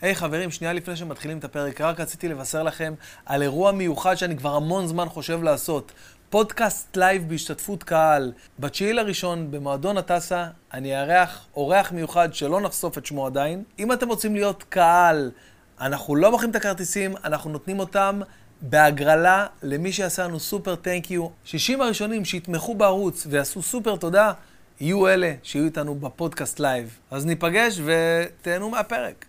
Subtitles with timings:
[0.00, 2.94] היי, חברים, שנייה לפני שמתחילים את הפרק, רק רציתי לבשר לכם
[3.26, 5.92] על אירוע מיוחד שאני כבר המון זמן חושב לעשות.
[6.30, 8.32] פודקאסט live בהשתתפות קהל.
[8.58, 13.62] בתשיעי לראשון, במועדון הטסה, אני אארח אורח מיוחד שלא נחשוף את שמו עדיין.
[13.78, 15.30] אם אתם רוצים להיות קהל,
[15.80, 18.20] אנחנו לא מוכרים את הכרטיסים, אנחנו נותנים אותם
[18.60, 21.28] בהגרלה למי שיעשה לנו super thank you.
[21.44, 24.32] 60 הראשונים שיתמכו בערוץ ויעשו סופר תודה,
[24.80, 26.98] יהיו אלה שיהיו איתנו בפודקאסט live.
[27.10, 29.26] אז ניפגש ותהנו מהפרק.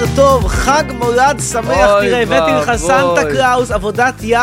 [0.00, 4.38] בוקר טוב, חג מולד שמח, תראה, הבאתי לך סנטה קראוס, עבודת יד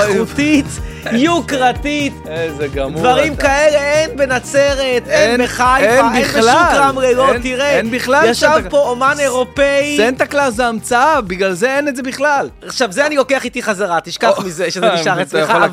[0.00, 0.66] איכותית.
[1.12, 2.12] יוקרתית.
[2.26, 3.42] איזה גמור דברים אתה.
[3.42, 6.24] כאלה אין בנצרת, אין בחיפה, אין אין.
[6.24, 7.70] בשוק רמלה, לא, אין- תראה.
[7.70, 9.96] אין בכלל ישב סנטה- פה אומן אירופאי.
[9.96, 12.48] סנטה קלאס זה המצאה, בגלל זה אין את זה בכלל.
[12.66, 15.68] עכשיו, זה אני לוקח איתי חזרה, תשכח או, מזה שזה נשאר אצלך, אבל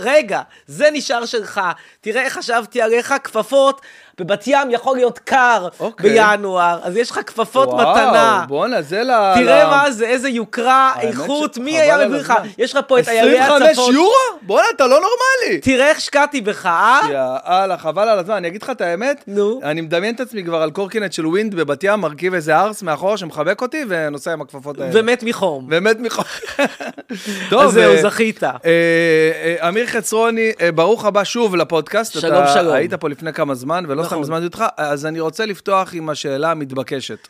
[0.00, 1.60] רגע, זה נשאר שלך.
[2.00, 3.80] תראה איך חשבתי עליך, כפפות,
[4.18, 6.10] בבת ים יכול להיות קר אוקיי.
[6.10, 8.44] בינואר, אז יש לך כפפות וואו, מתנה.
[8.48, 9.10] בואנה, זה ל...
[9.34, 12.34] תראה ל- מה זה, איזה יוקרה, איכות, ש- מי היה מביא לך?
[12.58, 13.94] יש לך פה את איילי 25 הצפון.
[13.94, 14.10] יורו?
[14.42, 15.60] בואנה, אתה לא נורמלי.
[15.60, 17.00] תראה איך השקעתי בך, אה?
[17.10, 18.34] יאללה, חבל על הזמן.
[18.34, 19.60] אני אגיד לך את האמת, נו.
[19.64, 23.16] אני מדמיין את עצמי כבר על קורקינט של ווינד בבת ים, מרכיב איזה ארס מאחורה
[23.16, 24.90] שמחבק אותי, ונוסע עם הכפפות האלה.
[24.94, 25.68] ומת מחום.
[25.68, 26.24] באמת מחור.
[27.50, 28.44] טוב, אז זהו, אה, זכית.
[28.44, 32.12] אה, אה, אמיר חצרוני, ברוך הבא שוב לפודקאסט.
[32.20, 32.74] שלום, שלום.
[32.74, 34.22] היית פה לפני כמה זמן, ולא סתם נכון.
[34.22, 37.28] הזמנתי אותך, אז אני רוצה לפתוח עם השאלה המתבקשת.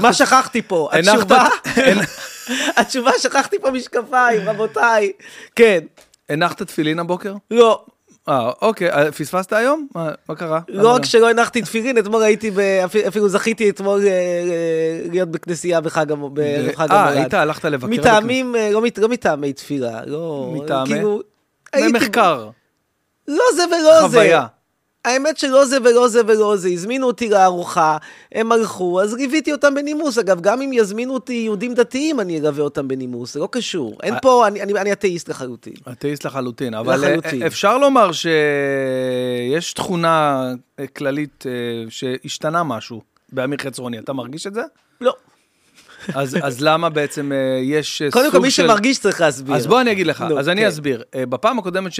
[0.00, 0.88] מה שכחתי פה?
[0.92, 1.48] התשובה?
[2.76, 5.12] התשובה, שכחתי פה משקפיים, רבותיי.
[5.56, 5.78] כן.
[6.28, 7.34] הנחת תפילין הבוקר?
[7.50, 7.84] לא.
[8.28, 9.86] אה, אוקיי, אה, פספסת היום?
[9.94, 10.60] מה מה קרה?
[10.68, 12.60] לא רק שלא הנחתי תפילין, אתמול הייתי, ב-
[13.08, 14.12] אפילו- זכיתי אתמול אה, אה,
[15.10, 17.16] להיות בכנסייה בחג המ- בערב חג אה, המולד.
[17.18, 20.52] היית, הלכת לבקר מטעמים, לא מת- לא מטעמי תפילה, לא...
[20.56, 20.88] מטעמי?
[20.90, 21.20] כאילו,
[21.76, 22.48] במחקר,
[23.28, 24.06] לא זה ולא זה.
[24.06, 24.46] חוויה.
[25.04, 27.96] האמת שלא זה ולא זה ולא זה, הזמינו אותי לארוחה,
[28.32, 30.18] הם הלכו, אז ליוויתי אותם בנימוס.
[30.18, 33.98] אגב, גם אם יזמינו אותי יהודים דתיים, אני אלווה אותם בנימוס, זה לא קשור.
[34.02, 34.20] אין אה.
[34.20, 35.72] פה, אני- אני אני אתאיסט לחלוטין.
[35.92, 37.42] אתאיסט לחלוטין, אבל לחלוטין.
[37.42, 40.44] אה, אפשר לומר שיש תכונה
[40.80, 41.44] אה, כללית
[41.88, 43.00] שהשתנה משהו
[43.32, 44.62] באמיר חצרוני, אתה מרגיש את זה?
[45.00, 45.12] לא.
[46.14, 47.32] אז, אז למה בעצם
[47.62, 48.62] יש אה, קודם כל, סוג מי של...
[48.66, 49.54] שמרגיש צריך להסביר.
[49.56, 50.66] אז בוא אני אגיד לך, נו, אז אני כן.
[50.66, 51.02] אסביר.
[51.16, 51.92] בפעם הקודמת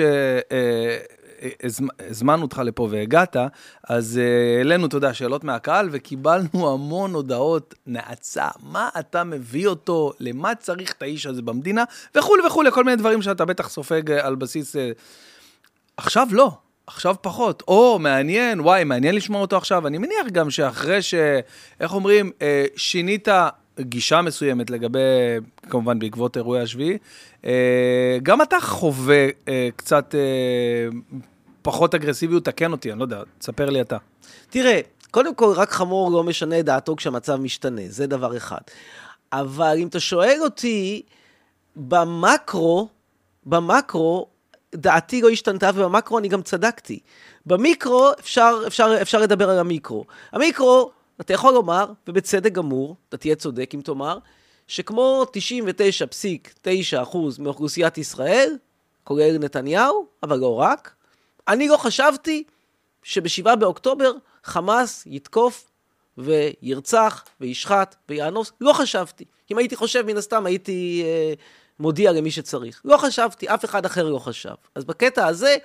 [1.41, 3.37] שהזמנו אותך לפה והגעת,
[3.89, 8.49] אז אה, העלינו, אתה יודע, שאלות מהקהל, וקיבלנו המון הודעות נאצה.
[8.63, 10.13] מה אתה מביא אותו?
[10.21, 11.85] למה צריך את האיש הזה במדינה?
[12.15, 14.77] וכולי וכולי, כל מיני דברים שאתה בטח סופג אה, על בסיס...
[14.77, 14.91] אה,
[15.97, 16.51] עכשיו לא.
[16.87, 19.87] עכשיו פחות, או מעניין, וואי, מעניין לשמוע אותו עכשיו.
[19.87, 21.15] אני מניח גם שאחרי ש...
[21.81, 22.31] איך אומרים,
[22.77, 23.29] שינית
[23.81, 24.99] גישה מסוימת לגבי,
[25.71, 26.99] כמובן בעקבות אירועי השביעי,
[28.23, 30.89] גם אתה חווה אה, קצת אה,
[31.63, 33.97] פחות אגרסיביות, תקן אותי, אני לא יודע, תספר לי אתה.
[34.51, 38.61] תראה, קודם כל, רק חמור לא משנה את דעתו כשהמצב משתנה, זה דבר אחד.
[39.33, 41.03] אבל אם אתה שואל אותי,
[41.77, 42.89] במקרו,
[43.47, 44.27] במקרו,
[44.75, 46.99] דעתי לא השתנתה, ובמקרו אני גם צדקתי.
[47.47, 50.05] במיקרו, אפשר, אפשר, אפשר לדבר על המיקרו.
[50.33, 54.19] המיקרו, אתה יכול לומר, ובצדק גמור, אתה תהיה צודק אם תאמר,
[54.69, 55.25] שכמו
[56.65, 58.57] 99.9% מאוכלוסיית ישראל,
[59.05, 60.95] כולל נתניהו, אבל לא רק,
[61.49, 62.45] אני לא חשבתי
[63.03, 64.13] שבשבעה באוקטובר
[64.45, 65.71] חמאס יתקוף
[66.19, 68.53] וירצח וישחט ויאנוס.
[68.61, 69.25] לא חשבתי.
[69.51, 71.35] אם הייתי חושב, מן הסתם הייתי אה,
[71.81, 72.83] מודיע למי שצריך.
[72.85, 74.55] לא חשבתי, אף אחד אחר לא חשב.
[74.75, 75.57] אז בקטע הזה,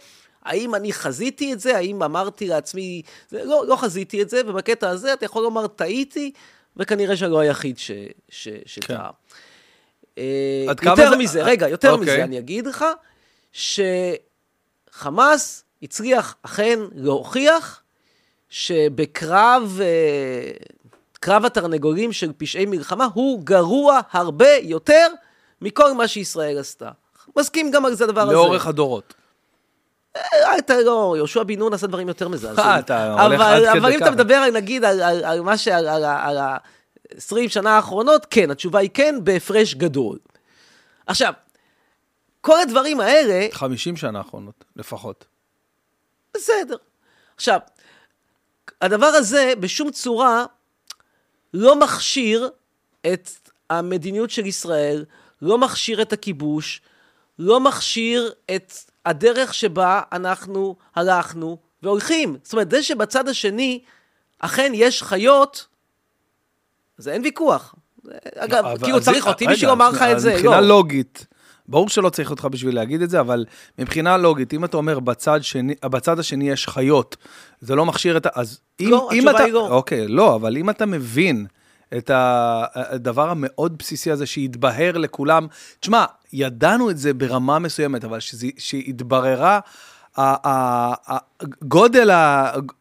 [0.44, 1.78] האם אני חזיתי את זה?
[1.78, 3.02] האם אמרתי לעצמי...
[3.30, 6.32] זה, לא, לא חזיתי את זה, ובקטע הזה אתה יכול לומר, טעיתי,
[6.78, 7.92] וכנראה שאני לא היחיד ש,
[8.30, 9.10] ש, שטעה.
[10.18, 12.04] אה, עד כמה יותר זה- מזה, רגע, יותר אוקיי.
[12.14, 12.86] מזה אני אגיד לך,
[14.92, 17.82] שחמאס הצליח אכן להוכיח
[18.50, 20.52] שבקרב, אה,
[21.20, 25.08] קרב התרנגולים של פשעי מלחמה הוא גרוע הרבה יותר
[25.62, 26.90] מכל מה שישראל עשתה.
[27.38, 28.34] מסכים גם על זה הדבר הזה.
[28.34, 29.14] לאורך הדורות.
[30.18, 32.68] אה, אתה לא, יהושע בן נון עשה דברים יותר מזעזעים.
[32.90, 33.98] אה, אבל, אם.
[33.98, 35.68] אתה מדבר, נגיד, על, מה ש...
[35.68, 40.18] על ה-20 שנה האחרונות, כן, התשובה היא כן, בהפרש גדול.
[41.08, 41.34] עכשיו,
[42.42, 45.26] כל הדברים האלה, 50 שנה האחרונות, לפחות.
[46.34, 46.76] בסדר.
[47.36, 47.60] עכשיו,
[48.82, 50.46] הדבר הזה בשום צורה
[51.54, 52.50] לא מכשיר
[53.14, 53.30] את
[53.70, 55.06] המדיניות של ישראל,
[55.42, 56.82] לא מכשיר את הכיבוש,
[57.40, 58.74] לא מכשיר את
[59.06, 62.38] הדרך שבה אנחנו הלכנו והולכים.
[62.44, 63.80] זאת אומרת, זה שבצד השני
[64.40, 65.68] אכן יש חיות,
[66.98, 67.76] זה אין ויכוח.
[68.36, 70.68] אגב, כאילו צריך אותי רגע, בשביל לומר לך את זה, מבחינה לא.
[70.68, 71.26] לוגית,
[71.68, 73.46] ברור שלא צריך אותך בשביל להגיד את זה, אבל
[73.80, 77.18] מבחינה לוגית, אם אתה אומר בצד, שני, בצד השני יש חיות,
[77.60, 78.30] זה לא מכשיר את ה...
[78.36, 79.44] אז אם, לא, אם התשובה אתה...
[79.44, 79.68] היא לא.
[79.70, 81.46] אוקיי, לא, אבל אם אתה מבין
[81.98, 85.48] את הדבר המאוד בסיסי הזה שהתבהר לכולם,
[85.80, 89.60] תשמע, ידענו את זה ברמה מסוימת, אבל שזה- שהתבררה...
[91.64, 92.10] גודל,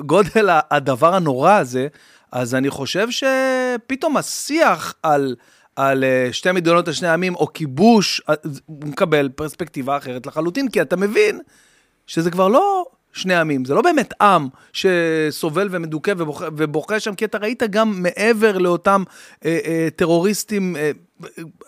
[0.03, 1.89] גודל הדבר הנורא הזה,
[2.33, 5.37] אז אני חושב שפתאום השיח על,
[5.77, 8.35] על אה, שתי מדינות לשני עמים, או כיבוש, אה,
[8.67, 11.41] הוא מקבל פרספקטיבה אחרת לחלוטין, כי אתה מבין
[12.07, 17.25] שזה כבר לא שני עמים, זה לא באמת עם שסובל ומדוכא ובוכה, ובוכה שם, כי
[17.25, 19.03] אתה ראית גם מעבר לאותם
[19.45, 20.91] אה, אה, טרוריסטים אה,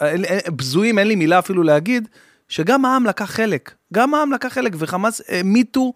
[0.03, 2.09] אה, אה, בזויים, אין לי מילה אפילו להגיד,
[2.49, 5.93] שגם העם לקח חלק, גם העם לקח חלק, וחמאס העמיתו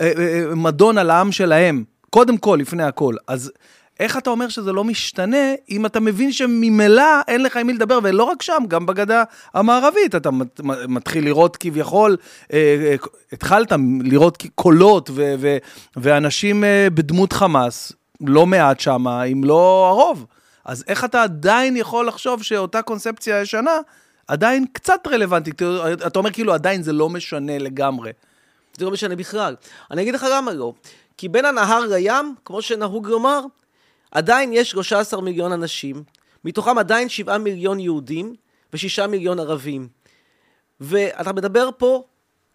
[0.00, 3.14] אה, אה, מדון על העם שלהם, קודם כל, לפני הכל.
[3.28, 3.52] אז
[4.00, 5.36] איך אתה אומר שזה לא משתנה,
[5.70, 9.22] אם אתה מבין שממילא אין לך עם מי לדבר, ולא רק שם, גם בגדה
[9.54, 12.16] המערבית, אתה מת- מתחיל לראות כביכול,
[12.52, 12.94] אה, אה,
[13.32, 13.72] התחלת
[14.04, 15.56] לראות קולות ו- ו-
[15.96, 20.26] ואנשים אה, בדמות חמאס, לא מעט שם, אם לא הרוב.
[20.64, 23.78] אז איך אתה עדיין יכול לחשוב שאותה קונספציה ישנה,
[24.28, 25.62] עדיין קצת רלוונטית?
[26.06, 28.10] אתה אומר כאילו עדיין זה לא משנה לגמרי.
[28.78, 29.56] זה לא משנה בכלל.
[29.90, 30.72] אני אגיד לך למה לא.
[31.16, 33.40] כי בין הנהר לים, כמו שנהוג לומר,
[34.10, 36.02] עדיין יש 13 מיליון אנשים,
[36.44, 38.34] מתוכם עדיין 7 מיליון יהודים
[38.72, 39.88] ו-6 מיליון ערבים.
[40.80, 42.02] ואתה מדבר פה,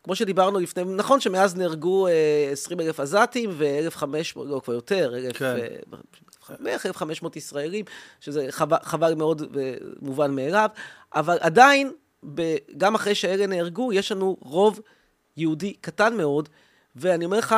[0.04, 4.06] כמו שדיברנו לפני, נכון שמאז נהרגו אה, 20 אלף עזתים ו-1,500,
[4.36, 5.56] לא, כבר יותר, 1,000, כן.
[6.66, 7.86] אה, 1,500 ישראלים,
[8.20, 10.70] שזה חבל, חבל מאוד ומובן מאליו,
[11.16, 11.92] אבל עדיין,
[12.34, 14.80] ב, גם אחרי שאלה נהרגו, יש לנו רוב
[15.38, 16.50] יהודי קטן מאוד,
[16.96, 17.56] ואני אומר לך,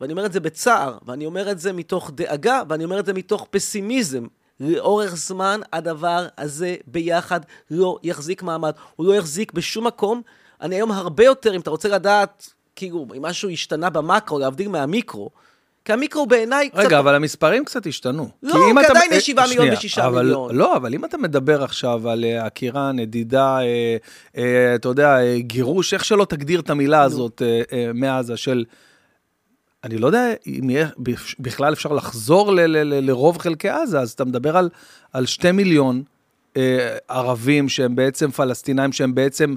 [0.00, 3.12] ואני אומר את זה בצער, ואני אומר את זה מתוך דאגה, ואני אומר את זה
[3.12, 4.26] מתוך פסימיזם.
[4.60, 7.40] לאורך זמן הדבר הזה ביחד
[7.70, 8.72] לא יחזיק מעמד.
[8.96, 10.22] הוא לא יחזיק בשום מקום.
[10.60, 15.30] אני היום הרבה יותר, אם אתה רוצה לדעת, כאילו, אם משהו השתנה במקרו, להבדיל מהמיקרו,
[15.84, 16.78] כי המיקרו בעיניי קצת...
[16.78, 18.28] רגע, אבל המספרים קצת השתנו.
[18.42, 20.54] לא, כי אתה- עדיין יש אה, שבעה מיליון שנייה, ושישה אבל- מיליון.
[20.56, 23.96] לא, אבל אם אתה מדבר עכשיו על אה, עקירה, נדידה, אה,
[24.36, 28.64] אה, אתה יודע, אה, גירוש, איך שלא תגדיר את המילה הזאת אה, אה, מעזה, של...
[29.86, 30.88] אני לא יודע אם יהיה,
[31.38, 34.68] בכלל אפשר לחזור ל- ל- ל- לרוב חלקי עזה, אז אתה מדבר על,
[35.12, 36.02] על שתי מיליון
[36.56, 39.54] אה, ערבים שהם בעצם פלסטינאים, שהם בעצם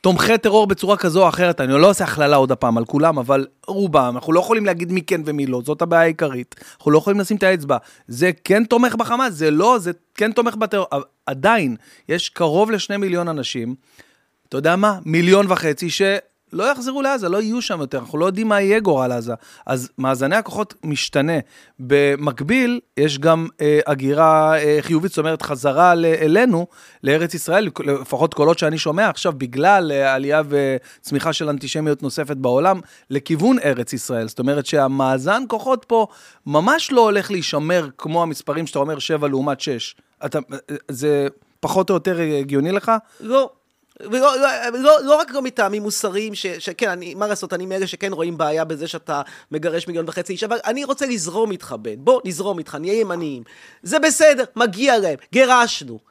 [0.00, 1.60] תומכי טרור בצורה כזו או אחרת.
[1.60, 5.02] אני לא עושה הכללה עוד הפעם על כולם, אבל רובם, אנחנו לא יכולים להגיד מי
[5.02, 6.54] כן ומי לא, זאת הבעיה העיקרית.
[6.76, 7.76] אנחנו לא יכולים לשים את האצבע.
[8.08, 10.86] זה כן תומך בחמאס, זה לא, זה כן תומך בטרור.
[11.26, 11.76] עדיין,
[12.08, 13.74] יש קרוב לשני מיליון אנשים,
[14.48, 14.98] אתה יודע מה?
[15.04, 15.90] מיליון וחצי
[16.50, 19.34] שלא יחזרו לעזה, לא יהיו שם יותר, אנחנו לא יודעים מה יהיה גורל עזה.
[19.66, 21.32] אז מאזני הכוחות משתנה.
[21.78, 26.66] במקביל, יש גם אה, הגירה אה, חיובית, זאת אומרת, חזרה ל- אלינו,
[27.04, 32.80] לארץ ישראל, לפחות קולות שאני שומע עכשיו, בגלל אה, עלייה וצמיחה של אנטישמיות נוספת בעולם,
[33.10, 34.28] לכיוון ארץ ישראל.
[34.28, 36.06] זאת אומרת שהמאזן כוחות פה
[36.46, 39.94] ממש לא הולך להישמר כמו המספרים שאתה אומר 7 לעומת 6.
[40.26, 41.28] אתה, אה, זה
[41.60, 42.92] פחות או יותר הגיוני לך?
[43.20, 43.50] לא.
[44.00, 44.48] ולא, לא,
[44.78, 48.38] לא, לא רק לא מטעמים מוסריים, ש, שכן, אני, מה לעשות, אני מאלה שכן רואים
[48.38, 51.96] בעיה בזה שאתה מגרש מיליון וחצי איש, אבל אני רוצה לזרום איתך, בן.
[51.98, 53.42] בוא, נזרום איתך, נהיה ימניים.
[53.82, 56.09] זה בסדר, מגיע להם, גירשנו.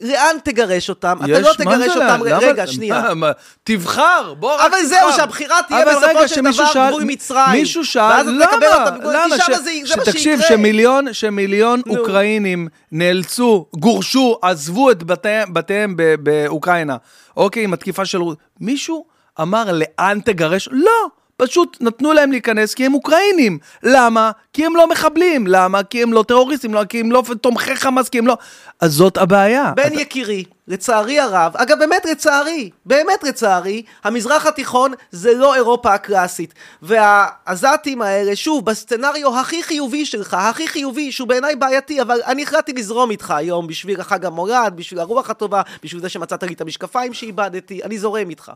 [0.00, 1.18] לאן תגרש אותם?
[1.24, 2.38] אתה לא תגרש אותם, לאן?
[2.42, 3.00] רגע, למה- שנייה.
[3.02, 3.30] מה- מה-
[3.64, 4.86] תבחר, בוא רק אבל תבחר.
[4.86, 7.50] זהו, שהבחירה תהיה אבל בסופו של דבר שאל- גבול מצרים.
[7.52, 8.84] מישהו שאל, ואז אתה תקבל למה?
[8.84, 9.36] אותם בגבול- כי למה?
[9.38, 10.48] ש- זה- זה מה שיקרה.
[10.48, 11.96] שמיליון, שמיליון נו.
[11.98, 16.96] אוקראינים נאלצו, גורשו, עזבו את בתיהם- בתיהם באוקראינה,
[17.36, 18.18] אוקיי, עם התקיפה של...
[18.60, 19.04] מישהו
[19.40, 20.68] אמר, לאן תגרש?
[20.72, 20.90] לא.
[21.36, 23.58] פשוט נתנו להם להיכנס כי הם אוקראינים.
[23.82, 24.30] למה?
[24.52, 25.46] כי הם לא מחבלים.
[25.46, 25.82] למה?
[25.82, 28.36] כי הם לא טרוריסטים, לא, כי הם לא תומכי חמאס, כי הם לא...
[28.80, 29.72] אז זאת הבעיה.
[29.76, 35.94] בן אתה- יקירי, לצערי הרב, אגב באמת לצערי, באמת לצערי, המזרח התיכון זה לא אירופה
[35.94, 36.54] הקלאסית.
[36.82, 42.72] והעזתים האלה, שוב, בסצנריו הכי חיובי שלך, הכי חיובי, שהוא בעיניי בעייתי, אבל אני החלטתי
[42.72, 47.14] לזרום איתך היום בשביל החג המולד, בשביל הרוח הטובה, בשביל זה שמצאת לי את המשקפיים
[47.14, 48.52] שאיבדתי, אני זורם איתך.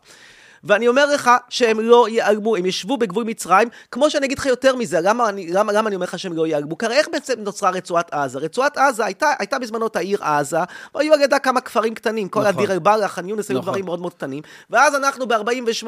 [0.64, 4.76] ואני אומר לך שהם לא ייעלמו, הם ישבו בגבול מצרים, כמו שאני אגיד לך יותר
[4.76, 6.78] מזה, למה אני, למה, למה אני אומר לך שהם לא ייעלמו?
[6.78, 8.38] כי איך בעצם נוצרה רצועת עזה?
[8.38, 10.58] רצועת עזה הייתה, הייתה בזמנו את העיר עזה,
[10.94, 12.54] והיו על ידה כמה כפרים קטנים, כל נכון.
[12.54, 13.70] הדיר אל-בלח, ח'אן יונס, היו נכון.
[13.70, 15.86] דברים מאוד מאוד קטנים, ואז אנחנו ב-48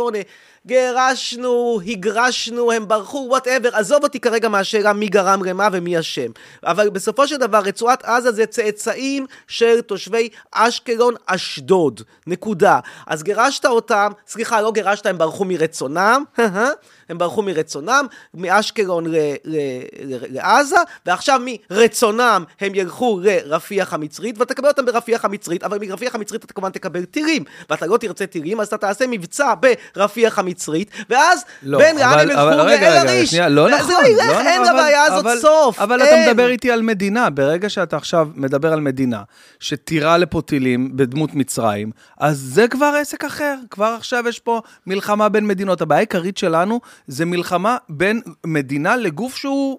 [0.67, 6.31] גירשנו, הגרשנו, הם ברחו, whatever, עזוב אותי כרגע מהשאלה מי גרם למה ומי אשם.
[6.64, 12.81] אבל בסופו של דבר, רצועת עזה זה צאצאים של תושבי אשקלון, אשדוד, נקודה.
[13.07, 16.25] אז גירשת אותם, סליחה, לא גירשת, הם ברחו מרצונם,
[17.09, 19.56] הם ברחו מרצונם, מאשקלון ל- ל-
[20.04, 21.40] ל- לעזה, ועכשיו
[21.71, 26.71] מרצונם הם ילכו לרפיח המצרית, ואתה תקבל אותם ברפיח המצרית, אבל מרפיח המצרית אתה כמובן
[26.71, 29.54] תקבל טילים, ואתה לא תרצה טילים, אז אתה תעשה מבצע
[29.97, 32.66] ברפיח המצרית, ואז לא, בין לאן הם ילכו רגע, לאל
[33.00, 33.30] רגע, עריש.
[33.30, 33.94] שנייה, לא זה נכון.
[34.02, 35.78] לא ילך, לא אין נכון, לבעיה הזאת אבל- סוף.
[35.78, 36.23] אבל אין.
[36.25, 37.30] אתה מדבר איתי על מדינה.
[37.30, 39.23] ברגע שאתה עכשיו מדבר על מדינה
[39.61, 41.90] שתירה לפה טילים בדמות מצרים,
[42.21, 43.54] אז זה כבר עסק אחר.
[43.71, 45.80] כבר עכשיו יש פה מלחמה בין מדינות.
[45.80, 49.79] הבעיה העיקרית שלנו זה מלחמה בין מדינה לגוף שהוא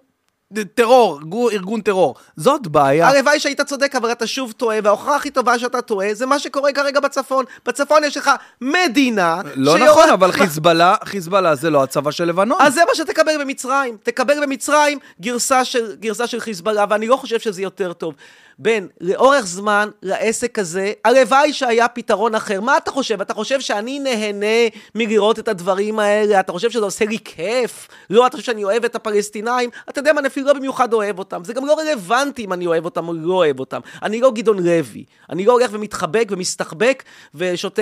[0.76, 2.16] טרור, גו- ארגון טרור.
[2.38, 3.08] זאת בעיה.
[3.08, 6.74] הלוואי שהיית צודק, אבל אתה שוב טועה, וההוכחה הכי טובה שאתה טועה, זה מה שקורה
[6.74, 7.46] כרגע בצפון.
[7.66, 9.42] בצפון יש לך מדינה...
[9.56, 12.58] לא שיורה- נכון, אבל חיזבאללה, חיזבאללה זה לא הצבא של לבנון.
[12.62, 13.98] אז זה מה שתקבל במצרים.
[14.04, 18.14] תקבל במצרים גרסה של, גרסה של חיזבאללה, ואני לא חושב שזה יותר טוב.
[18.60, 22.62] בן, לאורך זמן, לעסק הזה, הלוואי שהיה פתרון אחר.
[22.62, 23.22] מה אתה חושב?
[23.22, 26.40] אתה חושב שאני נהנה מלראות את הדברים האלה?
[26.40, 27.88] אתה חושב שזה עושה לי כיף?
[28.10, 29.70] לא, אתה חושב שאני אוהב את הפלסטינאים?
[29.90, 31.44] אתה יודע מה, אני אפילו לא במיוחד אוהב אותם.
[31.44, 33.80] זה גם לא רלוונטי אם אני אוהב אותם או לא אוהב אותם.
[34.04, 35.06] אני לא גדעון לוי.
[35.30, 37.04] אני לא הולך ומתחבק ומסתחבק
[37.36, 37.82] ושותה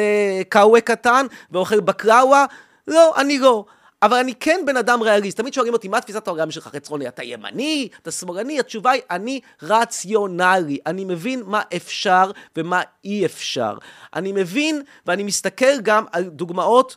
[0.50, 2.46] קאווה קטן ואוכל בקראווה.
[2.88, 3.66] לא, אני לא.
[4.02, 5.38] אבל אני כן בן אדם ריאליסט.
[5.38, 7.08] תמיד שואלים אותי, מה תפיסת העולם שלך חצרוני?
[7.08, 7.88] אתה ימני?
[8.02, 8.60] אתה שמאלני?
[8.60, 10.78] התשובה היא, אני רציונלי.
[10.86, 13.78] אני מבין מה אפשר ומה אי אפשר.
[14.16, 16.96] אני מבין, ואני מסתכל גם על דוגמאות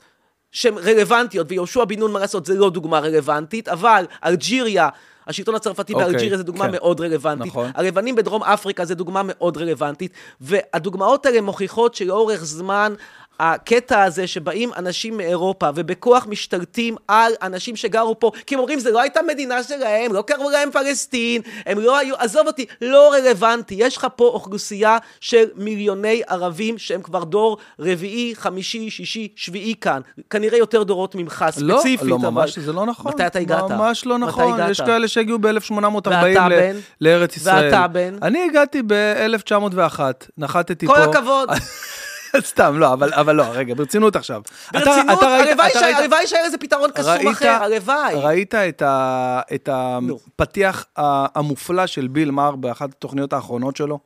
[0.53, 4.89] שהן רלוונטיות, ויהושע בן נון, מה לעשות, זה לא דוגמה רלוונטית, אבל אלג'יריה...
[5.27, 6.73] השלטון הצרפתי אוקיי, באלג'יריה זה דוגמה כן.
[6.73, 7.47] מאוד רלוונטית.
[7.47, 7.71] נכון.
[7.75, 12.95] הלבנים בדרום אפריקה זה דוגמה מאוד רלוונטית, והדוגמאות האלה מוכיחות שלאורך זמן
[13.41, 18.91] הקטע הזה שבאים אנשים מאירופה ובכוח משתלטים על אנשים שגרו פה, כי הם אומרים זה
[18.91, 23.75] לא הייתה מדינה שלהם, לא קראו להם פלסטין, הם לא היו, עזוב אותי, לא רלוונטי.
[23.79, 30.01] יש לך פה אוכלוסייה של מיליוני ערבים שהם כבר דור רביעי, חמישי, שישי, שביעי כאן.
[30.31, 32.09] כנראה יותר דורות ממך, לא, ספציפית.
[32.09, 33.13] לא, אבל- ממש, זה לא נכון.
[33.15, 33.71] מתי אתה הגעת?
[33.71, 34.55] ממש לא נכון.
[34.55, 34.71] הגעת?
[34.71, 36.77] יש כאלה שהגיעו ב-1840 ואתה בן?
[37.01, 37.65] לארץ ישראל.
[37.65, 38.17] ואתה בן?
[38.23, 40.01] אני הגעתי ב-1901,
[40.39, 40.95] נחתתי פה.
[40.95, 41.49] כל הכבוד.
[42.41, 44.43] סתם, לא, אבל, אבל לא, רגע, ברצינות עכשיו.
[44.71, 45.23] אתה- ברצינות,
[45.97, 48.15] הלוואי שהיה לזה פתרון קסום אחר, הלוואי.
[48.15, 49.69] ראית את, ה, את.
[49.73, 53.99] הפתיח המופלא של ביל מאר באחת התוכניות האחרונות שלו?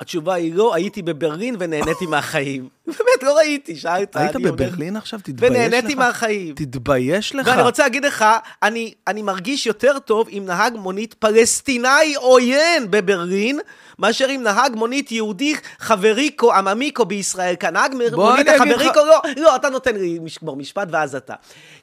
[0.00, 2.68] התשובה היא לא, הייתי בברלין ונהניתי מהחיים.
[2.86, 4.16] באמת, לא ראיתי, שאלת.
[4.16, 4.36] היית.
[4.36, 5.20] בברלין עכשיו?
[5.22, 5.58] תתבייש לך.
[5.58, 6.54] ונהניתי מהחיים.
[6.54, 7.46] תתבייש לך.
[7.46, 8.24] ואני רוצה להגיד לך,
[8.62, 13.60] אני, אני מרגיש יותר טוב עם נהג מונית פלסטינאי עוין בברלין,
[13.98, 17.56] מאשר עם נהג מונית יהודי חבריקו, עממיקו בישראל.
[17.56, 21.34] כי הנהג מונית החבריקו, לא, לא, אתה נותן לי כמו משפט ואז אתה.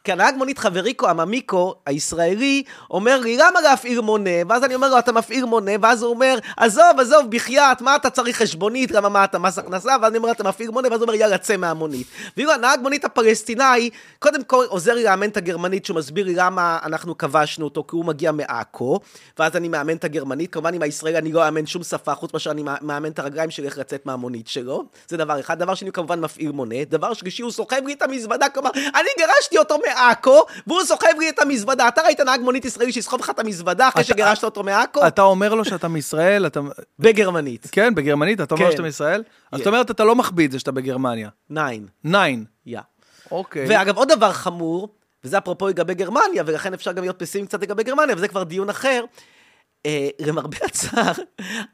[0.03, 4.29] כי הנהג מונית חבריקו, עממיקו, הישראלי, אומר לי, למה להפעיל מונה?
[4.49, 8.09] ואז אני אומר לו, אתה מפעיל מונה, ואז הוא אומר, עזוב, עזוב, בחייאת, מה אתה
[8.09, 8.91] צריך חשבונית?
[8.91, 9.91] למה מה אתה מס הכנסה?
[10.01, 12.07] ואז אני אומר, אתה מפעיל מונה, ואז הוא אומר, יאללה, צא מהמונית.
[12.37, 16.79] ואילו הנהג מונית הפלסטיני, קודם כל עוזר לי לאמן את הגרמנית, שהוא מסביר לי למה
[16.83, 18.99] אנחנו כבשנו אותו, כי הוא מגיע מעכו,
[19.39, 22.51] ואז אני מאמן את הגרמנית, כמובן עם הישראלי אני לא אאמן שום שפה, חוץ מאשר
[22.51, 25.59] אני מאמן את הרגליים שלי איך לצאת מהמונית שלו, זה דבר אחד.
[25.59, 26.75] דבר שני, הוא כמובן מפעיל מונה.
[26.89, 31.29] דבר שלישי, הוא סוחב לי את המזוודה, כלומר, אני גירשתי אותו מעכו, והוא סוחב לי
[31.29, 31.87] את המזוודה.
[31.87, 35.07] אתה ראית נהג מונית ישראלי שיסחוב לך את המזוודה אחרי שגירשת אותו מעכו?
[35.07, 36.59] אתה אומר לו שאתה מישראל, אתה...
[36.99, 37.67] בגרמנית.
[37.71, 38.71] כן, בגרמנית, אתה אומר כן.
[38.71, 39.23] שאתה מישראל?
[39.51, 39.57] אז.
[39.57, 41.29] זאת אומרת, אתה לא מחביא את זה שאתה בגרמניה.
[41.49, 41.87] ניין.
[42.03, 42.45] ניין.
[42.65, 42.79] יא.
[43.31, 43.65] אוקיי.
[43.69, 47.83] ואגב, עוד דבר חמור, וזה אפרופו לגבי גרמניה, ולכן אפשר גם להיות פסימי קצת לגבי
[47.83, 49.05] גרמניה, וזה כבר דיון אחר.
[49.85, 51.11] אה, למרבה הצער,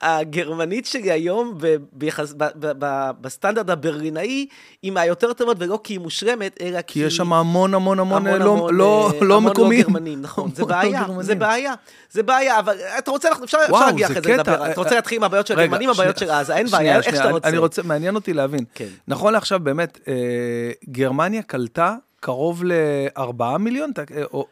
[0.02, 4.46] הגרמנית שלי היום, ב- ביחס, ב, ב, ב, בסטנדרט הברלינאי,
[4.82, 6.94] היא מהיותר טובות, ולא כי היא מושלמת, אלא כי...
[6.94, 9.82] כי יש שם המון המון המון המון לא- המון, לא אה, לא המון מקומיים.
[9.82, 11.22] לא גרמנים, נכון, זה המון לא בעיה, גרמנים.
[11.24, 11.74] זה בעיה,
[12.12, 14.38] זה בעיה, אבל אתה רוצה, אפשר אפשר וואו, להגיע זה אחרי זה.
[14.38, 17.06] לדבר, אתה רוצה אה, להתחיל עם הבעיות של הגרמנים, הבעיות של עזה, אין בעיה, איך
[17.06, 17.50] שאתה רוצה.
[17.50, 18.64] אני רוצה, מעניין אותי להבין.
[18.76, 18.88] כן.
[19.08, 20.14] נכון לעכשיו, באמת, אה,
[20.90, 23.92] גרמניה קלטה קרוב ל-4 מיליון?
[24.18, 24.48] אה, או-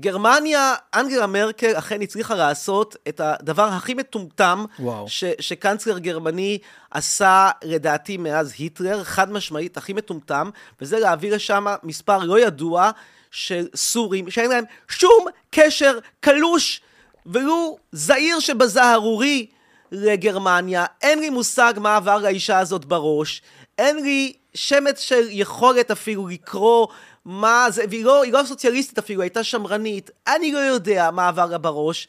[0.00, 5.08] גרמניה, אנגלה מרקל אכן הצליחה לעשות את הדבר הכי מטומטם וואו.
[5.08, 6.58] ש, שקנצלר גרמני
[6.90, 12.90] עשה, לדעתי, מאז היטלר, חד משמעית, הכי מטומטם, וזה להעביר לשם מספר לא ידוע
[13.30, 16.80] של סורים, שאין להם שום קשר קלוש,
[17.26, 19.46] ולו זעיר שבזערורי
[19.92, 20.84] לגרמניה.
[21.02, 23.42] אין לי מושג מה עבר לאישה הזאת בראש,
[23.78, 26.86] אין לי שמץ של יכולת אפילו לקרוא
[27.24, 31.58] מה זה, והיא לא, לא סוציאליסטית אפילו, הייתה שמרנית, אני לא יודע מה עבר לה
[31.58, 32.08] בראש.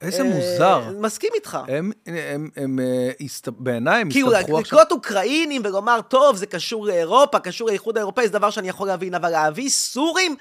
[0.00, 0.82] איזה אה, מוזר.
[1.00, 1.58] מסכים איתך.
[1.68, 4.78] הם, הם, הם, אה, הסת- בעיניי, הם כאילו, הסתבכו עכשיו.
[4.78, 9.14] לקלוט אוקראינים ולומר, טוב, זה קשור לאירופה, קשור לאיחוד האירופאי, זה דבר שאני יכול להבין,
[9.14, 10.36] אבל להביא סורים,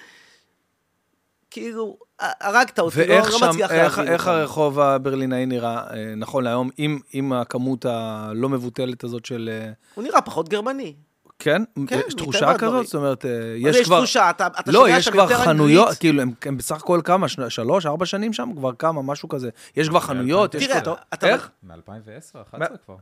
[1.51, 4.13] כאילו, הרגת אותי, לא, ואיך לא שם, מצליח איך, להבין.
[4.13, 4.37] איך אותם.
[4.37, 9.49] הרחוב הברלינאי נראה אה, נכון להיום, עם, עם הכמות הלא מבוטלת הזאת של...
[9.51, 10.93] אה, הוא נראה פחות גרמני.
[11.41, 11.61] כן?
[11.87, 12.57] כן, יש תחושה.
[12.57, 12.85] כזאת?
[12.85, 13.97] זאת אומרת, אה, יש כבר...
[13.97, 15.99] תחושה, אתה, אתה לא, שומע יש שם כבר יותר חנויות, אנגלית.
[15.99, 18.49] כאילו, הם הם בסך הכל כמה, שלוש, ארבע שנים שם?
[18.55, 19.49] כבר כמה, משהו כזה.
[19.75, 20.95] יש כבר חנויות, יש תראה, כבר...
[21.13, 21.49] אתה- איך?
[21.63, 22.65] מ-2010, 2011 מה?
[22.85, 22.95] כבר.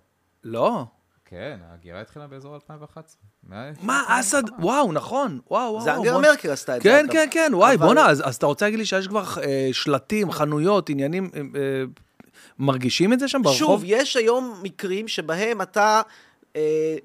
[0.43, 0.85] לא.
[1.25, 3.03] כן, ההגירה התחילה באזור 2011.
[3.43, 4.43] מה- מה, אסד?
[4.59, 5.39] וואו, נכון.
[5.51, 5.81] וואו, וואו.
[5.83, 6.89] זה אנגלה בוא- מרקל עשתה את זה.
[6.89, 7.05] כן.
[7.11, 10.89] כן, כן, וואי, בואנה, אז אז אתה רוצה להגיד לי שיש כבר אה, שלטים, חנויות,
[10.89, 11.39] עניינים, אה,
[12.59, 13.57] מרגישים את זה שם ברחוב?
[13.59, 16.01] שוב, יש היום מקרים שבהם אתה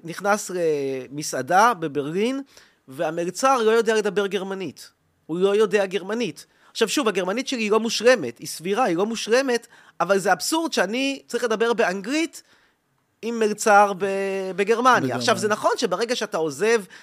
[0.03, 2.41] נכנס למסעדה בברלין,
[2.87, 4.91] והמלצר לא יודע לדבר גרמנית.
[5.25, 6.45] הוא לא יודע גרמנית.
[6.71, 9.67] עכשיו שוב, הגרמנית שלי היא לא מושלמת, היא סבירה, היא לא מושלמת,
[9.99, 12.43] אבל זה אבסורד שאני צריך לדבר באנגלית
[13.21, 14.05] עם מלצר ב-
[14.55, 14.95] בגרמניה.
[14.95, 15.15] בגרמניה.
[15.15, 16.95] עכשיו, זה נכון שברגע שאתה עוזב אה,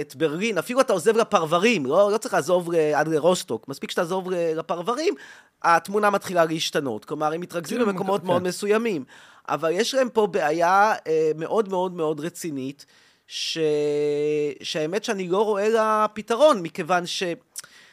[0.00, 4.30] את ברלין, אפילו אתה עוזב לפרברים, לא, לא צריך לעזוב ל- עד לרוסטוק, מספיק שתעזוב
[4.30, 5.14] ל- לפרברים,
[5.62, 7.04] התמונה מתחילה להשתנות.
[7.04, 8.24] כלומר, הם מתרכזים כן, במקומות.
[8.24, 9.04] מאוד מסוימים.
[9.48, 12.86] אבל יש להם פה בעיה אה, מאוד מאוד מאוד רצינית,
[13.26, 13.58] ש...
[14.62, 17.22] שהאמת שאני לא רואה לה פתרון, מכיוון ש...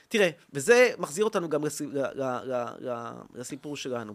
[0.08, 1.82] תראה, וזה מחזיר אותנו גם לס...
[1.82, 1.98] ל...
[1.98, 2.24] ל...
[2.24, 2.66] ל...
[2.80, 3.10] ל...
[3.36, 4.14] לסיפור שלנו.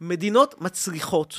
[0.00, 1.34] מדינות מצליחות,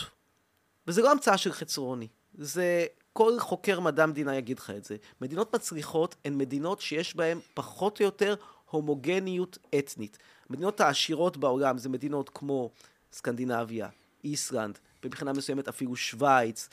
[0.88, 2.08] וזה לא המצאה של חצרוני,
[2.38, 2.86] זה
[3.18, 4.96] כל חוקר מדע המדינה יגיד לך את זה.
[5.22, 8.36] מדינות מצליחות הן מדינות שיש בהן פחות או יותר
[8.70, 10.18] הומוגניות אתנית.
[10.50, 12.72] המדינות העשירות בעולם זה מדינות כמו
[13.12, 13.90] סקנדינביה,
[14.24, 16.70] איסלנד, מבחינה מסוימת אפילו שווייץ.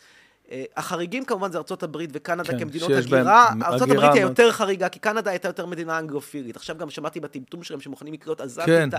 [0.50, 3.48] אה, החריגים כמובן זה הברית וקנדה כן, כמדינות הגירה.
[3.80, 6.56] הברית היא היותר חריגה, כי קנדה הייתה יותר מדינה אנגלופילית.
[6.56, 8.94] עכשיו גם שמעתי בטמטום שלהם שמוכנים לקלוט עזבתי כן, את...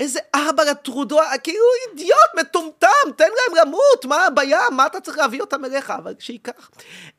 [0.00, 4.60] איזה אבא לטרודו, כאילו אידיוט, מטומטם, תן להם למות, מה הבעיה?
[4.76, 5.90] מה אתה צריך להביא אותם אליך?
[5.90, 6.70] אבל שייקח.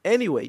[0.08, 0.48] anyway,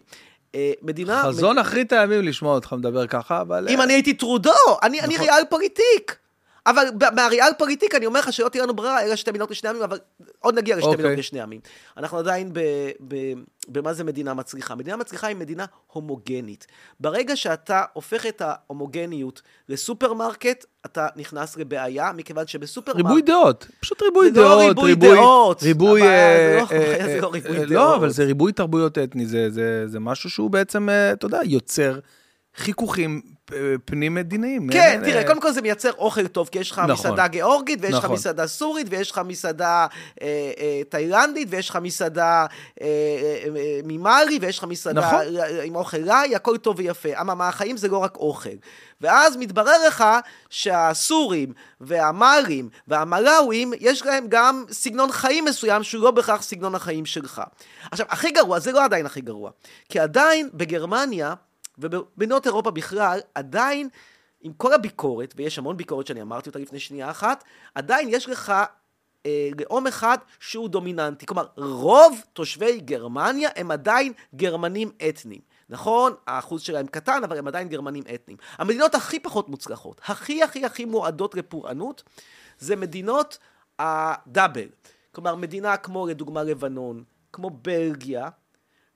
[0.55, 1.23] אה, מדינה...
[1.23, 3.69] חזון אחרית הימים לשמוע אותך מדבר ככה, אבל...
[3.69, 4.53] אם אה, אני הייתי טרודו,
[4.83, 5.27] אני, אני נכון.
[5.27, 6.24] ריאל-פוליטיק.
[6.67, 9.99] אבל מהריאל-פוליטיק אני אומר לך שלא תהיה לנו ברירה, אלא שתי מדינות לשני עמים, אבל
[10.41, 10.99] עוד נגיע לשתי אוקיי.
[11.03, 11.61] מדינות לשני עמים.
[11.97, 12.61] אנחנו עדיין ב,
[13.09, 13.15] ב,
[13.69, 14.75] במה זה מדינה מצליחה.
[14.75, 16.67] מדינה מצליחה היא מדינה הומוגנית.
[17.01, 23.07] ברגע שאתה הופך את ההומוגניות לסופרמרקט, אתה נכנס לבעיה, מכיוון שבסופרמרקט...
[23.07, 27.07] ריבוי דעות, פשוט ריבוי זה לא דעות, ריבוי דעות, ריבוי, אבל אה, זה לא- אה,
[27.15, 27.71] זה לא ריבוי אה, דעות.
[27.71, 31.41] לא, אבל זה ריבוי תרבויות אתני, זה- זה זה משהו שהוא בעצם, אה, אתה יודע,
[31.45, 31.99] יוצר
[32.57, 33.21] חיכוכים
[33.53, 34.69] אה, פנים-מדיניים.
[34.73, 36.93] כן, אה, תראה, אה, קודם כל זה מייצר אוכל טוב, כי יש לך נכון.
[36.93, 38.17] מסעדה גיאורגית, ויש לך נכון.
[38.17, 39.87] מסעדה סורית, ויש לך מסעדה
[40.23, 42.47] אה, אה, תאילנדית, ויש לך מסעדה
[42.83, 42.89] אה,
[43.85, 45.21] ממאלי, ויש לך מסעדה נכון.
[45.65, 47.21] עם אוכל ראי, הכל טוב ויפה.
[47.21, 48.57] אממה, החיים זה לא רק אוכל.
[49.01, 50.05] ואז מתברר לך
[50.51, 57.43] שהסורים והמאלים והמלאווים, יש להם גם סגנון חיים מסוים שהוא לא בהכרח סגנון החיים שלך.
[57.91, 59.51] עכשיו, הכי גרוע, זה לא עדיין הכי גרוע,
[59.89, 61.35] כי עדיין בגרמניה,
[61.79, 63.89] ובמדינות אירופה בכלל, עדיין,
[64.41, 68.53] עם כל הביקורת, ויש המון ביקורת שאני אמרתי אותה לפני שנייה אחת, עדיין יש לך
[69.27, 71.27] אה, לאום אחד שהוא דומיננטי.
[71.27, 75.41] כלומר, רוב תושבי גרמניה הם עדיין גרמנים אתניים.
[75.69, 78.39] נכון, האחוז שלהם קטן, אבל הם עדיין גרמנים אתניים.
[78.59, 82.03] המדינות הכי פחות מוצלחות, הכי הכי הכי מועדות לפורענות,
[82.59, 83.39] זה מדינות
[83.79, 84.69] הדאבל.
[85.13, 88.29] כלומר, מדינה כמו לדוגמה לבנון, כמו בלגיה,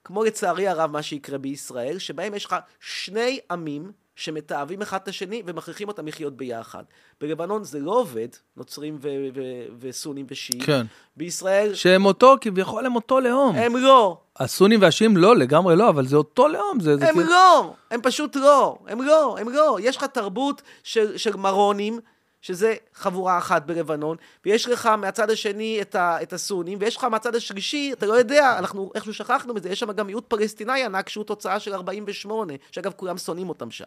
[0.09, 5.43] כמו לצערי הרב מה שיקרה בישראל, שבהם יש לך שני עמים שמתעבים אחד את השני
[5.47, 6.83] ומכריחים אותם לחיות ביחד.
[7.21, 9.41] בלבנון זה לא עובד, נוצרים ו- ו-
[9.81, 10.63] וסונים ושיעים.
[10.65, 10.87] כן.
[11.17, 13.57] בישראל שהם אותו, כביכול הם אותו לאום.
[13.57, 14.19] הם לא.
[14.37, 16.81] הסונים והשיעים לא, לגמרי לא, אבל זה אותו לאום.
[16.81, 19.79] זה, זה הם כאילו- לא, הם פשוט לא, הם לא, הם לא.
[19.83, 22.01] יש לך תרבות של, של מרונים,
[22.43, 27.35] שזה חבורה אחת בלבנון, ויש לך מהצד השני את, ה, את הסונים, ויש לך מהצד
[27.35, 31.25] השלישי, אתה לא יודע, אנחנו איכשהו שכחנו מזה, יש שם גם מיעוט פלסטיני ענק שהוא
[31.25, 33.85] תוצאה של 48, שאגב כולם שונאים אותם שם.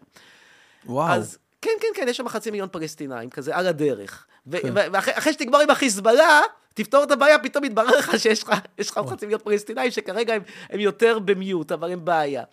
[0.85, 1.13] וואו.
[1.13, 4.25] אז כן, כן, כן, יש שם חצי מיליון פלסטינאים כזה על הדרך.
[4.51, 4.69] כן.
[4.73, 6.41] ואחרי אחרי שתגמור עם החיזבאללה,
[6.73, 8.53] תפתור את הבעיה, פתאום יתברר לך שיש לך,
[9.09, 12.43] חצי מיליון פלסטינאים שכרגע הם, הם יותר במיוט, אבל הם בעיה.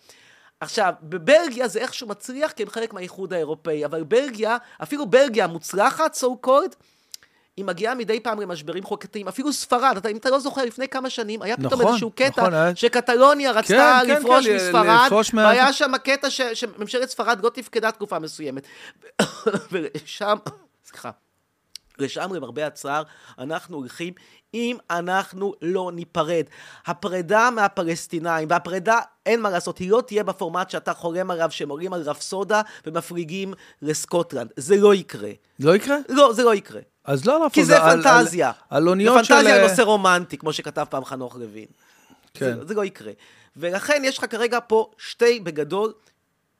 [0.61, 6.15] עכשיו, בבלגיה זה איכשהו מצליח כי הם חלק מהאיחוד האירופאי, אבל בלגיה, אפילו בלגיה המוצלחת,
[6.17, 6.75] so called,
[7.57, 11.09] היא מגיעה מדי פעם למשברים חוקתיים, אפילו ספרד, אתה, אם אתה לא זוכר, לפני כמה
[11.09, 15.43] שנים, היה פתאום נכון, איזשהו קטע נכון, שקטלוניה רצתה כן, לפרוש כן, מספרד, לפרוש מה-
[15.43, 18.63] והיה שם קטע ש, שממשלת ספרד לא תפקדה תקופה מסוימת.
[19.71, 20.37] ושם,
[20.89, 21.11] סליחה,
[22.01, 23.03] לשם למרבה הצער,
[23.39, 24.13] אנחנו הולכים
[24.53, 26.43] אם אנחנו לא ניפרד.
[26.85, 31.93] הפרידה מהפלסטינאים, והפרידה, אין מה לעשות, היא לא תהיה בפורמט שאתה חולם עליו, שהם עולים
[31.93, 34.49] על רפסודה ומפליגים לסקוטלנד.
[34.55, 35.29] זה לא יקרה.
[35.59, 35.97] לא יקרה?
[36.09, 36.81] לא, זה לא יקרה.
[37.05, 38.47] אז לא על כי זה על- פנטזיה.
[38.47, 39.33] על- על אוניות של...
[39.33, 41.65] זה פנטזיה על נושא רומנטי, כמו שכתב פעם חנוך לוין.
[42.33, 42.59] כן.
[42.59, 43.11] זה, זה לא יקרה.
[43.57, 45.93] ולכן יש לך כרגע פה שתי, בגדול,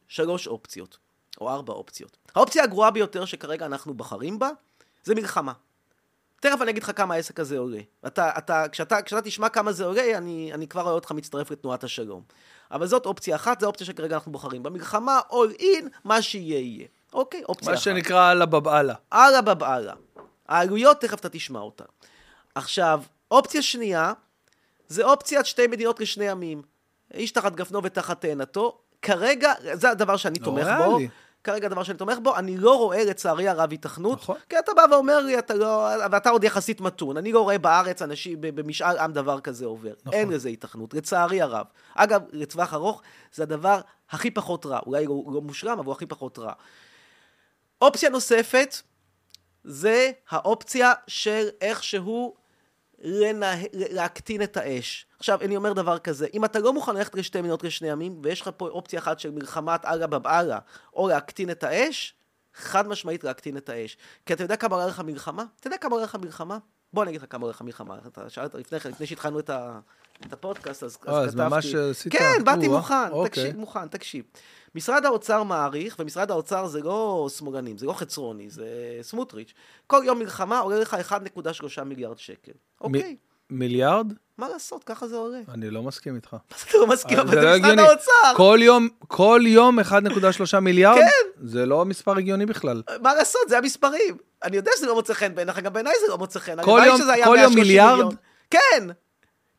[0.08, 0.97] שלוש אופציות,
[1.41, 2.17] או ארבע אופציות.
[2.36, 4.49] האופציה הגרועה ביותר שכרגע אנחנו בחרים בה,
[5.03, 5.53] זה מלחמה.
[6.41, 7.79] תכף אני אגיד לך כמה העסק הזה עולה.
[8.07, 11.83] אתה, אתה, כשאתה, כשאתה תשמע כמה זה עולה, אני, אני כבר רואה אותך מצטרף לתנועת
[11.83, 12.21] השלום.
[12.71, 14.63] אבל זאת אופציה אחת, זו אופציה שכרגע אנחנו בוחרים.
[14.63, 16.88] במלחמה, all in, מה שיהיה יהיה.
[17.13, 17.43] אוקיי?
[17.43, 17.83] אופציה מה אחת.
[17.83, 18.93] שנקרא אללה בבעלה.
[19.13, 19.93] אללה בבעלה.
[20.47, 21.85] העלויות, תכף אתה תשמע אותן.
[22.55, 24.13] עכשיו, אופציה שנייה,
[24.88, 26.62] זה אופציית שתי מדינות לשני עמים.
[27.13, 28.81] איש תחת גפנו ותחת תאנתו.
[29.01, 30.67] כרגע, זה הדבר שאני לא תומך.
[30.85, 30.99] בו.
[31.43, 34.21] כרגע הדבר שאני תומך בו, אני לא רואה לצערי הרב היתכנות.
[34.21, 34.36] נכון.
[34.49, 37.17] כי אתה בא ואומר לי, אתה לא, ואתה עוד יחסית מתון.
[37.17, 39.93] אני לא רואה בארץ אנשים, במשאל עם דבר כזה עובר.
[40.02, 40.13] נכון.
[40.13, 41.65] אין לזה היתכנות, לצערי הרב.
[41.95, 43.02] אגב, לטווח ארוך,
[43.34, 44.80] זה הדבר הכי פחות רע.
[44.86, 46.54] אולי לא, לא מושלם, אבל הוא הכי פחות רע.
[47.82, 48.75] אופציה נוספת,
[49.63, 52.36] זה האופציה של איכשהו
[53.01, 53.53] לנה...
[53.73, 55.05] להקטין את האש.
[55.19, 58.41] עכשיו, אני אומר דבר כזה, אם אתה לא מוכן ללכת לשתי מדינות לשני עמים, ויש
[58.41, 60.59] לך פה אופציה אחת של מלחמת אללה בבעלה,
[60.93, 62.13] או להקטין את האש,
[62.53, 63.97] חד משמעית להקטין את האש.
[64.25, 65.43] כי אתה יודע כמה עולה לך מלחמה?
[65.59, 66.57] אתה יודע כמה עולה לך מלחמה?
[66.93, 67.97] בוא אני אגיד לך כמה עולה לך מלחמה.
[68.07, 69.79] אתה שאלת לפני כן, לפני שהתחלנו את, ה...
[70.27, 71.49] את הפודקאסט, אז, אה, אז כתבתי...
[71.49, 73.29] ממש עשית- כן, באתי או-אה, מוכן, אוקיי.
[73.29, 74.25] תקשיב, מוכן, תקשיב.
[74.75, 78.67] משרד האוצר מעריך, ומשרד האוצר זה לא שמאלנים, זה לא חצרוני, זה
[79.01, 79.53] סמוטריץ'.
[79.88, 80.97] כל יום מלחמה עולה לך
[81.77, 82.51] 1.3 מיליארד שקל.
[82.81, 83.15] אוקיי,
[83.49, 84.13] מיליארד?
[84.37, 85.37] מה לעשות, ככה זה עולה.
[85.53, 86.35] אני לא מסכים איתך.
[86.47, 87.79] אתה לא מסכים, אבל זה זה לא משרד.
[87.79, 88.35] האוצר.
[88.37, 89.85] כל יום, כל יום 1.3
[90.59, 90.97] מיליארד?
[90.97, 91.45] כן.
[91.47, 92.81] זה לא מספר הגיוני בכלל.
[93.01, 94.17] מה לעשות, זה המספרים.
[94.43, 96.63] אני יודע שזה לא מוצא חן בעיניך, גם בעיניי זה לא מוצא חן.
[96.63, 97.91] כל יום- שזה היה כל יום 130 מיליארד?
[97.93, 98.15] מיליון.
[98.51, 98.87] כן,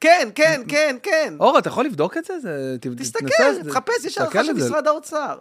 [0.01, 1.35] כן, כן, כן, כן.
[1.41, 2.39] אור, אתה יכול לבדוק את זה?
[2.41, 4.67] זה תסתכל, זה- תחפש, יש הערכה של זה.
[4.69, 5.39] משרד האוצר.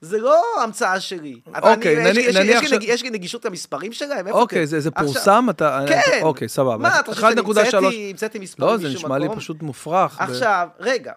[0.00, 1.40] זה לא המצאה שלי.
[1.62, 4.26] אוקיי, נניח- יש נניח יש ש- יש לי נגישות למספרים שלהם?
[4.30, 4.66] אוקיי, אתם?
[4.66, 5.46] זה זה פורסם?
[5.50, 5.84] אתה...
[5.88, 6.00] כן.
[6.22, 6.76] אוקיי, סבבה.
[6.76, 9.26] מה, אתה חושב שאני 1.3 המצאתי- מספרים לא, זה נשמע לי?
[9.36, 10.20] פשוט מופרך.
[10.20, 11.12] עכשיו, רגע,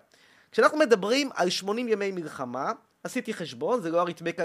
[0.51, 2.71] כשאנחנו מדברים על 80 ימי מלחמה,
[3.03, 4.43] עשיתי חשבון, זה לא אריתמטיקה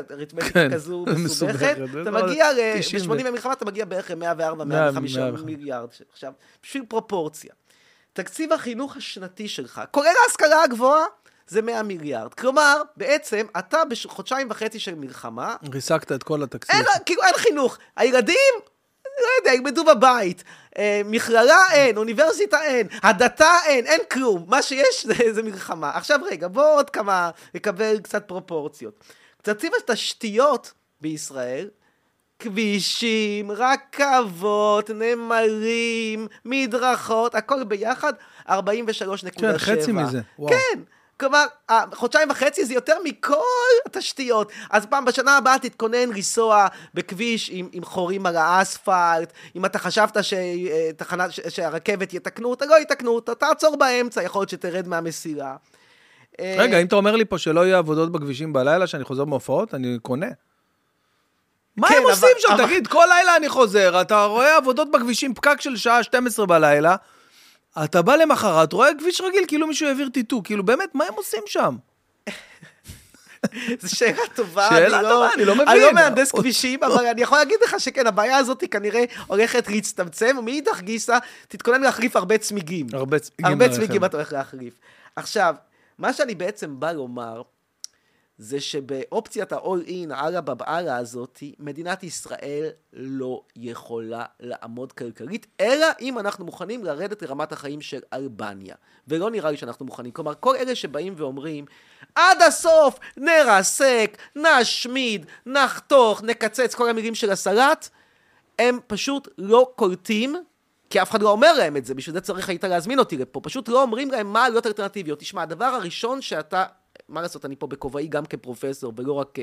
[0.52, 1.76] כן, כזו מסובכת.
[2.02, 2.46] אתה לא- מגיע,
[2.78, 5.88] 90 ב-80 ימי מלחמה אתה מגיע בערך ל-104-105 100, מיליארד.
[6.12, 7.50] עכשיו, בשביל פרופורציה,
[8.12, 11.04] תקציב החינוך השנתי שלך, כולל ההשכלה הגבוהה,
[11.48, 12.34] זה 100 מיליארד.
[12.34, 16.76] כלומר, בעצם, אתה בחודשיים וחצי של מלחמה, ריסקת את כל התקציב.
[16.76, 17.78] אין, כאילו, אין חינוך.
[17.96, 18.54] הילדים,
[19.04, 20.44] לא יודע, ילמדו בבית.
[20.78, 24.44] אה, מכללה אין, אוניברסיטה אין, הדתה אין, אין כלום.
[24.48, 25.90] מה שיש זה, זה מלחמה.
[25.94, 29.04] עכשיו רגע, בואו עוד כמה, נקבל קצת פרופורציות.
[29.42, 31.68] תקציב התשתיות בישראל,
[32.38, 38.12] כבישים, רכבות, נמלים, מדרכות, הכל ביחד,
[38.48, 38.54] 43.7.
[39.40, 40.50] כן, חצי מזה, וואו.
[40.52, 40.80] כן.
[41.20, 41.44] כלומר,
[41.94, 43.36] חודשיים וחצי זה יותר מכל
[43.86, 44.52] התשתיות.
[44.70, 50.16] אז פעם בשנה הבאה תתכונן לנסוע בכביש עם, עם חורים על האספלט, אם אתה חשבת
[50.24, 55.56] שתחנה, ש, שהרכבת יתקנו אותה, לא יתקנו אותה, תעצור באמצע, יכול להיות שתרד מהמסילה.
[56.40, 59.74] אה, רגע, אם אתה אומר לי פה שלא יהיו עבודות בכבישים בלילה, שאני חוזר מהופעות,
[59.74, 60.26] אני קונה.
[61.76, 62.52] מה כן, הם אבל- עושים שם?
[62.52, 66.96] אבל- תגיד, כל לילה אני חוזר, אתה רואה עבודות בכבישים, פקק של שעה 12 בלילה,
[67.84, 71.42] אתה בא למחרת, רואה כביש רגיל, כאילו מישהו העביר טיטו, כאילו באמת, מה הם עושים
[71.46, 71.76] שם?
[73.80, 74.68] זו שאלה טובה.
[74.68, 75.68] שאלה אני טובה, אני לא מבין.
[75.68, 80.36] אני לא מהנדס כבישים, אבל אני יכול להגיד לך שכן, הבעיה הזאת כנראה הולכת להצטמצם,
[80.38, 82.86] ומאידך גיסא, תתכונן להחליף הרבה צמיגים.
[82.92, 83.68] הרבה צמיגים הרבה.
[83.68, 84.74] צמיגים אתה הולך להחליף.
[85.16, 85.54] עכשיו,
[85.98, 87.42] מה שאני בעצם בא לומר,
[88.38, 96.18] זה שבאופציית ה-all in, האללה בבעלה הזאת, מדינת ישראל לא יכולה לעמוד כלכלית, אלא אם
[96.18, 98.74] אנחנו מוכנים לרדת לרמת החיים של אלבניה.
[99.08, 100.12] ולא נראה לי שאנחנו מוכנים.
[100.12, 101.64] כלומר, כל אלה שבאים ואומרים,
[102.14, 107.88] עד הסוף נרסק, נשמיד, נחתוך, נקצץ, כל המילים של הסלט,
[108.58, 110.36] הם פשוט לא קולטים,
[110.90, 113.40] כי אף אחד לא אומר להם את זה, בשביל זה צריך היית להזמין אותי לפה,
[113.40, 115.18] פשוט לא אומרים להם מה העלויות האלטרנטיביות.
[115.18, 116.64] תשמע, הדבר הראשון שאתה,
[117.08, 119.38] מה לעשות, אני פה בכובעי גם כפרופסור, ולא רק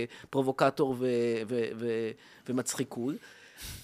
[1.47, 2.12] ו- ו-
[2.49, 3.17] ומצחיקול,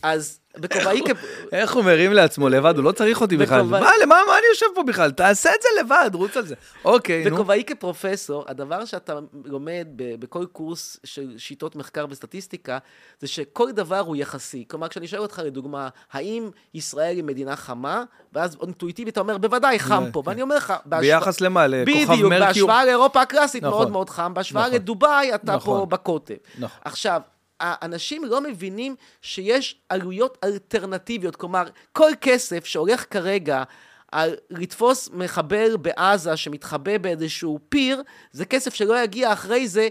[0.02, 1.12] אז בכובעי כ...
[1.52, 3.62] איך הוא מרים לעצמו לבד, הוא לא צריך אותי בכלל.
[3.62, 5.12] מה, למה מה אני יושב פה בכלל?
[5.12, 6.56] תעשה את זה לבד, רוץ על זה.
[6.86, 7.36] אוקיי, נו.
[7.36, 12.78] בכובעי כפרופסור, הדבר שאתה לומד בכל קורס של שיטות מחקר וסטטיסטיקה,
[13.20, 14.66] זה שכל דבר הוא יחסי.
[14.68, 18.04] כלומר, כשאני שואל אותך לדוגמה, האם ישראל היא מדינה חמה?
[18.34, 20.12] ואז אינטואיטיבית אתה אומר, בוודאי חם כן.
[20.12, 20.24] פה.
[20.26, 21.68] ואני אומר לך, ביחס למה?
[21.68, 22.40] לכוכב בדיוק, מרקיור?
[22.40, 23.78] בהשוואה לאירופה הקלאסית נכון.
[23.78, 24.76] מאוד מאוד חם, בהשוואה נכון.
[24.76, 25.60] לדובאי אתה.
[25.60, 26.34] פה בקוטב.
[26.60, 26.80] נכון.
[26.84, 27.22] עכשיו,
[27.60, 33.64] האנשים לא מבינים שיש עלויות אלטרנטיביות, כלומר, כל כסף שהולך כרגע
[34.12, 39.88] על לתפוס מחבל בעזה שמתחבא באיזשהו פיר, זה כסף שלא יגיע אחרי זה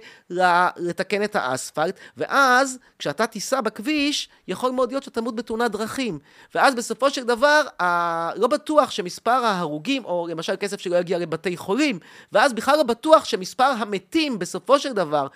[0.77, 6.19] לתקן את האספלט, ואז כשאתה תיסע בכביש, יכול מאוד להיות שתמות בתאונת דרכים.
[6.55, 8.31] ואז בסופו של דבר, ה...
[8.37, 11.99] לא בטוח שמספר ההרוגים, או למשל כסף שלא יגיע לבתי חולים,
[12.33, 15.27] ואז בכלל לא בטוח שמספר המתים בסופו של דבר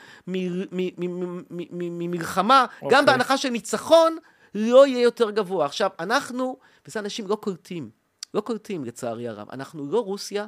[1.70, 3.02] ממלחמה, גם אוקיי.
[3.02, 4.16] בהנחה של ניצחון,
[4.54, 5.66] לא יהיה יותר גבוה.
[5.66, 8.01] עכשיו, אנחנו, וזה אנשים לא קולטים,
[8.34, 10.46] לא קולטים לצערי הרב, אנחנו לא רוסיה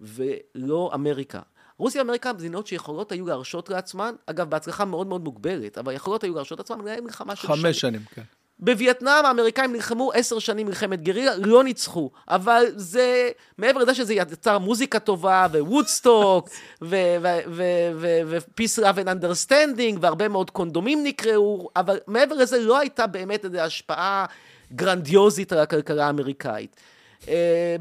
[0.00, 1.40] ולא אמריקה.
[1.78, 6.24] רוסיה ואמריקה הן מדינות שיכולות היו להרשות לעצמן, אגב, בהצלחה מאוד מאוד מוגבלת, אבל יכולות
[6.24, 8.22] היו להרשות לעצמן לנהל מלחמה של חמש שנים, כן.
[8.58, 12.10] בווייטנאם האמריקאים נלחמו עשר שנים מלחמת גרילה, לא ניצחו.
[12.28, 16.48] אבל זה, מעבר לזה שזה יצר מוזיקה טובה, ווודסטוק,
[16.82, 23.58] ו-peace, love and understanding, והרבה מאוד קונדומים נקראו, אבל מעבר לזה לא הייתה באמת איזו
[23.58, 24.26] השפעה
[24.72, 26.76] גרנדיוזית על הכלכלה האמריקאית.
[27.22, 27.28] Uh,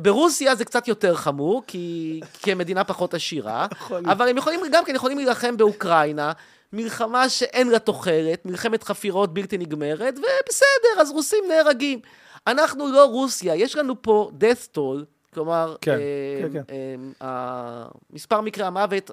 [0.01, 3.67] ברוסיה זה קצת יותר חמור, כי, כי הם מדינה פחות עשירה,
[4.11, 6.31] אבל הם יכולים, גם כן יכולים להילחם באוקראינה,
[6.73, 11.99] מלחמה שאין לה תוחלת, מלחמת חפירות בלתי נגמרת, ובסדר, אז רוסים נהרגים.
[12.47, 15.97] אנחנו לא רוסיה, יש לנו פה death toll, כלומר, כן, אה,
[16.41, 16.61] כן, כן.
[16.69, 19.11] אה, אה, מספר מקרי המוות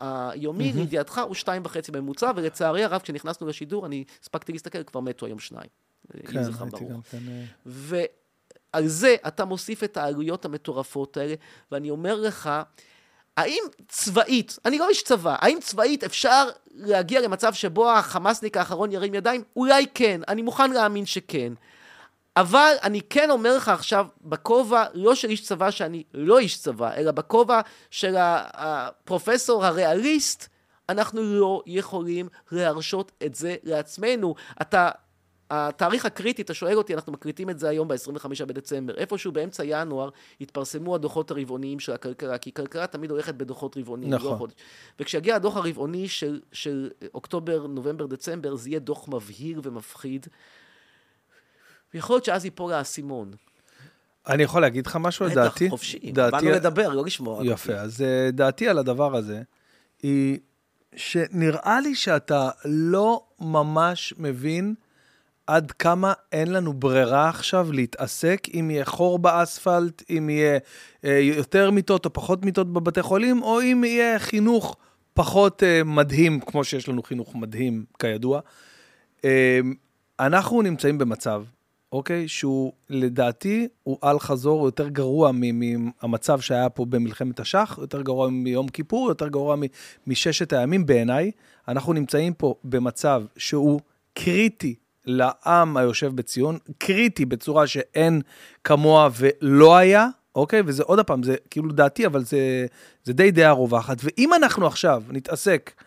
[0.00, 5.26] היומי, לידיעתך, הוא שתיים וחצי בממוצע, ולצערי הרב, כשנכנסנו לשידור, אני הספקתי להסתכל, כבר מתו
[5.26, 5.68] היום שניים.
[6.14, 6.84] יהי כן, הייתי.
[6.84, 7.18] גם כן...
[8.74, 11.34] ועל זה אתה מוסיף את העלויות המטורפות האלה,
[11.72, 12.50] ואני אומר לך,
[13.36, 19.14] האם צבאית, אני לא איש צבא, האם צבאית אפשר להגיע למצב שבו החמאסניק האחרון ירים
[19.14, 19.42] ידיים?
[19.56, 21.52] אולי כן, אני מוכן להאמין שכן.
[22.36, 26.94] אבל אני כן אומר לך עכשיו, בכובע לא של איש צבא שאני לא איש צבא,
[26.96, 30.48] אלא בכובע של הפרופסור הריאליסט,
[30.88, 34.34] אנחנו לא יכולים להרשות את זה לעצמנו.
[34.62, 34.90] אתה,
[35.54, 38.94] התאריך הקריטי, אתה שואל אותי, אנחנו מקליטים את זה היום ב-25 בדצמבר.
[38.94, 40.08] איפשהו באמצע ינואר
[40.40, 44.32] התפרסמו הדוחות הרבעוניים של הכלכלה, כי כלכלה תמיד הולכת בדוחות רבעוניים, נכון.
[44.32, 44.54] לא חודש.
[45.00, 50.26] וכשיגיע הדוח הרבעוני של, של אוקטובר, נובמבר, דצמבר, זה יהיה דוח מבהיר ומפחיד.
[51.94, 53.30] ויכול להיות שאז ייפול האסימון.
[54.26, 55.70] אני יכול להגיד לך משהו, בטח, לדעתי?
[55.70, 56.12] חופשי.
[56.12, 57.46] דעתי- באנו לדבר, לא לשמוע.
[57.46, 57.72] יפה.
[57.74, 59.42] אז אה, דעתי על הדבר הזה
[60.02, 60.38] היא
[60.96, 64.74] שנראה לי שאתה לא ממש מבין
[65.46, 70.58] עד כמה אין לנו ברירה עכשיו להתעסק אם יהיה חור באספלט, אם יהיה
[71.04, 74.76] אה, יותר מיטות או פחות מיטות בבתי חולים, או אם יהיה חינוך
[75.14, 78.40] פחות אה, מדהים, כמו שיש לנו חינוך מדהים, כידוע.
[79.24, 79.60] אה,
[80.20, 81.42] אנחנו נמצאים במצב,
[81.92, 88.02] אוקיי, שהוא לדעתי, הוא אל חזור, הוא יותר גרוע מהמצב שהיה פה במלחמת השח, יותר
[88.02, 89.56] גרוע מיום כיפור, יותר גרוע
[90.06, 91.30] מששת הימים בעיניי.
[91.68, 93.80] אנחנו נמצאים פה במצב שהוא
[94.14, 94.74] קריטי
[95.04, 98.22] לעם היושב בציון, קריטי בצורה שאין
[98.64, 100.62] כמוה ולא היה, אוקיי?
[100.66, 102.66] וזה עוד פעם, זה כאילו דעתי, אבל זה,
[103.04, 103.96] זה די דעה רווחת.
[104.02, 105.82] ואם אנחנו עכשיו נתעסק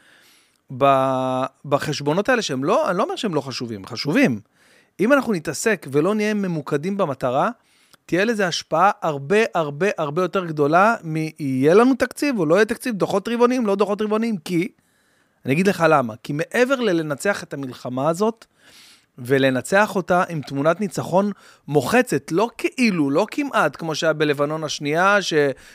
[1.66, 4.40] בחשבונות האלה שהם לא, אני לא אומר שהם לא חשובים, חשובים.
[5.00, 7.50] אם אנחנו נתעסק ולא נהיה ממוקדים במטרה,
[8.06, 12.96] תהיה לזה השפעה הרבה הרבה הרבה יותר גדולה מיהיה לנו תקציב או לא יהיה תקציב,
[12.96, 14.68] דוחות רבעוניים, לא דוחות רבעוניים, כי,
[15.46, 18.46] אני אגיד לך למה, כי מעבר ללנצח את המלחמה הזאת,
[19.18, 21.32] ולנצח אותה עם תמונת ניצחון
[21.68, 25.34] מוחצת, לא כאילו, לא כמעט, כמו שהיה בלבנון השנייה, ש,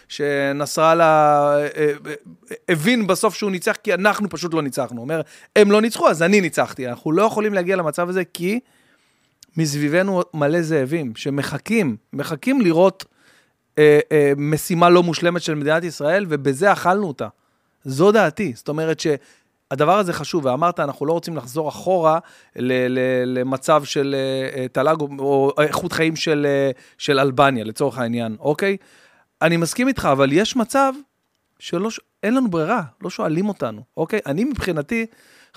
[0.08, 2.14] שנסראללה אה, אה,
[2.68, 4.96] הבין בסוף שהוא ניצח, כי אנחנו פשוט לא ניצחנו.
[4.96, 5.20] הוא אומר,
[5.56, 6.88] הם לא ניצחו, אז אני ניצחתי.
[6.88, 8.60] אנחנו לא יכולים להגיע למצב הזה, כי
[9.56, 13.04] מסביבנו מלא זאבים, שמחכים, מחכים לראות
[13.78, 17.28] אה, אה, משימה לא מושלמת של מדינת ישראל, ובזה אכלנו אותה.
[17.84, 18.52] זו דעתי.
[18.56, 19.00] זאת אומרת
[19.70, 22.18] שהדבר הזה חשוב, ואמרת, אנחנו לא רוצים לחזור אחורה
[23.26, 28.76] למצב של אה, אה, תל"ג או- איכות חיים של, אה, של אלבניה, לצורך העניין, אוקיי?
[29.42, 30.92] אני מסכים איתך, אבל יש מצב
[31.58, 34.20] שלא, ש- אין לנו ברירה, לא שואלים אותנו, אוקיי?
[34.26, 35.06] אני מבחינתי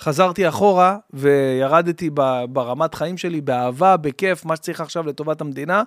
[0.00, 2.10] חזרתי אחורה וירדתי
[2.48, 5.82] ברמת חיים שלי באהבה, בכיף, מה שצריך עכשיו לטובת המדינה,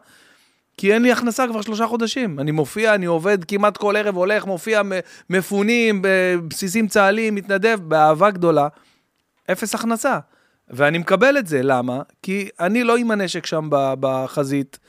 [0.77, 2.39] כי אין לי הכנסה כבר שלושה חודשים.
[2.39, 4.81] אני מופיע, אני עובד כמעט כל ערב, הולך, מופיע
[5.29, 8.67] מפונים, בבסיסים צה"ליים, מתנדב, באהבה גדולה,
[9.51, 10.19] אפס הכנסה.
[10.69, 12.01] ואני מקבל את זה, למה?
[12.21, 14.79] כי אני לא עם הנשק שם בחזית.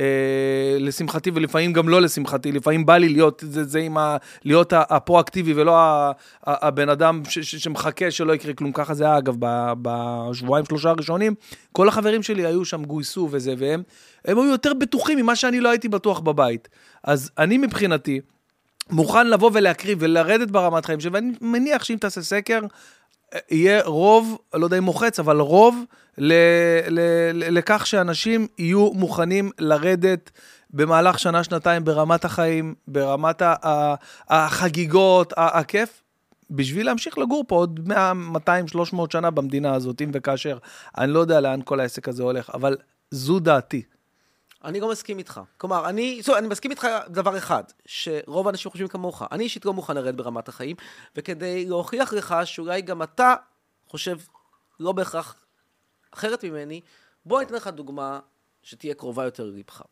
[0.00, 4.72] אה, לשמחתי ולפעמים גם לא לשמחתי, לפעמים בא לי להיות זה, זה עם ה, להיות
[4.76, 6.12] הפרואקטיבי ולא ה,
[6.46, 8.72] ה, הבן אדם ש, ש, שמחכה שלא יקרה כלום.
[8.72, 9.36] ככה זה היה אגב
[9.82, 11.34] בשבועיים שלושה הראשונים.
[11.72, 13.82] כל החברים שלי היו שם, גויסו וזה, והם
[14.24, 16.68] הם היו יותר בטוחים ממה שאני לא הייתי בטוח בבית.
[17.04, 18.20] אז אני מבחינתי
[18.90, 22.60] מוכן לבוא ולהקריב ולרדת ברמת חיים שלי, ואני מניח שאם תעשה סקר,
[23.50, 25.84] יהיה רוב, לא יודע אם מוחץ, אבל רוב
[26.18, 26.32] ל,
[26.88, 27.00] ל,
[27.32, 30.30] ל, לכך שאנשים יהיו מוכנים לרדת
[30.70, 33.94] במהלך שנה-שנתיים ברמת החיים, ברמת ה, ה,
[34.28, 36.02] החגיגות, ה, הכיף,
[36.50, 40.58] בשביל להמשיך לגור פה עוד 100, 200, 300 שנה במדינה הזאת, אם וכאשר.
[40.98, 42.76] אני לא יודע לאן כל העסק הזה הולך, אבל
[43.10, 43.82] זו דעתי.
[44.64, 45.40] אני לא מסכים איתך.
[45.58, 49.22] כלומר, אני, זאת, אני מסכים איתך דבר אחד, שרוב האנשים חושבים כמוך.
[49.32, 50.76] אני אישית לא מוכן לרדת ברמת החיים,
[51.16, 53.34] וכדי להוכיח לך שאולי גם אתה
[53.86, 54.16] חושב
[54.80, 55.34] לא בהכרח
[56.10, 56.80] אחרת ממני,
[57.26, 58.20] בוא אני אתן לך דוגמה
[58.62, 59.82] שתהיה קרובה יותר ללבך.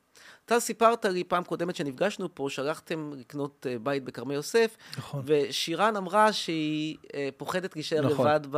[0.45, 5.23] אתה סיפרת לי פעם קודמת שנפגשנו פה, שהלכתם לקנות אה, בית בכרמי יוסף, נכון.
[5.27, 8.27] ושירן אמרה שהיא אה, פוחדת להישאר נכון.
[8.27, 8.57] לבד ב...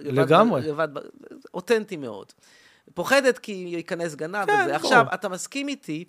[0.00, 0.62] לבד לגמרי.
[0.62, 0.98] לבד ב...
[1.54, 2.32] אותנטי מאוד.
[2.94, 4.76] פוחדת כי ייכנס גנב כן, וזה.
[4.76, 6.04] עכשיו, אתה מסכים איתי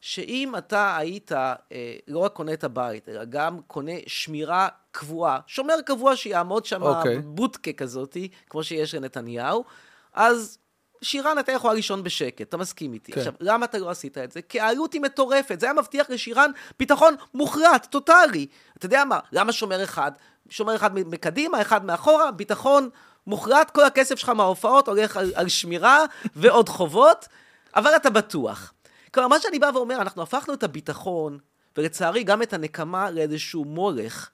[0.00, 1.56] שאם אתה היית אה,
[2.08, 7.18] לא רק קונה את הבית, אלא גם קונה שמירה קבועה, שומר קבוע שיעמוד שם אוקיי.
[7.18, 9.64] בודקה כזאתי, כמו שיש לנתניהו,
[10.12, 10.58] אז
[11.02, 13.12] שירן הייתה יכולה לישון בשקט, אתה מסכים איתי.
[13.12, 13.20] כן.
[13.20, 14.42] עכשיו, למה אתה לא עשית את זה?
[14.42, 18.46] כי העלות היא מטורפת, זה היה מבטיח לשירן ביטחון מוחלט, טוטאלי.
[18.78, 20.12] אתה יודע מה, למה שומר אחד?
[20.48, 22.88] שומר אחד מקדימה, אחד מאחורה, ביטחון
[23.26, 26.04] מוחלט, כל הכסף שלך מההופעות הולך על, על שמירה
[26.36, 27.28] ועוד חובות,
[27.76, 28.72] אבל אתה בטוח.
[29.14, 31.38] כלומר, מה שאני בא ואומר, אנחנו הפכנו את הביטחון,
[31.76, 34.30] ולצערי גם את הנקמה, לאיזשהו מולך.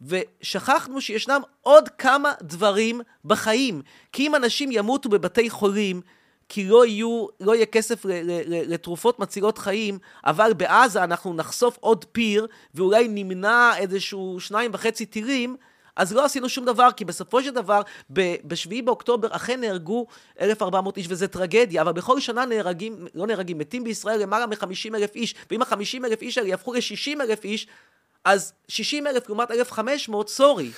[0.00, 3.82] ושכחנו שישנם עוד כמה דברים בחיים.
[4.12, 6.00] כי אם אנשים ימותו בבתי חולים,
[6.48, 11.34] כי לא, יהיו, לא יהיה כסף ל- ל- ל- לתרופות מצילות חיים, אבל בעזה אנחנו
[11.34, 15.56] נחשוף עוד פיר, ואולי נמנע איזשהו שניים וחצי טילים,
[16.00, 20.06] אז לא עשינו שום דבר, כי בסופו של דבר, ב-7 באוקטובר אכן נהרגו
[20.40, 25.14] 1,400 איש, וזה טרגדיה, אבל בכל שנה נהרגים, לא נהרגים, מתים בישראל למעלה מ-50 אלף
[25.14, 27.66] איש, ואם ה-50 אלף איש האלה יהפכו ל-60 אלף איש,
[28.24, 30.70] אז 60 אלף לעומת 1,500, סורי.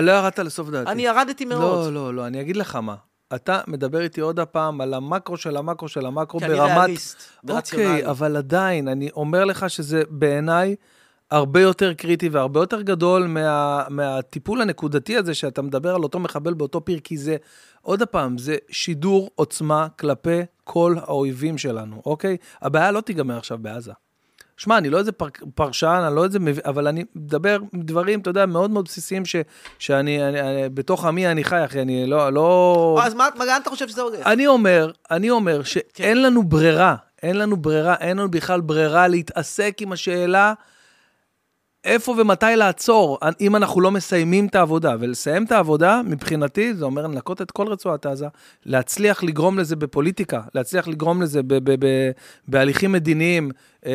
[0.00, 0.90] לא ירדת לסוף דעתי.
[0.90, 1.84] אני ירדתי מאוד.
[1.86, 2.94] לא, לא, לא, אני אגיד לך מה.
[3.34, 6.76] אתה מדבר איתי עוד הפעם על המקרו של המקרו של המקרו כי אני ברמת...
[6.76, 7.88] ריאליסט ורציונלי.
[7.88, 10.76] אוקיי, אבל עדיין, אני אומר לך שזה בעיניי
[11.30, 16.54] הרבה יותר קריטי והרבה יותר גדול מה, מהטיפול הנקודתי הזה שאתה מדבר על אותו מחבל
[16.54, 17.36] באותו פיר, כי זה,
[17.82, 22.36] עוד פעם, זה שידור עוצמה כלפי כל האויבים שלנו, אוקיי?
[22.62, 23.92] הבעיה לא תיגמר עכשיו בעזה.
[24.56, 28.30] שמע, אני לא איזה פר, פרשן, אני לא איזה מבין, אבל אני מדבר דברים, אתה
[28.30, 29.36] יודע, מאוד מאוד בסיסיים ש,
[29.78, 33.00] שאני, אני, אני, בתוך עמי אני חי, אחי, אני לא, לא...
[33.04, 34.26] אז מה, מה, אתה חושב שזה הולך?
[34.26, 39.76] אני אומר, אני אומר שאין לנו ברירה, אין לנו ברירה, אין לנו בכלל ברירה להתעסק
[39.80, 40.52] עם השאלה
[41.84, 44.96] איפה ומתי לעצור, אם אנחנו לא מסיימים את העבודה.
[45.00, 48.26] ולסיים את העבודה, מבחינתי, זה אומר לנקות את כל רצועת עזה,
[48.66, 52.10] להצליח לגרום לזה בפוליטיקה, להצליח לגרום לזה ב- ב- ב-
[52.48, 53.50] בהליכים מדיניים,
[53.86, 53.92] אה,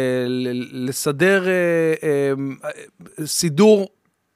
[0.72, 1.54] לסדר אה,
[2.04, 2.34] אה,
[3.26, 3.88] סידור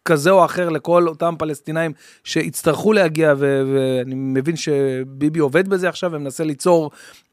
[0.06, 1.92] כזה או אחר לכל אותם פלסטינאים
[2.24, 6.92] שיצטרכו להגיע, ו- ואני מבין שביבי עובד בזה עכשיו ומנסה ליצור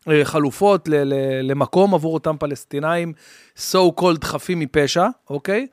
[0.09, 3.13] אה, חלופות ל- ל- למקום עבור אותם פלסטינאים,
[3.59, 5.67] so called חפים מפשע, אוקיי?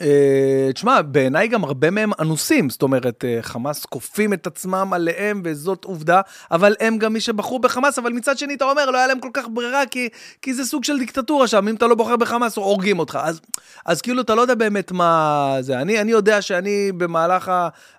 [0.00, 5.42] אה, תשמע, בעיניי גם הרבה מהם אנוסים, זאת אומרת, אה, חמאס כופים את עצמם עליהם,
[5.44, 9.06] וזאת עובדה, אבל הם גם מי שבחרו בחמאס, אבל מצד שני אתה אומר, לא היה
[9.06, 10.08] להם כל כך ברירה, כי,
[10.42, 13.18] כי זה סוג של דיקטטורה שם, אם אתה לא בוחר בחמאס, הורגים אותך.
[13.22, 13.40] אז,
[13.86, 15.80] אז כאילו, אתה לא יודע באמת מה זה.
[15.80, 17.52] אני, אני יודע שאני במהלך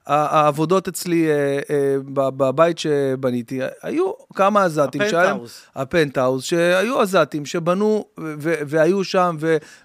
[0.05, 5.01] העבודות אצלי אה, בבית שבניתי, היו כמה עזתים.
[5.01, 5.51] הפנטהאוז.
[5.75, 8.05] הפנטהאוז, שהיו עזתים שבנו
[8.41, 9.37] והיו שם,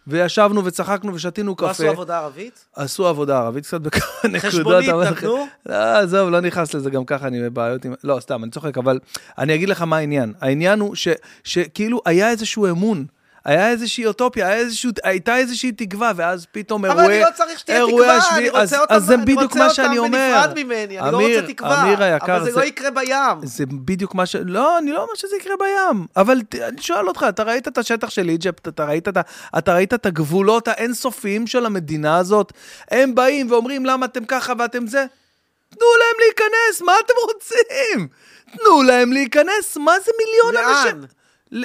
[0.06, 2.03] וישבנו וצחקנו ושתינו קפה.
[2.04, 2.64] עבודה ערבית?
[2.76, 4.40] עשו עבודה ערבית קצת בכמה נקודות.
[4.40, 5.46] חשבונית נתנו?
[5.66, 7.94] לא, עזוב, לא נכנס לזה, גם ככה אני בבעיות עם...
[8.04, 8.98] לא, סתם, אני צוחק, אבל
[9.38, 10.32] אני אגיד לך מה העניין.
[10.40, 10.94] העניין הוא
[11.44, 13.06] שכאילו היה איזשהו אמון.
[13.44, 17.16] היה איזושהי אוטופיה, היה איזשהו, הייתה איזושהי תקווה, ואז פתאום אבל אירועי...
[17.16, 19.58] אני לא צריך שתהיה תקווה, השביעי- אני רוצה אז- אותם אז זה אני בדיוק רוצה
[19.58, 20.32] מה אותם שאני אומר.
[20.42, 21.82] בנפרד ממני, אני לא אמיר, רוצה תקווה.
[21.82, 23.46] אמיר היקר, אבל זה זה- לא יקרה בים.
[23.46, 24.36] זה בדיוק מה ש...
[24.44, 26.06] לא, אני לא אומר שזה יקרה בים.
[26.16, 29.16] אבל אני שואל אותך, אתה ראית את השטח של איג'פט, אתה ראית את,
[29.58, 32.52] אתה ראית את הגבולות האינסופיים של המדינה הזאת?
[32.90, 35.04] הם באים ואומרים, למה אתם ככה ואתם זה?
[35.70, 38.08] תנו להם להיכנס, מה אתם רוצים?
[38.58, 40.74] תנו להם להיכנס, מה זה מיליון לאן?
[40.86, 41.04] אנשים?
[41.52, 41.64] ל-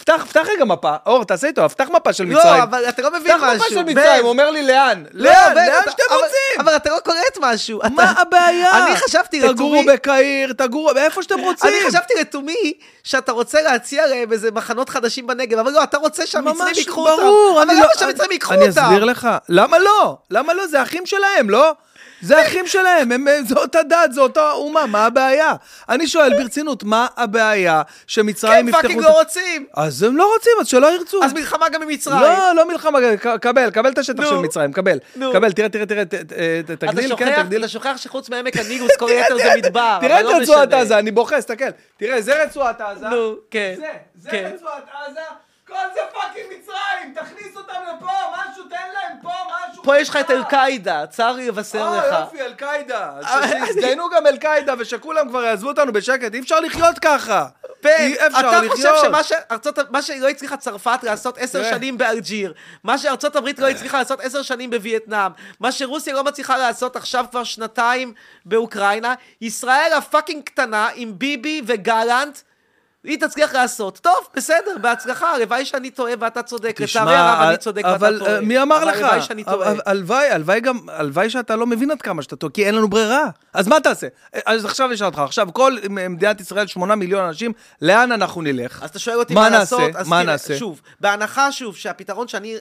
[0.00, 2.62] פתח, פתח רגע מפה, אור, תעשה איתו, פתח מפה של לא, מצרים.
[2.62, 3.56] אבל אתה לא מבין פתח משהו.
[3.56, 3.82] מפה של.
[3.82, 5.04] מצרים, הוא אומר לי לאן?
[5.12, 5.54] לא, לאן?
[5.54, 6.60] לאן שאתם רוצים?
[6.60, 7.80] אבל אתה לא קולט משהו.
[7.80, 8.86] אתה- מה הבעיה?
[8.86, 9.92] אני חשבתי תגורו לתומי...
[9.96, 11.70] בקהיר, תגורו, איפה שאתם רוצים.
[11.70, 12.72] אני חשבתי לתומי
[13.04, 17.08] שאתה רוצה להציע להם איזה מחנות חדשים בנגב, אבל לא, אתה רוצה שהמצרים ממש ייקחו
[17.08, 17.22] אותם.
[17.22, 18.80] ברור, אבל אני למה לא- שהמצרים ייקחו אני אותם?
[18.82, 19.28] אסביר לך.
[19.48, 20.16] למה לא?
[20.30, 20.66] למה לא?
[20.66, 21.74] זה אחים שלהם, לא?
[22.26, 25.52] זה אחים שלהם, הם, זה אותה דת, זה אותה אומה, מה הבעיה?
[25.88, 28.82] אני שואל ברצינות, מה הבעיה שמצרים הם יפתחו...
[28.82, 29.66] fucking את- לא רוצים.
[29.74, 31.24] אז הם לא רוצים, אז שלא ירצו.
[31.24, 32.20] אז מלחמה גם עם מצרים.
[32.20, 32.98] לא, לא מלחמה,
[33.40, 34.24] קבל, קבל את השטח.
[34.28, 34.98] של מצרים, קבל.
[35.32, 36.02] קבל, תראה, תראה, תראה,
[36.60, 37.60] אתה תגדיל, כן, תגדיל.
[37.60, 39.98] אתה שוכח שחוץ מעמק הנילוס כל היתר זה מדבר.
[40.00, 40.72] תראה את לא רצועת.
[40.72, 41.64] עזה, אני בוכה, תסתכל.
[41.96, 43.08] תראה, זה רצועת עזה.
[43.08, 43.74] נו, כן.
[43.76, 43.86] זה,
[44.22, 44.50] זה כן.
[44.54, 45.20] רצועת עזה,
[45.66, 49.82] כל זה fucking מצרים, תכניס אותם לפה, משהו, תן להם פה, משהו.
[49.82, 50.36] פה יש לך את חזרה.
[50.38, 52.20] אל-קאעידה, צר לי לבשר אה, לך.
[52.20, 53.10] יופי, אל-קאעידה.
[53.24, 57.46] אז שיזדיינו גם אל-קאעידה ושכולם כבר יעזבו אותנו בשקט, אי אפשר לחיות ככה.
[57.86, 58.72] אי אפשר אתה לחיות.
[58.72, 58.94] חושב
[59.88, 61.70] שמה שלא הצליחה צרפת לעשות עשר כן.
[61.70, 62.54] שנים באלג'יר,
[62.84, 67.24] מה שארצות הברית לא הצליחה לעשות עשר שנים בווייטנאם, מה שרוסיה לא מצליחה לעשות עכשיו
[67.30, 68.14] כבר שנתיים
[68.44, 72.38] באוקראינה, ישראל הפאקינג קטנה עם ביבי וגלנט,
[73.06, 73.98] היא תצליח לעשות.
[73.98, 76.80] טוב, בסדר, בהצלחה, הלוואי שאני טועה ואתה צודק.
[76.80, 78.34] לצערי הרב, אני צודק ואתה אבל טועה.
[78.36, 78.96] אה, מי אמר אבל לך?
[78.96, 79.70] הלוואי שאני טועה.
[79.72, 82.88] אבל- הלוואי, הלוואי גם, הלוואי שאתה לא מבין עד כמה שאתה טועה, כי אין לנו
[82.88, 83.24] ברירה.
[83.54, 84.06] אז מה תעשה?
[84.46, 87.52] אז עכשיו אשאל אותך, עכשיו כל מדינת ישראל, שמונה מיליון אנשים,
[87.82, 88.82] לאן אנחנו נלך?
[88.82, 89.48] אז אתה שואל אותי מה?
[89.50, 90.56] לעשות, מה נעשה?
[90.56, 92.56] שוב, בהנחה שוב שהפתרון שאני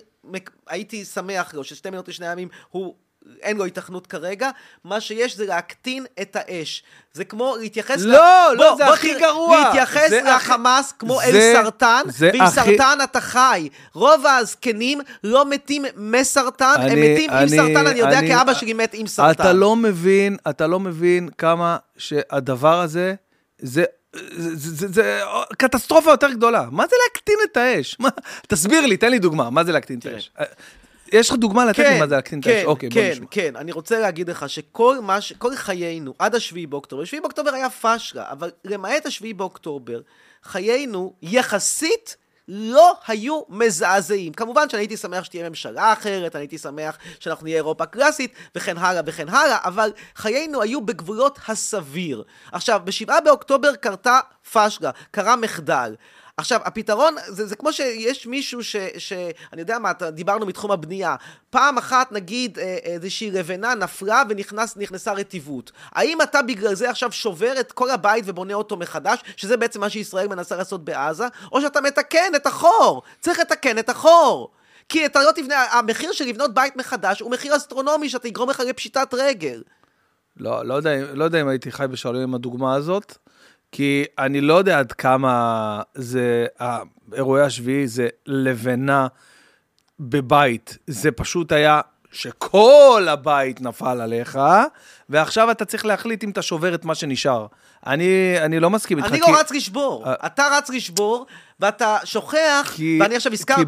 [0.69, 2.95] הייתי שמח לו, ששתי מדינות לשני עמים, הוא...
[3.41, 4.49] אין לו התכנות כרגע,
[4.83, 6.83] מה שיש זה להקטין את האש.
[7.13, 8.01] זה כמו להתייחס...
[8.01, 8.57] לא, ל...
[8.57, 9.57] לא, זה הכי תראה, גרוע.
[9.63, 13.69] להתייחס זה הכי- לחמאס כמו אל זה- סרטן, זה ועם הכי- סרטן אתה חי.
[13.93, 18.41] רוב הזקנים לא מתים מסרטן, הם אני- מתים עם אני- סרטן, אני יודע אני- כי
[18.41, 19.31] אבא שלי מת עם סרטן.
[19.31, 23.13] אתה לא מבין, אתה לא מבין כמה שהדבר הזה,
[23.59, 23.83] זה...
[24.37, 25.21] זה, זה, זה
[25.57, 26.65] קטסטרופה יותר גדולה.
[26.71, 27.95] מה זה להקטין את האש?
[27.99, 28.09] מה,
[28.47, 30.05] תסביר לי, תן לי דוגמה, מה זה להקטין את.
[30.05, 30.31] האש?
[31.11, 32.53] יש לך דוגמה לתת לי מה זה להקטין את האש?
[32.53, 33.25] כן, אוקיי, בוא כן, נשמע.
[33.31, 35.33] כן, אני רוצה להגיד לך שכל מה ש...
[35.33, 40.01] כל חיינו, עד השביעי באוקטובר, השביעי באוקטובר היה פשלה, אבל למעט השביעי באוקטובר,
[40.43, 44.33] חיינו יחסית לא היו מזעזעים.
[44.33, 48.77] כמובן שאני הייתי שמח שתהיה ממשלה אחרת, אני הייתי שמח שאנחנו נהיה אירופה קלאסית, וכן
[48.77, 52.23] הלאה וכן הלאה, אבל חיינו היו בגבולות הסביר.
[52.51, 54.19] עכשיו, בשבעה באוקטובר קרתה
[54.51, 55.95] פשלה, קרה מחדל.
[56.37, 59.13] עכשיו, הפתרון, זה, זה כמו שיש מישהו ש, ש...
[59.53, 61.15] אני יודע מה, דיברנו מתחום הבנייה.
[61.49, 65.71] פעם אחת, נגיד, אה, איזושהי לבנה נפלה ונכנסה רטיבות.
[65.91, 69.89] האם אתה בגלל זה עכשיו שובר את כל הבית ובונה אותו מחדש, שזה בעצם מה
[69.89, 73.01] שישראל מנסה לעשות בעזה, או שאתה מתקן את החור?
[73.19, 74.51] צריך לתקן את החור.
[74.89, 78.59] כי אתה לא תבנה, המחיר של לבנות בית מחדש הוא מחיר אסטרונומי שאתה יגרום לך
[78.59, 79.63] לפשיטת רגל.
[80.37, 83.17] לא, לא יודע, לא יודע אם הייתי חי בשלום עם הדוגמה הזאת,
[83.75, 86.45] כי אני לא יודע עד כמה זה,
[87.13, 89.07] אירועי השביעי זה לבנה
[89.99, 90.77] בבית.
[90.87, 94.39] זה פשוט היה שכל הבית נפל עליך,
[95.09, 97.45] ועכשיו אתה צריך להחליט אם אתה שובר את מה שנשאר.
[97.87, 98.05] אני,
[98.41, 99.07] אני לא מסכים איתך.
[99.09, 100.13] אני כי- לא רץ לשבור, אה.
[100.25, 101.25] אתה רץ לשבור,
[101.59, 103.61] ואתה שוכח, כי- ואני עכשיו כי הזכרתי,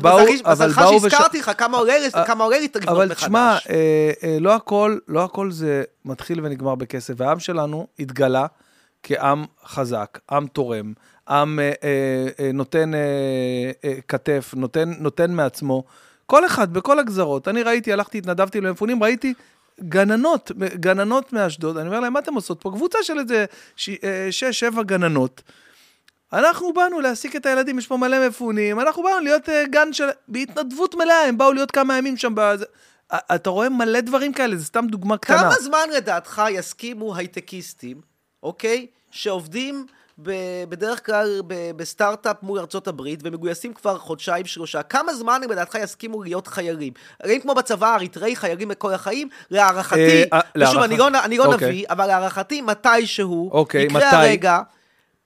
[0.46, 3.24] אבל מזלך שהזכרתי לך כמה עולה לי- אה, כמה עולה לי לבנות אבל מחדש.
[3.24, 3.76] תשמע, אה,
[4.24, 8.46] אה, לא הכל, לא הכל זה מתחיל ונגמר בכסף, והעם שלנו התגלה
[9.08, 10.94] כעם חזק, עם תורם,
[11.30, 13.00] עם אה, אה, אה, נותן אה,
[13.84, 15.84] אה, כתף, נותן, נותן מעצמו.
[16.26, 17.48] כל אחד, בכל הגזרות.
[17.48, 19.34] אני ראיתי, הלכתי, התנדבתי למפונים, ראיתי
[19.82, 22.72] גננות, גננות מאשדוד, אני אומר להם, מה אתם עושות פה?
[22.72, 23.46] קבוצה של איזה
[24.04, 25.42] אה, שש, שבע גננות.
[26.34, 30.04] אנחנו באנו להעסיק את הילדים, יש פה מלא מפונים, אנחנו באנו להיות uh, גן של...
[30.28, 32.40] בהתנדבות מלאה, הם באו להיות כמה ימים שם.
[32.40, 32.56] א-
[33.36, 35.38] אתה רואה מלא דברים כאלה, זה סתם דוגמה קטנה.
[35.38, 38.02] כמה זמן לדעתך יסכימו הייטקיסטים,
[38.44, 38.88] אוקיי?
[39.12, 39.86] שעובדים
[40.24, 45.52] ב- בדרך כלל ב- בסטארט-אפ מול ארצות הברית ומגויסים כבר חודשיים שלושה, כמה זמן הם
[45.52, 46.94] לדעתך יסכימו להיות חיילים?
[47.24, 49.30] האם כמו בצבא האריתראי חיילים לכל החיים?
[49.52, 51.68] להערכתי, אה, אה, ושוב, אני לא, אני לא אוקיי.
[51.68, 54.16] נביא, אבל להערכתי מתישהו, אוקיי, יקרה מתי?
[54.16, 54.60] הרגע,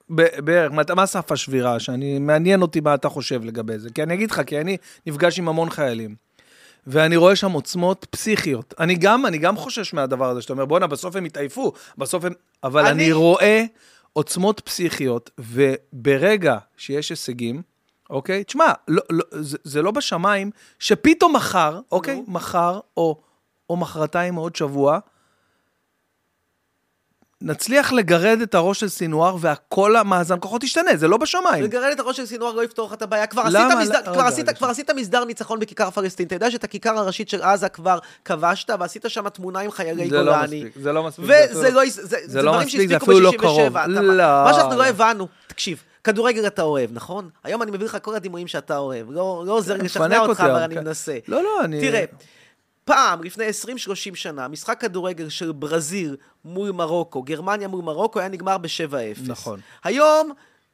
[0.10, 1.80] בערך, מה סף השבירה?
[1.80, 3.90] שאני, מעניין אותי מה אתה חושב לגבי זה.
[3.96, 6.16] כי אני אגיד לך, כי אני נפגש עם המון חיילים.
[6.88, 8.74] ואני רואה שם עוצמות פסיכיות.
[8.80, 12.34] אני גם, אני גם חושש מהדבר הזה, שאתה אומר, בואנה, בסוף הם יתעייפו, בסוף הם...
[12.64, 13.64] אבל אני, אני- רואה
[14.14, 17.62] עוצמות פסיכיות, וברגע שיש הישגים,
[18.10, 18.44] אוקיי?
[18.44, 22.24] תשמע, לא, לא, זה, זה לא בשמיים, שפתאום מחר, אוקיי?
[22.28, 23.22] מחר, או,
[23.70, 25.00] או מחרתיים, או עוד שבוע,
[27.42, 31.64] נצליח לגרד את הראש של סינואר, והכל המאזן כוחות ישתנה, זה לא בשמיים.
[31.64, 33.28] לגרד את הראש של סינואר לא יפתור לך את הבעיה.
[33.28, 33.68] כבר למה?
[33.68, 34.58] עשית מסדר- לא- כבר רגע, עשית- רגע.
[34.58, 36.28] כבר עשית מסדר ניצחון בכיכר פלסטין.
[36.28, 40.22] אתה יודע שאת הכיכר הראשית של עזה כבר כבשת, ועשית שם תמונה עם חיילי זה
[40.22, 40.34] לא.
[40.44, 41.26] מספיק, זה לא מספיק.
[41.26, 43.38] וזה לא, זה, זה, זה לא מספיק, זה אפילו לא ב-67.
[43.38, 43.78] קרוב.
[43.88, 44.24] לא.
[44.24, 47.30] מה שאנחנו לא הבנו, תקשיב, כדורגל אתה אוהב, נכון?
[47.44, 49.12] היום אני מביא לך כל הדימויים שאתה אוהב.
[49.12, 51.18] לא, לא עוזר לשכנע אותך, אבל אני מנסה.
[51.28, 51.82] לא, לא, אני...
[51.82, 52.04] תראה,
[52.86, 58.58] פעם, לפני 20-30 שנה, משחק כדורגל של ברזיל מול מרוקו, גרמניה מול מרוקו, היה נגמר
[58.58, 59.22] ב-7-0.
[59.28, 59.60] נכון.
[59.84, 60.32] היום...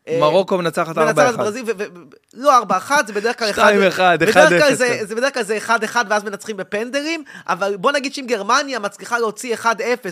[0.08, 1.02] אה, מרוקו מנצחת 4-1.
[1.02, 1.66] מנצחת ברזיל,
[2.34, 2.52] לא
[2.90, 5.00] 4-1, זה בדרך כלל 2-1, בדרך כלל 1-0, זה-.
[5.02, 9.56] זה בדרך כלל זה 1-1 ואז מנצחים בפנדלים, אבל בוא נגיד שאם גרמניה מצליחה להוציא
[9.56, 9.66] 1-0,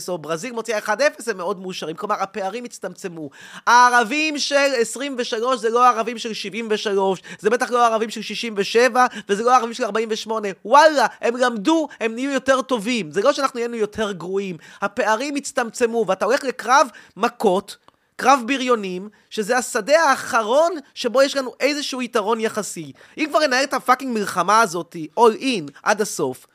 [0.08, 0.92] או ברזיל מוציאה 1-0,
[1.28, 1.96] הם מאוד מאושרים.
[1.96, 3.30] כלומר, הפערים הצטמצמו.
[3.68, 9.44] הערבים של 23 זה לא הערבים של 73, זה בטח לא הערבים של 67, וזה
[9.44, 10.48] לא הערבים של 48.
[10.66, 13.12] וואלה, הם למדו, הם נהיו יותר טובים.
[13.12, 14.58] זה לא שאנחנו נהיינו יותר גרועים.
[14.82, 16.88] הפערים הצטמצמו, ואתה הולך לקרב
[17.18, 17.78] מכות,
[18.16, 22.92] קרב בריונים, שזה השדה האחרון שבו יש לנו איזשהו יתרון יחסי.
[23.18, 26.48] אם כבר ננהל את הפאקינג מלחמה הזאת, all in, עד הסוף,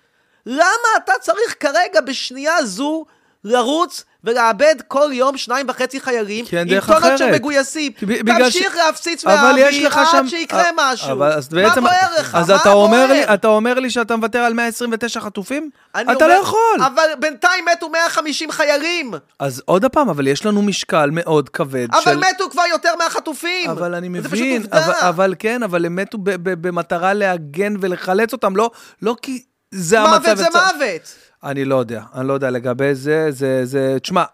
[0.46, 3.04] למה אתה צריך כרגע בשנייה זו
[3.44, 7.30] לרוץ ולאבד כל יום שניים וחצי חיילים אין עם טונות של.
[7.32, 7.92] מגויסים.
[8.26, 10.28] תמשיך ש- להפציץ לך עד שם...
[10.28, 11.12] שיקרה אה, משהו.
[11.12, 11.80] אבל אז מה בעצם...
[11.80, 12.34] בוער לך?
[12.34, 13.24] אז מה אתה אומר לי?
[13.34, 15.70] אתה אומר לי שאתה מוותר על 129 חטופים?
[15.92, 16.58] אתה אומר- לא יכול.
[16.86, 19.10] אבל בינתיים מתו 150 חיילים.
[19.38, 22.16] אז עוד פעם, אבל יש לנו משקל מאוד כבד אבל של...
[22.18, 23.70] מתו כבר יותר מהחטופים.
[23.70, 24.86] אבל אני זה מבין, פשוט עובדה.
[24.86, 28.70] אבל, אבל כן, אבל הם מתו במטרה להגן ולחלץ אותם, לא,
[29.02, 30.12] לא כי זה המצב.
[30.26, 31.14] מוות זה מוות.
[31.44, 34.24] אני לא יודע, אני לא יודע לגבי זה, זה, זה, תשמע,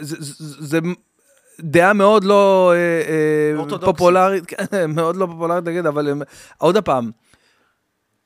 [0.00, 0.78] זה, זה, זה
[1.60, 3.96] דעה מאוד לא אה, אה, אורתודוקסית.
[3.96, 6.22] פופולרית, כן, מאוד לא פופולרית להגיד, אבל הם,
[6.58, 7.10] עוד פעם,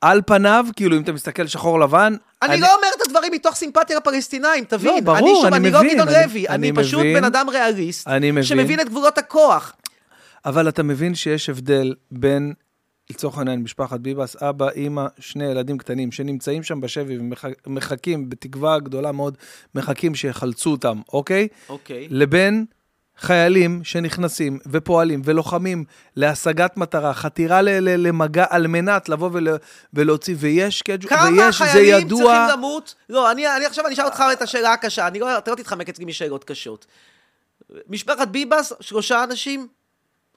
[0.01, 3.97] על פניו, כאילו אם אתה מסתכל שחור לבן, אני לא אומר את הדברים מתוך סימפתיה
[3.97, 4.95] לפלסטינאים, תבין.
[4.95, 7.15] לא, ברור, אני שוב, אני אני לא מבין, גדעון אני- לוי, אני אני פשוט מבין.
[7.17, 8.43] בן אדם ריאליסט, אני מבין.
[8.43, 9.73] שמבין את גבולות הכוח.
[10.45, 12.53] אבל אתה מבין שיש הבדל בין,
[13.11, 17.19] לצורך העניין, משפחת ביבס, אבא, אימא, שני ילדים קטנים, שנמצאים שם בשבי
[17.67, 19.37] ומחכים, בתקווה גדולה מאוד,
[19.75, 21.49] מחכים שיחלצו אותם, אוקיי?
[21.69, 22.09] אוקיי.
[22.11, 22.65] לבין
[23.19, 25.85] חיילים שנכנסים ופועלים ולוחמים
[26.17, 29.57] להשגת מטרה, חתירה ל- ל- למגע על מנת לבוא ול-
[29.95, 32.19] ולהוציא, ויש קג' כמה ויש, זה חיילים ידוע...
[32.19, 32.95] צריכים למות?
[33.09, 35.89] לא, אני, אני עכשיו אני אשאל אותך את השאלה הקשה, אני לא, אתה לא תתחמק
[35.89, 36.87] אצלי משאלות קשות.
[37.89, 39.69] משפחת ביבס, שלושה אנשים?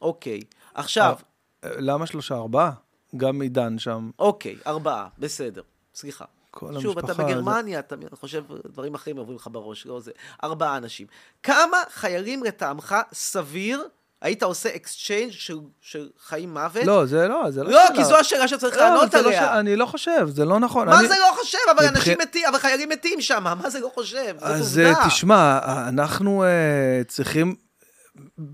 [0.02, 0.40] אוקיי.
[0.74, 1.37] עכשיו, אה,
[1.78, 2.72] למה שלושה, ארבעה?
[3.18, 4.10] גם עידן שם.
[4.20, 5.62] אוקיי, ארבעה, בסדר.
[5.96, 6.26] סליחה.
[6.52, 10.12] כל שוב, אתה המשפחה, בגרמניה, אתה חושב, דברים אחרים עוברים לך בראש, לא זה.
[10.44, 11.08] ארבעה אנשים.
[11.44, 13.84] כמה חיילים לטעמך סביר
[14.22, 16.84] היית עושה exchange של, של חיים מוות?
[16.86, 17.98] לא, זה לא, זה לא לא, שאלה.
[17.98, 19.42] כי זו השאלה שצריך לא, לענות זה לא עליה.
[19.42, 20.88] ש- אני לא חושב, זה לא נכון.
[20.90, 21.58] מה אני- זה לא חושב?
[21.76, 24.36] אבל מבח- אנשים מתים, אבל חיילים מתים שם, מה זה לא חושב?
[24.42, 24.80] אז.
[24.80, 25.60] אה, תשמע,
[25.90, 26.50] אנחנו אה,
[27.08, 27.56] צריכים...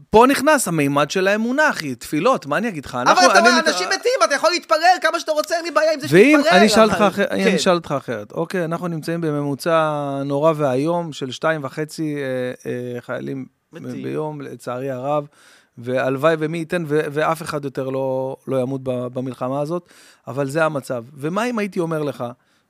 [0.09, 2.95] פה נכנס המימד של האמונה, אחי, תפילות, מה אני אגיד לך?
[2.95, 5.72] אבל אנחנו- אתה אומר, מת- אנשים מתים, אתה יכול להתפלל כמה שאתה רוצה, אין לי
[5.72, 6.57] בעיה עם זה ואם, שתתפלל.
[6.57, 7.36] אני אשאל אותך אחרת, כן.
[7.36, 8.32] אני אשאל אותך אחרת.
[8.32, 9.91] אוקיי, אנחנו נמצאים בממוצע
[10.26, 12.22] נורא ואיום של שתיים וחצי אה,
[12.95, 14.03] אה, חיילים מתים.
[14.03, 15.26] ביום, לצערי הרב,
[15.78, 19.89] והלוואי ומי ייתן, ו- ואף אחד יותר לא, לא ימות במלחמה הזאת,
[20.28, 21.03] אבל זה המצב.
[21.18, 22.24] ומה אם הייתי אומר לך,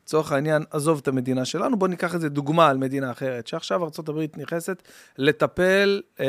[0.03, 4.19] לצורך העניין, עזוב את המדינה שלנו, בוא ניקח איזה דוגמה על מדינה אחרת, שעכשיו ארה"ב
[4.37, 4.83] נכנסת
[5.17, 6.25] לטפל, אה,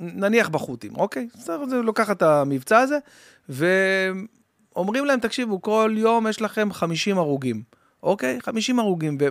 [0.00, 1.28] נניח בחות'ים, אוקיי?
[1.38, 2.98] בסדר, זה לוקח את המבצע הזה,
[3.48, 7.62] ואומרים להם, תקשיבו, כל יום יש לכם 50 הרוגים,
[8.02, 8.40] אוקיי?
[8.40, 9.28] 50 הרוגים, ו...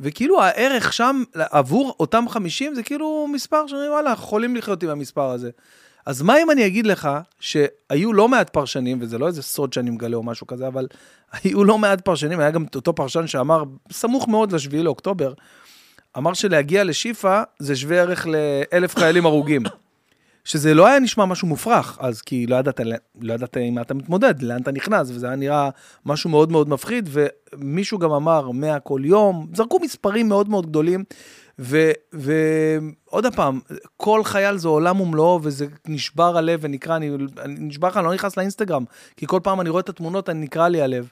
[0.00, 5.30] וכאילו הערך שם עבור אותם 50 זה כאילו מספר שאני, וואלה, יכולים לחיות עם המספר
[5.30, 5.50] הזה.
[6.06, 7.08] אז מה אם אני אגיד לך
[7.40, 10.86] שהיו לא מעט פרשנים, וזה לא איזה סוד שאני מגלה או משהו כזה, אבל
[11.32, 15.32] היו לא מעט פרשנים, היה גם אותו פרשן שאמר, סמוך מאוד לשביעי לאוקטובר,
[16.18, 19.62] אמר שלהגיע לשיפא זה שווה ערך לאלף חיילים הרוגים.
[20.44, 22.80] שזה לא היה נשמע משהו מופרך, אז כי לא ידעת,
[23.20, 25.70] לא ידעת עם מה אתה מתמודד, לאן אתה נכנס, וזה היה נראה
[26.06, 31.04] משהו מאוד מאוד מפחיד, ומישהו גם אמר 100 כל יום, זרקו מספרים מאוד מאוד גדולים,
[31.60, 33.60] ועוד פעם,
[33.96, 38.14] כל חייל זה עולם ומלואו, וזה נשבר הלב ונקרע, אני, אני נשבר לך, אני לא
[38.14, 38.84] נכנס לאינסטגרם,
[39.16, 41.08] כי כל פעם אני רואה את התמונות, אני נקרע לי הלב.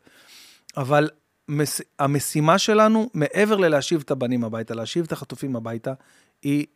[0.77, 1.11] אבל
[1.49, 5.93] מס, המשימה שלנו, מעבר ללהשיב את הבנים הביתה, להשיב את החטופים הביתה,
[6.43, 6.67] היא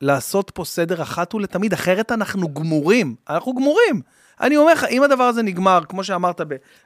[0.00, 3.14] לעשות פה סדר אחת ולתמיד, אחרת אנחנו גמורים.
[3.30, 4.00] אנחנו גמורים.
[4.40, 6.40] אני אומר לך, אם הדבר הזה נגמר, כמו שאמרת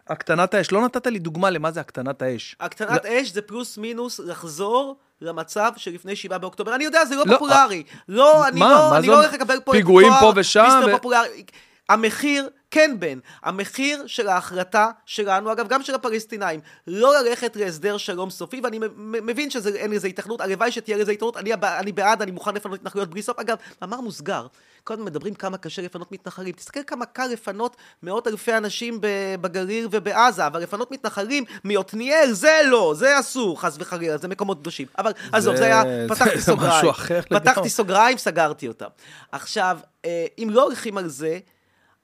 [0.08, 2.56] בהקטנת האש, לא נתת לי דוגמה למה זה הקטנת האש.
[2.60, 6.74] הקטנת לא- אש זה פלוס מינוס לחזור למצב שלפני 7 באוקטובר.
[6.74, 7.82] אני יודע, זה לא לא, פופולרי.
[8.08, 8.70] לא, אני מה?
[8.70, 9.16] לא מה אני לא?
[9.16, 11.44] הולך לקבל פה פיגועים פה ושם מיסטר ו- פופולרי.
[11.88, 18.30] המחיר, כן בן, המחיר של ההחלטה שלנו, אגב, גם של הפלסטינאים, לא ללכת להסדר שלום
[18.30, 22.54] סופי, ואני מבין שאין לזה התכנות, הלוואי שתהיה לזה התכנות, אני, אני בעד, אני מוכן
[22.54, 23.38] לפנות התנחלויות בלי סוף.
[23.38, 24.46] אגב, מאמר מוסגר,
[24.84, 28.98] כל הזמן מדברים כמה קשה לפנות מתנחלים, תסתכל כמה קל לפנות מאות אלפי אנשים
[29.40, 34.86] בגליל ובעזה, אבל לפנות מתנחלים מעתניאל, זה לא, זה אסור, חס וחלילה, זה מקומות קדושים.
[34.98, 36.92] אבל עזוב, זה היה, פתחתי סוגריים.
[37.28, 38.88] פתחתי סוגריים, סגרתי אותם.
[39.32, 41.38] עכשיו, אה, אם לא הולכים על זה,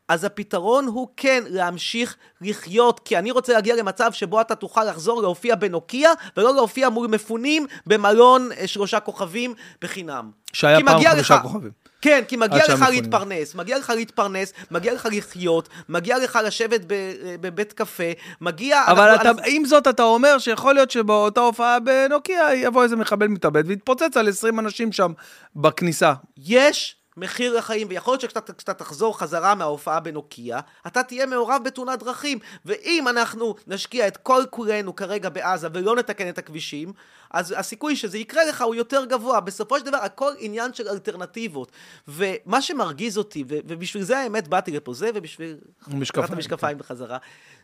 [0.08, 5.22] אז הפתרון הוא כן להמשיך לחיות, כי אני רוצה להגיע למצב שבו אתה תוכל לחזור
[5.22, 10.30] להופיע בנוקיה, ולא להופיע מול מפונים במלון אה, שלושה כוכבים בחינם.
[10.52, 11.70] שהיה פעם חמישה לך- כוכבים.
[12.02, 13.02] כן, כי מגיע לך שהמפונים.
[13.02, 17.06] להתפרנס, מגיע לך להתפרנס, מגיע לך לחיות, מגיע לך לשבת ב- אה,
[17.40, 18.02] בבית קפה,
[18.40, 18.84] מגיע...
[18.86, 22.96] אבל אנחנו- אתה, אנחנו- עם זאת, אתה אומר שיכול להיות שבאותה הופעה בנוקיה יבוא איזה
[22.96, 25.12] מחבל מתאבד ויתפוצץ על 20 אנשים שם
[25.56, 26.12] בכניסה.
[26.38, 31.98] יש מחיר לחיים, ויכול להיות שכשאתה כשאתה תחזור חזרה מההופעה בנוקיה, אתה תהיה מעורב בתאונת
[32.02, 32.38] דרכים.
[32.64, 36.92] ואם אנחנו נשקיע את כל כולנו כרגע בעזה ולא נתקן את הכבישים,
[37.30, 39.40] אז הסיכוי שזה יקרה לך הוא יותר גבוה.
[39.40, 41.72] בסופו של דבר, הכל עניין של אלטרנטיבות.
[42.08, 45.56] ומה שמרגיז אותי, ו- ובשביל זה האמת באתי לפה, זה ובשביל...
[45.88, 46.32] משקפיים.
[46.32, 47.18] המשקפיים בחזרה,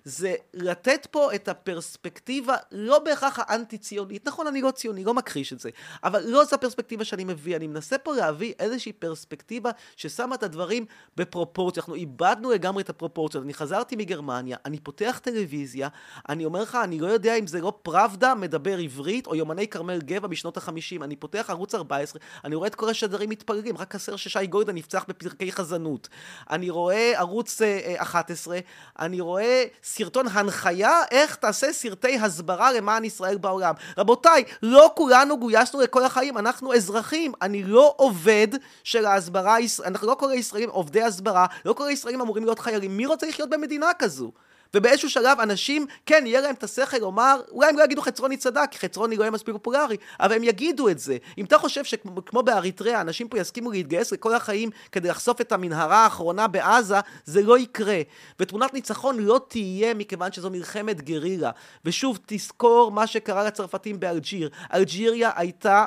[0.04, 4.28] זה לתת פה את הפרספקטיבה, לא בהכרח האנטי-ציונית.
[4.28, 5.70] נכון, אני לא ציוני, לא מכחיש את זה,
[6.04, 7.56] אבל לא זו הפרספקטיבה שאני מביא.
[7.56, 10.86] אני מנסה פה להביא איזושהי פרספקטיבה ששמה את הדברים
[11.16, 11.80] בפרופורציה.
[11.80, 13.44] אנחנו איבדנו לגמרי את הפרופורציות.
[13.44, 15.88] אני חזרתי מגרמניה, אני פותח טלוויזיה,
[16.28, 19.98] אני אומר לך, אני לא יודע אם זה לא פראבדה מדבר עברית, או יומני כרמל
[19.98, 21.03] גבע משנות החמישים.
[21.03, 25.05] אני פותח ערוץ 14, אני רואה את כל השדרים מתפללים, רק חסר ששי גולדן נפצח
[25.09, 26.09] בפרקי חזנות.
[26.50, 28.59] אני רואה ערוץ אה, אה, 11,
[28.98, 33.74] אני רואה סרטון הנחיה איך תעשה סרטי הסברה למען ישראל בעולם.
[33.98, 37.32] רבותיי, לא כולנו גויסנו לכל החיים, אנחנו אזרחים.
[37.42, 38.48] אני לא עובד
[38.84, 42.96] של ההסברה, אנחנו לא כל הישראלים עובדי הסברה, לא כל הישראלים אמורים להיות חיילים.
[42.96, 44.32] מי רוצה לחיות במדינה כזו?
[44.76, 48.68] ובאיזשהו שלב אנשים, כן, יהיה להם את השכל לומר, אולי הם לא יגידו חצרוני צדק,
[48.70, 51.16] כי חצרוני לא יהיה מספיק פופולרי, אבל הם יגידו את זה.
[51.38, 56.04] אם אתה חושב שכמו באריתריאה, אנשים פה יסכימו להתגייס לכל החיים כדי לחשוף את המנהרה
[56.04, 58.00] האחרונה בעזה, זה לא יקרה.
[58.40, 61.50] ותמונת ניצחון לא תהיה מכיוון שזו מלחמת גרילה.
[61.84, 64.50] ושוב, תזכור מה שקרה לצרפתים באלג'יר.
[64.74, 65.86] אלג'יריה הייתה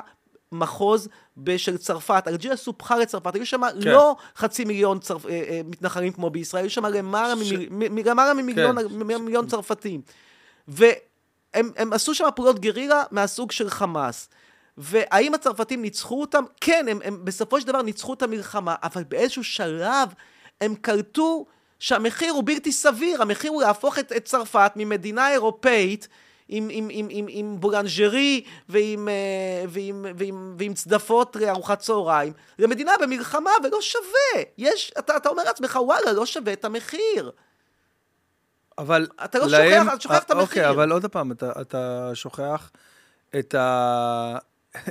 [0.52, 1.10] מחוז
[1.58, 3.89] של צרפת, אלג'יריה סופחה לצרפת, היו שם כן.
[3.89, 5.26] לא חצי מיליון צרפ...
[5.26, 7.89] אה, אה, מתנחלים כמו בישראל, היו שם למעלה, ש- ממיל...
[7.91, 8.96] מ- למעלה ממיליון כן.
[8.96, 10.02] מ- מיליון צרפתים.
[10.68, 14.30] והם הם עשו שם פעולות גרילה מהסוג של חמאס.
[14.78, 16.43] והאם הצרפתים ניצחו אותם?
[16.62, 20.10] כן, הם, הם בסופו של דבר ניצחו את המלחמה, אבל באיזשהו שלב
[20.62, 21.46] הם קלטו
[21.80, 26.08] שהמחיר הוא בלתי סביר, המחיר הוא להפוך את, את צרפת ממדינה אירופאית
[26.48, 29.14] עם, עם, עם, עם, עם בולנג'רי ועם, אה,
[29.70, 34.43] ועם, ועם, ועם צדפות לארוחת צהריים, למדינה במלחמה ולא שווה.
[34.58, 37.32] יש, אתה, אתה אומר לעצמך, וואלה, לא שווה את המחיר.
[38.78, 40.70] אבל אתה לא להם- שוכח, אתה שוכח את אה, אוקיי, המחיר.
[40.82, 42.72] אבל עוד פעם, אתה, אתה שוכח
[43.39, 44.38] את, ה,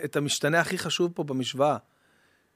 [0.05, 1.77] את המשתנה הכי חשוב פה במשוואה.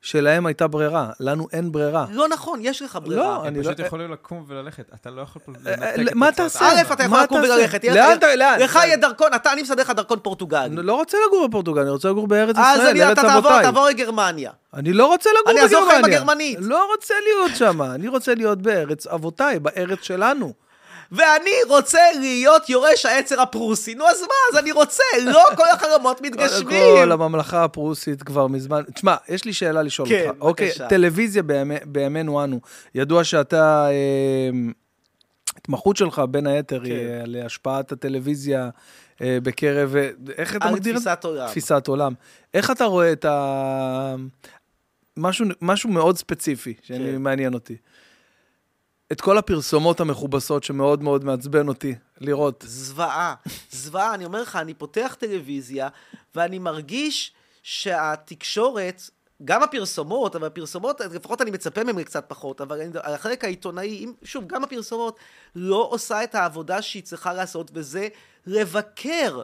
[0.03, 2.07] שלהם הייתה ברירה, לנו אין ברירה.
[2.11, 3.23] לא נכון, יש לך ברירה.
[3.23, 6.15] לא, הם אני פשוט לא- יכולים לקום וללכת, אתה לא יכול פה אה, לנתק את
[6.17, 6.65] מה תוצאת תעשה?
[6.69, 7.39] א', אתה יכול מה לקום?
[7.41, 7.85] וללכת.
[7.85, 8.61] לאן לך- אתה- לאן?
[8.61, 10.65] לך יהיה דרכון, אתה, אני מסדר לך דרכון פורטוגלי.
[10.67, 13.39] אני לא רוצה לגור בפורטוגל, אני רוצה לגור בארץ אז ישראל, אני, ארץ אתה תעבור,
[13.39, 13.63] אבותיי.
[13.63, 14.51] תעבור לגרמניה.
[14.75, 16.19] אני לא רוצה לגור אני אעזור לך עם בגרמניה.
[16.19, 16.59] הגרמנית.
[16.61, 20.53] לא רוצה להיות שם, אני רוצה להיות בארץ אבותיי, בארץ שלנו.
[21.13, 23.95] ואני רוצה להיות יורש העצר הפרוסי.
[23.95, 24.27] נו, אז מה?
[24.53, 26.97] אז אני רוצה, לא כל קודם מתגשמים.
[26.97, 28.83] כל, הממלכה הפרוסית כבר מזמן...
[28.95, 30.41] תשמע, יש לי שאלה לשאול כן, אותך.
[30.41, 30.89] אוקיי, בבקשה.
[30.89, 32.61] טלוויזיה בימי- בימינו אנו.
[32.95, 33.89] ידוע שאתה...
[33.91, 34.51] אה,
[35.57, 37.21] התמחות שלך, בין היתר, היא כן.
[37.23, 38.71] על השפעת הטלוויזיה
[39.23, 39.97] אה, בקרב...
[39.97, 41.11] אה, איך אתה על מגדיר את זה?
[41.11, 41.49] תפיסת עולם.
[41.49, 42.13] תפיסת עולם.
[42.55, 44.15] איך אתה רואה את ה...
[45.17, 46.95] משהו, משהו מאוד ספציפי, כן.
[46.99, 47.77] שמעניין אותי.
[49.13, 52.65] את כל הפרסומות המכובסות שמאוד מאוד מעצבן אותי לראות.
[52.69, 53.35] זוועה.
[53.71, 55.89] זוועה, אני אומר לך, אני פותח טלוויזיה,
[56.35, 57.33] ואני מרגיש
[57.63, 59.03] שהתקשורת,
[59.45, 64.13] גם הפרסומות, אבל הפרסומות, לפחות אני מצפה מהם קצת פחות, אבל אני- החלק העיתונאי, אם-
[64.25, 65.19] שוב, גם הפרסומות
[65.55, 68.09] לא עושה את העבודה שהיא צריכה לעשות, וזה
[68.47, 69.43] לבקר.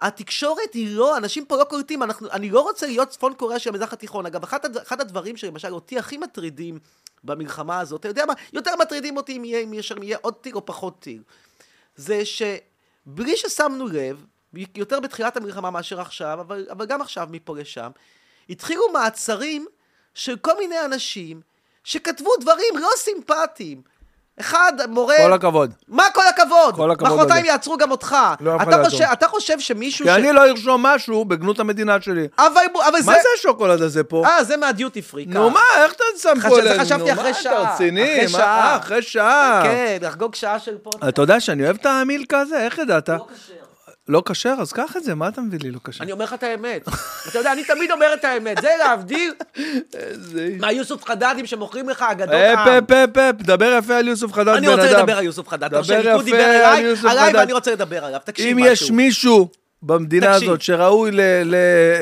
[0.00, 3.70] התקשורת היא לא, אנשים פה לא קולטים, אנחנו, אני לא רוצה להיות צפון קוריאה של
[3.70, 4.26] המזרח התיכון.
[4.26, 6.78] אגב, אחד, אחד הדברים שלמשל אותי הכי מטרידים
[7.24, 10.56] במלחמה הזאת, אתה יודע מה, יותר מטרידים אותי אם יהיה, אם יהיה, יהיה עוד טיל
[10.56, 11.22] או פחות טיל.
[11.96, 14.24] זה שבלי ששמנו לב,
[14.74, 17.90] יותר בתחילת המלחמה מאשר עכשיו, אבל, אבל גם עכשיו מפה לשם,
[18.50, 19.66] התחילו מעצרים
[20.14, 21.40] של כל מיני אנשים
[21.84, 23.82] שכתבו דברים לא סימפטיים.
[24.40, 25.16] אחד, מורה...
[25.16, 25.72] כל הכבוד.
[25.88, 26.74] מה כל הכבוד?
[26.76, 27.44] כל הכבוד מחרתיים.
[27.44, 28.16] יעצרו גם אותך.
[28.40, 28.84] לא אתה.
[28.84, 32.28] חושב, אתה חושב שמישהו כי אני לא ארשום משהו בגנות המדינה שלי.
[32.38, 33.10] אבל, אבל זה...
[33.10, 34.22] מה זה השוקולד הזה פה?
[34.26, 35.26] אה, זה מהדיוטי פרי.
[35.26, 36.80] נו מה, איך אתה שם פה אלינו?
[36.80, 37.62] חשבתי נו, אחרי מה, שעה.
[37.62, 38.12] אתה רציני?
[38.12, 38.70] אחרי מה- שעה.
[38.70, 39.60] אה, אחרי שעה.
[39.64, 41.08] כן, לחגוג שעה של פודקאסט.
[41.08, 42.58] אתה יודע שאני אוהב את המילקה הזה?
[42.64, 43.08] איך ידעת?
[43.08, 43.54] לא כשר.
[44.08, 44.54] לא כשר?
[44.60, 46.04] אז קח את זה, מה אתה מביא לי לא כשר?
[46.04, 46.88] אני אומר לך את האמת.
[47.28, 48.58] אתה יודע, אני תמיד אומר את האמת.
[48.60, 49.32] זה להבדיל.
[50.60, 52.68] מהיוסוף חדדים שמוכרים לך אגדות אפ, עם.
[52.68, 54.98] אפ, אפ, אפ, דבר יפה על יוסוף חדד, אני בן רוצה אדם.
[54.98, 55.70] לדבר על יוסוף חדד.
[55.70, 57.38] דבר יפה על יוסוף עליי חדד.
[57.38, 58.20] ואני רוצה לדבר עליו.
[58.24, 58.72] תקשיב אם משהו.
[58.72, 59.48] יש מישהו
[59.82, 60.32] במדינה.
[60.32, 61.10] הזאת שראוי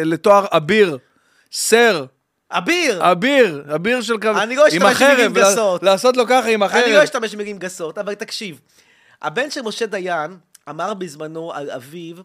[0.04, 0.98] לתואר אביר,
[1.52, 2.04] סר,
[2.50, 3.12] אביר!
[3.12, 4.42] אביר, אביר של כמה...
[4.42, 5.82] אני לא אשתמש במילים גסות.
[5.82, 6.82] לעשות לו ככה עם החרב.
[6.84, 8.60] אני לא אשתמש במילים גסות, אבל תקשיב.
[9.22, 10.36] הבן של משה דיין
[10.68, 12.16] אמר בזמנו על אביו,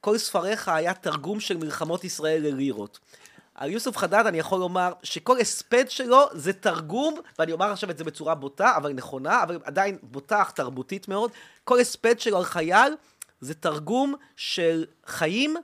[0.00, 2.98] כל ספריך היה תרגום של מלחמות ישראל ללירות.
[3.54, 7.98] על יוסוף חדד אני יכול לומר שכל הספד שלו זה תרגום, ואני אומר עכשיו את
[7.98, 11.30] זה בצורה בוטה, אבל נכונה, אבל עדיין בוטה אך תרבותית מאוד,
[11.64, 12.96] כל הספד שלו על חייל
[13.40, 15.56] זה תרגום של חיים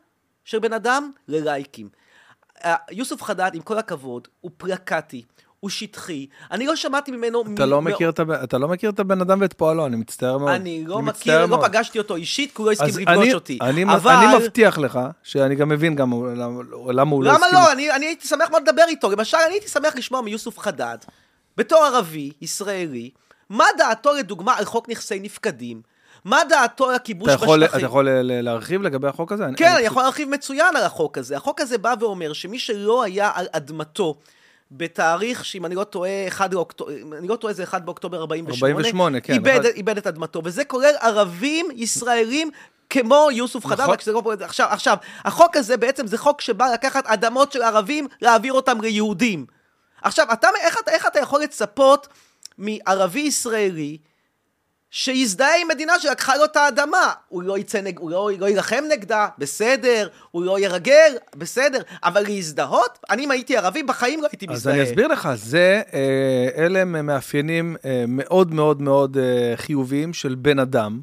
[0.45, 1.89] של בן אדם ללייקים.
[2.91, 5.25] יוסוף חדד, עם כל הכבוד, הוא פלקטי,
[5.61, 6.27] הוא שטחי.
[6.51, 7.43] אני לא שמעתי ממנו...
[7.55, 9.87] אתה מ- לא מ- מכיר את הבן- אתה לא מכיר את הבן אדם ואת פועלו,
[9.87, 10.51] אני מצטער מאוד.
[10.51, 11.65] אני לא מצטער מכיר, לא מאוד.
[11.65, 13.59] פגשתי אותו אישית, כי הוא לא הסכים לפגוש אני- אותי.
[13.63, 14.13] אני, אבל...
[14.13, 16.61] אני מבטיח לך, שאני גם מבין גם למה,
[16.93, 17.61] למה הוא לא למה הסכים.
[17.63, 17.73] לא?
[17.73, 19.11] אני, אני הייתי שמח מאוד לדבר איתו.
[19.11, 20.99] למשל, אני הייתי שמח לשמוע מיוסוף חדד,
[21.57, 23.11] בתור ערבי, ישראלי,
[23.51, 25.83] מה דעתו לדוגמה על חוק נכסי נפקדים?
[26.25, 27.79] מה דעתו על הכיבוש אתה יכול, בשטחים?
[27.79, 29.45] אתה יכול להרחיב לגבי החוק הזה?
[29.57, 31.37] כן, אני יכול להרחיב מצוין על החוק הזה.
[31.37, 34.15] החוק הזה בא ואומר שמי שלא היה על אדמתו
[34.71, 38.55] בתאריך, שאם אני לא טועה, 1 לאוקטובר, אם אני לא טועה, זה 1 באוקטובר 48,
[38.55, 42.51] 48, כן, איבד, אחד- איבד את אדמתו, וזה כולל ערבים ישראלים.
[42.91, 43.91] כמו יוסוף נכון.
[43.91, 44.21] רק שזה לא...
[44.25, 48.81] פה- עכשיו, עכשיו, החוק הזה בעצם זה חוק שבא לקחת אדמות של ערבים, להעביר אותם
[48.81, 49.47] ליהודים.
[50.03, 52.09] עכשיו, אתה, איך, איך אתה יכול לצפות
[52.59, 53.99] מערבי ישראלי
[54.91, 57.13] שיזדהה עם מדינה שלקחה לו את האדמה.
[57.29, 57.99] הוא לא יצא נג...
[57.99, 62.99] הוא לא, לא יילחם נגדה, בסדר, הוא לא ירגל, בסדר, אבל להזדהות?
[63.11, 64.75] אני אם הייתי ערבי, בחיים לא הייתי אז מזדהה.
[64.75, 70.35] אני אסביר לך, זה, אה, אלה הם מאפיינים אה, מאוד מאוד מאוד אה, חיוביים של
[70.35, 71.01] בן אדם.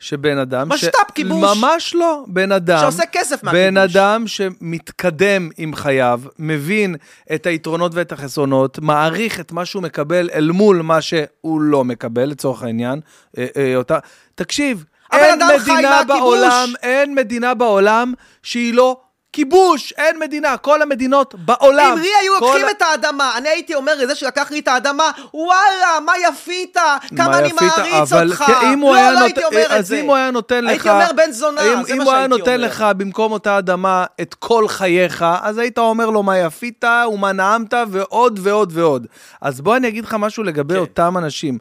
[0.00, 0.68] שבן אדם...
[0.68, 1.58] משת"פ כיבוש.
[1.58, 2.24] ממש לא.
[2.26, 2.78] בן אדם...
[2.80, 3.96] שעושה כסף בן מהכיבוש.
[3.96, 6.96] אדם שמתקדם עם חייו, מבין
[7.34, 12.24] את היתרונות ואת החסרונות, מעריך את מה שהוא מקבל אל מול מה שהוא לא מקבל,
[12.24, 13.00] לצורך העניין.
[13.38, 13.98] אה, אה, אותה...
[14.34, 16.00] תקשיב, אין מדינה.
[16.06, 19.00] בעולם, אין מדינה בעולם שהיא לא
[19.36, 21.92] כיבוש, אין מדינה, כל המדינות בעולם.
[21.92, 25.04] אם לי היו לוקחים ה- את האדמה, אני הייתי אומר לזה שלקח לי את האדמה,
[25.34, 26.76] וואלה, מה יפית,
[27.16, 28.42] כמה מה אני יפית, מעריץ אבל אותך.
[28.46, 30.00] כן, אם הוא לא, היה לא נות- הייתי אומר את אז זה.
[30.00, 30.70] אם הוא היה נותן לך...
[30.70, 32.66] הייתי אומר בן זונה, אם, זה אם מה הוא היה שהייתי נותן אומר.
[32.66, 37.74] לך במקום אותה אדמה את כל חייך, אז היית אומר לו מה יפית ומה נעמת
[37.90, 39.06] ועוד ועוד ועוד.
[39.40, 40.80] אז בוא אני אגיד לך משהו לגבי כן.
[40.80, 41.58] אותם אנשים.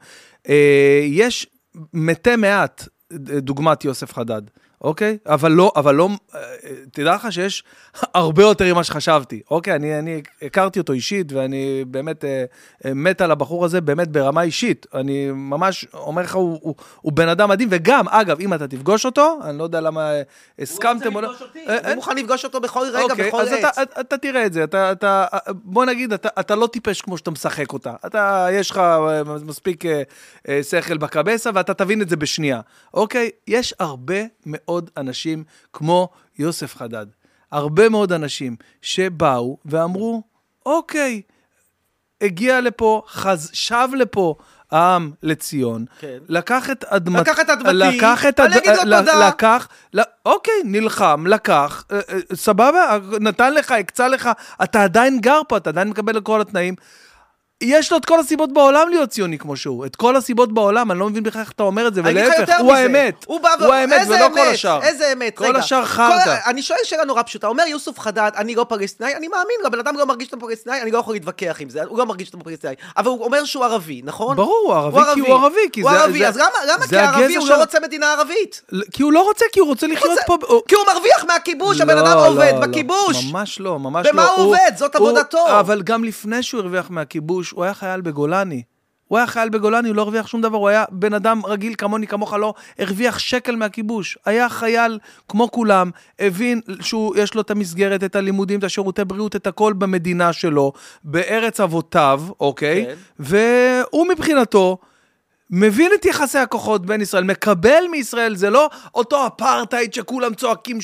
[0.49, 0.55] אה,
[1.05, 1.47] יש
[1.93, 4.41] מתי מעט, דוגמת יוסף חדד.
[4.81, 5.17] אוקיי?
[5.25, 6.39] אבל לא, אבל לא, אה,
[6.91, 7.63] תדע לך שיש
[8.13, 9.41] הרבה יותר ממה שחשבתי.
[9.51, 12.45] אוקיי, אני, אני הכרתי אותו אישית, ואני באמת אה,
[12.85, 14.85] אה, מת על הבחור הזה, באמת ברמה אישית.
[14.93, 19.05] אני ממש אומר לך, הוא, הוא, הוא בן אדם מדהים, וגם, אגב, אם אתה תפגוש
[19.05, 20.21] אותו, אני לא יודע למה אה,
[20.59, 21.31] הסכמתם לא...
[21.67, 23.59] אה, אני מוכן לפגוש אותו בכל רגע, אוקיי, בכל אז עת.
[23.59, 27.17] אתה, אתה, אתה תראה את זה, אתה, אתה, בוא נגיד, אתה, אתה לא טיפש כמו
[27.17, 27.93] שאתה משחק אותה.
[28.05, 30.01] אתה, יש לך אה, מספיק אה,
[30.49, 32.61] אה, שכל בקבסה, ואתה תבין את זה בשנייה.
[32.93, 33.29] אוקיי?
[33.47, 34.15] יש הרבה
[34.67, 35.43] מאוד אנשים
[35.73, 36.09] כמו
[36.39, 37.05] יוסף חדד.
[37.51, 40.23] הרבה מאוד אנשים שבאו ואמרו,
[40.65, 41.21] אוקיי,
[42.21, 44.35] הגיע לפה, חז, שב לפה
[44.71, 46.17] העם לציון, כן.
[46.29, 47.27] לקח את אדמת...
[47.27, 49.27] לקח את אדמתי, לקח את אני אגיד לו תודה.
[49.27, 54.29] לקח, ל- אוקיי, נלחם, לקח, אה, אה, סבבה, נתן לך, הקצה לך,
[54.63, 56.75] אתה עדיין גר פה, אתה עדיין מקבל את כל התנאים.
[57.63, 60.99] יש לו את כל הסיבות בעולם להיות ציוני כמו שהוא, את כל הסיבות בעולם, אני
[60.99, 62.81] לא מבין בכלל איך אתה אומר את זה, ולהפך, הוא מזה.
[62.81, 63.25] האמת.
[63.27, 64.53] הוא בא הוא האמת ולא כל אמת?
[64.53, 64.81] השאר.
[64.83, 65.37] איזה אמת?
[65.37, 65.59] כל רגע.
[65.59, 66.23] השאר חרטא.
[66.25, 67.47] כל- אני שואל שאלה נורא פשוטה.
[67.47, 70.91] אומר יוסוף חדד, אני לא פלסטיני, אני מאמין, הבן אדם לא מרגיש שאתה פלסטיני, אני
[70.91, 72.73] לא יכול להתווכח עם זה, הוא לא מרגיש שאתה פלסטיני.
[72.97, 74.35] אבל הוא אומר שהוא ערבי, נכון?
[74.37, 77.35] ברור, הוא ערבי כי הוא ערבי, כי הוא זה- ערבי, זה- אז למה למה כערבי
[77.35, 77.47] הוא.
[77.49, 78.61] לא רוצה מדינה ערבית?
[78.91, 80.37] כי הוא לא רוצה, כי הוא רוצה לחיות פה.
[80.47, 82.67] הוא- כי הוא מרוויח מהכיבוש, הבן לא, אדם לא, עובד לא.
[82.67, 83.25] בכיבוש.
[83.31, 84.35] ממש לא, ממש במה לא.
[84.35, 84.71] הוא עובד?
[84.77, 85.59] זאת הוא- עבודתו.
[85.59, 88.63] אבל גם לפני שהוא הרוויח מהכיבוש, הוא היה חייל בגולני.
[89.07, 92.07] הוא היה חייל בגולני, הוא לא הרוויח שום דבר, הוא היה בן אדם רגיל כמוני,
[92.07, 94.17] כמוך, לא הרוויח שקל מהכיבוש.
[94.25, 99.47] היה חייל כמו כולם, הבין שיש לו את המסגרת, את הלימודים, את השירותי בריאות, את
[99.47, 100.73] הכל במדינה שלו,
[101.03, 102.85] בארץ אבותיו, אוקיי?
[102.85, 102.95] כן.
[103.19, 104.77] והוא מבחינתו...
[105.49, 110.79] מבין את יחסי הכוחות בין ישראל, מקבל מישראל, זה לא אותו אפרטהייד שכולם צועקים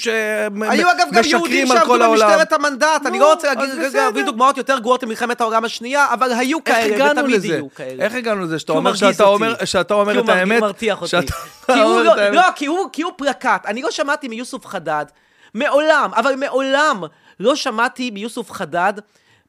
[0.62, 2.28] היו אגב גם יהודים שמשקרים על שעבדו כל העולם.
[2.30, 3.94] במשטרת המנדט, אני לא רוצה להגיד-.
[3.94, 7.46] להביא דוגמאות יותר גרועות ממלחמת העולם השנייה, אבל היו כאלה, ותמיד?
[7.46, 8.04] יהיו כאלה.
[8.04, 8.60] איך הגענו לזה?
[8.60, 9.24] שאתה אומר שאתה.
[9.24, 10.62] אומר, שאתה אומר כי את הוא האמת?
[10.62, 11.16] מרתיח אותי.
[11.70, 12.36] לא, את האמת?
[12.36, 13.66] לא, כי הוא, כי הוא פלקט.
[13.66, 15.06] אני לא שמעתי מיוסוף חדד,
[15.54, 17.04] מעולם, אבל מעולם
[17.40, 18.94] לא שמעתי מיוסוף חדד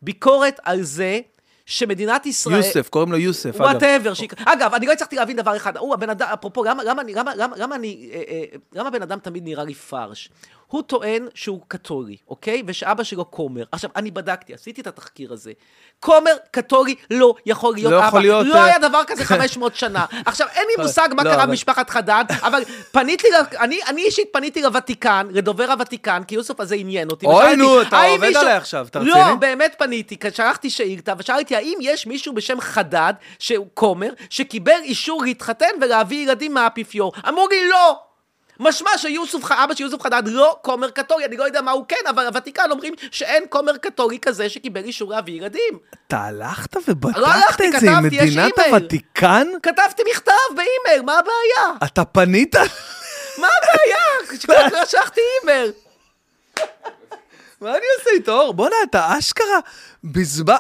[0.03, 1.21] ביקורת על זה
[1.67, 2.57] שמדינת ישראל...
[2.57, 3.61] יוסף, קוראים לו יוסף, אגב.
[3.61, 4.13] Whatever.
[4.45, 5.77] אגב, אני לא הצלחתי להבין דבר אחד.
[5.77, 9.03] הוא, הבן אדם, אפרופו, למה, למה, אני- למה, למה, למה אני, אה, אה, למה הבן
[9.03, 10.31] אדם תמיד נראה לי פרש?
[10.67, 12.63] הוא טוען שהוא קתולי, אוקיי?
[12.67, 13.65] ושאבא שלו כומר.
[13.73, 15.53] עכשיו, אני בדקתי, עשיתי את התחקיר הזה.
[16.03, 18.07] כומר קתולי לא יכול להיות לא אבא.
[18.07, 20.05] יכול להיות, לא אה, היה דבר כזה 500 שנה.
[20.27, 24.27] עכשיו, אין לי מושג מה לא, קרה במשפחת חדד, אבל פניתי, ל- אני, אני אישית
[24.33, 27.27] פניתי לוותיקן, לדובר הוותיקן, כי יוסוף הזה עניין אותי.
[27.27, 29.37] אוי, נו, אתה עובד מישהו- עליי עכשיו, אתה לא, רציני?
[29.37, 35.67] באמת פניתי, שלחתי שאילתה, ושאלתי האם יש מישהו בשם חדד, שהוא כומר, שקיבל אישור להתחתן
[35.81, 37.13] ולהביא ילדים מהאפיפיור.
[37.29, 37.99] אמרו לי לא.
[38.63, 42.07] משמע שיוסוף, אבא של יוסוף חדד לא כומר קתולי, אני לא יודע מה הוא כן,
[42.09, 45.79] אבל הוותיקן אומרים שאין כומר קתולי כזה שקיבל אישור להביא ילדים.
[46.07, 48.75] אתה הלכת ובדקת לא הלכתי, את זה עם כתבתי, יש מדינת אימייל.
[48.75, 49.47] הוותיקן?
[49.63, 51.77] כתבתי מכתב באימייל, מה הבעיה?
[51.85, 52.55] אתה פנית?
[53.39, 54.87] מה הבעיה?
[54.91, 55.73] שלחתי אימייל.
[57.63, 58.55] מה אני עושה איתו, אור?
[58.55, 59.59] בואנה, אתה אשכרה
[60.05, 60.55] בזבז...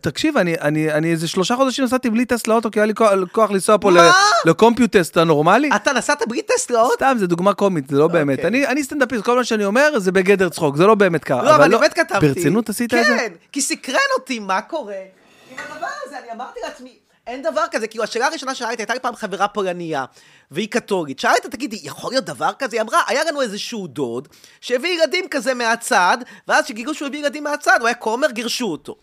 [0.00, 3.10] תקשיב, אני, אני, אני איזה שלושה חודשים נסעתי בלי טסט לאוטו, כי היה לי כוח-
[3.32, 3.90] כוח לנסוע פה
[4.44, 5.70] לקומפיוטסט, אתה נורמלי?
[5.76, 6.92] אתה נסעת בלי טסלאות?
[6.94, 8.38] סתם, זה דוגמה קומית, זה לא באמת.
[8.38, 8.48] אוקיי.
[8.48, 11.42] אני, אני סטנדאפיסט, כל מה שאני אומר זה בגדר צחוק, זה לא באמת קרה.
[11.42, 12.26] לא, אבל אני באמת כתבתי.
[12.28, 13.16] ברצינות עשית את זה?
[13.18, 14.94] כן, כי סקרן אותי מה קורה
[15.50, 16.18] עם הדבר הזה.
[16.18, 16.96] אני אמרתי לעצמי,
[17.26, 17.86] אין דבר כזה.
[17.86, 20.04] כאילו, השאלה הראשונה שאלתי, הייתה לי פעם חברה פולניה,
[20.50, 21.18] והיא קתולית.
[21.18, 22.76] שאלתי אותה, תגידי, יכול להיות דבר כזה?
[22.76, 24.28] היא אמרה, היה לנו איזשהו דוד,
[24.60, 26.18] שהביא ילדים כזה מהצד,
[26.48, 28.96] ואז כשגיגלו שהוא הביא ילדים מהצד, הוא היה כומר, גירשו אותו.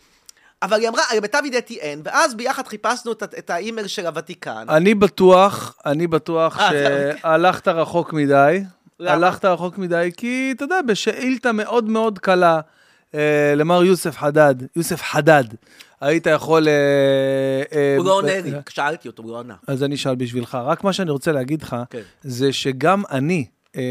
[0.62, 4.66] אבל היא אמרה, למיטב ידיעתי אין, ואז ביחד חיפשנו את, את האימייל של הוותיקן.
[4.70, 6.70] אני בטוח, אני בטוח אה,
[7.22, 8.64] שהלכת רחוק מדי.
[9.00, 12.60] הלכת רחוק מדי, כי אתה יודע, בשאילתה מאוד מאוד קלה
[13.16, 15.44] אה, למר יוסף חדד, יוסף חדד,
[16.04, 16.68] היית יכול...
[16.68, 16.74] אה,
[17.74, 19.56] אה, הוא לא עונה אה, לי, שאלתי אותו, הוא לא ענה.
[19.68, 20.56] אז אני אשאל בשבילך.
[20.66, 22.02] רק מה שאני רוצה להגיד לך, כן.
[22.22, 23.46] זה שגם אני,
[23.76, 23.82] אה,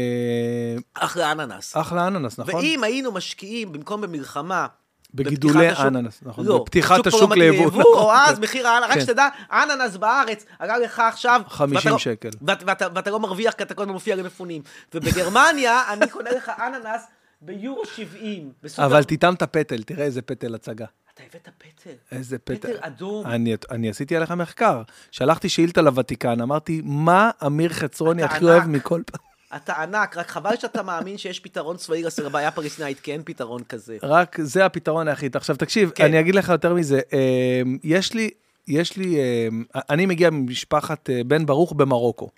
[0.93, 1.77] אחלה אננס.
[1.77, 2.55] אחלה אננס, נכון?
[2.55, 4.67] ואם היינו משקיעים במקום במלחמה...
[5.15, 8.39] בגידולי אננס, נכון, לא, בפתיחת השוק לא ליבוא, נכון, או אז.
[8.43, 9.01] מחיר האננס, רק כן.
[9.01, 11.41] שתדע, אננס בארץ עלה לך עכשיו...
[11.47, 12.29] 50 ואתה לא- שקל.
[12.41, 12.63] ואת-
[12.95, 14.61] ואתה לא מרוויח כי אתה כל הזמן מופיע למפונים.
[14.93, 17.01] ובגרמניה אני קונה לך אננס
[17.41, 18.51] ביורו 70.
[18.63, 20.85] בסופר- אבל תטעם את הפטל, תראה איזה פטל הצגה.
[21.29, 22.17] אתה הבאת פטל.
[22.17, 22.55] איזה פטל.
[22.55, 23.27] פטל אדום.
[23.27, 24.81] אני, אני עשיתי עליך מחקר.
[25.11, 28.45] שלחתי שאילתה לוותיקן, אמרתי, מה אמיר חצרוני הכי.
[28.45, 29.33] אוהב מכל פעם?
[29.55, 33.97] אתה ענק, רק חבל שאתה מאמין שיש פתרון צבאי לבעיה הפלסטינאית, כי אין פתרון כזה.
[34.03, 35.37] רק זה הפתרון היחיד.
[35.37, 36.05] עכשיו, תקשיב, כן.
[36.05, 36.99] אני אגיד לך יותר מזה.
[37.13, 38.29] אה, יש לי,
[38.67, 39.47] יש לי, אה,
[39.89, 42.29] אני מגיע ממשפחת אה, בן ברוך במרוקו.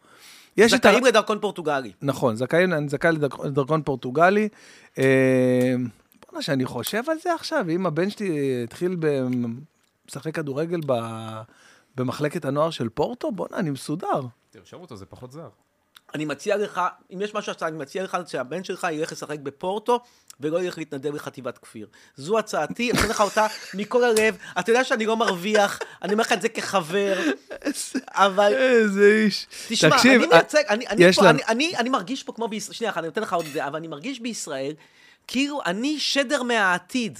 [0.57, 0.83] יש את.
[0.83, 1.91] זכאים לדרכון פורטוגלי.
[2.01, 4.49] נכון, זכאי, אני זכאי לדרכון לדרכון פורטוגלי.
[6.35, 9.21] אה, בוא'נה, שאני חושב על זה עכשיו, אם הבן שלי התחיל ב-
[10.09, 11.41] משחק כדורגל ב-
[11.95, 14.21] במחלקת הנוער של פורטו, בוא'נה, אני מסודר.
[14.49, 15.49] תרשום אותו, זה פחות זר.
[16.15, 16.81] אני מציע לך,
[17.13, 19.99] אם יש משהו שאתה, אני מציע לך שהבן שלך ילך לשחק בפורטו,
[20.39, 21.87] ולא ילך להתנדב לחטיבת כפיר.
[22.15, 24.37] זו הצעתי, אני אתן לך אותה מכל הלב.
[24.59, 27.19] אתה יודע שאני לא מרוויח, אני אומר לך את זה כחבר,
[28.09, 29.47] אבל איזה איש.
[29.69, 32.47] תשמע, תקשיב, אני מייצג, אני, אני, יש פה, לנו- אני, אני, אני מרגיש פה כמו
[32.47, 34.73] בישראל, שנייה אחת, אני נותן לך עוד זה, אבל אני מרגיש בישראל,
[35.27, 37.19] כאילו אני שדר מהעתיד.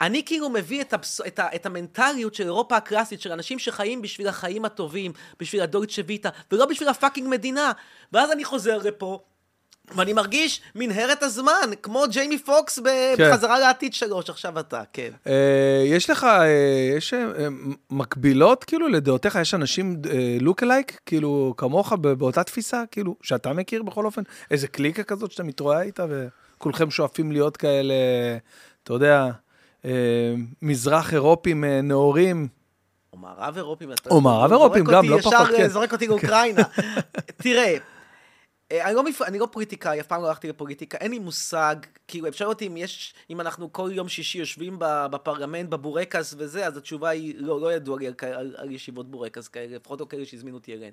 [0.00, 1.20] אני כאילו מביא את, הבס...
[1.20, 1.48] את, ה...
[1.54, 6.66] את המנטליות של אירופה הקלאסית, של אנשים שחיים בשביל החיים הטובים, בשביל הדולצ'ה ויטה, ולא
[6.66, 7.72] בשביל ה fucking מדינה.
[8.12, 9.20] ואז אני חוזר לפה,
[9.96, 12.78] ואני מרגיש מנהרת הזמן, כמו ג'יימי פוקס.
[13.16, 13.30] כן.
[13.30, 15.10] בחזרה לעתיד שלוש, עכשיו אתה, כן.
[15.26, 16.46] אה, יש לך, אה,
[16.96, 17.48] יש אה,
[17.90, 19.96] מקבילות, כאילו, לדעותיך, יש אנשים
[20.40, 24.22] look-alike, כאילו, כמוך, באותה תפיסה, כאילו, שאתה מכיר בכל אופן?
[24.50, 26.06] איזה קליקה כזאת שאתה מתרועע איתה,
[26.64, 27.94] וכולכם שואפים להיות כאלה,
[28.82, 29.30] אתה יודע,
[29.84, 32.48] אה, מזרח אירופים אה, נאורים.
[33.12, 33.90] או מערב אירופים.
[34.10, 35.68] או מערב זורק אירופים, אותי גם, לא ישר, פחות, כן.
[35.68, 36.62] זורק אותי לאוקראינה.
[37.42, 37.76] תראה,
[38.72, 39.22] אה, אני לא, מפ...
[39.22, 41.76] אני לא פוליטיקאי, אף פעם לא הלכתי לפוליטיקה, אין לי מושג,
[42.08, 46.76] כאילו, אפשר אותי אם יש, אם אנחנו כל יום שישי יושבים בפרלמנט, בבורקס וזה, אז
[46.76, 50.26] התשובה היא, לא, לא ידוע לי על, על, על ישיבות בורקס כאלה, לפחות לא כאלה
[50.26, 50.92] שהזמינו אותי אליהן.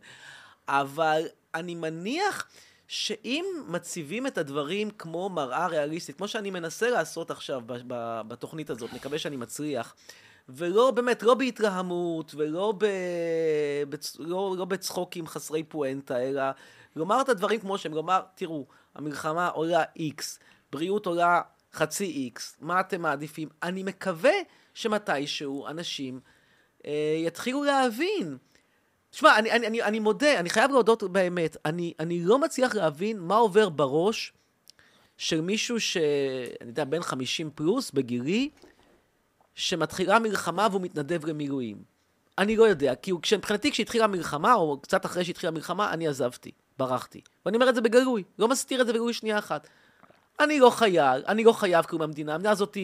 [0.68, 1.22] אבל
[1.56, 2.48] אני מניח
[2.94, 7.62] שאם מציבים את הדברים כמו מראה ריאליסטית, כמו שאני מנסה לעשות עכשיו
[8.28, 9.96] בתוכנית הזאת, מקווה שאני מצליח,
[10.50, 12.86] ולא, באמת, לא בהתלהמות, ולא ב...
[13.90, 14.18] בצ...
[14.20, 16.44] לא, לא בצחוקים חסרי פואנטה, אלא
[16.96, 20.40] לומר את הדברים כמו שהם, לומר, תראו, המלחמה עולה איקס,
[20.72, 21.42] בריאות עולה
[21.74, 23.50] חצי איקס, מה אתם מעדיפים?
[23.64, 24.36] אני מקווה
[24.74, 26.20] שמתישהו אנשים
[26.86, 28.38] אה, יתחילו להבין.
[29.12, 33.20] תשמע, אני, אני, אני, אני מודה, אני חייב להודות באמת, אני, אני לא מצליח להבין
[33.20, 34.34] מה עובר בראש
[35.18, 35.98] של מישהו ש...
[36.62, 38.50] אני יודע, בן 50 פלוס, בגילי,
[39.56, 41.84] שמתחילה מלחמה והוא מתנדב למילואים.
[42.38, 47.22] אני לא יודע, כי כשמבחינתי כשהתחילה המלחמה, או קצת אחרי שהתחילה המלחמה, אני עזבתי, ברחתי.
[47.46, 49.68] ואני אומר את זה בגלוי, לא מסתיר את זה בגלוי שנייה אחת.
[50.40, 52.78] אני לא חייל, אני לא חייב כלום למדינה, המדינה הזאת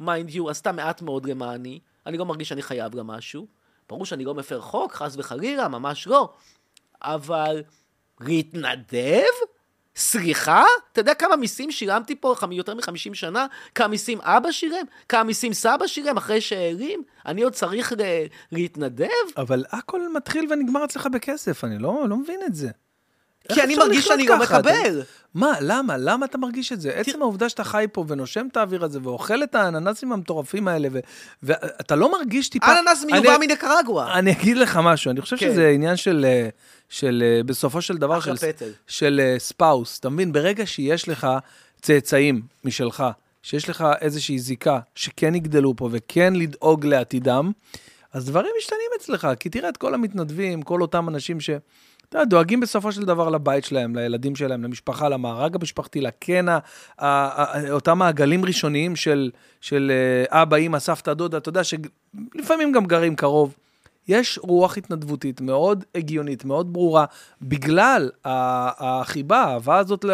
[0.00, 3.46] Mind you, עשתה מעט מאוד למעני, אני לא מרגיש שאני חייב לה משהו.
[3.88, 6.32] ברור שאני לא מפר חוק, חס וחלילה, ממש לא.
[7.02, 7.62] אבל
[8.20, 9.32] להתנדב?
[9.96, 10.64] סליחה?
[10.92, 13.46] אתה יודע כמה מיסים שילמתי פה יותר מ-50 שנה?
[13.74, 14.84] כמה מיסים אבא שילם?
[15.08, 17.02] כמה מיסים סבא שילם אחרי שהרים?
[17.26, 17.92] אני עוד צריך
[18.52, 19.08] להתנדב?
[19.36, 22.70] אבל הכל מתחיל ונגמר אצלך בכסף, אני לא, לא מבין את זה.
[23.54, 25.02] כי אני מרגיש שאני לא מקבל.
[25.34, 25.96] מה, למה?
[25.96, 26.90] למה אתה מרגיש את זה?
[26.94, 30.98] עצם העובדה שאתה חי פה ונושם את האוויר הזה ואוכל את האננסים המטורפים האלה, ו-
[31.42, 32.66] ואתה לא מרגיש טיפה...
[32.78, 34.18] אננס מיובא אני- מניקרגואה.
[34.18, 35.50] אני אגיד לך משהו, אני חושב כן.
[35.50, 36.48] שזה עניין של, אה,
[36.88, 38.34] של אה, בסופו של דבר, של.
[38.86, 39.98] של אה, ספאוס.
[39.98, 40.32] אתה מבין?
[40.32, 41.26] ברגע שיש לך
[41.82, 43.04] צאצאים משלך,
[43.42, 47.50] שיש לך איזושהי זיקה שכן יגדלו פה וכן לדאוג לעתידם,
[48.12, 49.28] אז דברים משתנים אצלך.
[49.40, 51.50] כי תראה את כל המתנדבים, כל אותם אנשים ש...
[52.08, 56.46] אתה יודע, דואגים בסופו של דבר לבית שלהם, לילדים שלהם, למשפחה, למארג המשפחתי, לקן,
[57.70, 59.30] אותם מעגלים ראשוניים של,
[59.60, 59.92] של
[60.30, 63.54] אה, אבא, אימא, סבתא, דודה, אתה יודע שלפעמים גם גרים קרוב.
[64.08, 67.04] יש רוח התנדבותית מאוד הגיונית, מאוד ברורה,
[67.42, 70.04] בגלל החיבה, האהבה הזאת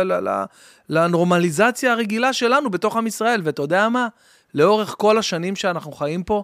[0.89, 3.41] לנורמליזציה הרגילה שלנו בתוך עם ישראל.
[3.45, 4.09] ואתה יודע מה?
[4.55, 6.43] לאורך כל השנים שאנחנו חיים פה,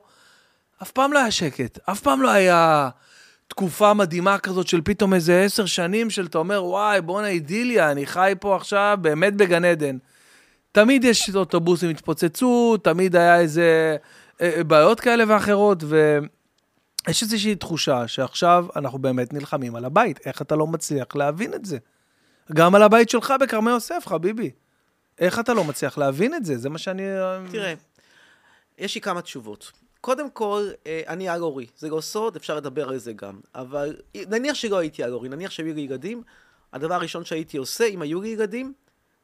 [0.82, 2.88] אף פעם לא היה שקט, אף פעם לא היה
[3.50, 8.06] תקופה מדהימה כזאת של פתאום איזה עשר שנים של אתה אומר, וואי, בואנה אידיליה, אני
[8.06, 9.96] חי פה עכשיו באמת בגן עדן.
[10.72, 13.96] תמיד יש אוטובוסים התפוצצו, תמיד היה איזה
[14.40, 20.26] אה, אה, בעיות כאלה ואחרות, ויש איזושהי תחושה שעכשיו אנחנו באמת נלחמים על הבית.
[20.26, 21.78] איך אתה לא מצליח להבין את זה?
[22.52, 24.50] גם על הבית שלך בכרמי יוסף, חביבי.
[25.18, 26.58] איך אתה לא מצליח להבין את זה?
[26.58, 27.02] זה מה שאני...
[27.02, 27.74] אה, תראה,
[28.78, 29.72] יש לי כמה תשובות.
[30.00, 31.66] קודם כל, אה, אני על אורי.
[31.76, 33.40] זה לא סוד, אפשר לדבר על זה גם.
[33.54, 36.22] אבל נניח שלא הייתי על אורי, נניח שהיו לי ילדים,
[36.72, 38.72] הדבר הראשון שהייתי עושה, אם היו לי ילדים,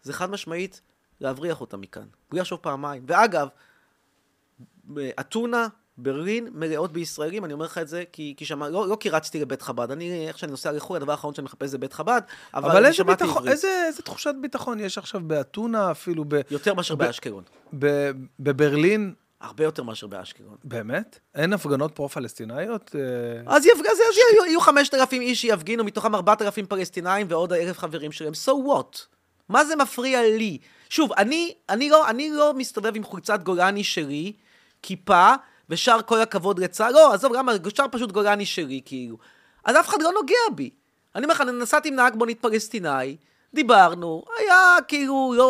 [0.03, 0.81] זה חד משמעית
[1.21, 2.07] להבריח אותם מכאן.
[2.31, 3.05] בלי לחשוב פעמיים.
[3.07, 3.49] ואגב,
[5.21, 5.69] אתונה,
[5.99, 9.41] ברלין, מלאות בישראלים, אני אומר לך את זה, כי, כי שם, לא, לא כי רצתי
[9.41, 12.23] לבית חב"ד, אני, איך שאני נוסע לחו"ל, הדבר האחרון שאני מחפש זה בית חב"ד,
[12.55, 13.49] אבל, אבל איזה ביטחון.
[13.49, 17.45] איזה, איזה תחושת ביטחון יש עכשיו באתונה, אפילו ב, יותר מאשר ב- באשקלון.
[17.79, 18.11] ב,
[18.41, 19.15] בברלין?
[19.41, 20.57] הרבה יותר מאשר באשקלון.
[20.65, 21.19] באמת?
[21.35, 22.95] אין הפגנות פרו-פלסטינאיות?
[22.95, 23.87] אה, אז, יפג...
[23.87, 23.99] אז,
[24.33, 28.33] יהיו, יהיו 5,000 איש שיפגינו, מתוכם 4,000 פלסטינאים ועוד אלף חברים שלהם.
[28.33, 28.99] So what?
[29.49, 30.59] מה זה מפריע לי?
[30.89, 34.33] שוב, אני, אני, לא, אני לא מסתובב עם חולצת גולני שלי,
[34.83, 35.35] כיפה,
[35.71, 36.93] ושר כל הכבוד לצה"ל.
[36.93, 37.53] לא, עזוב, למה?
[37.77, 39.17] שר פשוט גולני שלי, כאילו.
[39.65, 40.71] אז אף אחד לא נוגע בי.
[41.15, 43.17] אני אומר לך, נסעתי עם נהג מונית פלסטיני,
[43.55, 45.45] דיברנו, היה כאילו, לא,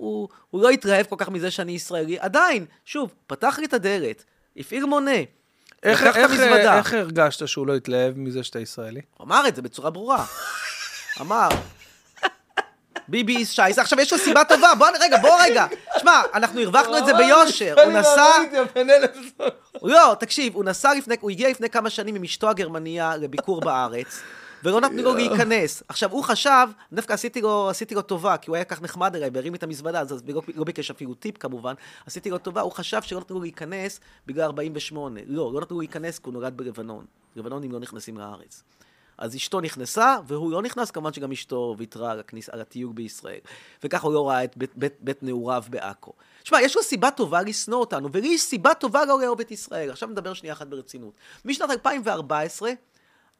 [0.00, 2.18] הוא, הוא לא התרעב כל כך מזה שאני ישראלי.
[2.18, 4.24] עדיין, שוב, פתח לי את הדלת,
[4.56, 5.10] הפעיל מונה.
[5.82, 6.78] איך, לקח את איך, המזוודה.
[6.78, 9.00] איך הרגשת שהוא לא התלהב מזה שאתה ישראלי?
[9.16, 10.24] הוא אמר את זה בצורה ברורה.
[11.20, 11.48] אמר,
[13.08, 13.78] ביבי איס שייס.
[13.78, 15.66] עכשיו, יש לו סיבה טובה, בוא, רגע, בוא רגע.
[15.98, 17.74] שמע, אנחנו הרווחנו את זה ביושר.
[17.84, 18.26] הוא נסע...
[19.82, 24.20] לא, תקשיב, הוא נסע לפני, הוא הגיע לפני כמה שנים עם אשתו הגרמניה לביקור בארץ,
[24.64, 25.82] ולא נתנו לו להיכנס.
[25.88, 29.30] עכשיו, הוא חשב, דווקא עשיתי לו, עשיתי לו טובה, כי הוא היה כך נחמד אליי,
[29.32, 31.74] והרים לי את המזוודה, אז לא, לא ביקש אפילו טיפ כמובן,
[32.06, 35.20] עשיתי לו טובה, הוא חשב שלא נתנו לו להיכנס בגלל 48.
[35.26, 37.04] לא, לא נתנו לו להיכנס כי הוא נולד בלבנון.
[37.36, 38.62] לבנונים לא נכנסים לארץ.
[39.18, 43.38] אז אשתו נכנסה, והוא לא נכנס, כמובן שגם אשתו ויתרה על, הכניס, על התיוג בישראל.
[43.84, 46.12] וככה הוא לא ראה את בית, בית, בית נעוריו בעכו.
[46.44, 49.90] שמע, יש לו סיבה טובה לשנוא אותנו, ולי יש סיבה טובה לא לאהוב את ישראל.
[49.90, 51.14] עכשיו נדבר שנייה אחת ברצינות.
[51.44, 52.70] משנת 2014,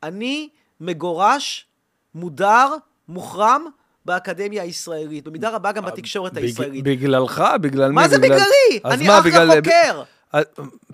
[0.03, 0.49] אני
[0.81, 1.67] מגורש,
[2.15, 2.75] מודר,
[3.09, 3.65] מוחרם
[4.05, 5.25] באקדמיה הישראלית.
[5.25, 6.85] במידה רבה גם בתקשורת הישראלית.
[6.85, 7.43] בגללך?
[7.61, 7.95] בגלל מי?
[7.95, 8.95] מה זה בגלל- בגללי?
[8.95, 10.03] אני מה, אחלה בגלל- חוקר.
[10.35, 10.41] אה,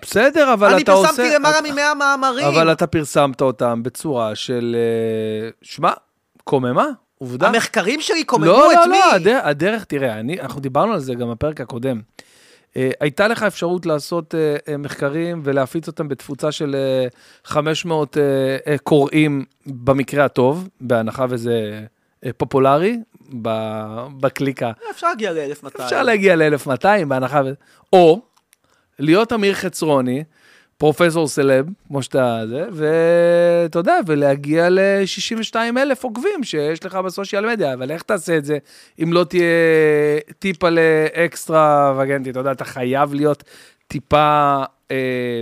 [0.01, 1.07] בסדר, אבל אני אתה עושה...
[1.07, 2.47] פרסמתי למעלה ממאה מאמרים.
[2.47, 4.75] אבל אתה פרסמת אותם בצורה של...
[5.45, 5.91] אה, שמע,
[6.43, 6.85] קוממה,
[7.17, 7.47] עובדה.
[7.47, 8.97] המחקרים שלי קוממו לא, את לא, מי?
[8.97, 12.01] לא, הדרך, הדרך, תראה, אני, אנחנו דיברנו על זה גם בפרק הקודם.
[12.77, 17.07] אה, הייתה לך אפשרות לעשות אה, אה, מחקרים ולהפיץ אותם בתפוצה של אה,
[17.45, 18.23] 500 אה,
[18.67, 21.85] אה, קוראים במקרה הטוב, בהנחה וזה
[22.37, 22.97] פופולרי
[24.19, 24.71] בקליקה.
[24.91, 25.83] אפשר להגיע ל-1200.
[25.83, 27.53] אפשר להגיע ל-1200 בהנחה ו...
[27.93, 28.21] או
[28.99, 30.23] להיות אמיר חצרוני,
[30.79, 37.73] פרופסור סלב, כמו שאתה זה, ואתה יודע, ולהגיע ל-62 אלף עוקבים שיש לך בסושיאל מדיה,
[37.73, 38.57] אבל איך תעשה את זה
[39.03, 39.43] אם לא תהיה
[40.39, 42.29] טיפה לאקסטרה וגנטי?
[42.29, 43.43] אתה יודע, אתה חייב להיות
[43.87, 45.41] טיפה, אה,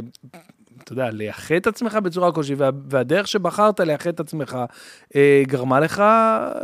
[0.84, 4.58] אתה יודע, לייחד את עצמך בצורה כלשהי, וה, והדרך שבחרת לייחד את עצמך
[5.16, 6.04] אה, גרמה לך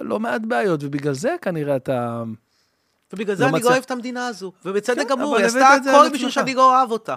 [0.01, 2.23] לא מעט בעיות, ובגלל זה כנראה אתה...
[3.13, 3.63] ובגלל זה לא אני.
[3.63, 4.51] לא אוהב את המדינה הזו.
[4.65, 6.09] ובצדק כן, גמור, היא עשתה הכל.
[6.13, 7.15] בשביל שאני לא אוהב אותה.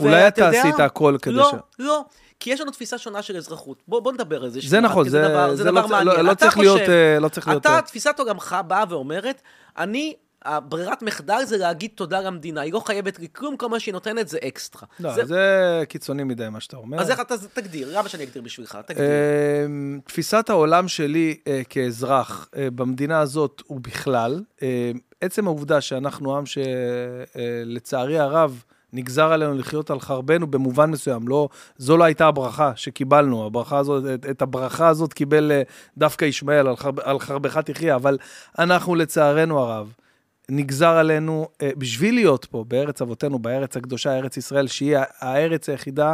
[0.00, 2.04] אולי אתה יודע- עשית הכל כדי לא, ש- לא,
[2.40, 3.82] כי יש לנו תפיסה שונה של אזרחות.
[3.88, 4.60] בוא, בוא נדבר על זה.
[4.66, 6.16] זה נכון, זה, דבר, זה, דבר לא, מעניין.
[6.16, 7.62] לא, לא צריך להיות, אה, לא צריך להיות...
[7.62, 9.42] אתה, אה, תפיסת עולמך באה ואומרת,
[9.78, 10.14] אני,
[10.44, 14.28] הברירת מחדל זה להגיד תודה למדינה, היא לא חייבת לי כלום, כל מה שהיא נותנת
[14.28, 14.82] זה אקסטרה.
[15.00, 15.48] לא, זה- זה
[15.88, 17.00] קיצוני מדי מה שאתה אומר.
[17.00, 17.98] אז איך אתה תגדיר?
[17.98, 18.78] למה שאני אגדיר בשבילך?
[18.86, 19.04] תגדיר.
[19.04, 19.66] אה,
[20.06, 24.42] תפיסת העולם שלי אה, כאזרח במדינה הזאת ובכלל,
[25.20, 28.62] עצם העובדה שאנחנו עם שלצערי הרב
[28.94, 34.04] נגזר עלינו לחיות על חרבנו במובן מסוים, לא, זו לא הייתה הברכה שקיבלנו, הברכה הזאת,
[34.14, 35.62] את, את הברכה הזאת קיבל אה,
[35.98, 38.18] דווקא ישמעאל, על, חרב, על חרבך תחיה, אבל
[38.58, 39.92] אנחנו לצערנו הרב,
[40.48, 46.12] נגזר עלינו, אה, בשביל להיות פה, בארץ אבותינו, בארץ הקדושה, ארץ ישראל, שהיא הארץ היחידה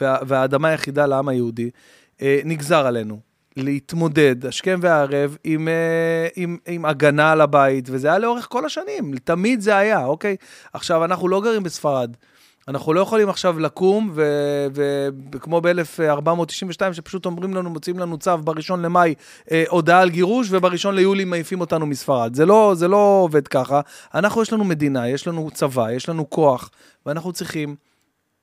[0.00, 1.70] וה, והאדמה היחידה לעם היהודי,
[2.22, 3.27] אה, נגזר עלינו
[3.58, 9.14] להתמודד השכם והערב עם, אה, עם, עם הגנה על הבית, וזה היה לאורך כל השנים,
[9.24, 10.36] תמיד זה היה, אוקיי?
[10.72, 12.16] עכשיו, אנחנו לא גרים בספרד.
[12.68, 14.12] אנחנו לא יכולים עכשיו לקום,
[15.32, 19.14] וכמו ב-1492, שפשוט אומרים לנו, מוציאים לנו צו בראשון למאי,
[19.50, 22.34] אה, הודעה על גירוש, ובראשון ליולי מעיפים אותנו מספרד.
[22.34, 23.80] זה לא, זה לא עובד ככה.
[24.14, 26.70] אנחנו, יש לנו מדינה, יש לנו צבא, יש לנו כוח,
[27.06, 27.76] ואנחנו צריכים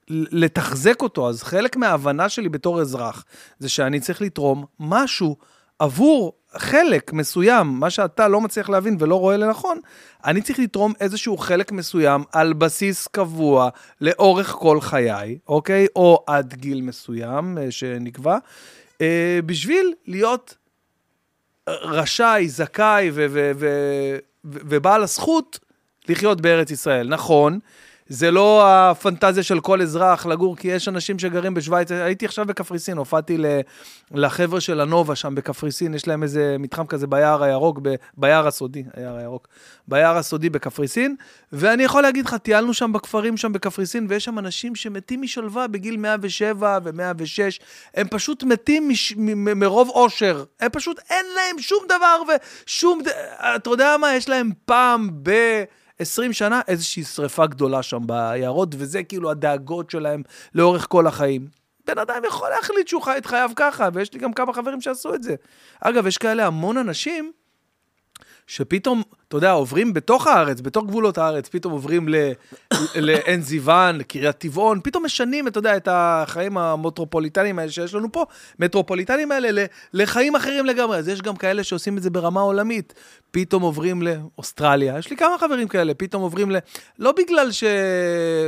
[0.10, 1.30] לתחזק אותו.
[1.30, 3.26] אז חלק מההבנה שלי בתור אזרח,
[3.60, 5.36] זה שאני צריך לתרום משהו
[5.80, 9.80] עבור חלק מסוים, מה שאתה לא מצליח להבין ולא רואה לנכון,
[10.26, 13.70] אני צריך לתרום איזשהו חלק מסוים על בסיס קבוע
[14.02, 15.88] לאורך כל חיי, אוקיי?
[15.96, 18.38] או עד גיל מסוים אה, שנקבע,
[19.02, 20.56] אה, בשביל להיות
[21.68, 23.12] רשאי, זכאי
[24.44, 25.60] ובעל הזכות
[26.08, 27.08] לחיות בארץ ישראל.
[27.08, 27.60] נכון,
[28.10, 31.92] זה לא הפנטזיה של כל אזרח לגור, כי יש אנשים שגרים בשוויץ.
[31.92, 33.38] הייתי עכשיו בקפריסין, הופעתי
[34.12, 37.96] לחבר'ה של הנובה שם בקפריסין, יש להם איזה מתחם כזה ביער הירוק, ב...
[38.18, 39.48] ביער הסודי, היער הירוק,
[39.88, 41.16] ביער הסודי בקפריסין,
[41.52, 45.98] ואני יכול להגיד לך, טיילנו שם בכפרים שם בקפריסין, ויש שם אנשים שמתים משלווה בגיל
[45.98, 47.62] 107 ו-106,
[47.96, 49.14] הם פשוט מתים מש...
[49.18, 52.22] מ- מרוב אושר, הם פשוט, אין להם שום דבר
[52.66, 53.00] ושום,
[53.56, 55.32] אתה יודע מה, יש להם פעם ב...
[56.00, 60.22] 20 שנה איזושהי שריפה גדולה שם ביערות, וזה כאילו הדאגות שלהם
[60.56, 61.48] לאורך כל החיים.
[61.88, 65.14] בן אדם יכול להחליט שהוא חי את חייו ככה, ויש לי גם כמה חברים שעשו
[65.14, 65.36] את זה.
[65.82, 67.32] אגב, יש כאלה המון אנשים
[68.48, 72.08] שפתאום, אתה יודע, עוברים בתוך הארץ, בתוך גבולות הארץ, פתאום עוברים
[72.96, 78.26] לעין זיוון, לקריית טבעון, פתאום משנים, אתה יודע, את החיים המטרופוליטניים האלה שיש לנו פה,
[78.60, 80.98] מטרופוליטניים האלה, לחיים אחרים לגמרי.
[80.98, 82.94] אז יש גם כאלה שעושים את זה ברמה עולמית.
[83.32, 86.58] פתאום עוברים לאוסטרליה, יש לי כמה חברים כאלה, פתאום עוברים ל...
[87.00, 87.64] לא בגלל ש...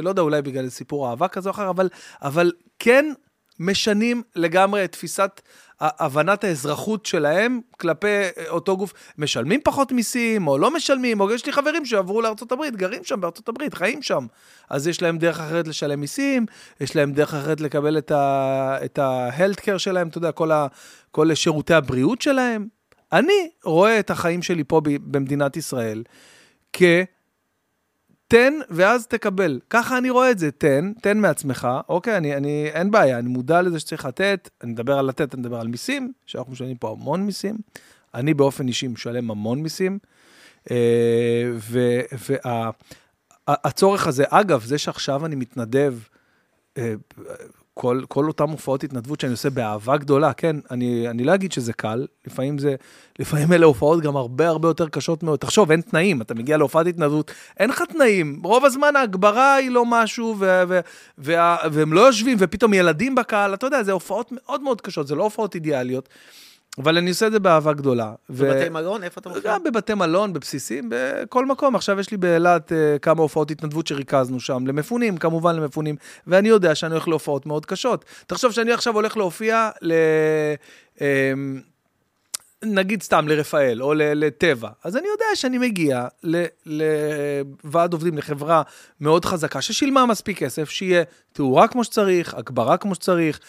[0.02, 1.90] לא יודע, אולי בגלל סיפור אהבה כזה או אחר, אבל,
[2.22, 3.14] אבל כן
[3.60, 5.42] משנים לגמרי את תפיסת
[5.82, 8.94] הבנת האזרחות שלהם כלפי אה, אותו גוף.
[9.18, 13.74] משלמים פחות מיסים, או לא משלמים, או יש לי חברים שעברו לארה"ב, גרים שם הברית,
[13.74, 14.26] חיים שם.
[14.70, 16.46] אז יש להם דרך אחרת לשלם מיסים,
[16.82, 20.68] יש להם דרך אחרת לקבל את ה-health care שלהם, אתה יודע, כל, ה,
[21.12, 22.68] כל שירותי הבריאות שלהם.
[23.12, 26.04] אני רואה את החיים שלי פה במדינת ישראל
[26.74, 26.82] כ...
[28.28, 29.60] תן ואז תקבל.
[29.70, 33.62] ככה אני רואה את זה, תן, תן מעצמך, אוקיי, אני, אני, אין בעיה, אני מודע
[33.62, 37.24] לזה שצריך לתת, אני מדבר על לתת, אני מדבר על מיסים, שאנחנו משלמים פה המון
[37.24, 37.58] מיסים.
[38.14, 40.00] אני באופן אישי משלם המון מיסים.
[40.72, 41.52] אה,
[43.48, 45.94] והצורך הזה, אגב, זה שעכשיו אני מתנדב,
[46.78, 46.94] אה,
[47.78, 51.74] כל, כל אותם הופעות התנדבות שאני עושה באהבה גדולה, כן, אני, אני לא אגיד שזה
[51.74, 52.76] קל, לפעמים זה,
[53.20, 55.40] לפעמים אלה הופעות גם הרבה הרבה יותר קשות מאוד.
[55.40, 59.86] תחשוב, אין תנאים, אתה מגיע להופעת התנדבות, אין לך תנאים, רוב הזמן ההגברה היא לא
[59.86, 60.80] משהו, ו, ו,
[61.18, 65.16] וה, והם לא יושבים, ופתאום ילדים בקהל, אתה יודע, זה הופעות מאוד מאוד קשות, זה
[65.16, 66.10] לא הופעות אידיאליות.
[66.78, 68.14] אבל אני עושה את זה באהבה גדולה.
[68.30, 68.72] בבתי ו...
[68.72, 69.04] מלון?
[69.04, 69.54] איפה אתה מופיע?
[69.54, 71.76] גם בבתי מלון, בבסיסים, בכל מקום.
[71.76, 75.96] עכשיו יש לי באילת uh, כמה הופעות התנדבות שריכזנו שם, למפונים, כמובן למפונים,
[76.28, 78.06] ואני יודע שאני הולך להופעות מאוד קשות.
[78.28, 79.94] תחשוב שאני עכשיו הולך להופיע ל...
[80.96, 81.02] Uh,
[82.64, 86.08] נגיד סתם לרפאל או לטבע, אז אני יודע שאני מגיע
[86.66, 88.62] לוועד עובדים, לחברה
[89.02, 91.04] מאוד חזקה, ששילמה מספיק כסף, שיהיה
[91.34, 93.40] תאורה כמו שצריך, הגברה כמו שצריך,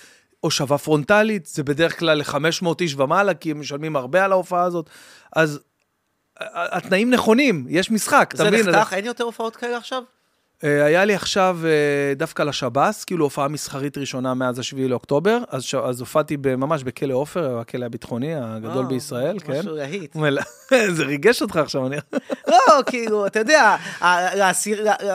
[0.41, 4.91] הושבה פרונטלית, זה בדרך כלל ל-500 איש ומעלה, כי הם משלמים הרבה על ההופעה הזאת.
[5.33, 5.61] אז
[6.41, 8.63] התנאים נכונים, יש משחק, אתה מבין?
[8.63, 10.03] זה נחתך, אין יותר הופעות כאלה עכשיו?
[10.65, 15.65] אה, היה לי עכשיו אה, דווקא לשב"ס, כאילו הופעה מסחרית ראשונה מאז השביעי לאוקטובר, אז,
[15.85, 19.59] אז הופעתי ממש בכלא עופר, הכלא הביטחוני הגדול או, בישראל, כן.
[19.59, 20.17] משהו להיט.
[20.97, 21.97] זה ריגש אותך עכשיו, אני...
[22.49, 22.57] לא,
[22.87, 23.77] כאילו, אתה יודע,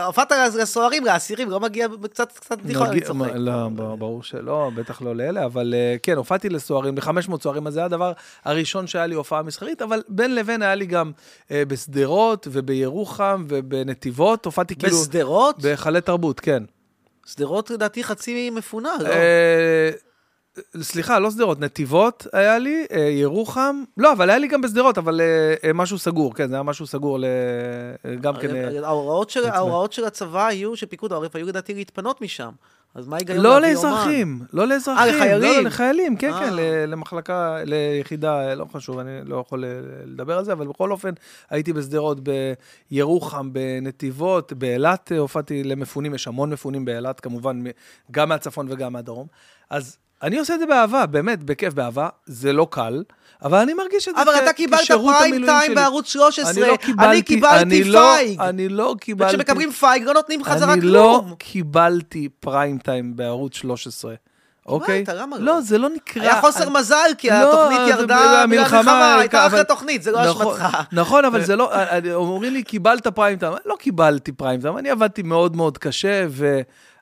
[0.06, 3.32] הופעת לסוהרים, לאסירים, לא מגיע קצת, קצת בדיחה, אני צוחק.
[3.36, 7.86] לא, ברור שלא, בטח לא לאלה, אבל אה, כן, הופעתי לסוהרים, ל-500 סוהרים, אז זה
[7.86, 8.12] הדבר
[8.46, 11.12] הראשון שהיה לי הופעה מסחרית, אבל בין לבין היה לי גם
[11.52, 14.98] בשדרות ובירוחם ובנתיבות, הופעתי כאילו...
[14.98, 15.33] בשדרות?
[15.34, 15.62] שדרות?
[15.62, 16.64] בהיכלי תרבות, כן.
[17.26, 19.10] שדרות לדעתי חצי מפונה, לא?
[19.10, 19.90] אה,
[20.82, 25.22] סליחה, לא שדרות, נתיבות היה לי, אה, ירוחם, לא, אבל היה לי גם בשדרות, אבל
[25.64, 27.20] אה, משהו סגור, כן, זה היה משהו סגור
[28.22, 28.84] גם כן...
[28.84, 32.52] ההוראות של הצבא היו, של פיקוד העורף, היו לדעתי להתפנות משם.
[32.96, 35.04] אז מה ההיגיון לא לאזרחים, לא לאזרחים.
[35.04, 35.64] אה, לחיילים?
[35.64, 36.54] לא, לחיילים, כן, כן,
[36.88, 39.64] למחלקה, ליחידה, לא חשוב, אני לא יכול
[40.06, 41.10] לדבר על זה, אבל בכל אופן,
[41.50, 42.20] הייתי בשדרות,
[42.92, 47.64] בירוחם, בנתיבות, באילת הופעתי למפונים, יש המון מפונים באילת, כמובן,
[48.12, 49.28] גם מהצפון וגם מהדרום.
[49.70, 52.10] אז אני עושה את זה באהבה, באמת, בכיף, באהבה.
[52.26, 53.04] זה לא קל,
[53.44, 54.44] אבל אני מרגיש את זה כשירות המילואים שלי.
[54.44, 58.40] אבל אתה קיבלת פריים טיים בערוץ 13, אני, לא קיבלתי, אני קיבלתי אני לא, פייג.
[58.42, 59.36] אני לא קיבלתי...
[59.36, 60.84] וכשמקבלים פייג לא נותנים חזרה כלום.
[60.84, 64.14] אני לא קיבלתי פריים טיים בערוץ 13.
[64.66, 65.04] אוקיי?
[65.08, 65.26] לא?
[65.40, 66.22] לא, זה לא נקרא...
[66.22, 70.56] היה חוסר מזל, כי לא, התוכנית ירדה בגלל מלחמה, הייתה אחרי תוכנית, זה לא נכון,
[70.56, 70.78] אשמתך.
[70.92, 71.72] נכון, אבל זה לא...
[72.14, 73.54] אומרים לי, קיבלת פריים טיים.
[73.66, 76.26] לא קיבלתי פריים טיים, אני עבדתי מאוד מאוד קשה.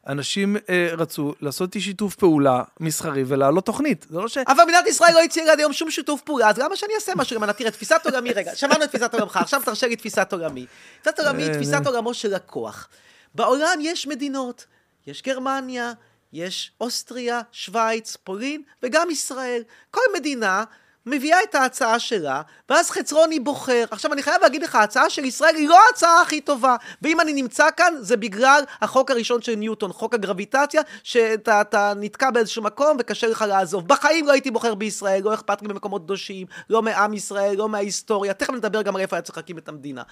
[0.08, 4.06] אנשים אה, רצו לעשות איתי שיתוף פעולה מסחרי ולהעלות תוכנית.
[4.10, 4.38] זה לא ש...
[4.38, 7.36] אבל מדינת ישראל לא הציעה עד היום שום שיתוף פעולה, אז למה שאני אעשה משהו
[7.36, 7.54] למענה?
[7.54, 10.66] תראה, תפיסת עולמי, רגע, שמענו את תפיסת עולמך, עכשיו תרשה לי תפיסת עולמי.
[11.02, 11.92] תפיסת עולמי היא אה, תפיסת אה.
[11.92, 12.90] עולמו של לקוח.
[13.36, 14.66] בעולם יש מדינות,
[15.08, 15.94] יש גרמניה,
[16.34, 19.64] יש אוסטריה, שווייץ, פולין וגם ישראל.
[19.92, 20.64] כל מדינה
[21.06, 23.84] מביאה את ההצעה שלה, ואז חצרוני בוחר.
[23.92, 26.76] עכשיו, אני חייב להגיד לך, ההצעה של ישראל היא לא ההצעה הכי טובה.
[27.02, 32.32] ואם אני נמצא כאן, זה בגלל החוק הראשון של ניוטון, חוק הגרביטציה, שאתה אתה נתקע
[32.32, 33.88] באיזשהו מקום וקשה לך לעזוב.
[33.88, 38.34] בחיים לא הייתי בוחר בישראל, לא אכפת לי במקומות קדושים, לא מעם ישראל, לא מההיסטוריה.
[38.34, 40.04] תכף נדבר גם על איפה היה צריך להקים את המדינה.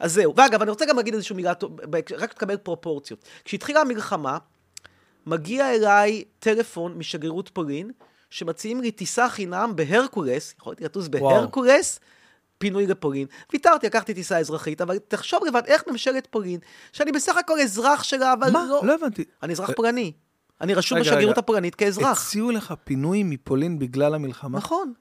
[0.00, 0.34] אז זהו.
[0.36, 1.76] ואגב, אני רוצה גם להגיד איזושהי מילה, טוב-
[2.18, 3.24] רק תקבל פרופורציות.
[3.44, 4.38] כשהתחילה המלחמה,
[5.26, 7.90] מגיע אליי טלפון משגרירות פולין,
[8.34, 11.08] שמציעים לי טיסה חינם בהרקולס, יכולתי לטוס.
[11.08, 12.00] בהרקולס,
[12.58, 13.26] פינוי לפולין.
[13.52, 16.60] ויתרתי, לקחתי טיסה אזרחית, אבל תחשוב לבד איך ממשלת פולין,
[16.92, 18.64] שאני בסך הכל אזרח שלה, אבל מה?
[18.68, 18.80] לא...
[18.84, 19.24] לא הבנתי.
[19.42, 20.12] אני אזרח פולני.
[20.60, 21.38] אני רשום בשגרירות.
[21.38, 22.26] הפולנית כאזרח.
[22.26, 24.58] הציעו לך פינוי מפולין בגלל המלחמה?
[24.58, 24.92] נכון.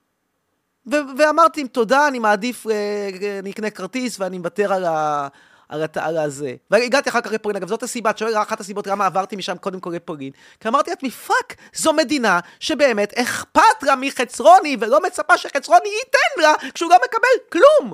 [0.91, 5.27] ו- ואמרתי, תודה, אני מעדיף, אה, אני אקנה כרטיס ואני מוותר על ה...
[5.73, 5.97] על, הת...
[5.97, 6.55] על הזה.
[6.71, 9.79] והגעתי אחר כך לפולין, אגב, זאת הסיבה, את שואל, אחת הסיבות למה עברתי משם קודם
[9.79, 10.31] כל לפולין.
[10.59, 16.53] כי אמרתי לעצמי, fuck, זו מדינה שבאמת אכפת לה מחצרוני, ולא מצפה שחצרוני ייתן לה
[16.73, 17.93] כשהוא לא מקבל כלום.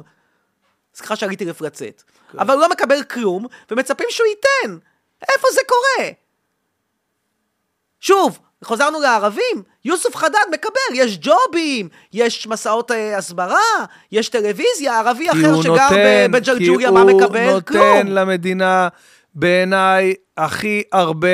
[0.96, 2.04] סליחה שעליתי לפלצת.
[2.34, 4.78] אבל הוא לא מקבל כלום, ומצפים שהוא ייתן.
[5.22, 6.10] איפה זה קורה?
[8.00, 13.60] שוב, חזרנו לערבים, יוסוף חדד מקבל, יש ג'ובים, יש מסעות אה, הסברה,
[14.12, 17.52] יש טלוויזיה, ערבי כי אחר הוא שגר נותן, כי בג'לג'וליה, מה הוא מקבל?
[17.52, 18.08] נותן כלום.
[18.08, 18.88] למדינה,
[19.36, 21.28] בעיניי, הכי הרבה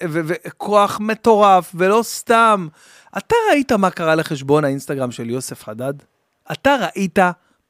[0.00, 2.68] וכוח מטורף, ולא סתם.
[3.18, 5.94] אתה ראית מה קרה לחשבון האינסטגרם של יוסף חדד?
[6.52, 7.18] אתה ראית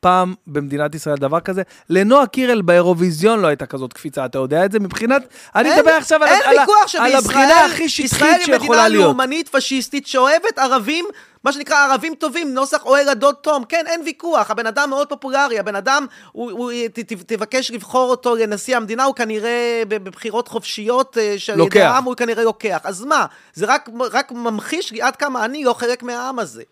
[0.01, 1.63] פעם במדינת ישראל דבר כזה?
[1.91, 4.79] לנועה קירל באירוויזיון לא הייתה כזאת קפיצה, אתה יודע את זה?
[4.79, 5.23] מבחינת...
[5.55, 9.05] אני מדבר עכשיו על, על, על שבישראל, הבחינה הכי ישראל שטחית היא שיכולה מדינה להיות.
[9.05, 11.05] לאומנית פשיסטית שאוהבת ערבים,
[11.45, 13.65] מה שנקרא ערבים טובים, נוסח אוהל הדוד תום.
[13.65, 18.11] כן, אין ויכוח, הבן אדם מאוד פופולרי, הבן אדם, הוא, הוא, ת, ת, תבקש לבחור
[18.11, 21.81] אותו לנשיא המדינה, הוא כנראה בבחירות חופשיות אה, של ידי.
[21.81, 22.81] העם, הוא כנראה לוקח.
[22.85, 26.63] אז מה, זה רק, רק ממחיש עד כמה אני לא חלק מהעם הזה.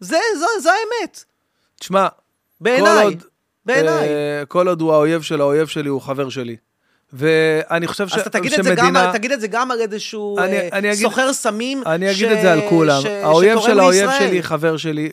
[0.00, 1.24] זה, זו, זו האמת,
[1.80, 2.08] תשמע,
[2.60, 3.04] בעיניי.
[3.04, 3.22] עוד,
[3.66, 4.08] בעיניי.
[4.08, 6.56] אה, כל עוד הוא האויב של האויב שלי, הוא חבר שלי.
[7.12, 9.80] ואני חושב ש, אז אתה תגיד את, זה גם, על- תגיד את זה גם על
[9.80, 11.82] איזשהו אני- אה, אני אגיד- סוחר סמים.
[11.86, 13.02] אני אגיד ש- את זה על כולם.
[13.02, 14.10] ש- האויב של האויב.
[14.18, 15.10] שלי, חבר שלי,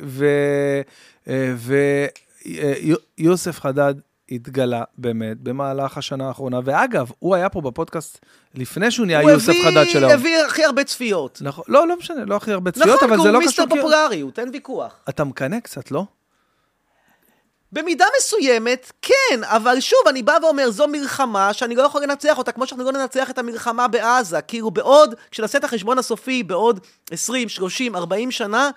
[3.17, 3.93] ויוסף חדד
[4.31, 6.59] התגלה באמת במהלך השנה האחרונה.
[6.63, 8.19] ואגב, הוא היה פה בפודקאסט
[8.55, 10.11] לפני שהוא נהיה הוא יוסף הביא- חדד של היום.
[10.19, 11.39] הביא הכי הרבה צפיות.
[11.41, 13.75] נכון, לא, לא משנה, לא הכי הרבה צפיות, נכון, אבל זה לא הוא מיסטר קשור.
[13.77, 14.95] כי- פופולריות, אין ויכוח.
[15.09, 16.05] אתה מקנא קצת, לא?
[17.71, 22.51] במידה מסוימת, כן, אבל שוב, אני בא ואומר, זו מלחמה שאני לא יכול לנצח אותה,
[22.51, 24.41] כמו שאנחנו לא ננצח את המלחמה בעזה.
[24.41, 26.79] כאילו, בעוד, כשנעשה את החשבון הסופי, בעוד
[27.11, 28.69] 20, 30, 40 שנה,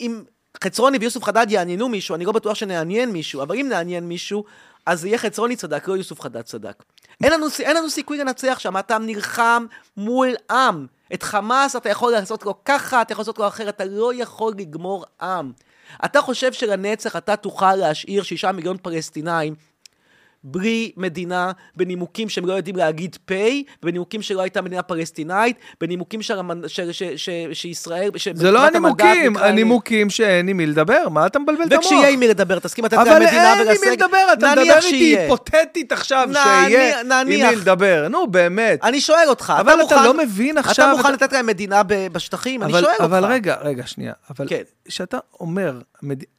[0.00, 0.22] אם
[0.64, 4.44] חצרוני ויוסוף חדד יעניינו מישהו, אני לא בטוח שנעניין מישהו, אבל אם נעניין מישהו,
[4.86, 6.82] אז זה יהיה חצרוני צדק, לא יוסוף חדד צדק.
[7.24, 9.66] אין לנו, אין לנו סיכוי לנצח שם, אתה נלחם
[9.96, 10.86] מול עם.
[11.14, 14.54] את חמאס אתה יכול לעשות לו ככה, אתה יכול לעשות לו אחרת, אתה לא יכול
[14.58, 15.52] לגמור עם.
[16.04, 19.54] אתה חושב שלנצח אתה תוכל להשאיר שישה מיליון פלסטינאים
[20.44, 23.32] בלי מדינה, בנימוקים שהם לא יודעים להגיד פ',
[23.82, 28.10] בנימוקים שלא הייתה מדינה פלסטינאית, בנימוקים של, המנ- של, של, של, שישראל...
[28.34, 31.84] זה לא הנימוקים, הנימוקים שאין עם מי לדבר, מה אתה מבלבל את המוח?
[31.84, 33.76] וכשיהיה עם מי לדבר, תסכים לתת אבל להם מדינה אין עם.
[33.84, 35.22] מי לדבר, אתה מדבר איתי שיהיה.
[35.22, 37.26] היפותטית עכשיו, שיהיה עם.
[37.28, 38.06] מי לדבר.
[38.10, 38.84] נו, באמת.
[38.84, 41.82] אני שואל אותך, אבל אתה מוכן- לא מבין עכשיו אתה מוכן לתת להם מדינה
[42.12, 42.62] בשטחים?
[42.62, 43.04] אני אבל, שואל אותך.
[43.04, 44.12] אבל רגע, רגע, שנייה.
[44.30, 44.62] אבל כן.
[44.84, 45.80] כשאתה אומר.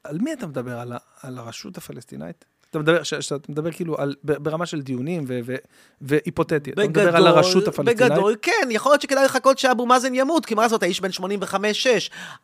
[0.04, 0.80] על מי אתה מדבר?
[1.24, 2.46] על הרשות הפלסטינאית?
[2.74, 3.14] אתה מדבר, ש...
[3.14, 4.16] שאתה מדבר כאילו על...
[4.24, 5.40] ברמה של דיונים ו...
[5.46, 5.56] ו...
[6.02, 6.72] והיפותטי.
[6.72, 8.12] אתה מדבר על הרשות הפלסטינאית?
[8.12, 11.24] בגדול, כן, יכול להיות שכדאי לחכות שאבו מאזן ימות, כי מה לעשות, האיש בן 85-6,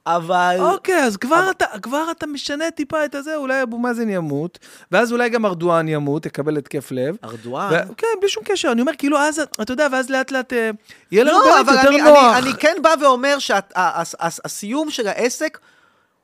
[0.05, 0.55] אבל...
[0.59, 4.59] אוקיי, אז כבר, אתה, כבר אתה משנה טיפה את הזה, אולי אבו מאזן ימות,
[4.91, 7.15] ואז אולי גם ארדואן ימות, יקבל התקף לב.
[7.23, 7.69] ארדואן?
[7.71, 10.69] ו- כן, בלי שום קשר, אני אומר, כאילו, אז, אתה יודע, ואז לאט לאט אה,
[11.11, 12.33] יהיה לנו לא, באמת אבל יותר אני, נוח.
[12.37, 15.59] אני, אני כן בא ואומר שהסיום של העסק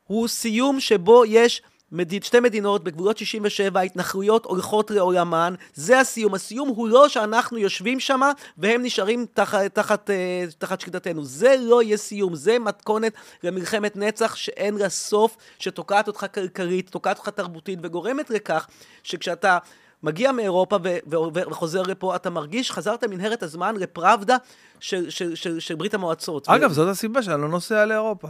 [0.07, 1.61] הוא סיום שבו יש
[1.95, 6.33] מדיד, שתי מדינות בגבולות 67, ההתנחלויות הולכות לעולמן, זה הסיום.
[6.33, 8.21] הסיום הוא לא שאנחנו יושבים שם
[8.57, 11.23] והם נשארים תחת, תחת, אה, תחת שליטתנו.
[11.23, 13.13] זה לא יהיה סיום, זה מתכונת
[13.43, 18.67] למלחמת נצח שאין לה סוף, שתוקעת אותך כלכלית, תוקעת אותך תרבותית וגורמת לכך
[19.03, 19.57] שכשאתה...
[20.03, 24.37] מגיע מאירופה ו- ו- וחוזר לפה, אתה מרגיש, חזרת מנהרת הזמן לפראבדה
[24.79, 26.49] של, של, של, של ברית המועצות.
[26.49, 28.27] אגב, ו- זאת הסיבה שאני לא נוסע לאירופה.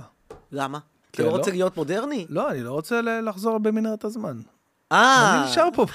[0.52, 0.80] למה?
[1.16, 1.38] כן, אתה לא לא.
[1.38, 2.26] רוצה להיות מודרני?
[2.30, 4.38] לא, אני לא רוצה לחזור במנהרת הזמן.
[4.92, 5.86] אה, אני נשאר פה.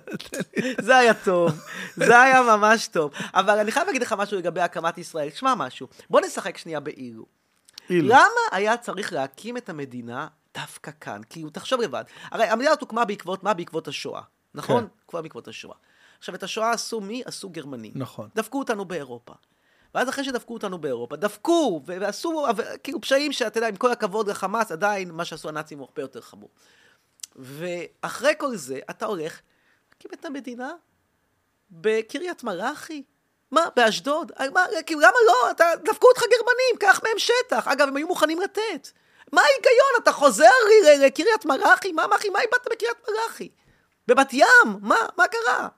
[0.86, 1.52] זה היה טוב,
[1.96, 3.10] זה היה ממש טוב.
[3.34, 5.30] אבל אני חייב להגיד לך משהו לגבי הקמת ישראל.
[5.30, 7.26] שמע משהו, בוא נשחק שנייה באילו.
[7.90, 8.08] אילו.
[8.08, 11.20] למה היה צריך להקים את המדינה דווקא כאן?
[11.30, 12.04] כאילו, תחשוב לבד.
[12.30, 13.54] הרי המדינה הזאת הוקמה בעקבות, מה?
[13.54, 14.22] בעקבות השואה,
[14.54, 14.82] נכון?
[14.82, 14.88] כן.
[15.08, 15.76] כבר בעקבות השואה.
[16.18, 17.22] עכשיו, את השואה עשו מי?
[17.24, 17.92] עשו גרמנים.
[17.94, 18.28] נכון.
[18.34, 19.32] דפקו אותנו באירופה.
[19.94, 22.46] ואז אחרי שדפקו אותנו באירופה, דפקו ועשו
[22.82, 26.20] כאילו פשעים שאתה יודע, עם כל הכבוד לחמאס, עדיין מה שעשו הנאצים הוא הרבה יותר
[26.20, 26.50] חמור.
[27.36, 29.40] ואחרי כל זה, אתה הולך
[29.92, 30.72] להקים את המדינה
[31.70, 33.02] בקריית מלאכי?
[33.50, 34.32] מה, באשדוד?
[34.40, 35.50] אה, מה, כאילו, למה לא?
[35.50, 37.68] אתה, דפקו אותך גרמנים, קח מהם שטח.
[37.68, 38.88] אגב, הם היו מוכנים לתת.
[39.32, 40.02] מה ההיגיון?
[40.02, 40.50] אתה חוזר
[41.00, 41.92] לקריית מלאכי?
[41.92, 43.48] מה, מה, מה איבדת בקריית מלאכי?
[44.08, 44.78] בבת ים?
[44.80, 45.68] מה, מה קרה?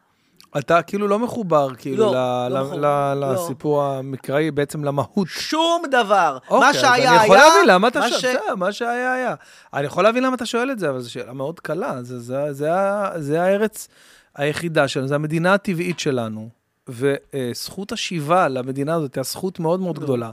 [0.58, 2.78] אתה כאילו לא מחובר, כאילו, לא, ל- לא ל- מחובר,
[3.14, 3.32] ל- לא.
[3.34, 5.28] לסיפור המקראי, בעצם למהות.
[5.28, 6.38] שום דבר.
[6.48, 8.72] אוקיי, מה אז שהיה היה, אני יכול להבין למה אתה מה שואל, ש- בסדר, מה
[8.72, 9.34] שהיה היה.
[9.74, 12.02] אני יכול להבין למה אתה שואל את זה, אבל זו שאלה מאוד קלה.
[12.02, 13.88] זה- זה- זה ה- זה הארץ
[14.36, 16.48] היחידה שלנו, זו המדינה הטבעית שלנו.
[16.88, 20.30] וזכות השיבה למדינה הזאת היא זכות מאוד מאוד גדולה.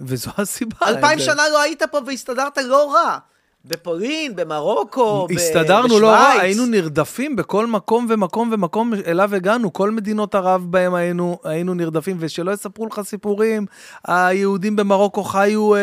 [0.00, 0.76] וזו הסיבה.
[0.86, 3.18] אלפיים זה- שנה לא היית פה והסתדרת לא רע.
[3.66, 6.42] בפולין, במרוקו, ב- הסתדרנו לא רע, בשוויץ.
[6.42, 9.72] היינו נרדפים בכל מקום ומקום ומקום אליו הגענו.
[9.72, 13.66] כל מדינות ערב בהם היינו, היינו נרדפים, ושלא יספרו לך סיפורים.
[14.06, 15.80] היהודים במרוקו חיו אה,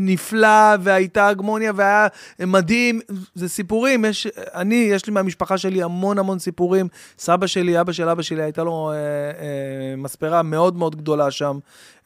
[0.00, 2.06] נפלא, והייתה הגמוניה, והיה
[2.40, 3.00] מדהים.
[3.34, 6.88] זה סיפורים, יש, אני, יש לי מהמשפחה שלי המון המון סיפורים.
[7.18, 11.58] סבא שלי, אבא של אבא שלי, הייתה לו אה, אה, מספרה מאוד מאוד גדולה שם.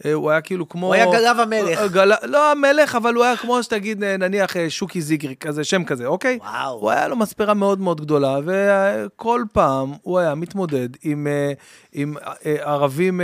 [0.04, 0.86] אה, הוא היה כאילו כמו...
[0.86, 1.78] הוא היה גלב המלך.
[1.78, 2.12] אה, גל...
[2.26, 6.38] לא המלך, אבל הוא היה כמו שתגיד, אה, נניח, שוקי זיגרי, כזה, שם כזה, אוקיי?
[6.42, 6.78] וואו.
[6.80, 11.26] הוא היה לו מספרה מאוד מאוד גדולה, וכל פעם הוא היה מתמודד עם,
[11.92, 12.14] עם
[12.44, 13.20] ערבים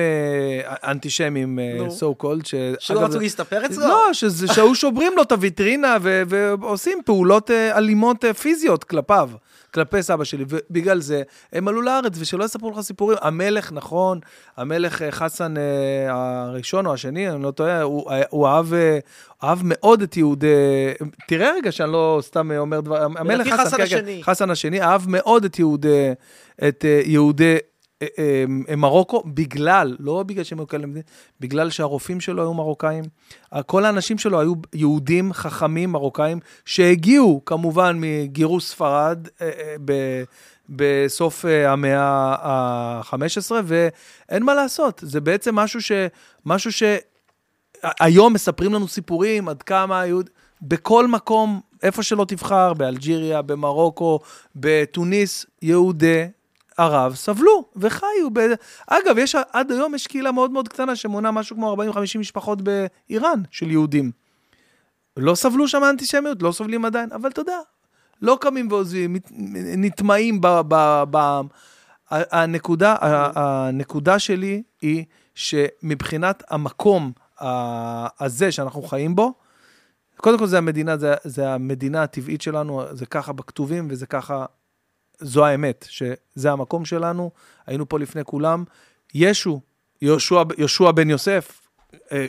[0.84, 1.86] אנטישמים, אה, נו.
[1.86, 2.54] so called, ש...
[2.78, 3.88] שלא רצו להסתפר אצלו?
[3.88, 9.30] לא, שזה- שהיו שוברים לו את הוויטרינה ו- ועושים פעולות אלימות פיזיות כלפיו.
[9.76, 11.22] כלפי סבא שלי, ובגלל זה
[11.52, 13.18] הם עלו לארץ, ושלא יספרו לך סיפורים.
[13.22, 14.20] המלך, נכון,
[14.56, 15.62] המלך אה, חסן אה,
[16.08, 18.98] הראשון או השני, אני לא טועה, הוא, אה, הוא אהב, אה,
[19.44, 20.46] אהב מאוד את יהודי...
[21.28, 23.02] תראה רגע שאני לא סתם אומר דבר...
[23.02, 24.22] המלך לדעתי חסן כן, כן, השני.
[24.22, 26.12] חסן השני, אהב מאוד את יהודי...
[26.68, 27.56] את יהודי...
[28.02, 28.06] אה,
[28.68, 30.86] אה, מרוקו, בגלל, לא בגלל שהם היו כאלה,
[31.40, 33.04] בגלל שהרופאים שלו היו מרוקאים.
[33.66, 40.22] כל האנשים שלו היו יהודים חכמים מרוקאים, שהגיעו כמובן מגירוש ספרד אה, אה,
[40.68, 42.00] בסוף אה, המאה
[42.42, 45.92] ה-15, ואין מה לעשות, זה בעצם משהו ש...
[46.46, 46.82] משהו ש...
[48.00, 50.30] היום מספרים לנו סיפורים עד כמה היהוד...
[50.62, 54.20] בכל מקום, איפה שלא תבחר, באלג'יריה, במרוקו,
[54.56, 56.24] בתוניס, יהודי
[56.76, 58.30] ערב סבלו וחיו.
[58.32, 58.40] ב...
[58.86, 63.42] אגב, יש, עד היום יש קהילה מאוד מאוד קטנה שמונה משהו כמו 40-50 משפחות באיראן
[63.50, 64.10] של יהודים.
[65.16, 67.58] לא סבלו שם אנטישמיות, לא סובלים עדיין, אבל אתה יודע,
[68.22, 69.16] לא קמים ועוזבים,
[69.76, 70.40] נטמעים
[71.10, 71.46] בעם.
[72.10, 72.96] הנקודה,
[73.34, 75.04] הנקודה שלי היא
[75.34, 77.12] שמבחינת המקום
[78.20, 79.34] הזה שאנחנו חיים בו,
[80.16, 84.46] קודם כל זה המדינה, זה, זה המדינה הטבעית שלנו, זה ככה בכתובים וזה ככה,
[85.20, 87.30] זו האמת, שזה המקום שלנו,
[87.66, 88.64] היינו פה לפני כולם.
[89.14, 89.60] ישו,
[90.02, 91.60] יהושע, יהושע בן יוסף,
[92.12, 92.26] אה,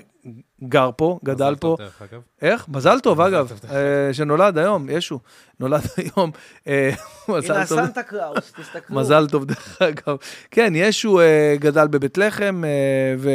[0.63, 1.59] גר פה, גדל מזל פה.
[1.67, 2.21] טוב, דרך אגב.
[2.41, 2.69] איך?
[2.69, 5.19] מזל טוב, מזל אגב, אה, שנולד היום, ישו,
[5.59, 6.31] נולד היום.
[6.67, 6.89] אה,
[7.27, 7.79] הנה מזל טוב.
[7.79, 8.95] הסנטה קראוס, תסתכלו.
[8.95, 10.17] מזל טוב, דרך אגב.
[10.51, 13.29] כן, ישו אה, גדל בבית לחם, אה, ו...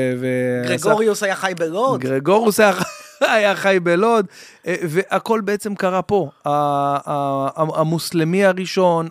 [0.68, 2.00] גרגוריוס היה חי בלוד.
[2.00, 2.72] גרגורוס היה,
[3.34, 4.26] היה חי בלוד,
[4.66, 6.30] אה, והכל בעצם קרה פה.
[7.56, 9.08] המוסלמי הראשון,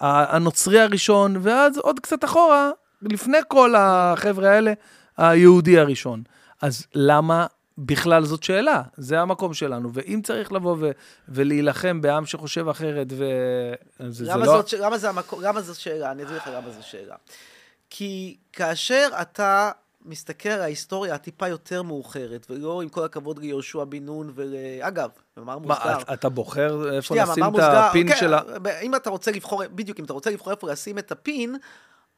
[0.00, 2.70] הנוצרי הראשון, ואז עוד קצת אחורה,
[3.02, 4.72] לפני כל החבר'ה האלה,
[5.16, 6.22] היהודי הראשון.
[6.62, 7.46] אז למה
[7.78, 8.82] בכלל זאת שאלה?
[8.96, 10.90] זה המקום שלנו, ואם צריך לבוא ו-
[11.28, 13.24] ולהילחם בעם שחושב אחרת, ו...
[14.08, 14.62] זה, למה, זה לא...
[14.62, 16.10] זאת, למה, זה המקום, למה זו שאלה?
[16.10, 17.14] אני אסביר לך למה זו שאלה.
[17.90, 19.70] כי כאשר אתה
[20.08, 24.54] מסתכל על ההיסטוריה הטיפה יותר מאוחרת, ולא עם כל הכבוד ליהושע בן נון ול...
[24.80, 26.00] אגב, במאמר מה, מוסגר.
[26.00, 28.40] אתה- אתה בוחר איפה שנייה, לשים מאמר את מוסגר, הפין כן, של ה...
[28.82, 31.56] אם אתה רוצה לבחור, בדיוק, אם אתה רוצה לבחור איפה לשים את הפין,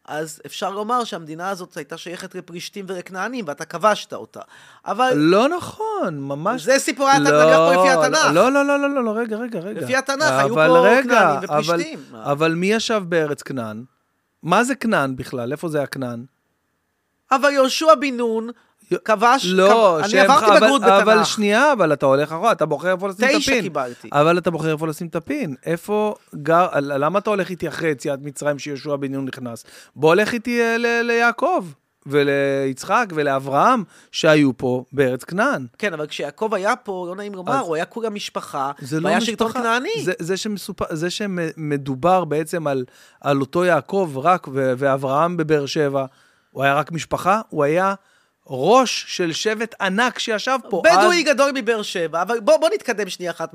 [0.04, 4.40] אז אפשר לומר שהמדינה הזאת הייתה שייכת לפלישתים ולכנענים, ואתה כבשת אותה.
[4.86, 6.64] אבל לא נכון, ממש...
[6.64, 8.26] זה סיפור, אתה נניח פה לפי התנ"ך.
[8.34, 9.80] לא, לא, לא, לא, לא, לא, רגע, רגע, רגע.
[9.80, 11.98] לפי התנ"ך, היו אבל פה רגע, כנענים אבל- ופלישתים.
[12.10, 12.32] מה?
[12.32, 13.84] אבל מי ישב בארץ כנען?
[14.42, 15.52] מה זה כנען בכלל?
[15.52, 16.24] איפה זה היה כנען?
[17.32, 18.50] אבל יהושע בן נון
[19.04, 20.04] כבש, לא, כב...
[20.10, 21.02] אני עברתי אבל- בגרות בתנ"ך.
[21.02, 23.62] אבל שנייה, אבל אתה הולך אחורה, אתה בוחר איפה לשים את תשע הפין.
[23.62, 24.08] קיבלתי.
[24.12, 25.54] אבל אתה בוחר איפה לשים את הפין.
[25.66, 29.64] איפה גר, למה אתה הולך איתי אחרי יציאת מצרים שיהושע בן נון נכנס?
[29.96, 31.64] בוא הולך איתי אה, ל- ליעקב.
[32.06, 35.66] וליצחק ולאברהם שהיו פה בארץ כנען.
[35.78, 39.20] כן, אבל כשיעקב היה פה, לא נעים לומר, הוא היה כולה משפחה, זה לא והיה.
[39.20, 39.88] שלטון כנעני.
[40.04, 42.84] זה, זה, שמסופר, זה שמדובר בעצם על,
[43.20, 46.06] על אותו יעקב רק ו- ואברהם בבאר שבע,
[46.50, 47.94] הוא היה רק משפחה, הוא היה
[48.46, 50.82] ראש של שבט ענק שישב פה.
[50.84, 53.54] בדואי אז- גדול מבאר שבע, אבל בוא, בוא נתקדם שנייה אחת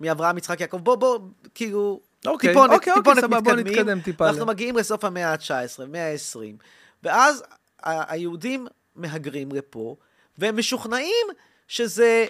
[0.00, 0.76] מאברהם, יצחק, יעקב.
[0.76, 1.18] בוא, בוא,
[1.54, 3.52] כאילו, אוקיי, טיפונת, אוקיי, אוקיי, טיפונת סבבה, בוא.
[3.52, 4.28] נתקדם טיפה.
[4.28, 6.62] אנחנו מגיעים לסוף המאה ה-19, מאה ה-20.
[7.02, 7.42] ואז
[7.82, 8.66] היהודים
[8.96, 9.96] מהגרים לפה,
[10.38, 11.26] והם משוכנעים
[11.68, 12.26] שזה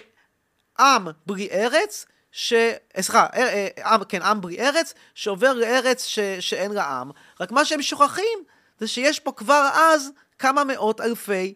[0.79, 2.53] עם בלי ארץ, ש...
[3.01, 6.19] סליחה, אה, אה, עם, כן, עם בלי ארץ, שעובר לארץ ש...
[6.39, 7.11] שאין לה עם.
[7.39, 8.39] רק מה שהם שוכחים
[8.81, 11.53] זה שיש פה כבר אז כמה מאות אלפי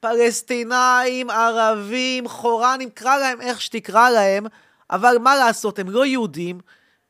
[0.00, 4.46] פלסטינאים, ערבים, חורנים, קרא להם איך שתקרא להם,
[4.90, 6.60] אבל מה לעשות, הם לא יהודים,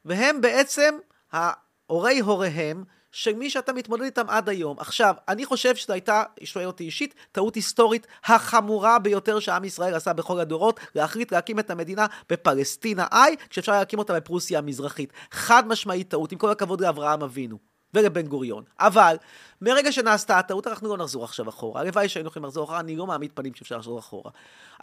[0.05, 0.95] והם בעצם
[1.33, 4.79] ההורי הוריהם של מי שאתה מתמודד איתם עד היום.
[4.79, 10.13] עכשיו, אני חושב שזו הייתה, שואל אותי אישית, טעות היסטורית החמורה ביותר שעם ישראל עשה
[10.13, 15.13] בכל הדורות, להחליט להקים את המדינה בפלסטינה איי, כשאפשר להקים אותה בפרוסיה המזרחית.
[15.31, 17.70] חד משמעית טעות, עם כל הכבוד לאברהם אבינו.
[17.95, 18.65] ולבן גוריון.
[18.81, 19.17] אבל,
[19.61, 21.81] מרגע שנעשתה הטעות, אנחנו לא נחזור עכשיו אחורה.
[21.81, 24.31] הלוואי שהיינו יכולים לחזור אחורה, אני לא מעמיד פנים שאפשר לחזור אחורה.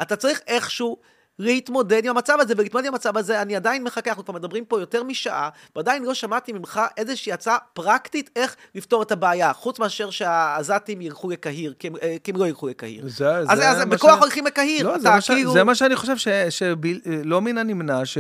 [0.02, 0.98] אתה צריך איכשהו
[1.40, 4.80] להתמודד עם המצב הזה, ולהתמודד עם המצב הזה, אני עדיין מחכה, אנחנו כבר מדברים פה
[4.80, 10.10] יותר משעה, ועדיין לא שמעתי ממך איזושהי הצעה פרקטית איך לפתור את הבעיה, חוץ מאשר
[10.10, 13.04] שהעזתים ילכו לקהיר, כי הם, אה, כי הם לא ילכו לקהיר.
[13.08, 15.32] זה, אז, זה אז בכוח ש- הולכים לקהיר, לא, אתה זה, ש...
[15.32, 15.54] כאילו...
[15.54, 16.16] זה מה שאני חושב
[16.50, 18.18] שלא מן הנמנע, ש...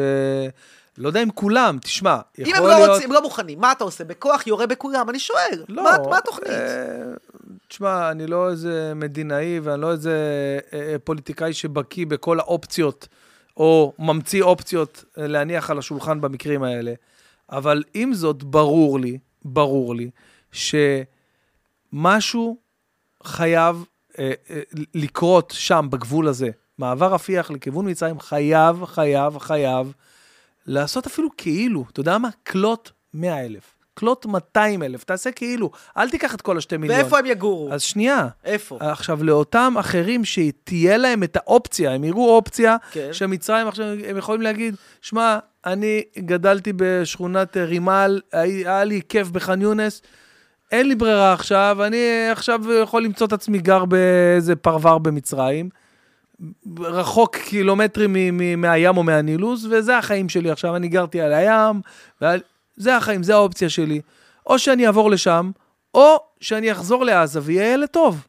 [0.97, 2.87] לא יודע אם כולם, תשמע, יכול אם הם להיות...
[2.87, 4.03] לא רוצים, הם לא מוכנים, מה אתה עושה?
[4.03, 5.09] בכוח יורה בכולם?
[5.09, 6.49] אני שואל, לא, מה, מה התוכנית?
[6.49, 7.13] אה,
[7.67, 10.13] תשמע, אני לא איזה מדינאי ואני לא איזה
[10.73, 13.07] אה, אה, פוליטיקאי שבקיא בכל האופציות,
[13.57, 16.93] או ממציא אופציות אה, להניח על השולחן במקרים האלה.
[17.51, 20.09] אבל עם זאת, ברור לי, ברור לי,
[21.91, 22.57] שמשהו
[23.23, 23.83] חייב
[24.19, 24.59] אה, אה,
[24.95, 26.49] לקרות שם, בגבול הזה.
[26.77, 29.93] מעבר רפיח לכיוון מצרים חייב, חייב, חייב
[30.67, 32.29] לעשות אפילו כאילו, אתה יודע מה?
[32.47, 33.77] כלות 100 אלף.
[33.93, 36.99] כלות 200 אלף, תעשה כאילו, אל תיקח את כל השתי מיליון.
[36.99, 37.73] ואיפה הם יגורו?
[37.73, 38.77] אז שנייה, איפה?
[38.81, 43.09] עכשיו לאותם אחרים שתהיה להם את האופציה, הם יראו אופציה, כן.
[43.11, 49.61] שמצרים עכשיו, הם יכולים להגיד, שמע, אני גדלתי בשכונת אה, רימל, היה לי כיף בח'אן
[49.61, 50.01] יונס,
[50.71, 55.69] אין לי ברירה עכשיו, אני עכשיו יכול למצוא את עצמי גר באיזה פרבר במצרים,
[56.79, 58.15] רחוק קילומטרים
[58.57, 61.81] מהים או מהנילוס, וזה החיים שלי עכשיו, אני גרתי על הים,
[62.21, 62.39] ועל...
[62.77, 64.01] זה החיים, זה האופציה שלי.
[64.47, 65.51] או שאני אעבור לשם,
[65.93, 68.27] או שאני אחזור לעזה ויהיה ילד טוב.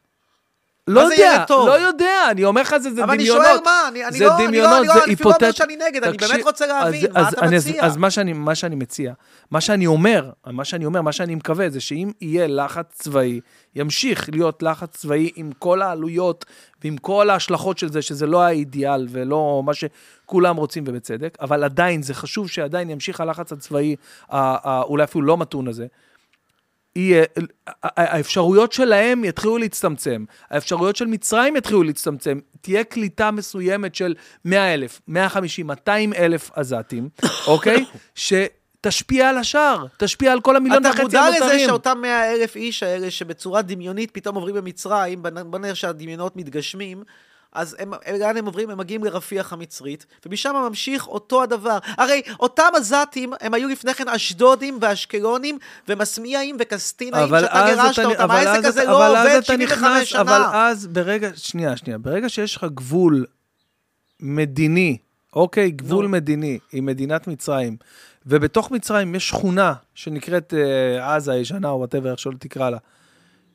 [0.89, 1.45] לא יודע?
[1.51, 3.47] לא יודע, אני אומר לך, זה, זה אבל אני דמיונות.
[3.47, 5.37] שואל מה, אני, אני זה לא, אני לא, דמיונות, אני לא, זה אני אפילו לא
[5.41, 7.85] אומר שאני נגד, אני תקשיב, באמת רוצה להבין, אז, מה אז, אתה אני, מציע?
[7.85, 9.13] אז מה שאני, מה שאני מציע,
[9.51, 13.41] מה שאני אומר, מה שאני אומר, מה שאני מקווה, זה שאם יהיה לחץ צבאי,
[13.79, 16.45] ימשיך להיות לחץ צבאי עם כל העלויות
[16.85, 22.03] ועם כל ההשלכות של זה, שזה לא האידיאל ולא מה שכולם רוצים ובצדק, אבל עדיין,
[22.03, 23.97] זה חשוב שעדיין ימשיך הלחץ הצבאי,
[24.83, 25.87] אולי אפילו לא מתון הזה.
[26.97, 27.25] יהיה,
[27.83, 34.15] האפשרויות שלהם יתחילו להצטמצם, האפשרויות של מצרים יתחילו להצטמצם, תהיה קליטה מסוימת של
[34.45, 37.09] 100 אלף, 150, 200 אלף עזתים,
[37.47, 37.85] אוקיי?
[38.87, 41.67] שתשפיע על השאר, תשפיע על כל המיליון אתה וחצי מודע לזה הנותרים.
[41.69, 47.03] שאותם מאה אלף איש האלה שבצורה דמיונית פתאום עוברים במצרים, בוא נראה שהדמיונות מתגשמים,
[47.53, 48.71] אז הם, לאן הם עוברים?
[48.71, 51.79] הם מגיעים לרפיח המצרית, ומשם ממשיך אותו הדבר.
[51.85, 58.31] הרי אותם עזתים, הם היו לפני כן אשדודים ואשקלונים ומסמיעים וקסטינאים, שאתה גירשת אתה- אותם.
[58.31, 60.21] העסק הזה אתה- לא עובד אתה 75 נכנס- שנה.
[60.21, 63.27] אבל אז ברגע, שנייה, שנייה, ברגע שיש לך גבול
[64.21, 64.97] מדיני,
[65.33, 66.11] אוקיי, גבול נו.
[66.11, 67.77] מדיני עם מדינת מצרים,
[68.27, 72.79] ובתוך מצרים יש שכונה שנקראת אה, עזה הישנה, או whatever, איך שלא תקרא לה,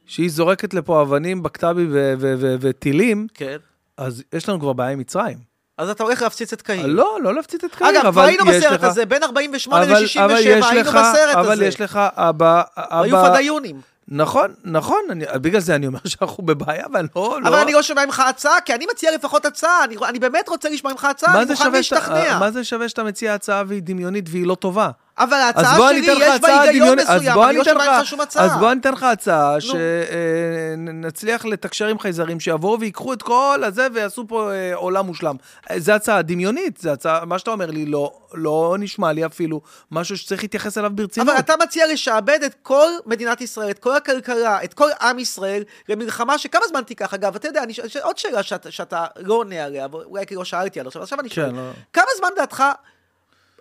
[0.05, 3.57] שהיא זורקת לפה אבנים, בקת"בים ו- ו- ו- וטילים, כן.
[3.97, 5.37] אז יש לנו כבר בעיה עם מצרים.
[5.77, 6.85] אז אתה הולך להפציץ את קהיר.
[6.87, 9.93] לא, לא להפציץ את קהיר, אגב, כבר אבל היינו בסרט לך- הזה, בין 48 אבל-
[9.95, 11.65] אבל ל-67, יש היינו לך- בסרט אבל הזה.
[11.65, 13.81] יש לך אבא, היו פדאיונים.
[14.07, 17.47] נכון, נכון, אני, בגלל זה אני אומר שאנחנו בבעיה, אבל לא, לא.
[17.49, 20.69] אבל אני לא שומע ממך הצעה, כי אני מציע לפחות הצעה, אני, אני באמת רוצה
[20.69, 22.39] לשמוע ממך הצעה, אני מוכן להשתכנע.
[22.39, 24.89] מה זה שווה שאתה מציע הצעה והיא דמיונית והיא לא טובה?
[25.17, 28.21] אבל ההצעה שלי יש בה היגיון דמיונית, אז מסוים, בוא אני לא שומע לך, שום
[28.21, 28.45] הצעה.
[28.45, 29.55] אז בוא אני אתן לך הצעה.
[29.61, 35.35] שנצליח לתקשר עם חייזרים שיבואו ויקחו את כל הזה ויעשו פה אה, עולם מושלם.
[35.71, 39.61] אה, זה הצעה דמיונית, זה הצעה, מה שאתה אומר לי לא, לא נשמע לי אפילו
[39.91, 41.29] משהו שצריך להתייחס אליו ברצינות.
[41.29, 45.63] אבל אתה מציע לשעבד את כל מדינת ישראל, את כל הכלכלה, את כל עם ישראל,
[45.89, 47.13] למלחמה שכמה זמן תיקח?
[47.13, 47.73] אגב, אתה יודע, אני.
[48.01, 51.29] עוד שאלה שאתה, שאתה לא עונה עליה, ואולי כי לא שאלתי עד עכשיו, עכשיו אני
[51.29, 51.49] שואל.
[51.49, 51.71] כן, לא.
[51.93, 52.63] כמה זמן דעתך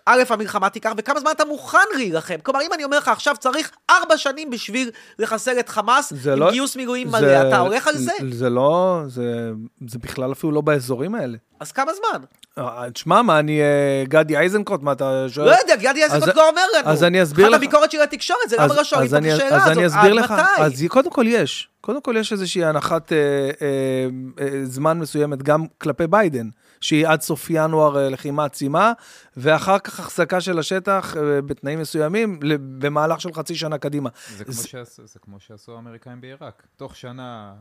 [0.05, 2.35] א', המלחמה תיקח, וכמה זמן אתה מוכן להילחם.
[2.43, 4.89] כלומר, אם אני אומר לך, עכשיו צריך ארבע שנים בשביל
[5.19, 8.11] לחסל את חמאס, זה עם לא- גיוס מילואים זה- מלא, אתה הולך על זה?
[8.31, 9.51] זה לא, זה,
[9.87, 11.37] זה בכלל אפילו לא באזורים האלה.
[11.59, 12.19] אז כמה זמן?
[12.57, 15.45] אה, תשמע, מה, אני אה, גדי איזנקוט, מה אתה שואל?
[15.47, 16.89] לא יודע, גדי איזנקוט אז- לא אומר לנו.
[16.89, 19.55] אז אני אסביר לך- אחת הביקורת של התקשורת, זה למה לא שואלים אז את השאלה
[19.55, 19.77] אז הזאת.
[19.77, 20.33] אני אסביר לך?
[20.57, 24.05] אז קודם כל יש, קודם כל יש איזושהי הנחת אה, אה,
[24.45, 26.49] אה, זמן מסוימת גם כלפי ביידן,
[26.83, 28.93] שהיא עד סוף ינואר אה, לחימה עצימה,
[29.37, 32.39] ואחר כך החזקה של השטח אה, בתנאים מסוימים
[32.79, 34.09] במהלך של חצי שנה קדימה.
[34.37, 36.63] זה כמו זה- שעשו- זה כמו שעשו האמריקאים בעיראק.
[36.77, 37.53] תוך שנה...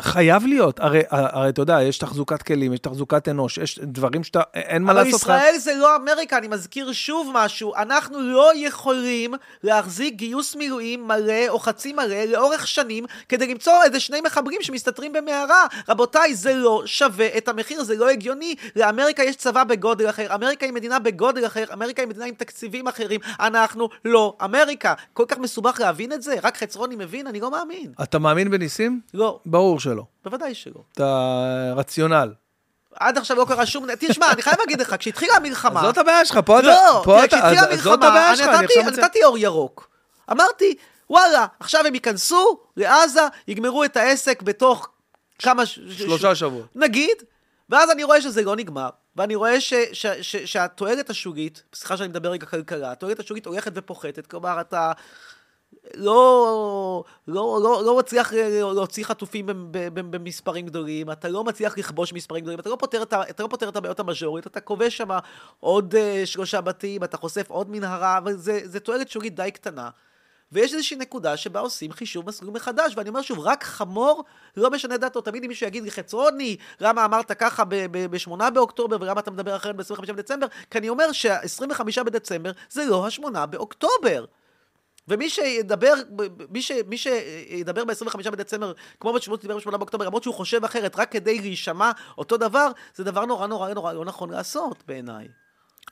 [0.00, 4.40] חייב להיות, הרי, הרי אתה יודע, יש תחזוקת כלים, יש תחזוקת אנוש, יש דברים שאתה,
[4.54, 5.20] אין מה אבל לעשות.
[5.20, 11.48] ישראל זה לא אמריקה, אני מזכיר שוב משהו, אנחנו לא יכולים להחזיק גיוס מילואים מלא
[11.48, 15.66] או חצי מלא לאורך שנים כדי למצוא איזה שני מחברים שמסתתרים במערה.
[15.88, 18.54] רבותיי, זה לא שווה את המחיר, זה לא הגיוני.
[18.76, 22.88] לאמריקה יש צבא בגודל אחר, אמריקה היא מדינה בגודל אחר, אמריקה היא מדינה עם תקציבים
[22.88, 24.94] אחרים, אנחנו לא אמריקה.
[25.12, 26.34] כל כך מסובך להבין את זה?
[26.42, 27.26] רק חצרוני מבין?
[27.26, 27.92] אני לא מאמין.
[28.02, 29.00] אתה מאמין בניסים?
[29.14, 30.02] לא, ברור שלא.
[30.24, 30.80] בוודאי שלא.
[30.92, 32.32] אתה רציונל.
[32.94, 33.86] עד עכשיו לא קרה שום...
[33.98, 35.82] תשמע, אני חייב להגיד לך, כשהתחילה המלחמה...
[35.82, 36.66] זאת הבעיה שלך, פה אתה...
[36.66, 39.88] לא, כשהתחילה המלחמה, אני נתתי- אור ירוק.
[40.30, 40.74] אמרתי,
[41.10, 44.88] וואלה, עכשיו הם ייכנסו לעזה, יגמרו את העסק בתוך
[45.38, 45.66] כמה...
[45.66, 46.66] שלושה שבועות.
[46.74, 47.16] נגיד,
[47.70, 52.08] ואז אני רואה שזה לא נגמר, ואני רואה ש, ש, ש, שהתועלת השולית, סליחה שאני
[52.08, 54.92] מדבר רגע כלכלה, התועלת השולית הולכת ופוחתת, כלומר אתה
[55.94, 58.32] לא, לא, לא, לא מצליח
[58.74, 63.02] להוציא חטופים במ- במ- במספרים גדולים, אתה לא מצליח לכבוש מספרים גדולים, אתה לא פותר
[63.02, 65.08] את, אתה לא פותר את הבעיות המז'וריות, אתה כובש שם
[65.60, 69.90] עוד uh, שלושה בתים, אתה חושף עוד מנהרה, אבל זה, זה תועלת שולית די קטנה.
[70.52, 74.24] ויש איזושהי נקודה שבה עושים חישוב מסלול מחדש, ואני אומר שוב, רק חמור
[74.56, 75.20] לא משנה דעתו.
[75.20, 79.76] תמיד אם מישהו יגיד לי, חצרוני, למה אמרת ככה ב-8 באוקטובר, ולמה אתה מדבר אחרת
[79.76, 80.46] ב-25 בדצמבר?
[80.70, 84.24] כי אני אומר שה-25 בדצמבר זה לא ה-8 באוקטובר.
[85.08, 85.94] ומי שידבר,
[86.50, 90.98] מי, ש, מי שידבר ב-25 בדצמבר, כמו בשמות שדיבר ב-8 באוקטובר, למרות שהוא חושב אחרת,
[90.98, 95.28] רק כדי להישמע אותו דבר, זה דבר נורא נורא נורא לא נכון לעשות בעיניי.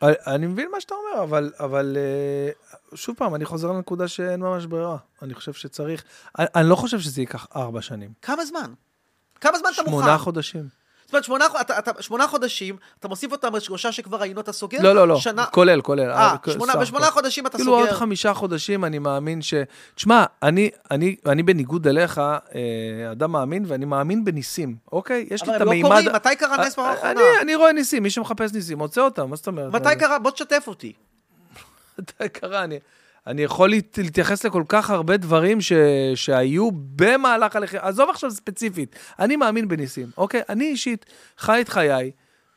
[0.02, 2.50] אני מבין מה שאתה אומר, אבל, אבל אה,
[2.96, 4.96] שוב פעם, אני חוזר לנקודה שאין ממש ברירה.
[5.22, 6.04] אני חושב שצריך...
[6.38, 8.12] אני, אני לא חושב שזה ייקח ארבע שנים.
[8.22, 8.72] כמה זמן?
[9.40, 10.02] כמה זמן אתה מוכן?
[10.02, 10.68] שמונה חודשים.
[11.06, 14.52] זאת אומרת, שמונה, אתה, אתה, שמונה חודשים, אתה מוסיף אותם על שלושה שכבר ראינו, אתה
[14.52, 15.44] סוגר לא, לא, לא, שנה...
[15.46, 16.10] כולל, כולל.
[16.10, 17.14] אה, אה, שמונה, בשמונה הכל.
[17.14, 17.84] חודשים אתה כאילו סוגר...
[17.84, 19.54] עוד חמישה חודשים, אני מאמין ש...
[19.94, 25.26] תשמע, אני, אני, אני בניגוד אליך, אה, אדם מאמין, ואני מאמין בניסים, אוקיי?
[25.30, 25.90] יש לי אבל את הם לא המימד...
[25.90, 27.12] קורים, מתי קרה נס פעם אה, האחרונה?
[27.12, 29.72] אני, אני רואה ניסים, מי שמחפש ניסים, מוצא אותם, מה זאת אומרת?
[29.72, 30.18] מתי קרה?
[30.18, 30.92] בוא תשתף אותי.
[31.98, 32.64] מתי קרה?
[32.64, 32.78] אני,
[33.26, 35.72] אני יכול להת- להתייחס לכל כך הרבה דברים ש,
[36.14, 40.40] שהיו במהלך הלחימה, עזוב עכשיו ספציפית, אני מאמין בניסים, אוקיי?
[40.48, 41.06] אני אישית
[41.38, 42.10] חי את חיי.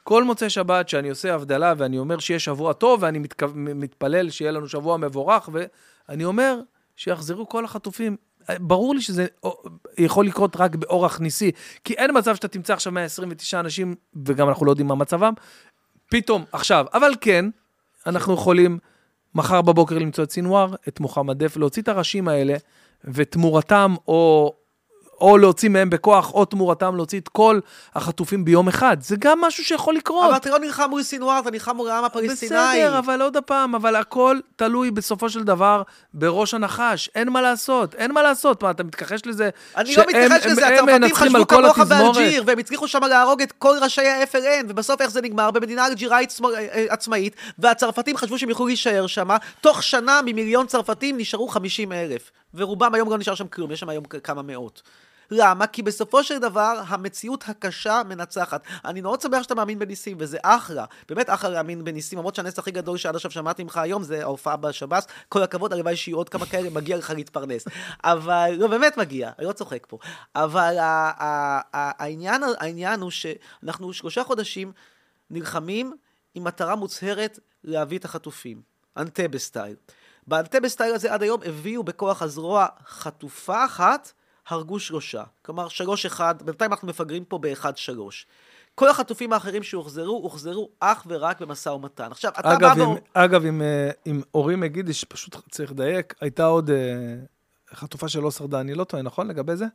[0.04, 3.46] כל מוצאי שבת שאני עושה הבדלה ואני אומר שיהיה שבוע טוב ואני מתכו...
[3.56, 6.60] מתפלל שיהיה לנו שבוע מבורך ואני אומר
[6.96, 8.16] שיחזרו כל החטופים.
[8.60, 9.26] ברור לי שזה
[9.98, 11.52] יכול לקרות רק באורח ניסי,
[11.84, 15.34] כי אין מצב שאתה תמצא עכשיו 129 אנשים, וגם אנחנו לא יודעים מה מצבם,
[16.12, 16.86] פתאום, עכשיו.
[16.94, 17.46] אבל כן,
[18.06, 18.80] אנחנו יכולים
[19.36, 22.56] מחר בבוקר למצוא את סינואר, את מוחמד דף, להוציא את הראשים האלה,
[23.04, 24.54] ותמורתם, או,
[25.22, 27.60] או להוציא מהם בכוח, או תמורתם להוציא את כל
[27.96, 28.98] החטופים ביום אחד.
[29.02, 30.26] זה גם משהו שיכול לקרות.
[30.30, 32.56] אבל אתה לא נלחם מול סינואר, אתה נלחם מול העם הפלסטיני.
[32.56, 35.82] בסדר, אבל עוד פעם, אבל הכל תלוי בסופו של דבר
[36.14, 37.10] בראש הנחש.
[37.16, 38.64] אין מה לעשות, אין מה לעשות.
[38.64, 39.50] מה, אתה מתכחש לזה?
[39.78, 41.80] אני לא מתכחש לזה, הצרפתים חשבו כמוך.
[41.80, 45.52] באלג'יר, והם הצליחו שם להרוג את כל ראשי ה-FLN, ובסוף איך זה נגמר?
[45.52, 49.30] במדינה אלג'יראית אה, עצמאית, והצרפתים חשבו שהם יוכלו להישאר שם,
[49.62, 53.90] תוך שנה ממיליון צרפתים נשארו 50 אלף, ורובם היום לא נשאר שם כלום, יש שם
[53.90, 54.82] היום כמה מאות.
[55.32, 55.68] למה?
[55.68, 58.64] כי בסופו של דבר, המציאות הקשה מנצחת.
[58.86, 60.86] אני מאוד שמח שאתה מאמין בניסים, וזה אחלה.
[61.10, 64.56] באמת אחלה להאמין בניסים, למרות שהנס הכי גדול שעד עכשיו שמעתי ממך היום זה ההופעה
[64.56, 65.08] בשב"ס.
[65.30, 67.66] כל הכבוד, הלוואי שיהיו עוד כמה כאלה, מגיע לך להתפרנס.
[68.04, 69.98] אבל, לא, באמת מגיע, אני לא צוחק פה.
[70.36, 74.72] אבל ה- ה- ה- העניין, העניין הוא שאנחנו שלושה חודשים
[75.30, 75.94] נלחמים
[76.36, 78.62] עם מטרה מוצהרת להביא את החטופים.
[78.98, 79.76] אנטבה סטייל.
[80.28, 84.12] באנטבה סטייל הזה עד היום הביאו בכוח הזרוע חטופה אחת,
[84.50, 85.24] הרגו שלושה.
[85.42, 88.26] כלומר, שלוש אחד, בינתיים אנחנו מפגרים פה באחד שלוש.
[88.76, 92.12] כל החטופים האחרים שהוחזרו, הוחזרו אך ורק במשא ומתן.
[92.12, 93.00] עכשיו, אתה אגב, בא עם, ואומר...
[93.14, 96.76] אגב, עם, אה, עם אורי מגידיש, פשוט צריך לדייק, הייתה עוד אה,
[97.74, 99.28] חטופה שלא שרדה, אני לא טועה, נכון?
[99.28, 99.66] לגבי זה?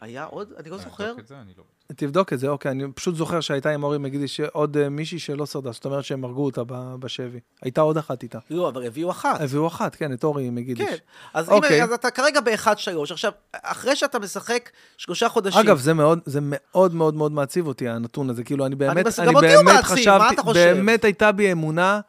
[0.00, 0.52] היה עוד?
[0.56, 1.04] אני לא אני זוכר.
[1.04, 1.64] אבדוק את זה, אני לא...
[1.96, 5.46] תבדוק את זה, אוקיי, אני פשוט זוכר שהייתה עם אורי מגידיש עוד אה, מישהי שלא
[5.46, 6.62] שרדה, זאת אומרת שהם הרגו אותה
[6.98, 7.40] בשבי.
[7.62, 8.38] הייתה עוד אחת איתה.
[8.50, 9.40] לא, אבל הביאו אחת.
[9.40, 10.88] הביאו אחת, כן, את אורי מגידיש.
[10.88, 10.96] כן.
[11.34, 11.78] אז, אוקיי.
[11.78, 13.12] אם, אז אתה כרגע באחד שלוש.
[13.12, 15.60] עכשיו, אחרי שאתה משחק שלושה חודשים...
[15.60, 18.44] אגב, זה מאוד, זה מאוד מאוד מאוד מעציב אותי, הנתון הזה.
[18.44, 20.72] כאילו, אני באמת, אני גם אותי הוא באמת מעציב, מה חשבתי, אתה חושב?
[20.74, 22.00] באמת הייתה בי אמונה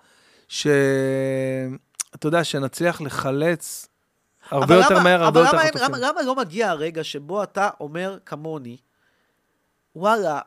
[0.47, 0.67] שאתה
[2.23, 3.87] יודע, שנצליח לחלץ
[4.51, 5.85] הרבה אבל יותר למה- מהר, הרבה אבל יותר חטופים.
[5.95, 8.77] למה- למה לא מגיע הרגע שבו אתה אומר כמוני,
[9.95, 10.39] וואלה,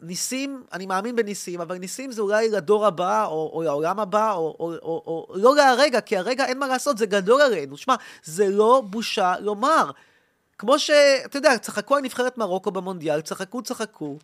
[0.00, 4.56] ניסים, אני מאמין בניסים, אבל ניסים זה אולי לדור הבא, או, או לעולם הבא, או,
[4.60, 7.76] או, או, או לא להרגע, כי הרגע אין מה לעשות, זה גדול עלינו.
[7.76, 7.94] שמע,
[8.24, 9.90] זה לא בושה לומר.
[10.58, 14.18] כמו שאתה יודע, צחקו על נבחרת מרוקו במונדיאל, צחקו, צחקו,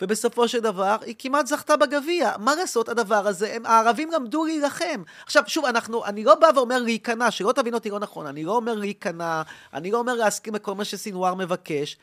[0.00, 2.32] ובסופו של דבר היא כמעט זכתה בגביע.
[2.38, 5.02] מה לעשות, הדבר הזה, הם, הערבים למדו להילחם.
[5.24, 8.56] עכשיו, שוב, אנחנו, אני לא בא ואומר להיכנע, שלא תבין אותי לא נכון, אני לא
[8.56, 9.42] אומר להיכנע,
[9.74, 11.96] אני לא אומר להסכים לכל מה שסינואר מבקש.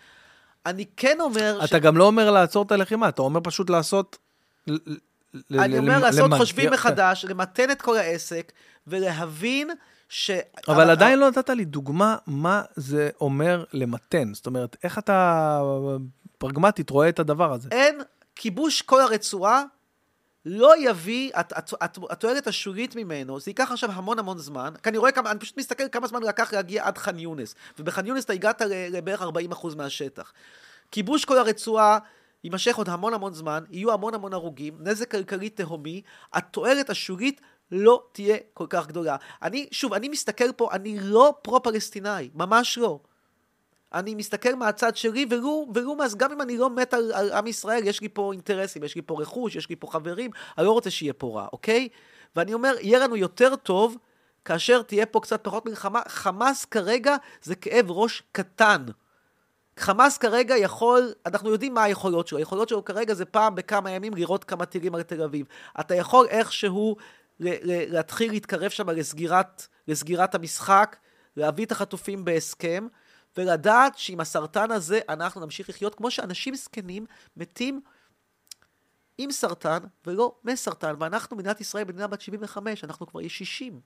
[0.66, 1.60] אני כן אומר...
[1.66, 4.18] אתה גם לא אומר לעצור את הלחימה, אתה אומר פשוט לעשות...
[5.52, 6.74] אני אומר לעשות למגר- חושבים.
[6.74, 8.52] מחדש, למתן את כל העסק,
[8.88, 9.70] ולהבין
[10.10, 10.32] ש...
[10.68, 14.34] אבל עדיין לא נתת לי דוגמה מה זה אומר למתן.
[14.34, 15.62] זאת אומרת, איך אתה
[16.44, 17.70] פרגמטית רואה את הדבר הזה?
[17.72, 18.02] אין
[18.36, 19.64] כיבוש כל הרצועה,
[20.46, 24.90] לא יביא, הת- הת- הת- התועלת השולית ממנו, זה ייקח עכשיו המון המון זמן, כי
[24.90, 28.26] אני רואה כמה, אני פשוט מסתכל כמה זמן לקח להגיע עד ח'אן יונס, ובח'אן יונס
[28.26, 28.62] אתה הגעת
[28.92, 29.26] לבערך 40%
[29.78, 30.34] מהשטח.
[30.92, 32.00] כיבוש כל הרצועה
[32.44, 36.02] יימשך עוד המון המון זמן, יהיו המון המון הרוגים, נזק כלכלי תהומי,
[36.34, 37.42] התועלת השולית
[37.72, 39.16] לא תהיה כל כך גדולה.
[39.44, 43.00] אני, שוב, אני מסתכל פה, אני לא פרו-פלסטינאי, ממש לא.
[43.94, 47.48] אני מסתכל מהצד שלי, ולו, ולו מאז, גם אם אני לא מת על, על עם
[47.48, 50.72] ישראל, יש לי פה אינטרסים, יש לי פה רכוש, יש לי פה חברים, אני לא
[50.72, 51.88] רוצה שיהיה פה רע, אוקיי?
[52.36, 53.98] ואני אומר, יהיה לנו יותר טוב
[54.46, 56.02] כאשר תהיה פה קצת פחות מלחמה.
[56.08, 58.86] חמאס כרגע זה כאב ראש קטן.
[59.78, 64.14] חמאס כרגע יכול, אנחנו יודעים מה היכולות שלו, היכולות שלו כרגע זה פעם בכמה ימים
[64.14, 65.46] לראות כמה טילים על תל אביב.
[65.80, 66.96] אתה יכול איכשהו
[67.40, 70.96] ל- ל- להתחיל להתקרב שם לסגירת, לסגירת המשחק,
[71.38, 72.88] להביא את החטופים בהסכם,
[73.40, 77.06] ולדעת שעם הסרטן הזה אנחנו נמשיך לחיות כמו שאנשים זקנים
[77.38, 77.82] מתים
[79.18, 83.80] עם סרטן ולא מסרטן, ואנחנו, מדינת ישראל, מדינה בת 75, אנחנו כבר יש 60.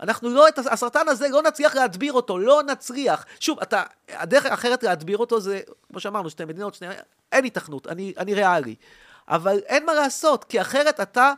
[0.00, 3.24] אנחנו לא, את הסרטן הזה לא נצליח להדביר אותו, לא נצליח.
[3.40, 6.88] שוב, אתה, הדרך האחרת להדביר אותו זה, כמו שאמרנו, שתי מדינות, שני,
[7.32, 8.74] אין היתכנות, אני, אני ריאלי.
[9.28, 11.32] אבל אין מה לעשות, כי אחרת אתה,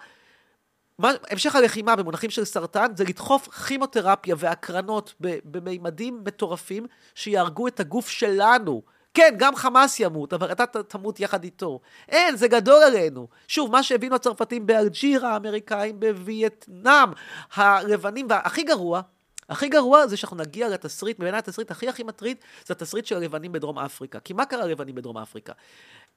[0.98, 5.14] מה, המשך הלחימה במונחים של סרטן זה לדחוף כימותרפיה והקרנות
[5.44, 8.82] במימדים מטורפים שיהרגו את הגוף שלנו.
[9.14, 11.80] כן, גם חמאס ימות, אבל אתה תמות יחד איתו.
[12.08, 13.28] אין, זה גדול עלינו.
[13.48, 17.08] שוב, מה שהבינו הצרפתים באלג'יר, האמריקאים בווייטנאם,
[17.54, 19.00] הלבנים, והכי גרוע,
[19.48, 23.52] הכי גרוע זה שאנחנו נגיע לתסריט, בעיניי התסריט הכי הכי מטריד, זה התסריט של הלבנים
[23.52, 24.20] בדרום אפריקה.
[24.20, 25.52] כי מה קרה ללבנים בדרום אפריקה?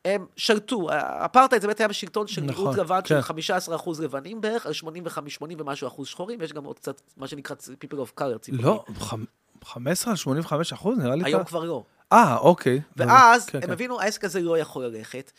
[0.07, 3.21] הם שלטו, האפרטהייד זה באמת היה בשלטון של נכון, מיעוט לבן כן.
[3.41, 7.27] של 15% לבנים בערך, על 85, 80 ומשהו אחוז שחורים, יש גם עוד קצת, מה
[7.27, 8.65] שנקרא people of color, ציפורים.
[8.65, 11.23] לא, חמ- 15 על 85 אחוז, נראה לי...
[11.25, 11.83] היום כבר לא.
[12.13, 12.81] אה, אוקיי.
[12.97, 13.71] ואז כן, הם כן.
[13.71, 15.31] הבינו, העסק הזה לא יכול ללכת.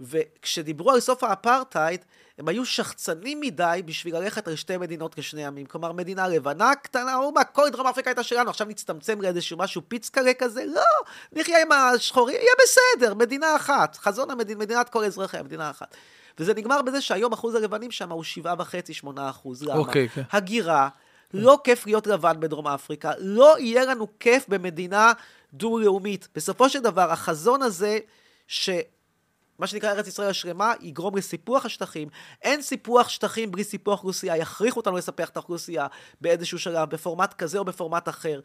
[0.00, 2.04] וכשדיברו על סוף האפרטהייד,
[2.38, 5.66] הם היו שחצנים מדי בשביל ללכת על שתי מדינות לשני עמים.
[5.66, 10.34] כלומר, מדינה לבנה, קטנה, אומה, כל דרום אפריקה הייתה שלנו, עכשיו נצטמצם לאיזשהו משהו פיצקלה
[10.34, 10.82] כזה, לא,
[11.32, 13.96] נחיה עם השחורים, יהיה בסדר, מדינה אחת.
[13.96, 15.96] חזון המדינה, מדינת כל אזרחיה, מדינה אחת.
[16.38, 19.62] וזה נגמר בזה שהיום אחוז הלבנים שם הוא שבעה וחצי, שמונה אחוז.
[19.62, 19.74] למה?
[19.74, 20.22] אוקיי, כן.
[20.32, 20.88] הגירה,
[21.34, 25.12] לא כיף להיות לבן בדרום אפריקה, לא יהיה לנו כיף במדינה
[25.52, 26.28] דו-לאומית.
[26.34, 27.98] בסופו של דבר, החזון הזה,
[28.48, 28.70] ש...
[29.58, 32.08] מה שנקרא ארץ ישראל השלמה, יגרום לסיפוח השטחים.
[32.42, 35.86] אין סיפוח שטחים בלי סיפוח אוכלוסייה, יכריחו אותנו לספח את האוכלוסייה
[36.20, 38.40] באיזשהו שלב, בפורמט כזה או בפורמט אחר.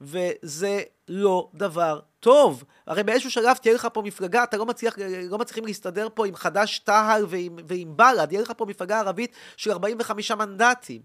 [0.00, 2.64] וזה לא דבר טוב.
[2.86, 4.94] הרי באיזשהו שלב תהיה לך פה מפלגה, אתה לא, מצליח,
[5.30, 9.70] לא מצליחים להסתדר פה עם חד"ש-תע"ל ועם, ועם בל"ד, יהיה לך פה מפלגה ערבית של
[9.70, 11.02] 45 מנדטים.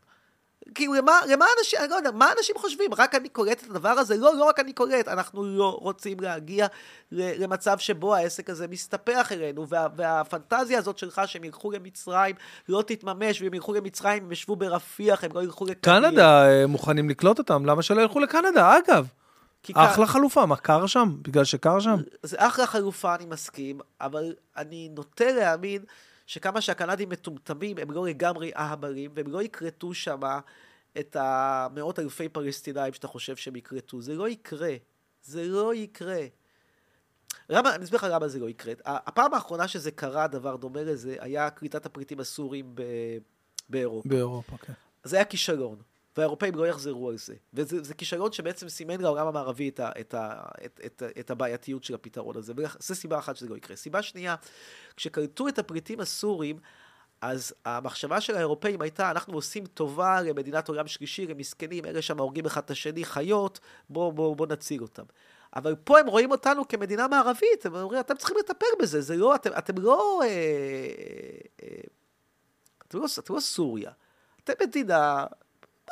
[0.75, 2.93] כאילו, למה, למה אנשים, אני לא יודע, מה אנשים חושבים?
[2.93, 4.17] רק אני קולט את הדבר הזה?
[4.17, 6.67] לא, לא רק אני קולט, אנחנו לא רוצים להגיע
[7.11, 12.35] למצב שבו העסק הזה מסתפח אלינו, וה, והפנטזיה הזאת שלך שהם ילכו למצרים
[12.69, 16.01] לא תתממש, והם ילכו למצרים, הם ישבו ברפיח, הם לא ילכו לקניה.
[16.09, 18.77] קנדה אה, מוכנים לקלוט אותם, למה שלא ילכו לקנדה?
[18.77, 19.07] אגב,
[19.63, 21.15] כי כ- אחלה חלופה, מה, קר שם?
[21.21, 21.95] בגלל שקר שם?
[22.23, 25.81] זה אחלה חלופה, אני מסכים, אבל אני נוטה להאמין
[26.25, 30.19] שכמה שהקנדים מטומטמים, הם לא לגמרי אהבלים, והם לא יקלטו שם
[30.99, 34.01] את המאות אלפי פלסטינאים שאתה חושב שהם יקלטו.
[34.01, 34.75] זה לא יקרה.
[35.23, 36.21] זה לא יקרה.
[37.49, 38.73] למה, אני אסביר לך למה זה לא יקרה.
[38.85, 42.81] הפעם האחרונה שזה קרה, דבר דומה לזה, היה קליטת הפריטים הסורים ב...
[43.69, 44.09] באירופה.
[44.09, 44.73] באירופה, כן.
[45.03, 45.81] זה היה כישלון,
[46.17, 47.35] והאירופאים לא יחזרו על זה.
[47.53, 51.83] וזה זה כישלון שבעצם סימן לעולם המערבי את, ה, את, ה, את, את, את הבעייתיות
[51.83, 53.75] של הפתרון הזה, וזו סיבה אחת שזה לא יקרה.
[53.75, 54.35] סיבה שנייה,
[54.95, 56.59] כשקלטו את הפריטים הסורים,
[57.21, 62.45] אז המחשבה של האירופאים הייתה, אנחנו עושים טובה למדינת עולם שלישי, למסכנים, אלה שם הורגים
[62.45, 63.59] אחד את השני, חיות,
[63.89, 65.03] בואו בוא, בוא נציל אותם.
[65.55, 69.35] אבל פה הם רואים אותנו כמדינה מערבית, הם אומרים, אתם צריכים לטפל בזה, זה לא,
[69.35, 70.21] אתם, אתם לא...
[70.23, 70.27] אה,
[71.63, 71.67] אה,
[72.87, 73.91] אתם לא, אתם לא סוריה.
[74.43, 75.25] אתם מדינה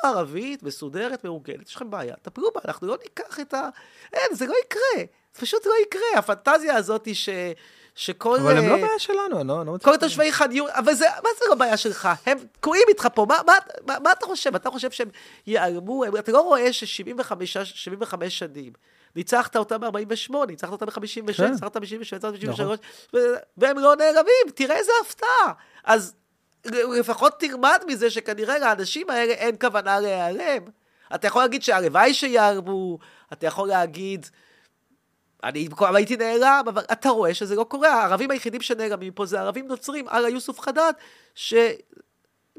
[0.02, 3.68] ערבית, מסודרת, מאורגנת, יש לכם בעיה, טפלו בה, אנחנו לא ניקח את ה...
[4.12, 5.04] אין, זה לא יקרה.
[5.34, 6.02] זה פשוט לא יקרה.
[6.16, 7.28] הפנטזיה הזאת היא ש...
[7.94, 8.38] שכל...
[8.40, 9.76] אבל הם לא אה, בעיה שלנו, אני לא לא.
[9.82, 12.08] כל תושבי חאן יונס, אבל זה, מה זה לא בעיה שלך?
[12.26, 13.52] הם תקועים איתך פה, מה, מה,
[13.86, 14.54] מה, מה אתה חושב?
[14.54, 15.08] אתה חושב שהם
[15.46, 16.04] ייעלמו?
[16.04, 18.72] הם- אתה לא רואה ש-75 שנים,
[19.16, 21.50] ניצחת אותם ב-48, ניצחת אותם ב-56, כן.
[21.50, 22.76] ניצחת ב-57, ניצחת ב-53, נכון.
[23.56, 25.52] והם לא נעלמים, תראה איזה הפתעה.
[25.84, 26.14] אז
[26.98, 30.62] לפחות תלמד מזה שכנראה לאנשים האלה אין כוונה להיעלם.
[31.14, 32.98] אתה יכול להגיד שהלוואי שיעלמו,
[33.32, 34.26] אתה יכול להגיד...
[35.44, 37.88] אני במקום הייתי נעלם, אבל אתה רואה שזה לא קורה.
[37.88, 40.92] הערבים היחידים שנעלמים פה זה ערבים נוצרים, אללה יוסוף חדד,
[41.34, 41.72] שהם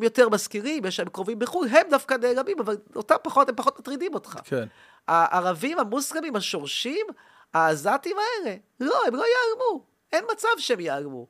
[0.02, 4.14] יותר משכילים, יש להם קרובים בחו"ל, הם דווקא נעלמים, אבל אותם פחות, הם פחות מטרידים
[4.14, 4.40] אותך.
[4.44, 4.66] כן.
[5.08, 7.06] הערבים המוסלמים השורשים,
[7.54, 9.86] העזתים האלה, לא, הם לא ייעלמו.
[10.14, 11.28] אין מצב שהם ייעלמו.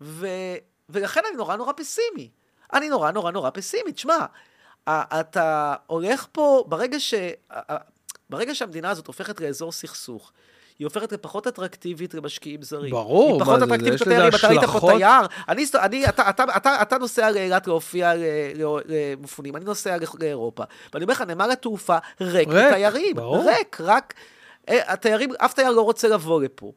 [0.00, 0.26] ו...
[0.88, 2.30] ולכן אני נורא נורא פסימי.
[2.72, 3.92] אני נורא נורא נורא פסימי.
[3.92, 4.26] תשמע,
[4.88, 7.14] אתה הולך פה, ברגע ש...
[8.30, 10.32] ברגע שהמדינה הזאת הופכת לאזור סכסוך,
[10.78, 12.90] היא הופכת לפחות אטרקטיבית למשקיעים זרים.
[12.90, 14.34] ברור, היא מה פחות זה, זה, אטרקטיבית יש לזה לתיירים.
[14.34, 14.90] אתה ראית פה.
[14.90, 15.42] תייר?
[15.48, 18.12] אני, אני, אתה, אתה, אתה, אתה נוסע לאילת להופיע
[18.84, 20.62] למפונים, אני נוסע לאירופה.
[20.92, 23.16] ואני אומר לך, נמל התעופה ריק ריק, מתיירים.
[23.16, 23.50] ברור.
[23.50, 24.14] ריק, רק...
[24.68, 26.72] אה, התיירים, אף תייר לא רוצה לבוא לפה.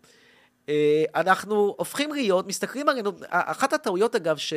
[0.69, 4.53] אה, אנחנו הופכים להיות, מסתכלים עלינו, אחת הטעויות אגב, ש...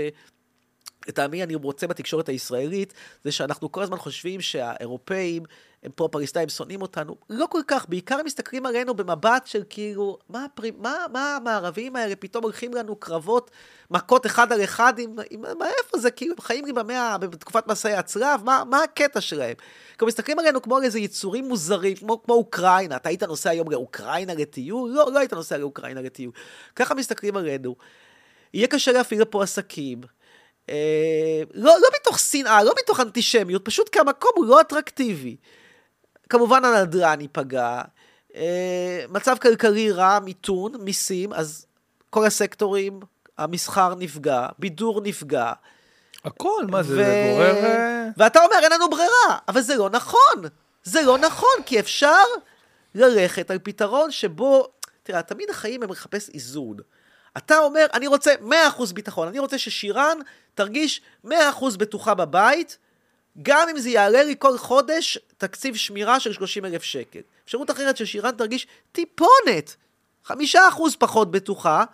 [1.09, 5.43] לטעמי אני רוצה בתקשורת הישראלית, זה שאנחנו כל הזמן חושבים שהאירופאים,
[5.83, 7.17] הם פה הפלסטאים שונאים אותנו.
[7.31, 11.97] לא כל כך, בעיקר הם מסתכלים עלינו במבט של כאילו, מה, הפרי, מה, מה המערבים
[11.97, 13.51] האלה פתאום הולכים לנו קרבות,
[13.91, 17.67] מכות אחד על אחד, עם, עם, מה, איפה זה, כאילו, הם חיים לי במאה, בתקופת
[17.67, 19.55] מסעי הצלב, מה, מה הקטע שלהם?
[19.99, 22.97] כאילו, מסתכלים עלינו כמו על איזה יצורים מוזרים, כמו, כמו אוקראינה.
[22.97, 24.91] אתה היית נוסע היום לאוקראינה לטיול?
[24.91, 26.33] לא, לא היית נוסע לאוקראינה לטיול.
[26.77, 27.77] ככה מסתכלים עלינו.
[28.55, 30.01] יהיה קשה להפעיל לפה עסקים.
[30.71, 35.37] אה, לא, לא מתוך שנאה, לא מתוך אנטישמיות, פשוט כי המקום הוא לא אטרקטיבי.
[36.29, 37.83] כמובן הנדל"ן ייפגע,
[38.37, 41.67] אה, מצב כלכלי רע, מיתון, מיסים, אז
[42.11, 43.01] כל הסקטורים,
[43.39, 45.53] המסחר נפגע, בידור נפגע.
[46.25, 47.65] הכל, מה זה, ו- זה גורר...
[47.65, 50.43] אה, ואתה אומר, אין לנו ברירה, אבל זה לא נכון.
[50.85, 52.25] זה לא נכון, כי אפשר
[52.95, 54.69] ללכת על פתרון שבו,
[55.03, 56.77] תראה, תמיד החיים הם לחפש איזון.
[57.37, 58.35] אתה אומר, אני רוצה
[58.79, 60.19] 100% ביטחון, אני רוצה ששירן
[60.55, 61.31] תרגיש 100%
[61.79, 62.79] בטוחה בבית,
[63.43, 67.21] גם אם זה יעלה לי כל חודש תקציב שמירה של 30 אלף שקל.
[67.45, 69.77] אפשרות אחרת ששירן תרגיש טיפונת,
[70.29, 70.33] 5%
[70.99, 71.85] פחות בטוחה,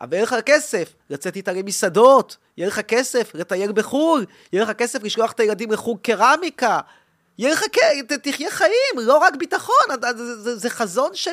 [0.00, 5.02] אבל יהיה לך כסף לצאת איתה למסעדות, יהיה לך כסף לטייל בחו"ל, יהיה לך כסף
[5.02, 6.80] לשלוח את הילדים לחוג קרמיקה,
[7.38, 9.86] יהיה לך, כ- ת- תחיה חיים, לא רק ביטחון,
[10.16, 11.30] זה, זה, זה חזון של...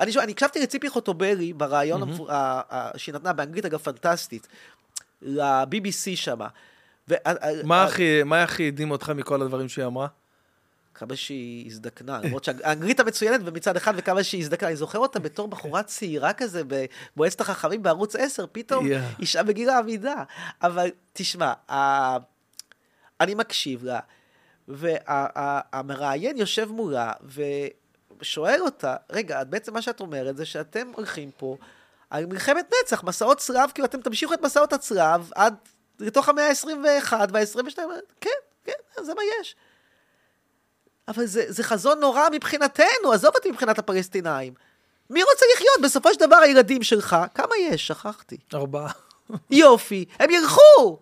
[0.00, 2.32] אני, הקשבתי לציפי חוטובלי בריאיון mm-hmm.
[2.96, 4.48] שהיא נתנה באנגלית, אגב, פנטסטית,
[5.22, 6.48] ל-BBC שמה.
[7.08, 7.14] ו-
[7.64, 10.06] מה הכי, מה הכי הדהים אותך מכל הדברים שהיא אמרה?
[10.94, 14.68] כמה שהיא הזדקנה, למרות שהאנגלית המצוינת ומצד אחד וכמה שהיא הזדקנה.
[14.68, 16.62] אני זוכר אותה בתור בחורה צעירה כזה
[17.16, 19.20] במועצת החכמים בערוץ 10, פתאום Yeah.
[19.20, 20.14] אישה בגיל העמידה.
[20.62, 22.16] אבל תשמע, ה-
[23.20, 24.00] אני מקשיב לה,
[24.68, 27.12] והמראיין יושב מולה
[28.24, 31.56] ושואל אותה, רגע, בעצם מה שאת אומרת זה שאתם הולכים פה
[32.10, 35.54] על מלחמת נצח, מסעות צלב, כאילו אתם תמשיכו את מסעות הצלב עד
[36.00, 37.78] לתוך המאה ה-21 וה-22,
[38.20, 38.30] כן,
[38.64, 39.56] כן, זה מה יש.
[41.08, 44.54] אבל זה, זה חזון נורא מבחינתנו, עזוב אותי מבחינת הפלסטינאים.
[45.10, 45.80] מי רוצה לחיות?
[45.82, 47.86] בסופו של דבר הילדים שלך, כמה יש?
[47.86, 48.36] שכחתי.
[48.54, 48.92] ארבעה.
[49.50, 50.98] יופי, הם ילכו!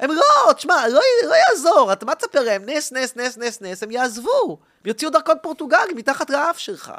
[0.00, 2.62] הם לא, תשמע, לא, לא יעזור, אתה מה תספר להם?
[2.66, 4.48] נס, נס, נס, נס, נס, הם יעזבו.
[4.50, 6.92] הם יוציאו דרכון פורטוגלי מתחת לאף שלך.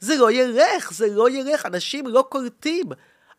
[0.00, 2.86] זה לא ילך, זה לא ילך, אנשים לא קולטים.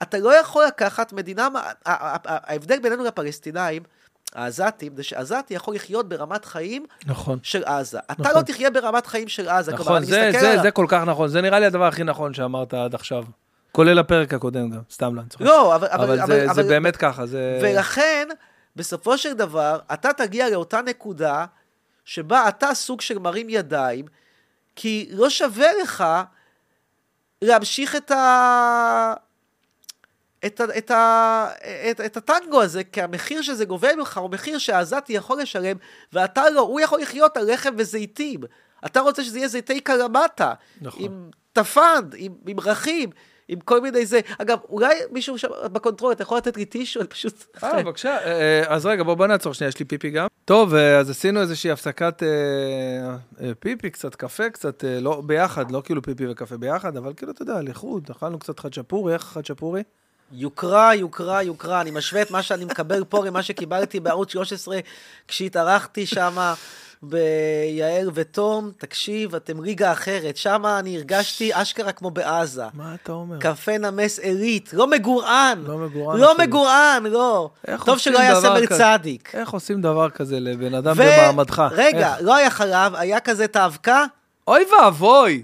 [0.01, 1.47] אתה לא יכול לקחת מדינה,
[1.85, 3.83] ההבדל בינינו לפלסטינאים,
[4.33, 7.39] העזתים, זה שעזתי יכול לחיות ברמת חיים נכון.
[7.43, 7.99] של עזה.
[8.11, 8.35] אתה נכון.
[8.35, 9.71] לא תחיה ברמת חיים של עזה.
[9.71, 11.27] כלומר, נכון, אני זה, זה, על- זה כל כך נכון.
[11.27, 13.23] זה נראה לי הדבר הכי נכון שאמרת עד עכשיו.
[13.75, 15.45] כולל הפרק הקודם גם, סתם לא, אני צוחק.
[15.45, 15.87] לא, אבל...
[15.87, 17.59] אבל, אבל, זה, אבל, זה באמת ככה, זה...
[17.63, 18.27] ולכן,
[18.75, 21.45] בסופו של דבר, אתה תגיע לאותה נקודה
[22.05, 24.05] שבה אתה סוג של מרים ידיים,
[24.75, 26.03] כי לא שווה לך
[27.41, 29.13] להמשיך את ה...
[30.45, 31.47] את, ה, את, ה,
[31.91, 35.77] את, את הטנגו הזה, כי המחיר שזה גובה ממך הוא מחיר שהעזתי יכול לשלם,
[36.13, 38.39] ואתה לא, הוא יכול לחיות על לחם וזיתים.
[38.85, 41.03] אתה רוצה שזה יהיה זיתי קלמטה, נכון.
[41.03, 43.09] עם טפנד, עם, עם רכים,
[43.47, 44.19] עם כל מיני זה.
[44.37, 46.99] אגב, אולי מישהו שם ב control, אתה יכול לתת לי טישו?
[46.99, 47.45] אני פשוט...
[47.63, 48.17] אה, בבקשה.
[48.17, 50.27] אה, אה, אז רגע, בוא, בוא נעצור שנייה, יש לי פיפי גם.
[50.45, 55.71] טוב, אה, אז עשינו איזושהי הפסקת אה, אה, פיפי, קצת קפה, קצת, אה, לא ביחד,
[55.71, 59.83] לא כאילו פיפי וקפה ביחד, אבל כאילו, אתה יודע, לחוד, אכלנו קצת חצ'פורי, איך חצ'פורי?
[60.31, 61.81] יוקרה, יוקרה, יוקרה.
[61.81, 64.79] אני משווה את מה שאני מקבל פה למה שקיבלתי בערוץ 13
[65.27, 66.53] כשהתארחתי שם
[67.03, 68.71] ביעל ותום.
[68.77, 70.37] תקשיב, אתם ליגה אחרת.
[70.37, 72.63] שם אני הרגשתי אשכרה כמו בעזה.
[72.73, 73.39] מה אתה אומר?
[73.39, 75.63] קפה נמס עילית, לא מגורען.
[75.67, 76.37] לא מגורען לא.
[76.37, 77.49] מגורען, לא.
[77.85, 78.65] טוב שלא היה סמל?
[78.65, 79.35] צדיק.
[79.35, 81.63] איך עושים דבר כזה לבן אדם במעמדך?
[81.71, 82.15] רגע?
[82.21, 84.05] לא היה חלב, היה כזה את האבקה,
[84.47, 85.43] אוי ואבוי!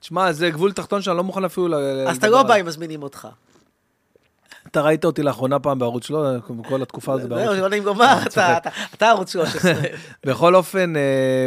[0.00, 1.74] תשמע, זה גבול תחתון שאני לא מוכן אפילו ל...
[2.08, 2.48] אז אתה לדבר לא.
[2.48, 3.28] בא אם מזמינים אותך.
[4.72, 6.24] אתה ראית אותי לאחרונה פעם בערוץ שלו,
[6.68, 7.68] כל התקופה הזאת בערוץ זהו.
[7.68, 8.64] לא לומר, צוחק.
[8.94, 9.72] אתה- ערוץ 13.
[10.26, 11.02] בכל אופן, אה,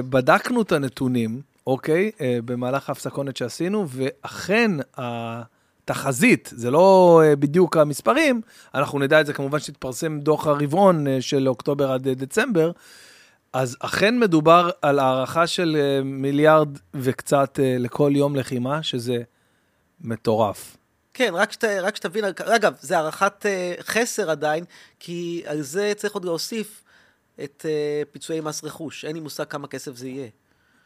[0.10, 2.12] בדקנו את הנתונים, אוקיי?
[2.22, 8.42] אה, במהלך ההפסקונת שעשינו, ואכן, התחזית, זה לא אה, בדיוק המספרים,
[8.76, 12.72] אנחנו נדע את זה כמובן שיתפרסם דוח הרבעון של אוקטובר עד דצמבר,
[13.54, 19.18] אז אכן מדובר על הערכה של מיליארד וקצת לכל יום לחימה, שזה
[20.02, 20.78] מטורף.
[21.18, 24.64] כן, רק, שת, רק שתבין, אגב, זה הערכת אה, חסר עדיין,
[25.00, 26.84] כי על זה צריך עוד להוסיף
[27.44, 29.06] את אה, פיצויי מס רכוש.
[29.06, 30.28] אין לי מושג כמה כסף זה יהיה.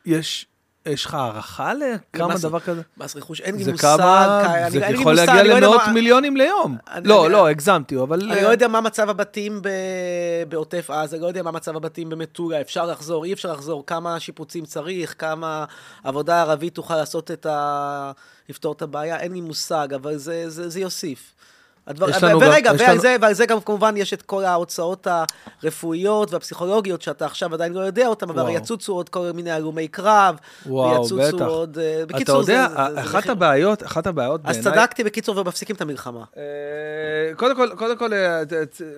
[0.05, 0.45] יש,
[0.85, 2.81] יש לך הערכה לכמה מס- דבר כזה?
[2.97, 3.81] מס רכוש, אין לי מושג.
[3.97, 6.77] כמה, כ- זה אני- יכול להגיע אני לא למאות מה- מיליונים ליום.
[6.91, 8.31] אני- לא, אני- לא, הגזמתי, אבל...
[8.31, 9.69] אני לא יודע מה מצב הבתים ב...
[10.49, 14.65] בעוטף עזה, לא יודע מה מצב הבתים במטולה, אפשר לחזור, אי אפשר לחזור, כמה שיפוצים
[14.65, 15.65] צריך, כמה
[16.03, 18.11] עבודה ערבית תוכל לעשות את ה...
[18.49, 21.33] לפתור את הבעיה, אין לי מושג, אבל זה, זה, זה יוסיף.
[21.89, 22.09] הדבר...
[22.09, 24.43] יש לנו גם- ורגע, יש ועל, לנו- זה, ועל זה גם כמובן יש את כל
[24.45, 25.07] ההוצאות
[25.63, 28.49] הרפואיות והפסיכולוגיות שאתה עכשיו עדיין לא יודע אותן, אבל.
[28.49, 30.35] יצוצו עוד כל מיני הלומי קרב,
[30.65, 31.45] וואו, ויצוצו בטח.
[31.45, 31.77] עוד...
[31.77, 34.73] אה, אתה בקיצור, יודע, זה, זה, זה אחת מחיר- הבעיות, אחת הבעיות אז בעיניי...
[34.73, 36.23] צדקתי בקיצור ומפסיקים את המלחמה.
[36.37, 36.43] אה,
[37.35, 38.41] קודם כל, קודם כל, אה,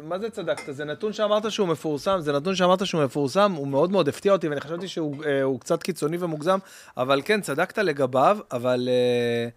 [0.08, 0.64] מה זה צדקת?
[0.76, 4.48] זה נתון שאמרת שהוא מפורסם, זה נתון שאמרת שהוא מפורסם, הוא מאוד מאוד הפתיע אותי,
[4.48, 6.58] ואני חשבתי שהוא הוא קצת קיצוני ומוגזם,
[6.98, 9.50] אבל כן, צדקת לגביו, אבל אה,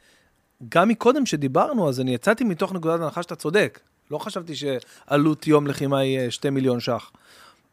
[0.68, 3.81] גם מקודם שדיברנו, אז אני יצאתי מתוך נקודת הנחה שאתה צודק.
[4.10, 7.10] לא חשבתי שעלות יום לחימה היא 2 מיליון ש"ח.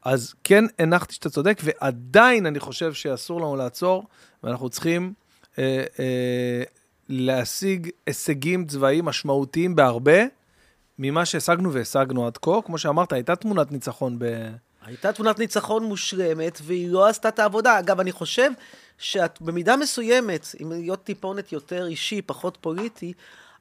[0.05, 4.07] אז כן הנחתי שאתה צודק, ועדיין אני חושב שאסור לנו לעצור,
[4.43, 5.13] ואנחנו צריכים
[5.59, 6.63] אה, אה,
[7.09, 10.21] להשיג הישגים צבאיים משמעותיים בהרבה
[10.99, 12.61] ממה שהשגנו והשגנו עד כה.
[12.65, 14.25] כמו שאמרת, הייתה תמונת ניצחון ב...
[14.85, 17.79] הייתה תמונת ניצחון מושלמת, והיא לא עשתה את העבודה.
[17.79, 18.51] אגב, אני חושב
[19.01, 23.13] שבמידה מסוימת, אם להיות טיפונת יותר אישי, פחות פוליטי,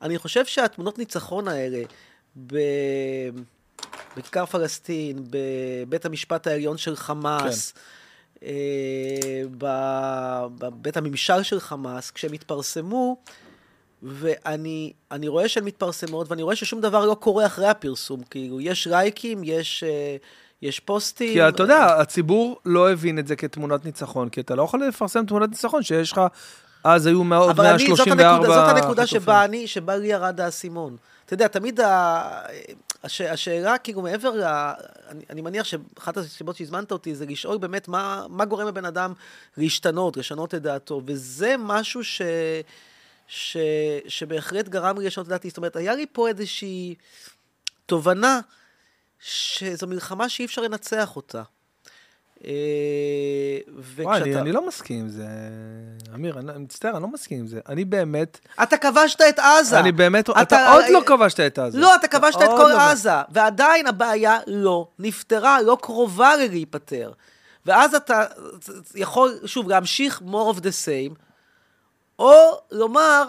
[0.02, 1.82] אני חושב שהתמונות ניצחון האלה,
[2.46, 2.56] ב...
[4.16, 7.80] בכיכר פלסטין, בבית המשפט העליון של חמאס, כן.
[8.46, 13.16] אה, ב- בבית הממשל של חמאס, כשהם התפרסמו,
[14.02, 18.22] ואני אני רואה שהן מתפרסמות, ואני רואה ששום דבר לא קורה אחרי הפרסום.
[18.22, 20.16] כאילו, יש לייקים, יש, אה,
[20.62, 21.32] יש פוסטים.
[21.32, 25.26] כי אתה יודע, הציבור לא הבין את זה כתמונת ניצחון, כי אתה לא יכול לפרסם
[25.26, 26.20] תמונת ניצחון שיש לך,
[26.84, 29.20] אז היו אבל זאת 134 הנקודה, זאת הנקודה חטופים.
[29.20, 30.96] שבה אני, שבה לי ירד האסימון.
[31.26, 32.22] אתה יודע, תמיד ה...
[33.04, 33.20] הש...
[33.20, 34.42] השאלה, כאילו, מעבר ל...
[35.08, 39.12] אני, אני מניח שאחת הסיבות שהזמנת אותי זה לשאול באמת מה, מה גורם לבן אדם
[39.56, 42.22] להשתנות, לשנות את דעתו, וזה משהו ש...
[43.26, 43.56] ש...
[44.08, 45.48] שבהחלט גרם לי לשנות את דעתי.
[45.48, 46.94] זאת אומרת, היה לי פה איזושהי
[47.86, 48.40] תובנה
[49.20, 51.42] שזו מלחמה שאי אפשר לנצח אותה.
[52.44, 52.50] אה,
[53.98, 55.26] וואי, אני, וכשאתה- אני לא מסכים עם זה,
[56.14, 57.60] אמיר, אני, אני מצטער, אני לא מסכים עם זה.
[57.68, 59.80] אני באמת, אתה כבשת את עזה.
[59.80, 61.78] אני באמת, אתה, אתה- עוד לא כבשת את עזה.
[61.78, 62.80] לא, אתה כבשת את כל לא.
[62.80, 67.12] עזה, ועדיין הבעיה לא נפתרה, לא קרובה להיפתר.
[67.66, 68.24] ואז אתה
[68.94, 71.14] יכול, שוב, להמשיך more of the same,
[72.18, 72.32] או
[72.70, 73.24] לומר,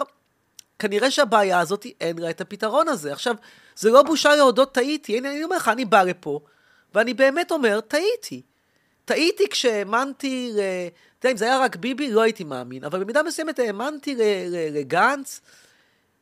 [0.78, 3.12] כנראה שהבעיה הזאת, אין לה את הפתרון הזה.
[3.12, 3.34] עכשיו,
[3.76, 6.40] זה לא בושה להודות טעיתי, הנה, אני אומר לך, אני בא לפה,
[6.94, 8.42] ואני באמת אומר, טעיתי.
[9.04, 10.52] טעיתי כשהאמנתי,
[11.18, 14.16] אתה יודע, אם זה היה רק ביבי, לא הייתי מאמין, אבל במידה מסוימת האמנתי
[14.70, 15.40] לגנץ,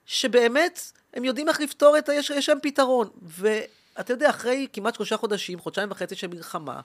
[0.07, 0.81] שבאמת
[1.15, 2.15] הם יודעים איך לפתור את ה...
[2.15, 3.09] יש להם פתרון.
[3.23, 6.81] ואתה יודע, אחרי כמעט שלושה חודשים, חודשיים וחצי של מלחמה,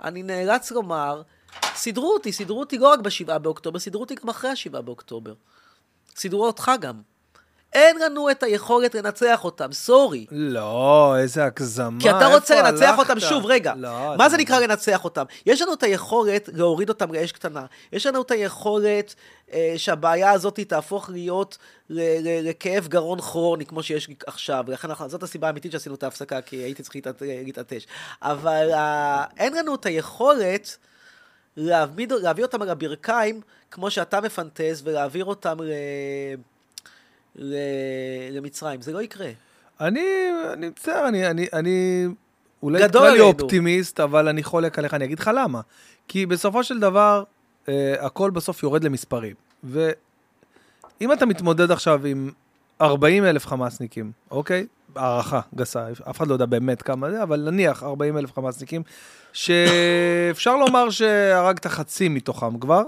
[0.00, 1.22] אני נאלץ לומר,
[1.74, 5.34] סידרו אותי, סידרו אותי לא רק בשבעה באוקטובר, סידרו אותי גם אחרי השבעה באוקטובר.
[6.16, 7.00] סידרו אותך גם.
[7.72, 10.26] אין לנו את היכולת לנצח אותם, סורי.
[10.30, 12.00] לא, איזה הגזמה.
[12.00, 12.98] כי אתה רוצה לנצח הלכת?
[12.98, 15.24] אותם, שוב, רגע, לא, מה אתה- זה נקרא לנצח אותם?
[15.46, 19.14] יש לנו את היכולת להוריד אותם לאש קטנה, יש לנו את היכולת
[19.52, 21.58] אה, שהבעיה הזאת תהפוך להיות
[21.90, 26.02] ל- ל- לכאב גרון כרוני, כמו שיש עכשיו, ולכן אנחנו- זאת הסיבה האמיתית שעשינו את
[26.02, 27.84] ההפסקה, כי הייתי צריך להתעט- להתעטש.
[28.22, 30.76] אבל אה, אין לנו את היכולת
[31.56, 33.40] להעמיד, להביא אותם על הברכיים,
[33.70, 35.70] כמו שאתה מפנטז, ולהעביר אותם ל...
[38.30, 38.82] למצרים.
[38.82, 39.30] זה לא יקרה.
[39.80, 40.00] אני,
[40.52, 42.06] אני מצטער, אני, אני, אני
[42.62, 43.20] אולי תקרא לי.
[43.20, 45.60] אופטימיסט, אבל אני חולק עליך, אני אגיד לך למה.
[46.08, 47.24] כי בסופו של דבר,
[47.68, 49.34] אה, הכל בסוף יורד למספרים.
[49.64, 52.30] ואם אתה מתמודד עכשיו עם
[52.80, 54.66] 40 אלף חמאסניקים, אוקיי?
[54.96, 58.82] הערכה גסה, אף אחד לא יודע באמת כמה זה, אבל נניח 40 אלף חמאסניקים,
[59.32, 62.82] שאפשר לומר שהרגת חצי מתוכם כבר,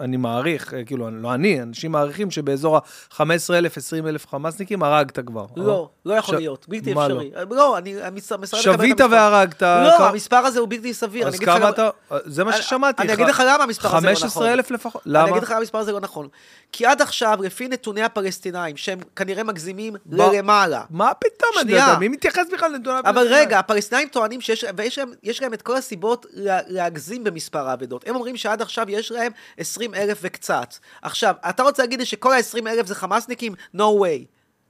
[0.00, 3.20] אני מעריך, אה, כאילו, לא אני, אנשים מעריכים שבאזור ה-15
[3.54, 5.46] אלף, 20 אלף חמאסניקים הרגת כבר.
[5.56, 7.30] לא, לא יכול ש- להיות, בלתי אפשרי.
[7.50, 9.00] לא, אני אני את שבית.
[9.10, 9.62] והרגת.
[9.62, 9.68] לא,
[9.98, 11.22] כמה- המספר הזה הוא בלתי סביר.
[11.22, 11.90] אני אז כמה אתה,
[12.24, 13.02] זה מה אני- ששמעתי.
[13.02, 14.20] אני אגיד לך למה המספר הזה לא נכון.
[14.28, 15.02] 15 אלף לפחות.
[15.06, 15.30] אני למה?
[15.30, 16.28] אגיד לך למה המספר הזה לא נכון.
[16.72, 21.96] כי עד עכשיו, לפי נתוני הפלסטינאים, שהם כנראה מגזימים ב- ללמעלה, מה פתאום, אני שנייה.
[22.00, 23.46] מי מתייחס בכלל לנתוני אבל הפלסטינאים?
[23.46, 28.08] רגע, הפלסטינאים טוענים שיש ויש להם, את כל הסיבות לה, להגזים במספר האבדות.
[28.08, 30.74] הם אומרים שעד עכשיו יש להם 20 אלף וקצת.
[31.02, 33.54] עכשיו, אתה רוצה להגיד לי שכל ה-20 אלף זה חמאסניקים?
[33.76, 34.24] No way.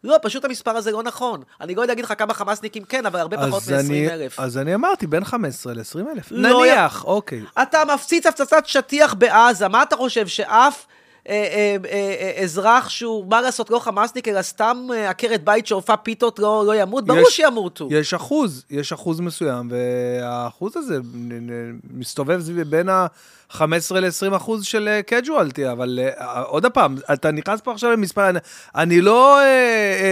[0.05, 1.43] לא, פשוט המספר הזה לא נכון.
[1.61, 4.41] אני לא יודע להגיד לך כמה חמאסניקים כן, אבל הרבה פחות אז אני- מ-20 אלף.
[4.41, 6.27] אז אני אמרתי, בין 15 ל-20 אלף.
[6.31, 7.41] לא נניח, אוקיי.
[7.63, 10.87] אתה מפציץ הפצצת שטיח בעזה, מה אתה חושב, שאף
[12.43, 16.75] אזרח שהוא, מה לעשות, לא חמאסניק, אלא סתם אה, עקרת בית שעורפה פיתות לא, לא
[16.75, 17.05] ימות?
[17.07, 17.89] ברור שימותו.
[17.91, 20.99] יש אחוז, יש אחוז מסוים, והאחוז הזה
[21.95, 23.61] מסתובב סביב בין ה-15
[23.95, 28.31] ל-20 אחוז של קג'ואלטי, אבל אה, עוד פעם, אתה נכנס פה עכשיו למספר,
[28.75, 29.39] אני- לא...
[29.39, 29.45] אה,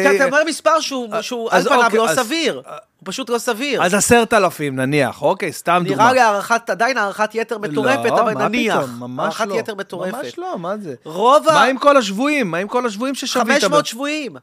[0.07, 2.63] אה, אתה אומר מספר שהוא, שהוא על פניו אוקיי, לא אז- סביר.
[3.01, 3.83] הוא פשוט לא סביר.
[3.85, 6.03] אז עשרת אלפים נניח, אוקיי, סתם דוגמה.
[6.03, 8.77] נראה לי הערכת, עדיין הערכת יתר מטורפת, לא, אבל מה נניח.
[8.77, 9.55] פתאום, ממש הערכת לא.
[9.55, 10.15] יתר מטורפת.
[10.15, 10.95] ממש לא, מה זה?
[11.05, 11.53] רוב ה...
[11.53, 12.51] מה עם כל השבויים?
[12.51, 13.63] מה עם כל השבויים ששבית?
[13.63, 14.37] 500 שבויים.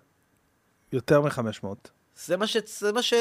[0.94, 1.68] יותר מ-500.
[2.26, 2.58] זה מה ש...
[2.80, 3.14] זה מה ש...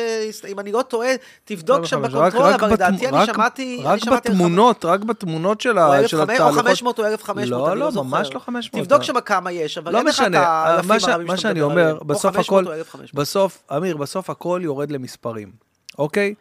[0.48, 1.09] אם אני לא טועה,
[1.44, 3.81] תבדוק שם רק- ב control, רק אבל לדעתי אני שמעתי...
[3.85, 6.64] רק בתמונות, רק בתמונות של או ה- אלף של חמש- או התהלוכות.
[6.64, 8.05] 500 או 1,500, לא, לא, לא.
[8.05, 8.82] ממש לא 500.
[8.85, 11.36] תבדוק שם כמה יש, אבל לא אין לך את משנה, האלפים מה ש- הרבים מה
[11.36, 13.14] שאני אומר, בסוף 500 הכל, או 1,500.
[13.14, 15.51] בסוף, אמיר, בסוף הכל יורד למספרים,
[15.98, 16.35] אוקיי?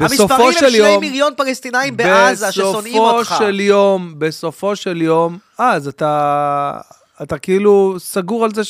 [0.00, 3.20] המספרים בסופו הם של שני יום, מיליון פלסטינאים בעזה ששונאים אותך.
[3.30, 6.80] בסופו של יום, בסופו של יום, אה, אז אתה,
[7.22, 8.62] אתה כאילו סגור על זה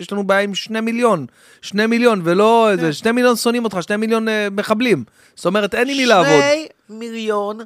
[0.00, 1.26] שיש לנו בעיה עם שני מיליון,
[1.62, 2.78] שני מיליון, ולא כן.
[2.78, 5.04] איזה, שני מיליון שונאים אותך, שני מיליון אה, מחבלים.
[5.34, 6.40] זאת אומרת, אין עם מי לעבוד.
[6.88, 7.58] שני מיליון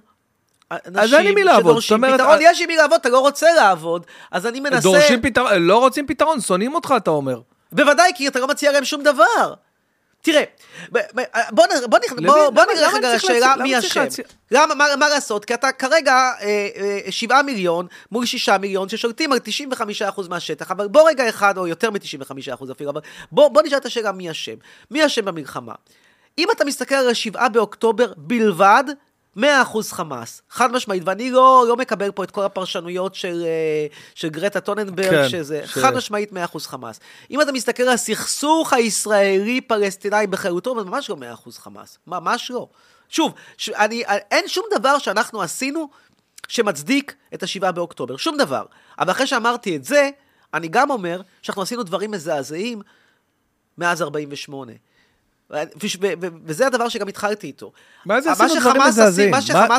[0.70, 3.19] אז אין עם מי לעבוד, זאת אומרת, פתרון, אה, יש עם מי לעבוד, אתה לא
[3.19, 4.81] רוצה לעבוד, אז אני מנסה...
[4.81, 7.40] דורשים פתרון, לא רוצים פתרון, שונאים אותך, אתה אומר.
[7.73, 9.55] בוודאי, כי אתה לא מציע להם שום דבר.
[10.24, 10.42] תראה,
[10.90, 11.01] בוא
[11.66, 14.05] נ- בוא נ- למי- בוא- בוא למה- נלך למה רגע לשאלה מי אשם.
[14.51, 15.44] למה, מה מה לעשות?
[15.44, 16.46] כי אתה כרגע אה,
[16.76, 21.66] אה, שבעה מיליון מול שישה מיליון ששולטים על 95% מהשטח, אבל בוא רגע אחד, או
[21.66, 23.01] יותר מ-95% אפילו, אבל
[23.32, 24.55] בוא בוא נשאל את השאלה מי אשם.
[24.90, 25.72] מי אשם במלחמה?
[26.38, 28.84] אם אתה מסתכל על השבעה באוקטובר בלבד,
[29.39, 29.40] 100%
[29.90, 34.61] חמאס, חד משמעית, ואני לא, לא מקבל פה את כל הפרשנויות של, אה, של גרטה
[34.61, 36.36] טוננברג, כן, שזה ש- חד משמעית 100%
[36.66, 37.01] חמאס.
[37.31, 42.69] אם אתה מסתכל על הסכסוך הישראלי-פלסטיני בחירותו, זה ממש לא 100% חמאס, ממש לא.
[43.09, 45.89] שוב, ש, אני, אין שום דבר שאנחנו עשינו
[46.48, 48.65] שמצדיק את השבעה באוקטובר, שום דבר.
[48.98, 50.11] אבל אחרי שאמרתי את זה,
[50.55, 52.82] אני גם אומר שאנחנו עשינו דברים מזעזעים
[53.78, 54.73] מאז 48.
[56.47, 57.73] וזה הדבר שגם התחלתי איתו.
[58.07, 59.31] מה זה עשינו דברים מזעזעים?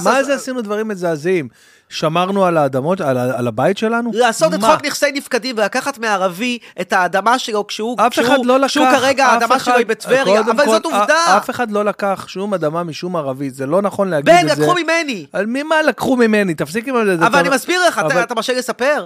[0.04, 1.48] מה זה עשינו דברים מזעזעים?
[1.90, 4.12] שמרנו על האדמות, על על הבית שלנו?
[4.14, 4.72] לעשות את מה?
[4.76, 8.86] חוק נכסי נפקדים ולקחת מערבי את האדמה שלו כשהוא, אף כשהוא, אחד לא לקח, כשהוא
[8.92, 11.38] כרגע אף האדמה אחד- שלו היא בטבריה, אבל כל, זאת עובדה.
[11.38, 14.62] אף אחד לא לקח שום אדמה משום ערבי, זה לא נכון להגיד בן, את זה.
[14.62, 15.26] לקחו ממני.
[15.34, 16.54] על מי מה לקחו ממני?
[16.56, 17.14] תפסיק עם זה.
[17.16, 19.06] אבל אתה- אני מסביר לך, אתה- אבל- אתה מרשה לי לספר?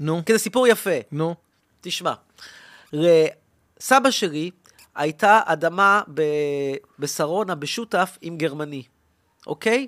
[0.00, 0.90] נו, כי זה סיפור יפה.
[1.12, 1.34] נו.
[1.80, 2.12] תשמע,
[2.92, 4.50] לסבא שלי
[4.94, 6.02] הייתה אדמה.
[6.98, 8.82] בשרונה, בשותף, עם גרמני,
[9.46, 9.86] אוקיי?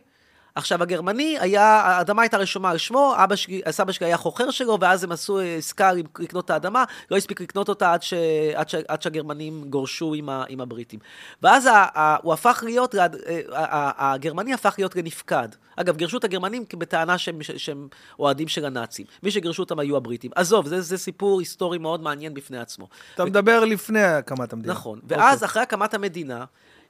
[0.56, 4.78] עכשיו, הגרמני היה, האדמה הייתה רשומה על שמו, אבא שלי, סבא שלי היה חוכר שלו,
[4.80, 8.14] ואז הם עשו אה, עסקה לקנות את האדמה, לא הספיק לקנות אותה עד, ש,
[8.54, 11.00] עד, ש, עד שהגרמנים גורשו עם, ה, עם הבריטים.
[11.42, 13.06] ואז ה, ה, הוא הפך להיות, ה,
[13.52, 15.48] ה, הגרמני הפך להיות לנפקד.
[15.76, 19.06] אגב, גירשו את הגרמנים בטענה שהם, שהם אוהדים של הנאצים.
[19.22, 20.30] מי שגירשו אותם היו הבריטים.
[20.34, 22.88] עזוב, זה, זה סיפור היסטורי מאוד מעניין בפני עצמו.
[23.14, 24.72] אתה מדבר לפני הקמת המדינה.
[24.72, 25.00] נכון.
[25.02, 25.18] אוקיי.
[25.18, 26.44] ואז, אחרי הקמת המדינה,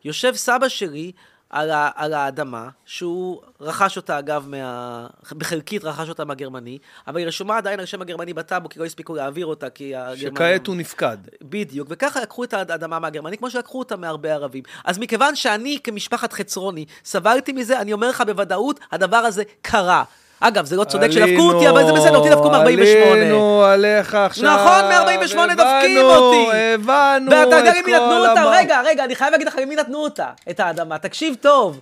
[0.05, 1.13] יושב סבא שלי
[1.55, 5.07] על, ה, על האדמה, שהוא רכש אותה, אגב, מה...
[5.33, 9.15] בחלקית רכש אותה מהגרמני, אבל היא רשומה עדיין על שם הגרמני בטאבו, כי לא הספיקו
[9.15, 10.37] להעביר אותה, כי הגרמני...
[10.37, 11.17] שכעת הוא נפקד.
[11.43, 14.63] בדיוק, וככה לקחו את האדמה מהגרמני, כמו שלקחו אותה מהרבה ערבים.
[14.85, 20.05] אז מכיוון שאני, כמשפחת חצרוני, סבלתי מזה, אני אומר לך בוודאות, הדבר הזה קרה.
[20.41, 22.57] אגב, זה לא צודק שדפקו אותי, אבל זה בסדר, אותי דפקו מ-48.
[22.57, 24.55] עלינו עליך עכשיו.
[24.55, 26.57] נכון, מ-48 דופקים הבנו, אותי.
[26.75, 28.45] הבנו ואתה יודע את למי נתנו כל אותה?
[28.51, 30.99] רגע, רגע, אני חייב להגיד לך למי נתנו אותה, את האדמה.
[30.99, 31.81] תקשיב טוב.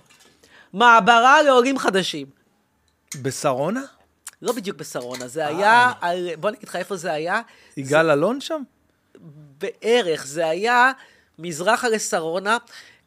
[0.73, 2.27] מעברה לעולים חדשים.
[3.21, 3.81] בשרונה?
[4.41, 5.47] לא בדיוק בשרונה, זה אה.
[5.47, 7.41] היה, על, בוא נגיד לך איפה זה היה,
[7.77, 8.61] יגאל אלון שם?
[9.57, 10.91] בערך, זה היה
[11.39, 12.57] מזרחה לשרונה,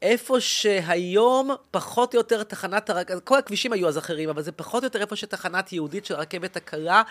[0.02, 4.82] איפה שהיום פחות או יותר תחנת הרכבת, כל הכבישים היו אז אחרים, אבל זה פחות
[4.82, 7.02] או יותר איפה שתחנת יהודית של הרכבת הקלה.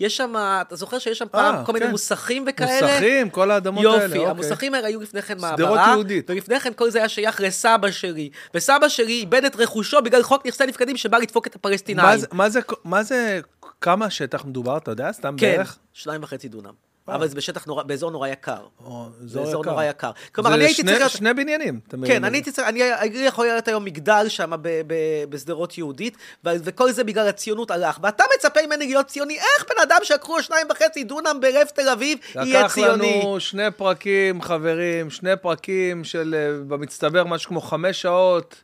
[0.00, 1.90] יש שם, אתה זוכר שיש שם פעם אה, כל מיני כן.
[1.90, 2.92] מוסכים וכאלה?
[2.92, 4.30] מוסכים, כל האדמות האלה, יופי, אוקיי.
[4.30, 5.88] המוסכים האלה היו לפני כן שדרות מעברה.
[5.92, 6.30] יהודית.
[6.30, 8.30] ולפני כן כל זה היה שייך לסבא שלי.
[8.54, 12.06] וסבא שלי איבד את רכושו בגלל חוק נכסי נפקדים שבא לדפוק את הפלסטינאים.
[12.08, 13.40] מה זה- מה זה, מה זה,
[13.80, 15.12] כמה שטח מדובר, אתה יודע?
[15.12, 15.78] סתם כן, בערך?
[15.92, 16.72] שניים וחצי דונם.
[17.08, 18.56] אבל זה בשטח נורא, באזור נורא יקר.
[18.84, 20.10] או, זה אזור נורא יקר.
[20.24, 20.98] זה כלומר, אני הייתי צריך...
[20.98, 21.80] להיות- שני בניינים.
[22.06, 22.80] כן, אני הייתי צריך, אני
[23.18, 24.50] יכול להיות היום מגדל שם
[25.28, 27.98] בשדרות יהודית, וכל זה בגלל הציונות הלך.
[28.02, 32.18] ואתה מצפה ממני להיות ציוני, איך בן אדם שלקחו שניים וחצי דונם בלב תל אביב,
[32.34, 33.20] יהיה לקח ציוני?
[33.22, 38.54] לנו שני פרקים, חברים, שני פרקים של, אה, במצטבר, משהו כמו חמש שעות,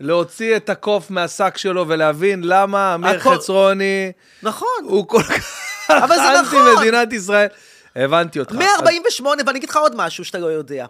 [0.00, 4.12] להוציא את הקוף מהשק שלו ולהבין למה אמיר הכל- חצרוני
[4.42, 4.68] נכון.
[4.82, 6.78] הוא כל כך אבל זה אנטי נכון.
[6.80, 7.46] מדינת ישראל.
[7.96, 8.52] הבנתי אותך.
[8.52, 10.86] 148, ואני אגיד לך עוד משהו שאתה לא יודע.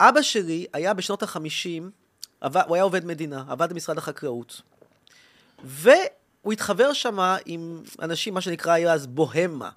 [0.00, 1.82] אבא שלי היה בשנות ה-50,
[2.66, 4.62] הוא היה עובד מדינה, עבד במשרד החקלאות.
[5.64, 9.70] והוא התחבר שם עם אנשים, מה שנקרא היה אז בוהמה.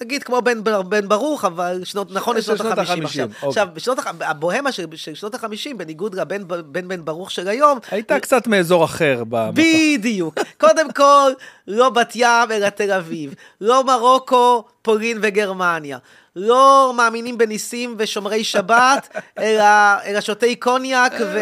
[0.00, 3.28] אה, נגיד כמו בן, בן ברוך, אבל שנות, נכון לשנות שנות ה-50 ה-50, עכשיו.
[3.28, 3.48] אוקיי.
[3.48, 5.46] עכשיו, בשנות, הח- הבוהמה של, של שנות ה-50,
[5.76, 9.52] בניגוד לבן בן, בן ברוך של היום, הייתה קצת מאזור אחר במפה.
[9.62, 10.34] בדיוק.
[10.60, 11.32] קודם כל,
[11.66, 13.34] לא בת ים, אלא תל אביב.
[13.60, 15.98] לא מרוקו, פולין וגרמניה.
[16.36, 19.08] לא מאמינים בניסים ושומרי שבת,
[19.38, 19.64] אלא,
[20.04, 21.40] אלא שותי קוניאק ו-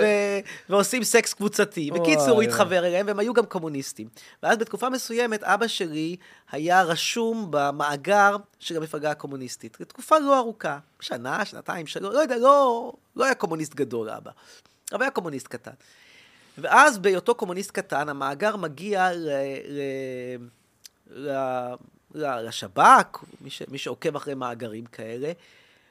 [0.00, 0.17] ו-
[0.68, 1.90] ועושים סקס קבוצתי.
[1.90, 2.42] בקיצור, הוא.
[2.42, 4.08] התחבר אליהם, והם היו גם קומוניסטים.
[4.42, 6.16] ואז בתקופה מסוימת, אבא שלי
[6.50, 9.80] היה רשום במאגר של המפלגה הקומוניסטית.
[9.80, 14.30] לתקופה לא ארוכה, שנה, שנתיים, שלוש, לא יודע, לא, לא היה קומוניסט גדול, אבא.
[14.92, 15.72] אבל היה קומוניסט קטן.
[16.58, 19.30] ואז בהיותו קומוניסט קטן, המאגר מגיע ל,
[19.68, 19.80] ל,
[21.10, 21.30] ל,
[22.14, 25.32] ל, לשב"כ, מי, ש, מי שעוקב אחרי מאגרים כאלה,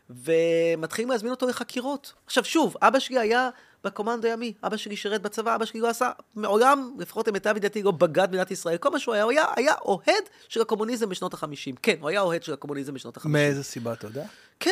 [0.09, 2.13] ומתחילים להזמין אותו לחקירות.
[2.25, 3.49] עכשיו שוב, אבא שלי היה
[3.87, 7.91] בקומנדו הימי, אבא שלי שירת בצבא, אבא שלי לא עשה, מעולם, לפחות למיטב ידיעתי, לא
[7.91, 8.77] בגד במדינת ישראל.
[8.77, 11.75] כל מה שהוא היה, הוא היה, היה אוהד של הקומוניזם בשנות החמישים.
[11.81, 13.41] כן, הוא היה אוהד של הקומוניזם בשנות החמישים.
[13.41, 14.25] מאיזה סיבה, אתה יודע?
[14.59, 14.71] כן.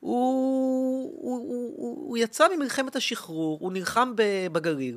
[0.00, 4.12] הוא, הוא, הוא, הוא, הוא יצא ממלחמת השחרור, הוא נלחם
[4.52, 4.96] בגליל.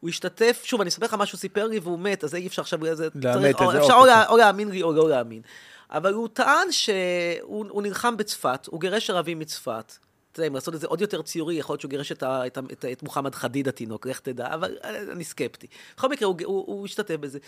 [0.00, 2.62] הוא השתתף, שוב, אני אספר לך מה שהוא סיפר לי והוא מת, אז אי אפשר
[2.62, 3.94] עכשיו, זה, לאמת את או, אפשר.
[3.94, 5.42] או, או להאמין לי או לא להאמין.
[5.90, 9.92] אבל הוא טען שהוא הוא נלחם בצפת, הוא גירש ערבים מצפת.
[10.36, 12.46] אתה יודע, אם לעשות את זה עוד יותר ציורי, יכול להיות שהוא גירש את, ה,
[12.46, 14.78] את, ה, את, את מוחמד חדיד התינוק, לך תדע, אבל
[15.12, 15.66] אני סקפטי.
[15.96, 17.38] בכל מקרה, הוא, הוא, הוא השתתף בזה.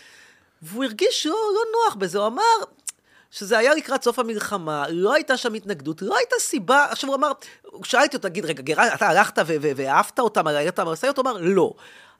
[0.61, 2.43] והוא הרגיש לא, לא נוח בזה, הוא אמר,
[3.31, 7.31] שזה היה לקראת סוף המלחמה, לא הייתה שם התנגדות, לא הייתה סיבה, עכשיו הוא אמר,
[7.83, 8.93] שאלתי אותו, תגיד, רגע, גר...
[8.93, 11.17] אתה הלכת ואהבת אותם, ראית המשאיות?
[11.17, 11.73] הוא אמר, לא.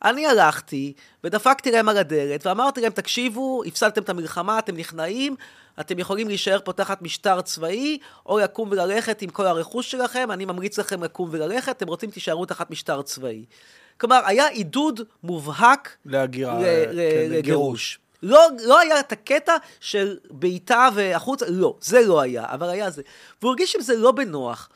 [0.04, 5.36] אני הלכתי ודפקתי להם על הדלת ואמרתי להם, תקשיבו, הפסדתם את המלחמה, אתם נכנעים,
[5.80, 10.46] אתם יכולים להישאר פה תחת משטר צבאי, או לקום וללכת עם כל הרכוש שלכם, אני
[10.46, 13.46] ממליץ לכם לקום וללכת, אתם רוצים תישארו תחת משטר צבאי.
[13.98, 16.64] כלומר, היה עידוד מובהק להגירה, ל-
[17.12, 18.00] כן, לגירוש.
[18.24, 23.02] לא, לא היה את הקטע של בעיטה והחוצה, לא, זה לא היה, אבל היה זה.
[23.42, 24.70] והוא הרגיש עם זה לא בנוח.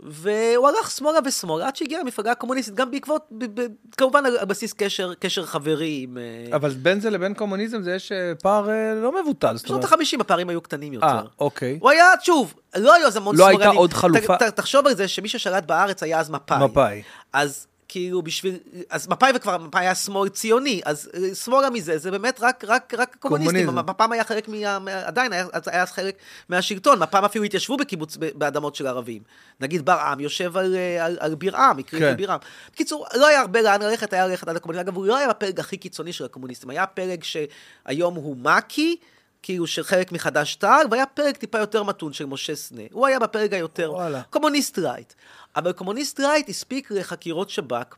[0.00, 3.66] והוא הלך שמאלה ושמאלה, עד שהגיע למפלגה הקומוניסטית, גם בעקבות, ב- ב-
[3.96, 6.18] כמובן על בסיס קשר, קשר חברי עם...
[6.18, 9.54] אה, אבל בין זה לבין קומוניזם זה יש אה, פער אה, לא מבוטל.
[9.54, 11.06] בשנות אומרת- ה-50 הפערים היו קטנים יותר.
[11.06, 11.78] אה, אוקיי.
[11.80, 13.60] הוא היה, שוב, לא היו אז המון לא שמאלנים.
[13.62, 14.36] הייתה עוד חלופה?
[14.36, 16.64] ת, ת, תחשוב על זה שמי ששלט בארץ היה אז מפא"י.
[16.64, 17.02] מפא"י.
[17.32, 18.58] אז כאילו בשביל,
[18.90, 22.94] אז מפא"י וכבר מפא"י היה שמאל ציוני, אז אה, שמאלה מזה זה באמת רק, רק,
[22.98, 23.68] רק קומוניסטים.
[23.68, 24.78] מפ"ם היה חלק מה...
[24.78, 26.16] מה- עדיין היה, היה חלק
[26.48, 29.22] מהשלטון, מפ"ם אפילו התיישבו בקיבוץ באדמות של ערבים.
[29.60, 32.16] נגיד ברעם יושב על, אה, על, על בירעם, הקריא כן.
[32.16, 32.38] בירעם.
[32.72, 34.88] בקיצור, לא היה הרבה לאן ללכת, היה ללכת עד הקומוניסטים.
[34.88, 38.96] אגב, הוא לא היה בפלג הכי קיצוני של הקומוניסטים, היה פלג שהיום הוא מק"י,
[39.42, 42.82] כאילו של חלק מחד"ש תע"ל, והיה פרק טיפה יותר מתון של משה סנה.
[42.92, 44.22] הוא היה בפרק היותר וואלה.
[44.30, 45.12] קומוניסט רייט.
[45.56, 47.96] אבל קומוניסט רייט הספיק לחקירות שב"כ,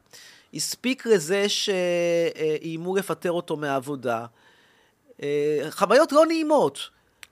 [0.55, 4.27] הספיק לזה שאיימו לפטר אותו מהעבודה.
[5.23, 5.29] אה,
[5.71, 6.79] חוויות לא נעימות.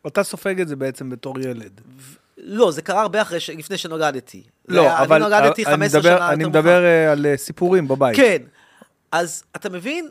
[0.06, 1.80] אתה סופג את זה בעצם בתור ילד.
[2.38, 3.50] לא, זה קרה הרבה אחרי, ש...
[3.50, 4.42] לפני שנולדתי.
[4.68, 6.82] לא, היה- אבל אני נולדתי אני 15 מדבר- שנה אני מדבר
[7.12, 8.16] על אה, סיפורים בבית.
[8.16, 8.42] כן.
[9.12, 10.08] אז אתה מבין,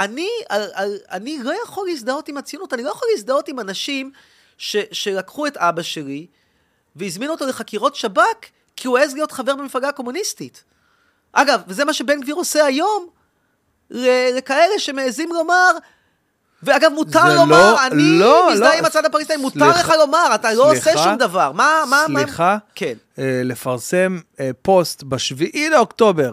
[0.00, 4.12] אני, על, על, אני לא יכול להזדהות עם הציונות, אני לא יכול להזדהות עם אנשים
[4.58, 6.26] ש, שלקחו את אבא שלי
[6.96, 8.46] והזמינו אותו לחקירות שב"כ
[8.76, 10.64] כי הוא העז להיות חבר במפלגה הקומוניסטית.
[11.32, 13.06] אגב, וזה מה שבן גביר עושה היום
[14.36, 15.70] לכאלה שמעזים לומר,
[16.62, 20.34] ואגב, מותר לומר, לא- אני לא, מזדהה לא, עם הצד הפלסטיני, מותר סליחה, לך לומר,
[20.34, 21.52] אתה לא עושה סליחה, שום דבר.
[21.52, 22.20] מה, מה, מה...
[22.20, 22.94] סליחה, כן.
[23.18, 26.32] אה, לפרסם אה, פוסט בשביעי לאוקטובר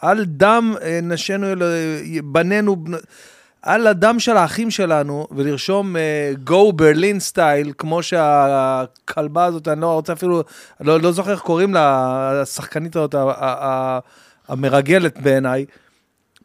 [0.00, 1.62] על דם אה, נשינו, אל-
[2.24, 2.96] בנינו, בנ-
[3.62, 9.86] על הדם של האחים שלנו, ולרשום uh, Go ברלין סטייל, כמו שהכלבה הזאת, אני לא
[9.92, 10.42] רוצה אפילו,
[10.80, 12.10] לא, לא זוכר איך קוראים לה,
[12.42, 13.14] השחקנית הזאת,
[14.48, 15.64] המרגלת בעיניי.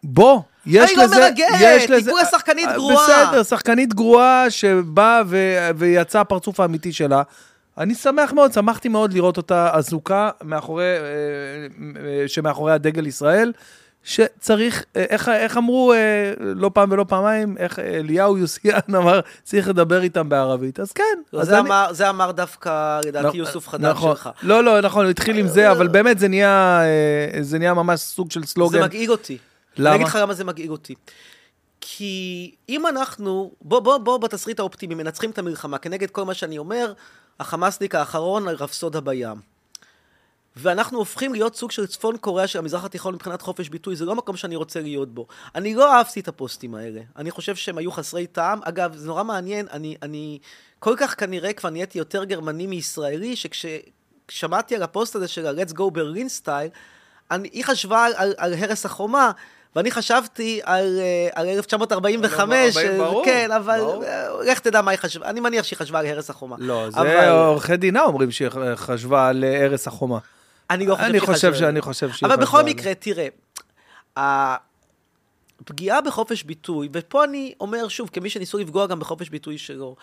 [0.04, 1.16] בוא, יש היא לא לזה...
[1.16, 3.28] מרגלת, יש היא לזה- כולה שחקנית אה, גרועה.
[3.30, 5.22] בסדר, שחקנית גרועה שבאה
[5.78, 7.22] ויצא הפרצוף האמיתי שלה.
[7.78, 11.00] אני שמח מאוד, שמחתי מאוד לראות אותה אזוקה מאחורי, אה,
[12.04, 13.52] אה, שמאחורי הדגל ישראל,
[14.04, 15.94] שצריך, אה, איך, איך אמרו
[16.40, 20.80] לא פעם ולא פעמיים, איך אליהו יוסיאן אמר, צריך לדבר איתם בערבית.
[20.80, 21.04] אז כן.
[21.40, 24.16] אז זה אני- אמר- זה אמר דווקא, לדעתי, נכון, יוסוף חדד נכון.
[24.16, 24.30] שלך.
[24.44, 26.82] לא, לא, נכון, הוא התחיל עם זה, אבל באמת זה נהיה,
[27.42, 28.82] זה נהיה ממש סוג של זה סלוגן.
[28.82, 29.38] מדאיג אותי.
[29.78, 29.90] למה?
[29.90, 30.96] אני אגיד לך למה זה מדאיג אותי.
[31.82, 32.06] כי
[32.70, 36.94] אם אנחנו, בוא, בוא, בוא בתסריט האופטימי, מנצחים את המלחמה, כנגד כל מה שאני אומר,
[37.42, 39.38] החמאסניק האחרון, רפסודה בים.
[40.56, 44.16] ואנחנו הופכים להיות סוג של צפון קוריאה של המזרח התיכון מבחינת חופש ביטוי, זה לא
[44.16, 45.28] מקום שאני רוצה להיות בו.
[45.56, 47.02] אני לא אהבתי את הפוסטים האלה.
[47.16, 48.60] אני חושב שהם היו חסרי טעם.
[48.64, 50.40] אגב, זה נורא מעניין, אני, אני
[50.80, 55.82] כל כך כנראה כבר נהייתי יותר גרמני מישראלי, שכששמעתי על הפוסט הזה של ה-Let's Go
[55.96, 56.78] Berlin Style,
[57.32, 59.32] אני, היא חשבה על, על, על הרס החומה,
[59.76, 64.04] ואני חשבתי על, אה, על 1945, לא, אה, ברור, כן, אבל ברור.
[64.06, 66.56] אה, לך תדע מה היא חשבה, אני מניח שהיא חשבה על הרס החומה.
[66.60, 70.18] לא, זה אבל- עורכי דינה אומרים שהיא חשבה על הרס החומה.
[70.70, 73.28] אני לא חושב אני שהיא חושב חשבה- שאני חושב שהיא אבל בכל מקרה, תראה,
[75.62, 79.96] הפגיעה בחופש ביטוי, ופה אני אומר שוב, כמי שניסו לפגוע גם בחופש ביטוי שלו,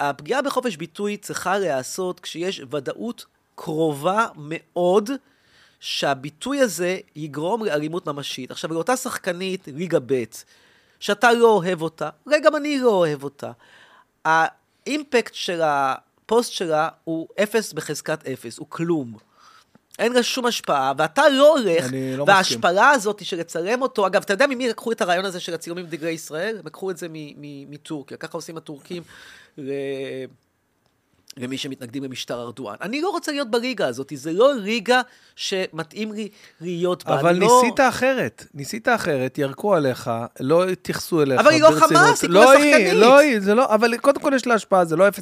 [0.00, 5.10] הפגיעה בחופש ביטוי צריכה להיעשות כשיש ודאות קרובה מאוד
[5.80, 8.50] שהביטוי הזה יגרום לאלימות ממשית.
[8.50, 10.24] עכשיו, לאותה שחקנית, ליגה ב',
[11.00, 13.52] שאתה לא אוהב אותה, אולי גם אני לא אוהב אותה,
[14.24, 19.16] האימפקט של הפוסט שלה הוא אפס בחזקת אפס, הוא כלום.
[19.98, 21.84] אין לה שום השפעה, ואתה לא הולך,
[22.16, 22.24] לא.
[22.28, 25.86] וההשפלה הזאת של לצלם אותו, אגב, אתה יודע ממי לקחו את הרעיון הזה של הצילומים
[25.86, 26.56] בדגלי ישראל?
[26.58, 27.06] הם לקחו את זה
[27.68, 29.02] מטורקיה, ככה עושים הטורקים
[29.58, 29.70] ל...
[31.38, 32.76] למי שמתנגדים למשטר ארדואן.
[32.82, 35.00] אני לא רוצה להיות בליגה הזאת, זה לא ליגה
[35.36, 36.28] שמתאים לי
[36.60, 37.20] להיות בה.
[37.20, 37.60] אבל לא...
[37.62, 40.10] ניסית אחרת, ניסית אחרת, ירקו עליך,
[40.40, 41.40] לא התייחסו אליך.
[41.40, 41.70] אבל היא לא.
[41.70, 42.92] חמאס, היא לא היא, שחקנית.
[42.92, 45.12] לא היא, זה לא, אבל קודם כל יש לה השפעה, זה לא 0.00,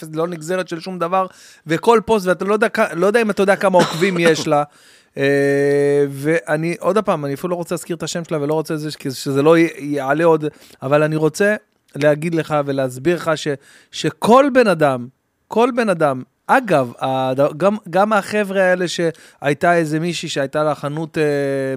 [0.00, 1.26] זה לא נגזרת של שום דבר,
[1.66, 4.62] וכל פוסט, ואתה לא יודע, לא יודע אם אתה יודע כמה עוקבים יש לה.
[5.16, 8.90] אה, ואני, עוד פעם, אני אפילו לא רוצה להזכיר את השם שלה ולא רוצה זה,
[9.10, 10.44] שזה לא יעלה עוד,
[10.82, 11.56] אבל אני רוצה
[11.96, 13.48] להגיד לך ולהסביר לך ש,
[13.92, 15.08] שכל בן אדם,
[15.48, 16.92] כל בן אדם, אגב,
[17.56, 21.22] גם, גם החבר'ה האלה שהייתה איזה מישהי שהייתה לה חנות אה,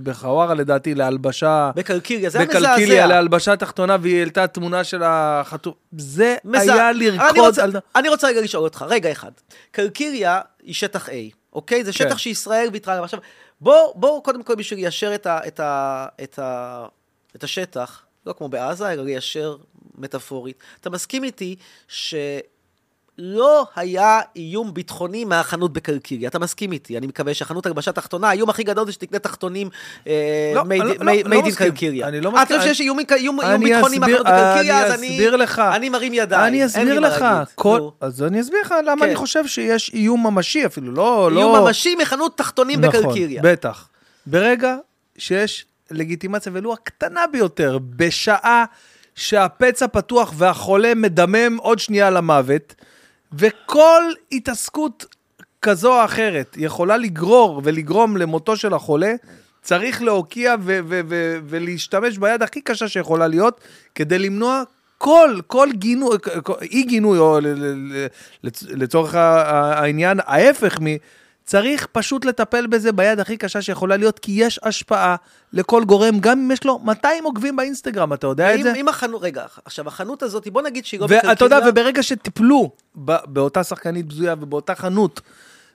[0.03, 3.07] בחווארה, לדעתי, להלבשה, בקלקיליה, זה היה בקלקיליה, מזעזע.
[3.07, 5.73] להלבשה תחתונה, והיא העלתה תמונה של החתום.
[5.97, 7.71] זה מזע- היה אני לרקוד רוצה, על...
[7.95, 9.31] אני רוצה רגע לשאול אותך, רגע אחד.
[9.71, 11.11] קלקיליה היא שטח A,
[11.53, 11.83] אוקיי?
[11.83, 11.97] זה כן.
[11.97, 13.03] שטח שישראל ויתרה עליו.
[13.05, 13.19] עכשיו,
[13.61, 16.85] בוא, בוא קודם כל בשביל ליישר את, ה, את, ה, את, ה,
[17.35, 19.55] את השטח, לא כמו בעזה, אלא ליישר
[19.97, 20.57] מטאפורית.
[20.81, 21.55] אתה מסכים איתי
[23.19, 28.49] שלא היה איום ביטחוני מהחנות בקלקיליה, אתה מסכים איתי, אני מקווה שהחנות הלבשה תחתונה, האיום
[28.49, 29.69] הכי גדול זה שתקנה תחתונים
[30.07, 31.73] אה, לא, made- אני לא- לא- לא מסכים.
[32.21, 32.57] לא אתה.
[32.59, 35.15] חושב שיש איום איום- איום ביטחוני מהחנות בקלקיליה, אז אני אני...
[35.15, 35.59] אסביר לך.
[35.59, 36.47] אני מרים ידיים.
[36.47, 37.25] אני אין אסביר לך.
[38.01, 39.07] אז אני אסביר לך למה כן.
[39.07, 41.29] אני חושב שיש איום ממשי אפילו, לא...
[41.29, 41.65] איום לא...
[41.65, 43.41] ממשי מחנות תחתונים נכון, בקלקיליה.
[43.43, 43.87] בטח.
[44.25, 44.75] ברגע
[45.17, 48.65] שיש לגיטימציה, ולו הקטנה ביותר, בשעה
[49.15, 52.75] שהפצע פתוח והחולה מדמם עוד שנייה למוות,
[53.33, 55.05] וכל התעסקות
[55.61, 59.13] כזו או אחרת יכולה לגרור ולגרום למותו של החולה,
[59.61, 63.61] צריך להוקיע ו- ו- ו- ולהשתמש ביד הכי קשה שיכולה להיות,
[63.95, 64.63] כדי למנוע
[64.97, 66.17] כל, כל גינוי,
[66.61, 67.39] אי גינוי, או
[68.69, 70.85] לצורך העניין, ההפך מ...
[71.51, 75.15] צריך פשוט לטפל בזה ביד הכי קשה שיכולה להיות, כי יש השפעה
[75.53, 78.73] לכל גורם, גם אם יש לו 200 עוקבים באינסטגרם, אתה יודע את אם, זה?
[78.73, 81.29] אם החנות, רגע, עכשיו החנות הזאת, בוא נגיד שהיא לא בקלקיליה.
[81.29, 82.71] ואתה יודע, וברגע שטיפלו
[83.25, 85.21] באותה שחקנית בזויה ובאותה חנות,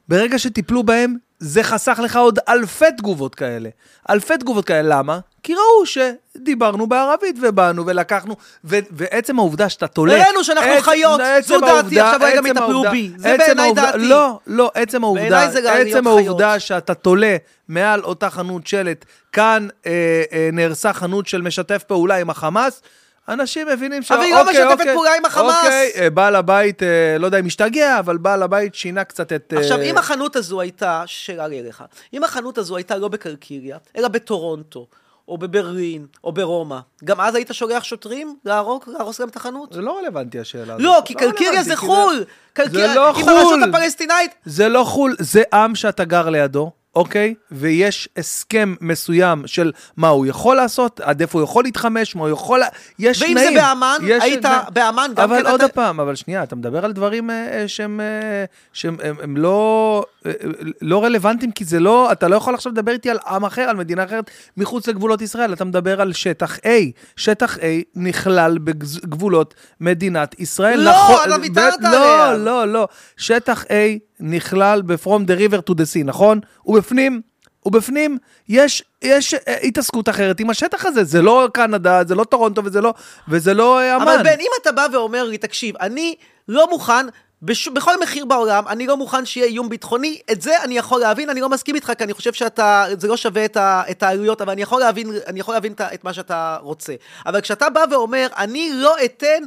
[0.09, 3.69] ברגע שטיפלו בהם, זה חסך לך עוד אלפי תגובות כאלה.
[4.11, 5.19] אלפי תגובות כאלה, למה?
[5.43, 10.17] כי ראו שדיברנו בערבית ובאנו ולקחנו, ו- ועצם העובדה שאתה תולה...
[10.23, 13.11] הראינו שאנחנו עצ- חיות, זו דעתי, העובדה- עכשיו עצם יטפלו בי.
[13.17, 13.99] זה בעיניי דעתי.
[13.99, 16.27] לא, לא, עצם העובדה, בעיניי זה להיות עצם חיות.
[16.27, 17.37] העובדה שאתה תולה
[17.69, 19.93] מעל אותה חנות שלט, כאן אה,
[20.33, 22.83] אה, נהרסה חנות של משתף פעולה עם החמאס,
[23.29, 24.13] אנשים מבינים ש...
[24.13, 25.57] אבל היא לא משתפת פעולה עם החמאס.
[25.65, 29.53] אוקיי, אה, בעל הבית, אה, לא יודע אם השתגע, אבל בעל הבית שינה קצת את...
[29.57, 31.85] אה, עכשיו, אם החנות הזו הייתה, שאלה לי אליך,
[32.15, 34.87] אם החנות הזו הייתה לא בקלקיליה, אלא בטורונטו,
[35.29, 39.73] או בברלין, או ברומא, גם אז היית שולח שוטרים להרוג, להרוס גם את החנות?
[39.73, 40.81] זה לא רלוונטי השאלה הזאת.
[40.81, 42.25] לא, כי קלקיליה רלוונטי, זה חו"ל.
[42.53, 43.63] קלקיליה- זה לא אם הרשות חו"ל.
[43.75, 44.31] הפלסטינאית...
[44.45, 47.35] זה לא חו"ל, זה עם שאתה גר לידו, אוקיי?
[47.53, 52.31] ויש הסכם מסוים של מה הוא יכול לעשות, עד איפה הוא יכול להתחמש, מה הוא
[52.31, 52.61] יכול...
[52.99, 53.55] יש ואם תנאים.
[53.55, 55.51] זה באמ"ן, היית באמ"ן גם אבל כן...
[55.51, 59.17] עוד אתה- פעם, אבל שנייה, אתה מדבר על דברים אה, אה, שהם, אה, שהם הם,
[59.23, 60.51] הם לא, אה, אה,
[60.83, 63.77] לא רלוונטיים, כי זה לא, אתה לא יכול עכשיו לדבר איתי על עם אחר, על
[63.77, 66.69] מדינה אחרת, מחוץ לגבולות ישראל, אתה מדבר על שטח A.
[67.17, 67.61] שטח A
[67.97, 70.81] נכלל בגבולות מדינת ישראל.
[70.81, 72.33] לא, נכון- אתה ויתרת ב- עליה.
[72.33, 72.89] לא, לא, לא.
[73.17, 76.41] שטח A נכלל ב-From the river to the sea, נכון?
[76.67, 77.21] ובפנים,
[77.67, 78.19] ובפנים
[78.49, 81.05] יש, יש אה, התעסקות אחרת עם השטח הזה.
[81.05, 82.95] זה לא קנדה, זה לא טורונטו וזה לא,
[83.29, 84.09] וזה לא אה, אמן.
[84.09, 86.15] אבל בן, אם אתה בא ואומר לי, תקשיב, אני
[86.49, 87.07] לא מוכן,
[87.47, 87.69] בש...
[87.69, 91.41] בכל מחיר בעולם, אני לא מוכן שיהיה איום ביטחוני, את זה אני יכול להבין, אני
[91.41, 93.83] לא מסכים איתך, כי אני חושב שאתה, זה לא שווה את, ה...
[93.91, 96.95] את העלויות, אבל אני יכול להבין, אני יכול להבין את, את מה שאתה רוצה.
[97.27, 99.43] אבל כשאתה בא ואומר, אני לא אתן.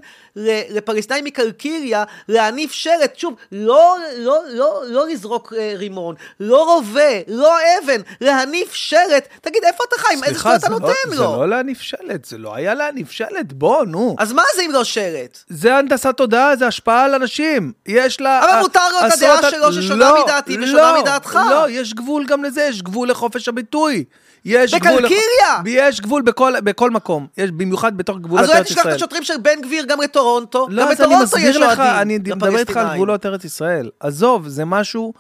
[0.69, 7.55] לפלסטינאים מקלקיליה להניף שלט, שוב, לא, לא, לא, לא לזרוק אה, רימון, לא רובה, לא
[7.83, 10.13] אבן, להניף שלט, תגיד, איפה אתה חי?
[10.23, 11.23] איזה זכויות אתה זה לא- נותן זה לו?
[11.23, 14.15] לא להניף שלט, זה לא היה להניף שלט, בוא, נו.
[14.19, 15.39] אז מה זה אם לא שלט?
[15.49, 17.71] זה הנדסת תודעה, זה השפעה על אנשים.
[17.89, 18.43] יש לה...
[18.43, 21.39] אבל מותר את הדעה שלו ששונה לא, מדעתי ושונה לא, מדעתך.
[21.49, 24.03] לא, יש גבול גם לזה, יש גבול לחופש הביטוי.
[24.45, 24.91] יש גבול...
[24.91, 25.85] לח- בקלקיליה!
[25.87, 27.27] יש גבול בכל, בכל מקום.
[27.37, 28.95] יש במיוחד בתוך גבולות אז אולי ארץ תשלח את ישראל.
[28.95, 30.67] השוטרים של בן גביר גם לטורונטו.
[30.69, 32.93] לא, גם בטורונטו יש לך, אוהדים אני מדבר איתך על לפלסטינאים.
[32.93, 33.89] גבולות ארץ ישראל.
[33.99, 35.13] עזוב, זה משהו...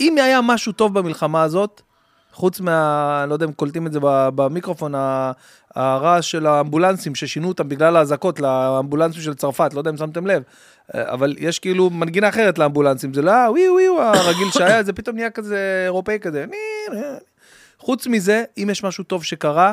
[0.00, 1.80] אם היה משהו טוב במלחמה הזאת,
[2.32, 3.24] חוץ מה...
[3.28, 3.98] לא יודע אם קולטים את זה
[4.34, 4.94] במיקרופון,
[5.74, 10.42] הרעש של האמבולנסים ששינו אותם בגלל האזעקות לאמבולנסים של צרפת, לא יודע אם שמתם לב.
[10.94, 15.16] אה, אבל יש כאילו מנגינה אחרת לאמבולנסים, זה לא וואי וואי הרגיל שהיה, זה פתאום
[15.16, 16.44] נהיה כזה אירופאי כזה.
[17.78, 19.72] חוץ מזה, אם יש משהו טוב שקרה,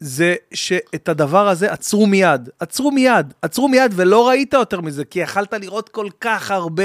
[0.00, 5.20] זה שאת הדבר הזה עצרו מיד, עצרו מיד, עצרו מיד ולא ראית יותר מזה, כי
[5.20, 6.84] יכלת לראות כל כך הרבה,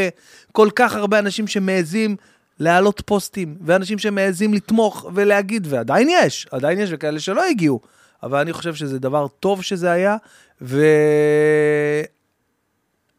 [0.51, 2.15] כל כך הרבה אנשים שמעזים
[2.59, 7.79] להעלות פוסטים, ואנשים שמעזים לתמוך ולהגיד, ועדיין יש, עדיין יש, וכאלה שלא הגיעו.
[8.23, 10.17] אבל אני חושב שזה דבר טוב שזה היה,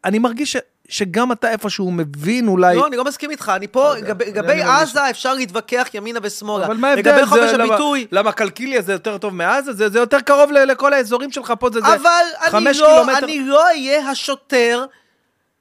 [0.03, 0.57] ואני מרגיש ש...
[0.89, 2.75] שגם אתה איפשהו מבין אולי...
[2.75, 3.51] לא, אני לא מסכים איתך.
[3.55, 6.65] אני פה, לגבי- אני לגבי עזה אפשר להתווכח ימינה ושמאלה.
[6.65, 7.11] אבל מה ההבדל?
[7.11, 8.07] לגבי חופש הביטוי...
[8.11, 9.73] למה קלקיליה זה יותר טוב מעזה?
[9.89, 12.09] זה, יותר קרוב לכל האזורים שלך פה, זה, אבל
[12.41, 13.25] אני חמש לא, קילומטר.
[13.25, 14.85] אני לא אהיה השוטר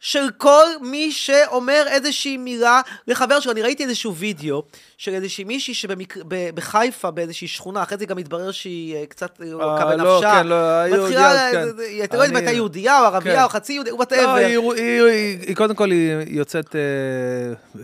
[0.00, 3.52] של כל מי שאומר איזושהי מילה לחבר שלו.
[3.52, 4.62] אני ראיתי איזשהו וידאו
[4.98, 9.64] של איזושהי מישהי שבחיפה, באיזושהי שכונה, אחרי זה גם התברר שהיא אה, קצת אה, לוקה
[9.64, 10.40] אה, לא, בנפשה.
[10.40, 11.82] כן, לא, היו מתחילה, יהודייה, כן.
[11.82, 13.42] היא אתה לא יודעת אם הייתה יהודייה או ערבייה כן.
[13.42, 14.34] או חצי יהודייה, לא, whatever.
[14.34, 16.80] היא, היא, היא, היא, קודם כל היא יוצאת אה,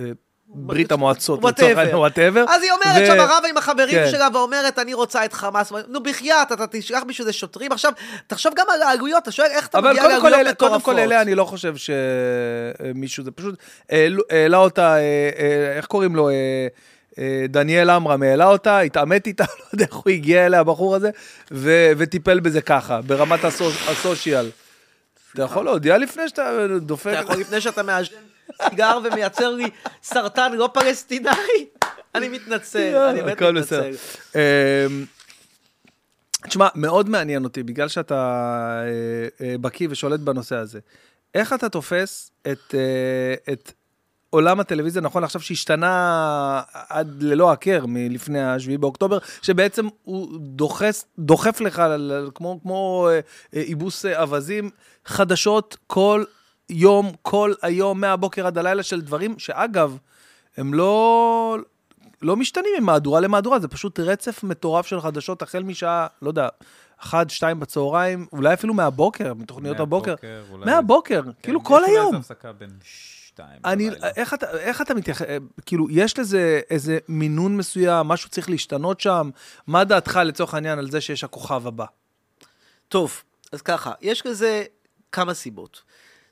[0.01, 0.11] אה,
[0.59, 1.95] ברית המועצות, Whatever.
[1.97, 2.45] וואטאבר.
[2.49, 4.09] אז היא אומרת שם רבה עם החברים כן.
[4.11, 5.73] שלה ואומרת, אני רוצה את חמאס.
[5.89, 7.73] נו, בחייאת, אתה תשלח בשביל זה שוטרים.
[7.73, 7.93] עכשיו,
[8.27, 10.95] תחשוב גם על העלויות, אתה שואל איך אתה אבל מגיע קודם לעלויות אלה, קודם מטורפות.
[10.95, 13.55] כל אלה אני לא חושב שמישהו, זה פשוט
[14.31, 15.01] העלה אותה, אה,
[15.39, 16.29] אה, איך קוראים לו?
[16.29, 16.35] אה,
[17.19, 21.11] אה, דניאל עמרם העלה אותה, התעמת איתה, לא יודע איך הוא הגיע אליה, הבחור הזה,
[21.51, 24.51] ו- וטיפל בזה ככה, ברמת הסו- הסושיאל.
[25.35, 26.51] אתה יכול להודיע לפני שאתה
[26.81, 27.07] דופק?
[27.13, 28.15] אתה יכול לפני שאתה מעשן
[28.69, 29.71] סיגר ומייצר לי
[30.03, 31.31] סרטן לא פלסטיני?
[32.15, 33.43] אני מתנצל, אני באמת.
[33.43, 33.91] מתנצל.
[34.35, 34.41] אמ,
[36.49, 38.15] תשמע, מאוד מעניין אותי, בגלל שאתה
[38.85, 40.79] אה, אה, בקיא ושולט בנושא הזה.
[41.35, 43.73] איך אתה תופס את, אה, את
[44.31, 51.61] עולם הטלוויזיה, נכון עכשיו שהשתנה עד ללא הכר מלפני ה-7 באוקטובר, שבעצם הוא דוחס, דוחף
[51.61, 51.83] לך
[52.35, 53.09] כמו, כמו
[53.53, 54.71] איבוס אווזים,
[55.05, 56.25] חדשות כל
[56.71, 59.99] יום, כל היום, מהבוקר עד הלילה, של דברים שאגב,
[60.57, 61.57] הם לא,
[62.23, 66.49] לא משתנים ממהדורה למהדורה, זה פשוט רצף מטורף של חדשות, החל משעה, לא יודע,
[66.99, 70.11] אחת, שתיים בצהריים, אולי אפילו מהבוקר, מתוכניות הבוקר.
[70.11, 72.07] מהבוקר, אולי- מהבוקר, כן, כאילו יש כל אולי היום.
[72.07, 74.09] איזו הפסקה בין שתיים אני, בלילה.
[74.17, 75.27] איך אתה, איך אתה מתייחס,
[75.67, 79.31] כאילו, יש לזה איזה מינון מסוים, משהו צריך להשתנות שם?
[79.67, 81.85] מה דעתך לצורך העניין על זה שיש הכוכב הבא?
[82.89, 83.23] טוב,
[83.53, 84.65] אז ככה, יש לזה
[85.13, 85.83] כמה סיבות.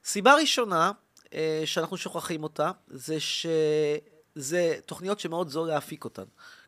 [0.04, 0.92] סיבה ראשונה,
[1.34, 6.22] אה, שאנחנו שוכחים אותה, זה שזה תוכניות שמאוד זול להפיק אותן.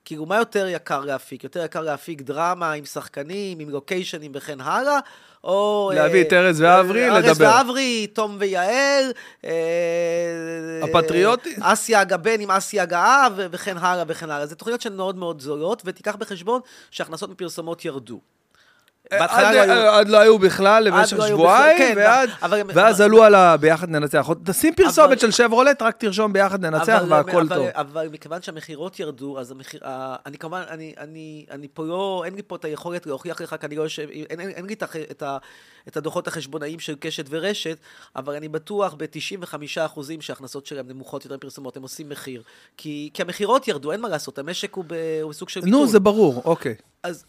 [0.05, 1.45] כאילו, מה יותר יקר להפיק?
[1.45, 4.99] יותר יקר להפיק דרמה עם שחקנים, עם לוקיישנים וכן הלאה,
[5.45, 5.91] או...
[5.95, 7.45] להביא אה, את ארז ואברי, אה, ארז לדבר.
[7.45, 9.13] ואברי, תום ויעל,
[9.45, 11.57] אה, הפטריוטי.
[11.63, 14.47] אה, אסיה אגבן עם אסיה הגאה, וכן הלאה וכן הלאה.
[14.47, 16.61] זה תוכניות שהן מאוד מאוד זולות, ותיקח בחשבון
[16.91, 18.21] שהכנסות מפרסומות ירדו.
[19.11, 21.95] בהתחלה עד- לא היו- עד לא היו בכלל למשך לא שבועיים, כן,
[22.75, 23.35] ואז עלו על.
[23.57, 24.29] ביחד ננצח.
[24.45, 27.67] תשים פרסומת של שברולט, רק תרשום ביחד ננצח והכל טוב.
[27.75, 29.81] אבל מכיוון שהמכירות ירדו, אז המחיר...
[30.27, 33.83] אני כמובן, אני, פה לא, אין לי פה את היכולת להוכיח לך, כי אני לא
[33.83, 34.75] יושב, אין, לי
[35.89, 37.77] את, הדוחות החשבונאיים של קשת ורשת,
[38.17, 39.59] אבל אני בטוח ב-95%
[40.21, 42.43] שההכנסות שלהם נמוכות יותר מפרסומות, הם עושים מחיר.
[42.77, 44.85] כי, כי המכירות ירדו, אין מה לעשות, המשק הוא,
[45.29, 46.75] בסוג של נו, זה ברור, אוקיי.
[47.03, 47.25] אז.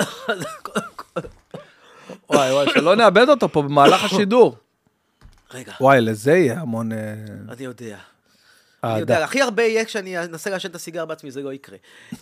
[2.29, 4.55] וואי, וואי, שלא נאבד אותו פה במהלך השידור.
[5.53, 6.97] רגע, וואי, לזה יהיה המון אה,
[7.49, 7.97] אני יודע.
[8.83, 8.99] אני.
[8.99, 11.77] יודע, הכי הרבה יהיה כשאני אנסה לעשן את הסיגר בעצמי, זה לא יקרה.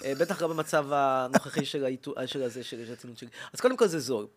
[0.05, 1.85] אה, בטח גם במצב הנוכחי של
[2.25, 3.29] של הזה, של הצינון שלי.
[3.53, 4.27] אז קודם כל זה זול.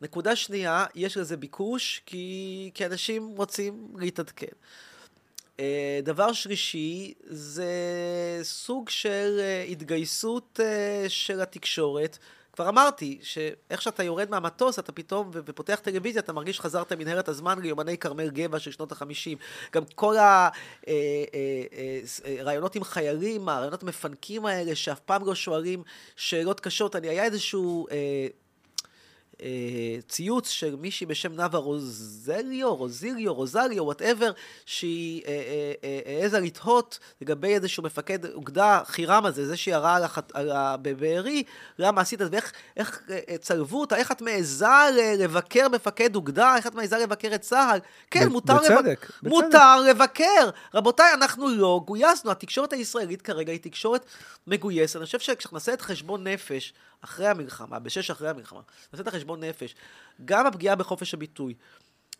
[0.00, 4.46] נקודה שנייה, יש לזה ביקוש, כי אנשים רוצים להתעדכן.
[5.60, 7.70] אה, דבר שלישי, זה
[8.42, 12.18] סוג של אה, התגייסות אה, של התקשורת.
[12.56, 17.28] כבר אמרתי, שאיך שאתה יורד מהמטוס, אתה פתאום, ו- ופותח טלוויזיה, אתה מרגיש חזרת מנהרת
[17.28, 19.38] הזמן ליומני כרמל גבע של שנות החמישים.
[19.72, 20.16] גם כל
[22.38, 25.82] הראיונות עם חיילים, הראיונות המפנקים האלה, שאף פעם לא שואלים
[26.16, 26.96] שאלות קשות.
[26.96, 27.86] אני, היה איזשהו...
[29.42, 34.30] אה, אה, ציוץ של מישהי בשם נאוה רוזליו, רוזיליו, רוזליו, whatever,
[34.66, 35.72] שהיא אה, אה,
[36.06, 40.76] אה, העזה לתהות לגבי איזשהו מפקד אוגדה, חירם הזה, זה שירה על החת- על ה-
[40.82, 41.42] בבארי,
[41.78, 44.66] למה עשית את זה, ואיך איך, אה, אה, צלבו אותה, איך את מעיזה
[45.18, 47.78] לבקר מפקד אוגדה, איך את מעיזה לבקר את צה"ל.
[48.10, 49.28] כן, ב- מותר, בצדק, בצדק.
[49.28, 50.50] מותר לבקר.
[50.74, 54.06] רבותיי, אנחנו לא גויסנו, התקשורת הישראלית כרגע היא תקשורת
[54.46, 54.96] מגויסת.
[54.96, 56.72] אני חושב שכשאנחנו נעשה את חשבון נפש
[57.06, 58.60] אחרי המלחמה, בשש אחרי המלחמה,
[58.92, 59.74] נעשה את החשבון נפש,
[60.24, 61.54] גם הפגיעה בחופש הביטוי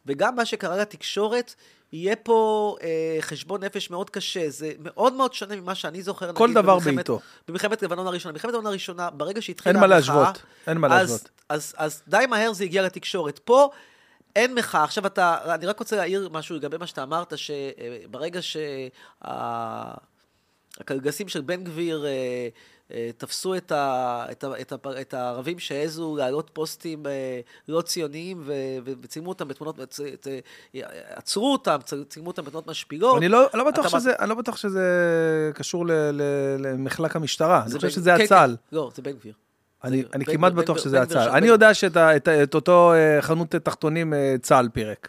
[0.07, 1.55] וגם מה שקרה לתקשורת,
[1.93, 4.51] יהיה פה אה, חשבון נפש מאוד קשה.
[4.51, 6.33] זה מאוד מאוד שונה ממה שאני זוכר.
[6.33, 7.21] כל נגיד, דבר במלחמת- בעיתו.
[7.49, 8.33] במלחמת לבנון הראשונה.
[8.33, 11.31] במלחמת לבנון הראשונה, ברגע שהתחילה אין מה המחאה, להשוות, אין מה אז- להשוות.
[11.49, 13.39] אז, אז די מהר זה הגיע לתקשורת.
[13.39, 13.71] פה
[14.37, 14.85] אין מחאה.
[14.85, 18.41] עכשיו אתה, אני רק רוצה להעיר משהו לגבי מה שאתה אמרת, שברגע
[20.79, 22.49] שהקלגסים של בן גביר אה, אה,
[23.17, 28.43] תפסו את, ה, את, ה, את, ה, את הערבים שהעזו להעלות פוסטים אה, לא ציוניים
[28.45, 28.53] ו,
[29.03, 30.29] וצילמו אותם בתמונות, צ- צ-
[31.09, 33.19] עצרו אותם, צילמו אותם בתמונות משפילות.
[33.19, 34.83] אני לא, לא בטוח שזה, אני לא בטוח שזה
[35.55, 36.23] קשור ל, ל,
[36.59, 38.57] למחלק המשטרה, אני חושב שזה כן, הצה"ל.
[38.71, 38.77] כן.
[38.77, 39.33] לא, זה בן גביר.
[39.85, 41.29] אני, אני בן- כמעט בן- בטוח בן- שזה הצה"ל.
[41.31, 45.09] אני יודע שאת את, ה- את אותו אה, חנות תחתונים אה, צה"ל פירק.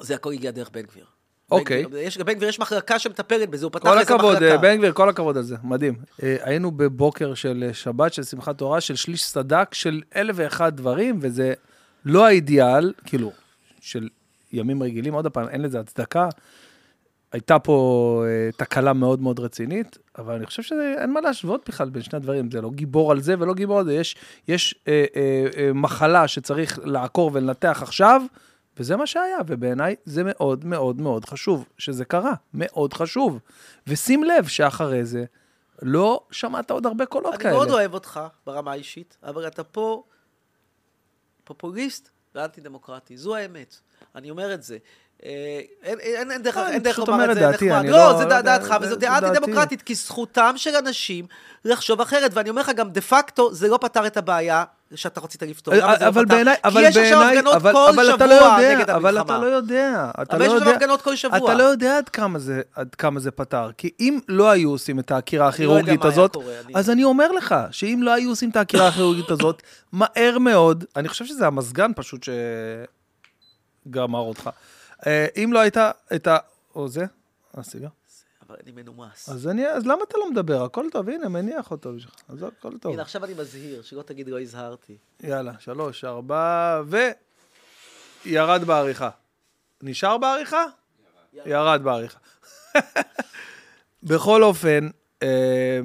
[0.00, 1.04] זה הכל הגיע דרך בן גביר.
[1.50, 1.86] אוקיי.
[1.86, 4.52] בן יש, לבן גביר יש מחלקה שמטפלת בזה, הוא פתח כל איזה הכבוד, מחלקה.
[4.52, 5.94] אה, בן גביר, כל הכבוד על זה, מדהים.
[6.22, 10.76] אה, היינו בבוקר של אה, שבת, של שמחת תורה, של שליש סדק, של אלף ואחד
[10.76, 11.52] דברים, וזה
[12.04, 13.32] לא האידיאל, כאילו,
[13.80, 14.08] של
[14.52, 16.28] ימים רגילים, עוד פעם, אין לזה הצדקה.
[17.32, 22.02] הייתה פה אה, תקלה מאוד מאוד רצינית, אבל אני חושב שאין מה להשוות בכלל בין
[22.02, 22.50] שני הדברים.
[22.50, 23.94] זה לא גיבור על זה ולא גיבור על זה.
[23.94, 24.16] יש,
[24.48, 28.22] יש אה, אה, אה, מחלה שצריך לעקור ולנתח עכשיו,
[28.80, 33.38] וזה מה שהיה, ובעיניי זה מאוד מאוד מאוד חשוב שזה קרה, מאוד חשוב.
[33.86, 35.24] ושים לב שאחרי זה
[35.82, 37.54] לא שמעת עוד הרבה קולות אני כאלה.
[37.54, 40.02] מאוד אוהב אותך ברמה האישית, אבל אתה פה
[41.44, 43.76] פופוליסט ואנטי דמוקרטי, זו האמת.
[44.14, 44.78] אני אומר את זה.
[45.24, 47.50] אה, אין, אין, אין דרך, לא, אני אין דרך פשוט לומר אומר את את זה
[47.50, 47.78] דעתי, נחמד.
[47.78, 49.36] אני לא, לא- זה לא דעתך, וזו זה דעה דעתי.
[49.36, 51.26] אנטי דמוקרטית, כי זכותם של אנשים
[51.64, 55.42] לחשוב אחרת, ואני אומר לך גם דה פקטו, זה לא פתר את הבעיה שאתה רצית
[55.42, 55.74] לפתור.
[55.74, 56.34] זה לא אבל פתר?
[56.34, 59.18] בעיניי, כי אבל יש עכשיו בעיניי, הפגנות אבל, כל אבל אתה לא שבוע יודע, אבל
[59.18, 59.36] המלחמה.
[59.36, 61.38] אתה לא יודע, אתה אבל לא יש עכשיו הפגנות כל שבוע.
[61.38, 64.98] אתה לא יודע עד כמה זה, עד כמה זה פתר, כי אם לא היו עושים
[64.98, 66.36] את העקירה לא הכירורגית הזאת,
[66.74, 69.62] אז אני אומר לך, שאם לא היו עושים את העקירה הכירורגית הזאת,
[69.92, 72.26] מהר מאוד, אני חושב שזה המזגן פשוט
[73.86, 74.50] שגמר אותך.
[75.06, 76.36] אה, אם לא הייתה את ה...
[76.74, 77.04] או זה?
[77.54, 77.88] הסיגר?
[78.50, 79.28] אבל אני מנומס.
[79.28, 80.64] אז, אני, אז למה אתה לא מדבר?
[80.64, 82.14] הכל טוב, הנה, מניח אותו בשבילך.
[82.28, 82.92] אז הכל טוב.
[82.92, 84.96] הנה, עכשיו אני מזהיר, שלא תגיד לא הזהרתי.
[85.22, 86.96] יאללה, שלוש, ארבע, ו...
[88.24, 89.10] ירד בעריכה.
[89.82, 90.64] נשאר בעריכה?
[91.32, 92.18] ירד, ירד בעריכה.
[94.02, 94.88] בכל אופן,
[95.22, 95.80] אה,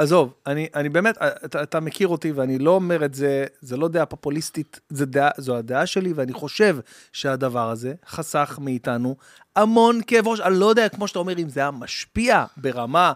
[0.00, 3.88] עזוב, אני, אני באמת, אתה, אתה מכיר אותי ואני לא אומר את זה, זה לא
[3.88, 6.78] דעה פופוליסטית, זה דעה, זו הדעה שלי, ואני חושב
[7.12, 9.16] שהדבר הזה חסך מאיתנו
[9.56, 10.40] המון כאב ראש.
[10.40, 13.12] אני לא יודע, כמו שאתה אומר, אם זה היה משפיע ברמה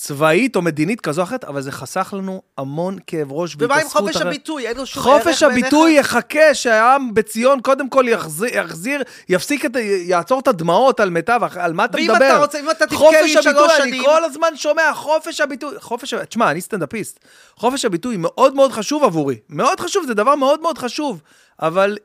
[0.00, 3.70] צבאית או מדינית כזו או אחרת, אבל זה חסך לנו המון כאב ראש ומה עם
[3.78, 4.66] והתעסקות חופש הרי- הביטוי?
[4.68, 5.62] אין לו שום ערך חופש בעיניך?
[5.64, 9.70] הביטוי יחכה שהעם בציון קודם כל יחזיר, יחזיר יפסיק את,
[10.06, 11.10] יעצור את הדמעות על
[11.42, 12.16] אח- על מה אתה ואם מדבר?
[12.16, 15.40] אתה רוצה- אם אתה תבכה חופש לי שלוש הביטוי, אני שנים- כל הזמן שומע, חופש
[15.40, 17.20] הביטוי, חופש, תשמע, אני סטנדאפיסט.
[17.56, 21.22] חופש הביטוי מאוד מאוד חשוב עבורי, מאוד חשוב, זה דבר מאוד מאוד חשוב,
[21.62, 21.98] אבל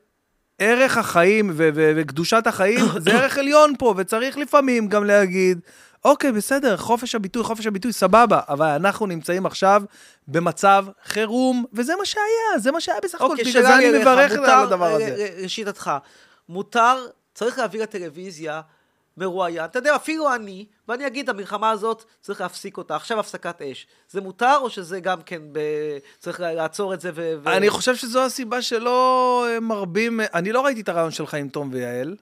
[0.59, 5.59] ערך החיים ו- ו- וקדושת החיים זה ערך עליון פה, וצריך לפעמים גם להגיד,
[6.05, 9.83] אוקיי, בסדר, חופש הביטוי, חופש הביטוי, סבבה, אבל אנחנו נמצאים עכשיו
[10.27, 14.31] במצב חירום, וזה מה שהיה, זה מה שהיה בסך הכל, אוקיי, בגלל זה אני מברך
[14.31, 15.15] מותר, על הדבר אה, הזה.
[15.17, 15.91] אה, לשיטתך,
[16.49, 18.61] מותר, צריך להביא לטלוויזיה
[19.17, 23.87] מרואיין, אתה יודע, אפילו אני, ואני אגיד, המלחמה הזאת, צריך להפסיק אותה, עכשיו הפסקת אש.
[24.09, 25.59] זה מותר, או שזה גם כן, ב...
[26.19, 27.33] צריך לעצור את זה ו...
[27.43, 31.49] ו- אני חושב שזו הסיבה שלא אה, מרבים, אני לא ראיתי את הרעיון שלך עם
[31.49, 32.15] תום ויעל.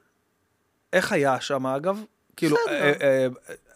[0.93, 2.03] איך היה שם, אגב?
[2.35, 2.57] כאילו.
[2.69, 3.27] אה, אה,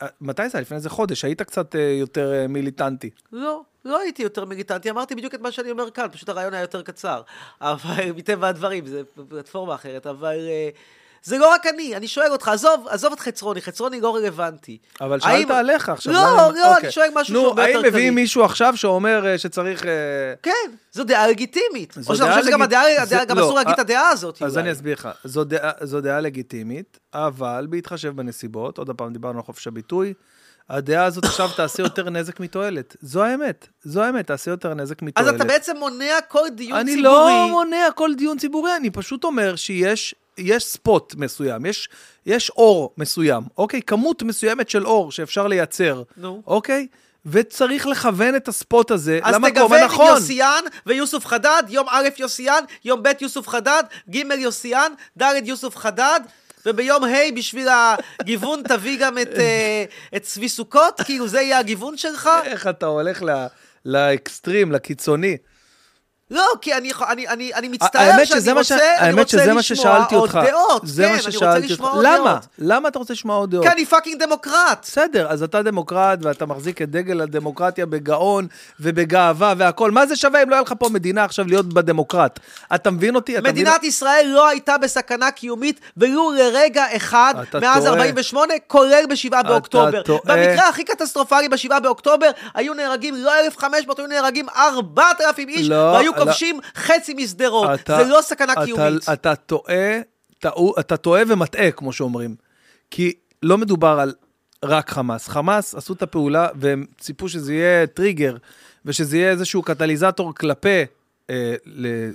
[0.01, 0.61] אה, מתי זה היה?
[0.61, 3.09] לפני איזה חודש, היית קצת יותר מיליטנטי.
[3.31, 6.61] לא, לא הייתי יותר מיליטנטי, אמרתי בדיוק את מה שאני אומר כאן, פשוט הרעיון היה
[6.61, 7.21] יותר קצר.
[7.61, 10.37] אבל מטבע הדברים, זה פלטפורמה אחרת, אבל
[11.25, 14.77] זה לא רק אני, אני שואל אותך, עזוב, עזוב את חצרוני, חצרוני לא רלוונטי.
[15.01, 16.13] אבל האם- שאלת עליך עכשיו.
[16.13, 16.25] לא, זה-
[16.59, 16.83] לא, אוקיי.
[16.83, 18.21] אני שואל משהו שהוא נו, הרבה יותר האם מביאים כללי.
[18.23, 19.85] מישהו עכשיו שאומר אה, שצריך...
[19.85, 19.91] אה,
[20.43, 20.51] כן,
[20.91, 21.93] זו דעה לגיטימית.
[21.99, 24.41] זו או שאתה חושב שגם הדעה, זה- גם לא, אסור להגיד את אה, הדעה הזאת.
[24.41, 24.57] אז.
[24.57, 25.09] אני אסביר לך.
[25.23, 30.13] זו דעה- זו דעה לגיטימית, אבל בהתחשב בנסיבות, עוד פעם דיברנו על חופש הביטוי,
[30.69, 32.95] הדעה הזאת עכשיו תעשה יותר נזק מתועלת.
[33.01, 33.67] זו האמת.
[33.83, 35.35] זו האמת, תעשה יותר נזק אז מתועלת.
[35.35, 37.13] אתה בעצם מונע כל דיון אני ציבורי.
[37.13, 41.89] לא מונע כל דיון ציבורי, אני פשוט אומר שיש יש ספוט מסוים, יש,
[42.25, 43.81] יש אור מסוים, אוקיי?
[43.81, 46.41] כמות מסוימת של אור שאפשר לייצר, נו.
[46.47, 46.87] אוקיי?
[47.25, 50.07] וצריך לכוון את הספוט הזה אז למקום תגוון עם הנכון.
[50.07, 56.19] יוסיאן ויוסוף חדד, יום א' יוסיאן, יום ב' יוסוף חדד, ג' יוסיאן, ד' יוסוף חדד,
[56.65, 57.67] וביום ה' בשביל
[58.19, 59.83] הגיוון תביא גם את, אה,
[60.15, 61.01] את צבי סוכות?
[61.05, 62.29] כאילו זה יהיה הגיוון שלך?
[62.43, 63.45] איך אתה הולך ל-
[63.85, 65.37] לאקסטרים, לקיצוני.
[66.31, 69.61] לא, כי אני, אני, אני, אני מצטער שאני רוצה, ש- אני האמת רוצה שזה לשמוע
[69.61, 70.29] ששאלתי עוד.
[70.31, 70.81] דעות.
[70.85, 71.83] זה כן, מה אני רוצה ששאלתי אותך.
[72.03, 72.29] למה?
[72.31, 72.47] דעות.
[72.59, 73.65] למה אתה רוצה לשמוע עוד דעות?
[73.65, 74.79] כי אני fucking דמוקרט.
[74.81, 78.47] בסדר, אז אתה דמוקרט ואתה מחזיק את דגל הדמוקרטיה בגאון
[78.79, 79.91] ובגאווה והכול.
[79.91, 82.39] מה זה שווה אם לא היה לך פה מדינה עכשיו להיות בדמוקרט?
[82.75, 83.37] אתה מבין אותי?
[83.37, 83.89] אתה מדינת מבין...
[83.89, 87.93] ישראל לא הייתה בסכנה קיומית ולו לרגע אחד מאז טועה.
[87.93, 90.01] 48, כולל ב-7 באוקטובר.
[90.01, 90.19] טועה.
[90.25, 96.14] במקרה הכי קטסטרופלי ב-7 באוקטובר, היו נהרגים לא 1,500, היו נהרגים 4,000 איש, לא, והיו.
[96.19, 97.69] כובשים חצי משדרות.
[97.79, 99.09] אתה- זה לא סכנה אתה- קיומית.
[99.13, 99.99] אתה טועה,
[100.39, 102.35] טעו- אתה טועה ומטעה, כמו שאומרים.
[102.91, 103.13] כי
[103.43, 104.13] לא מדובר על
[104.65, 105.27] רק חמאס.
[105.27, 108.35] חמאס עשו את הפעולה והם ציפו שזה יהיה טריגר,
[108.85, 110.83] ושזה יהיה איזשהו קטליזטור כלפי...
[111.29, 111.55] אה,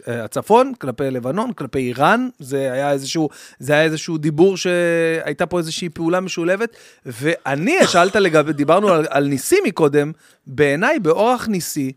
[0.08, 3.28] אה, הצפון, כלפי לבנון, כלפי איראן, זה היה איזשהו,
[3.58, 9.24] זה היה איזשהו דיבור שהייתה פה איזושהי פעולה משולבת, ואני, שאלת לגבי, דיברנו על, על
[9.26, 10.12] ניסי מקודם,
[10.46, 11.92] בעיניי, באורח ניסי,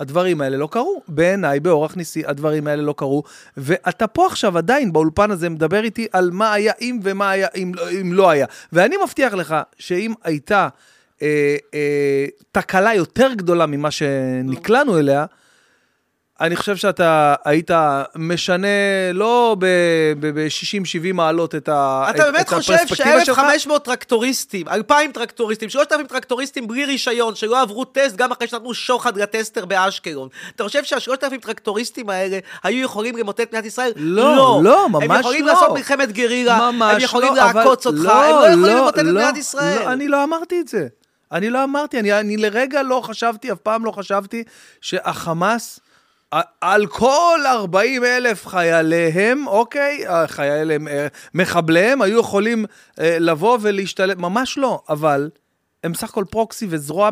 [0.00, 1.02] הדברים האלה לא קרו.
[1.08, 3.22] בעיניי, באורח ניסי, הדברים האלה לא קרו.
[3.56, 7.72] ואתה פה עכשיו עדיין באולפן הזה מדבר איתי על מה היה אם ומה היה אם,
[8.00, 8.46] אם לא היה.
[8.72, 10.68] ואני מבטיח לך שאם הייתה
[11.22, 15.26] אה, אה, תקלה יותר גדולה ממה שנקלענו אליה,
[16.40, 17.70] אני חושב שאתה היית
[18.16, 18.66] משנה
[19.14, 23.40] לא ב-60-70 מעלות את ה- אתה את- באמת את חושב הפרספקטיבה שלך?
[23.58, 29.16] ש-1,500 טרקטוריסטים, 2,000 טרקטוריסטים, 3,000 טרקטוריסטים בלי רישיון, שלא עברו טסט גם אחרי שנתנו שוחד
[29.16, 30.28] לטסטר באשקלון.
[30.56, 33.92] אתה חושב שה-3,000 טרקטוריסטים האלה היו יכולים למוטט את מדינת ישראל?
[33.96, 35.52] לא, לא, ממש הם יכולים לא.
[35.52, 39.12] לעשות מלחמת גרירה, הם יכולים לא, לעקוץ אותך, לא, הם לא יכולים למוטט את לא,
[39.12, 39.78] מדינת ישראל.
[39.78, 40.86] לא, אני לא אמרתי את זה.
[41.32, 44.44] אני לא אמרתי, אני, אני לרגע לא חשבתי, אף פעם לא חשבתי,
[44.80, 45.80] שהחמאס,
[46.60, 52.64] על כל 40 אלף חייליהם, אוקיי, חייליהם, אה, מחבליהם, היו יכולים
[53.00, 55.30] אה, לבוא ולהשתלט, ממש לא, אבל
[55.84, 57.10] הם סך הכל פרוקסי וזרוע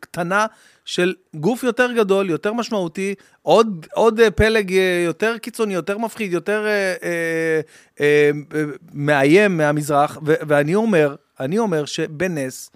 [0.00, 0.46] קטנה
[0.84, 6.32] של גוף יותר גדול, יותר משמעותי, עוד, עוד אה, פלג אה, יותר קיצוני, יותר מפחיד,
[6.32, 7.60] יותר אה, אה,
[8.00, 12.70] אה, אה, מאיים מהמזרח, ואני אומר, אני אומר שבנס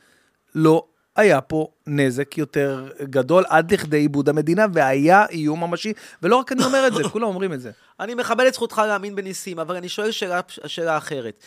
[0.55, 0.85] לא
[1.19, 5.93] היה פה נזק יותר גדול עד לכדי עיבוד המדינה, והיה איום ממשי,
[6.23, 7.71] ולא רק אני אומר את זה, כולם אומרים את זה.
[8.01, 11.43] אני מכבד את זכותך להאמין בניסים, אבל אני שואל שאלה, שאלה אחרת.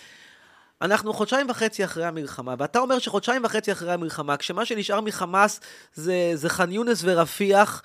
[0.82, 5.60] אנחנו חודשיים וחצי אחרי המלחמה, ואתה אומר שחודשיים וחצי אחרי המלחמה, כשמה שנשאר מחמאס
[5.94, 7.82] זה, זה ח'אן יונס ורפיח,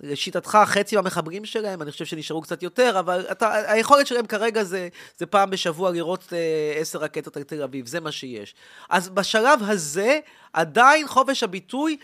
[0.00, 4.88] ולשיטתך חצי מהמחברים שלהם, אני חושב שנשארו קצת יותר, אבל אתה, היכולת שלהם כרגע זה,
[5.18, 8.54] זה פעם בשבוע לראות אה, עשר רקטות על תל אביב, זה מה שיש.
[8.90, 10.18] אז בשלב הזה,
[10.52, 11.96] עדיין חופש הביטוי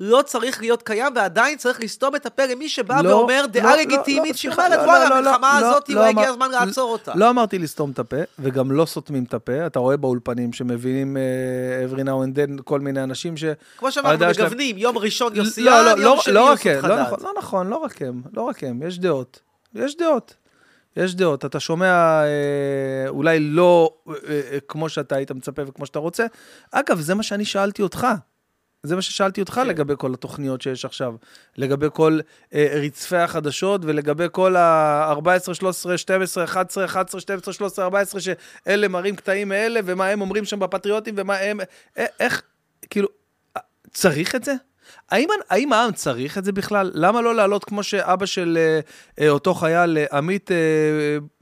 [0.00, 3.76] לא צריך להיות קיים, ועדיין צריך לסתום את הפה למי שבא לא, ואומר לא, דעה
[3.76, 6.50] לא, לגיטימית, לא, שאומרת, לא, וואלה, לא, לא, המלחמה לא, הזאת, לא לא הגיע הזמן
[6.50, 7.12] לעצור אותה.
[7.14, 9.66] לא אמרתי לסתום את הפה, וגם לא סותמים את הפה.
[9.66, 13.44] אתה רואה באולפנים שמבינים uh, every now and then כל מיני אנשים ש...
[13.78, 16.84] כמו שאמרנו, מגוונים, יום ראשון לא, יוסיאן, לא, יום לא, שני לא לא חדד.
[16.84, 19.40] נכון, לא נכון, לא רק הם, לא רק הם, יש דעות.
[19.74, 20.34] יש דעות.
[20.96, 21.44] יש דעות.
[21.44, 26.26] אתה שומע אה, אולי לא אה, אה, כמו שאתה היית מצפה וכמו שאתה רוצה.
[26.70, 28.06] אגב, זה מה שאני שאלתי אותך.
[28.82, 31.14] זה מה ששאלתי אותך לגבי כל התוכניות שיש עכשיו,
[31.56, 32.18] לגבי כל
[32.54, 39.16] אה, רצפי החדשות ולגבי כל ה-14, 13, 12, 11, 11, 12, 13, 14, שאלה מראים
[39.16, 41.60] קטעים מאלה, ומה הם אומרים שם בפטריוטים, ומה הם...
[41.98, 42.42] אה, איך,
[42.90, 43.08] כאילו,
[43.56, 43.62] אה,
[43.92, 44.54] צריך את זה?
[45.10, 46.90] האם, האם העם צריך את זה בכלל?
[46.94, 48.80] למה לא לעלות כמו שאבא של אה,
[49.24, 50.56] אה, אותו חייל, עמית אה,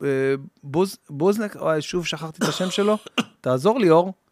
[0.03, 2.99] אה, בוז, בוזנק, אוי, שוב שכחתי את השם שלו,
[3.41, 4.28] תעזור לי, אור.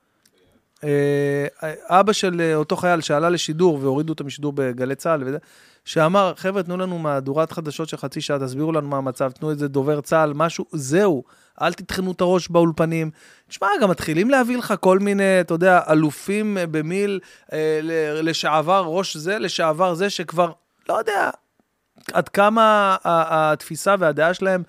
[0.87, 5.39] אה, אבא של אה, אותו חייל שעלה לשידור והורידו אותו משידור בגלי צה"ל, וזה,
[5.85, 9.69] שאמר, חבר'ה, תנו לנו מהדורת חדשות של חצי שעה, תסבירו לנו מה המצב, תנו איזה
[9.69, 11.25] דובר צה"ל, משהו, זהו.
[11.63, 13.11] אל תטחנו את הראש באולפנים.
[13.49, 17.21] תשמע, גם מתחילים להביא לך כל מיני, אתה יודע, אלופים אה, במיל,
[17.53, 17.81] אה,
[18.23, 20.53] לשעבר ראש זה, לשעבר זה, שכבר,
[20.89, 21.31] לא יודע,
[22.13, 24.63] עד כמה התפיסה והדעה שלהם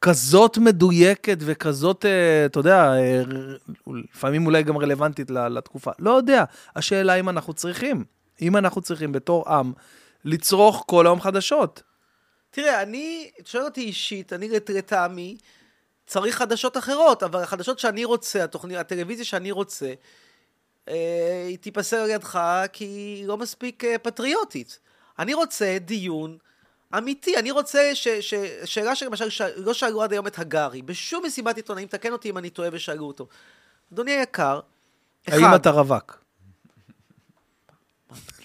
[0.00, 3.22] כזאת מדויקת וכזאת, אה, אתה יודע, אה,
[3.86, 5.90] לפעמים אולי גם רלוונטית לתקופה.
[5.98, 6.44] לא יודע.
[6.76, 8.04] השאלה אם אנחנו צריכים,
[8.42, 9.72] אם אנחנו צריכים בתור עם,
[10.24, 11.82] לצרוך כל היום חדשות.
[12.50, 15.36] תראה, אני, שואל אותי אישית, אני לטעמי,
[16.06, 19.92] צריך חדשות אחרות, אבל החדשות שאני רוצה, התוכנית, הטלוויזיה שאני רוצה,
[20.88, 22.40] אה, היא תיפסל על ידך
[22.72, 24.78] כי היא לא מספיק פטריוטית.
[25.18, 26.38] אני רוצה דיון
[26.98, 28.34] אמיתי, אני רוצה ש, ש,
[28.64, 32.38] שאלה שלמשל ש, לא שאלו עד היום את הגארי, בשום מסיבת עיתונאים, תקן אותי אם
[32.38, 33.26] אני טועה ושאלו אותו.
[33.92, 34.60] אדוני היקר,
[35.28, 35.36] אחד...
[35.36, 36.24] האם אתה רווק?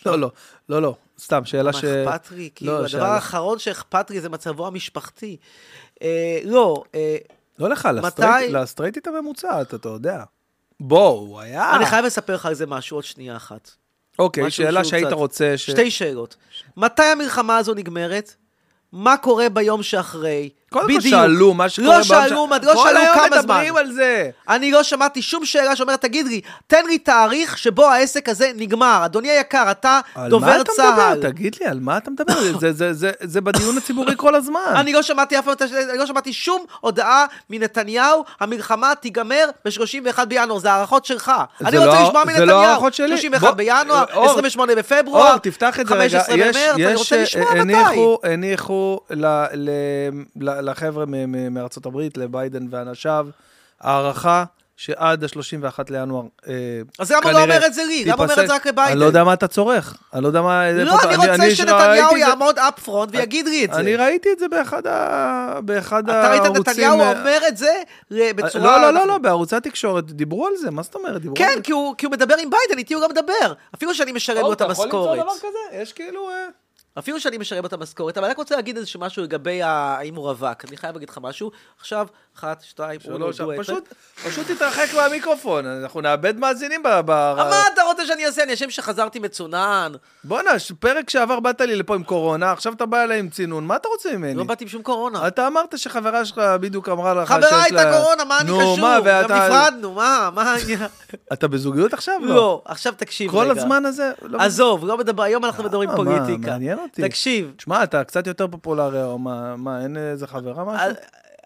[0.06, 0.32] לא, לא,
[0.70, 1.84] לא, לא, סתם, שאלה ש...
[1.84, 2.50] מה אכפת לי?
[2.56, 5.38] כאילו, לא, הדבר האחרון שאכפת לי זה מצבו המשפחתי.
[6.02, 7.18] אה, לא, אה,
[7.60, 7.90] לא לך.
[8.50, 10.24] לסטרייטית הממוצעת, אתה יודע.
[10.80, 11.76] בוא, הוא היה...
[11.76, 13.72] אני חייב לספר לך על זה משהו, עוד שנייה אחת.
[14.20, 15.16] אוקיי, שאלה שהיית קצת...
[15.16, 15.70] רוצה ש...
[15.70, 16.36] שתי שאלות.
[16.78, 18.36] מתי המלחמה הזו נגמרת?
[18.92, 20.50] מה קורה ביום שאחרי?
[20.81, 22.31] קודם כל שאלו מה שקורה לא שאלו, ש...
[22.31, 22.73] לא שאלו כמה זמן.
[22.73, 24.30] כל היום מדברים על זה.
[24.49, 29.02] אני לא שמעתי שום שאלה שאומרת, תגיד לי, תן לי תאריך שבו העסק הזה נגמר.
[29.06, 29.99] אדוני היקר, אתה
[30.30, 30.85] דובר צה"ל.
[30.85, 31.30] על מה אתה מדבר?
[31.30, 32.60] תגיד לי, על מה אתה מדבר?
[32.60, 34.73] זה, זה, זה, זה בדיון הציבורי כל הזמן.
[34.81, 40.72] אני לא שמעתי אף פעם, לא שמעתי שום הודעה מנתניהו, המלחמה תיגמר ב-31 בינואר, זה
[40.72, 41.31] הערכות שלך.
[41.65, 42.39] אני רוצה לא, לשמוע מנתניהו.
[42.39, 43.07] זה לא הערכות שלי.
[43.07, 46.23] 31 בינואר, 28 בפברואר, אור, תפתח את זה רגע.
[46.23, 47.76] 15 במרץ, אני רוצה לשמוע מתי.
[48.23, 48.99] הניחו
[50.66, 51.06] לחבר'ה
[51.52, 53.28] מארצות הברית, לביידן ואנשיו,
[53.82, 54.44] הערכה
[54.78, 56.54] שעד ה-31 לינואר, אה,
[57.00, 58.06] אז למה לא אומר את זה לי?
[58.06, 58.92] למה אומר את זה רק לביידן?
[58.92, 59.98] אני לא יודע מה אתה צורך.
[60.14, 60.72] אני לא יודע מה...
[60.72, 63.80] לא, אני רוצה שנתניהו יעמוד up front ויגיד לי את זה.
[63.80, 66.10] אני ראיתי את זה באחד הערוצים...
[66.10, 67.74] אתה ראית את נתניהו אומר את זה
[68.10, 68.78] בצורה...
[68.78, 71.22] לא, לא, לא, לא, בערוצי התקשורת דיברו על זה, מה זאת אומרת?
[71.36, 73.54] כן, כי הוא מדבר עם ביידן, איתי הוא גם מדבר.
[73.76, 74.90] אפילו שאני משלם לו את המשכורת.
[74.90, 75.82] אתה יכול למצוא דבר כזה?
[75.82, 76.30] יש כאילו...
[77.00, 80.30] אפילו שאני משלם את המשכורת, אבל אני רק רוצה להגיד איזה משהו לגבי האם הוא
[80.30, 80.66] רווק.
[80.66, 81.52] אני חייב להגיד לך משהו.
[81.80, 83.94] עכשיו, אחת, שתיים, שלוש, פשוט,
[84.26, 86.88] פשוט תתרחק מהמיקרופון, אנחנו נאבד מאזינים ב...
[87.07, 88.44] מה אתה רוצה שאני אעשה?
[88.44, 89.91] אני אשם שחזרתי מצונן.
[90.24, 93.76] בואנה, פרק שעבר באת לי לפה עם קורונה, עכשיו אתה בא אליי עם צינון, מה
[93.76, 94.34] אתה רוצה ממני?
[94.36, 95.28] לא באתי עם שום קורונה.
[95.28, 97.48] אתה אמרת שחברה שלך בדיוק אמרה לך שיש לה...
[97.48, 98.78] חברה הייתה קורונה, מה אני קשור?
[98.80, 100.56] גם נפרדנו, מה, מה?
[101.34, 102.16] אתה בזוגיות עכשיו?
[102.22, 102.36] לא.
[102.36, 103.53] לא, עכשיו תקשיב רגע.
[103.53, 104.12] כל הזמן הזה?
[104.22, 106.52] לא עזוב, לא מדבר, היום אנחנו מדברים אה, פוליטיקה.
[106.52, 107.02] מעניין אותי.
[107.02, 107.53] תקשיב.
[107.57, 110.90] תשמע, אתה קצת יותר פופולרי, או מה, אין איזה חברה משהו?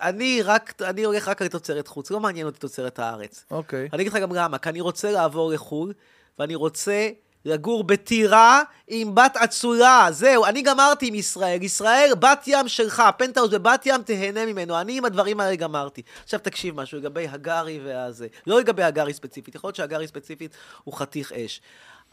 [0.01, 3.45] אני רק, אני הולך רק על תוצרת חוץ, לא מעניין אותי תוצרת הארץ.
[3.51, 3.85] אוקיי.
[3.85, 3.89] Okay.
[3.93, 5.93] אני אגיד לך גם למה, כי אני רוצה לעבור לחו"ל,
[6.39, 7.09] ואני רוצה
[7.45, 10.07] לגור בטירה עם בת אצולה.
[10.11, 11.63] זהו, אני גמרתי עם ישראל.
[11.63, 14.81] ישראל, בת ים שלך, פנטהאוז בבת ים, תהנה ממנו.
[14.81, 16.01] אני עם הדברים האלה גמרתי.
[16.23, 18.27] עכשיו תקשיב משהו לגבי הגארי והזה.
[18.47, 21.61] לא לגבי הגארי ספציפית, יכול להיות שהגארי ספציפית הוא חתיך אש.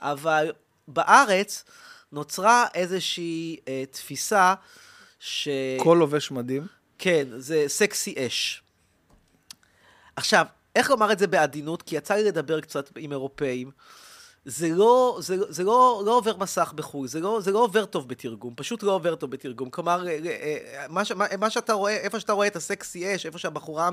[0.00, 0.52] אבל
[0.88, 1.64] בארץ
[2.12, 4.54] נוצרה איזושהי אה, תפיסה
[5.18, 5.48] ש...
[5.78, 6.75] כל לובש מדים.
[6.98, 8.62] כן, זה סקסי אש.
[10.16, 10.46] עכשיו,
[10.76, 11.82] איך לומר את זה בעדינות?
[11.82, 13.70] כי יצא לי לדבר קצת עם אירופאים.
[14.48, 18.08] זה לא, זה, זה לא, לא עובר מסך בחו"ל, זה לא, זה לא עובר טוב
[18.08, 19.70] בתרגום, פשוט לא עובר טוב בתרגום.
[19.70, 23.38] כלומר, אה, אה, מה, מה, מה שאתה רואה, איפה שאתה רואה את הסקסי אש, איפה
[23.38, 23.90] שהבחורה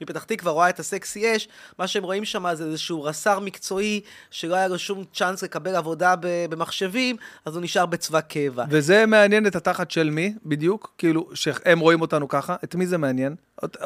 [0.00, 1.48] מפתח תקווה רואה את הסקסי אש,
[1.78, 4.00] מה שהם רואים שם זה איזשהו רס"ר מקצועי,
[4.30, 8.64] שלא היה לו שום צ'אנס לקבל עבודה במחשבים, אז הוא נשאר בצבא קבע.
[8.70, 10.92] וזה מעניין את התחת של מי, בדיוק?
[10.98, 12.56] כאילו, שהם רואים אותנו ככה?
[12.64, 13.34] את מי זה מעניין?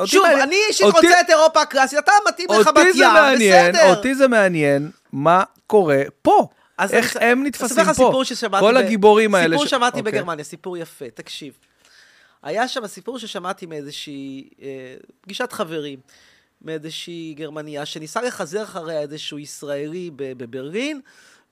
[0.04, 0.86] שוב, אני אישית.
[0.86, 3.96] רוצה את אירופה הקלאסית, אתה מתאים לך בת ים, בסדר.
[3.96, 6.48] אותי זה מעניין מה קורה פה.
[6.90, 7.24] איך אני...
[7.24, 8.22] הם נתפסים פה.
[8.60, 8.76] כל ב...
[8.76, 9.56] הגיבורים האלה.
[9.56, 9.70] סיפור ש...
[9.70, 10.00] שמעתי okay.
[10.00, 10.12] אוקיי.
[10.12, 11.58] בגרמניה, סיפור יפה, תקשיב.
[12.42, 15.98] היה שם סיפור ששמעתי מאיזושהי אה, פגישת חברים,
[16.62, 21.00] מאיזושהי גרמניה, שניסה לחזר אחריה איזשהו ישראלי בברלין,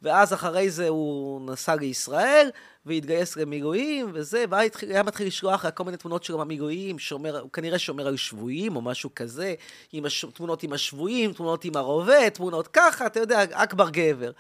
[0.03, 2.51] ואז אחרי זה הוא נסע לישראל,
[2.87, 8.07] והתגייס למילואים, וזה, והיה מתחיל לשלוח כל מיני תמונות שלו מהמילואים, שומר, הוא כנראה שומר
[8.07, 9.55] על שבויים, או משהו כזה,
[9.93, 14.31] עם הש, תמונות עם השבויים, תמונות עם הרובה, תמונות ככה, אתה יודע, אכבר גבר.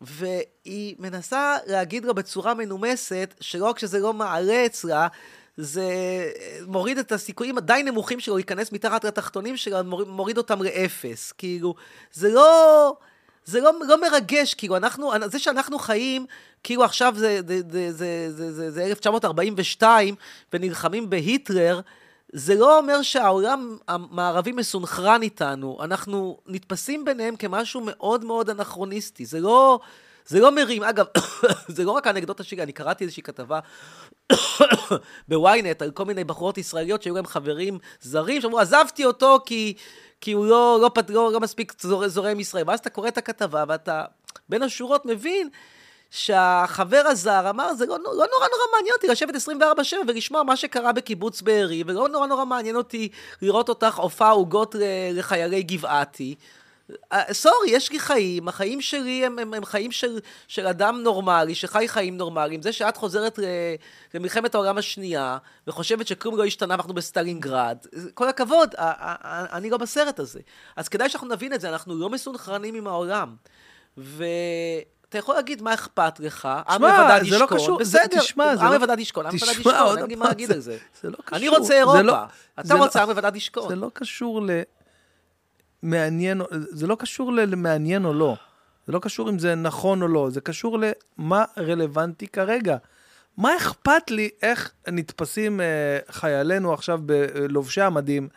[0.00, 5.08] והיא מנסה להגיד לו בצורה מנומסת, שלא רק שזה לא מעלה אצלה,
[5.56, 5.86] זה
[6.66, 11.32] מוריד את הסיכויים הדי נמוכים שלו להיכנס מתחת לתחתונים שלו, מוריד אותם לאפס.
[11.32, 11.74] כאילו,
[12.12, 12.96] זה לא...
[13.50, 16.26] זה לא, לא מרגש, כאילו, אנחנו, זה שאנחנו חיים,
[16.62, 20.14] כאילו עכשיו זה, זה, זה, זה, זה, זה, זה 1942,
[20.52, 21.80] ונלחמים בהיטלר,
[22.32, 29.40] זה לא אומר שהעולם המערבי מסונכרן איתנו, אנחנו נתפסים ביניהם כמשהו מאוד מאוד אנכרוניסטי, זה
[29.40, 29.80] לא,
[30.26, 30.82] זה לא מרים.
[30.82, 31.06] אגב,
[31.76, 33.60] זה לא רק האנקדוטה שלי, אני קראתי איזושהי כתבה
[35.28, 39.74] בוויינט על כל מיני בחורות ישראליות שהיו להם חברים זרים, שאמרו, עזבתי אותו כי,
[40.20, 41.72] כי הוא לא, לא, לא, לא מספיק
[42.06, 42.64] זורם ישראל.
[42.66, 44.04] ואז אתה קורא את הכתבה ואתה
[44.48, 45.48] בין השורות מבין
[46.10, 49.38] שהחבר הזר אמר, זה לא, לא נורא נורא מעניין אותי לשבת 24-7
[50.08, 53.08] ולשמוע מה שקרה בקיבוץ בארי, ולא נורא נורא מעניין אותי
[53.42, 54.74] לראות אותך עופה עוגות
[55.12, 56.34] לחיילי גבעתי.
[57.12, 61.54] אה, sorry, יש לי חיים, החיים שלי הם, הם, הם חיים של, של אדם נורמלי,
[61.54, 62.62] שחי חיים נורמליים.
[62.62, 63.38] זה שאת חוזרת
[64.14, 67.76] למלחמת העולם השנייה, וחושבת שכלום לא השתנה, אנחנו בסטלינגרד.
[68.14, 68.74] כל הכבוד,
[69.52, 70.40] אני לא בסרט הזה.
[70.76, 73.34] אז כדאי שאנחנו נבין את זה, אנחנו לא מסונכרנים עם העולם.
[73.98, 74.24] ו...
[75.08, 78.72] אתה יכול להגיד מה אכפת לך, עם לבדד ישכון, זה לא קשור, בסדר, תשמע, עם
[78.72, 80.78] לבדד ישכון, עם לבדד ישכון, אין לי מה להגיד על זה.
[81.02, 81.38] זה לא קשור.
[81.38, 82.24] אני רוצה אירופה,
[82.60, 83.68] אתה רוצה עם לבדד ישכון.
[83.68, 84.40] זה לא קשור
[85.82, 88.36] למעניין, זה לא קשור למעניין או לא.
[88.86, 92.76] זה לא קשור אם זה נכון או לא, זה קשור למה רלוונטי כרגע.
[93.36, 98.28] מה אכפת לי איך נתפסים אה, חיילינו עכשיו בלובשי המדים?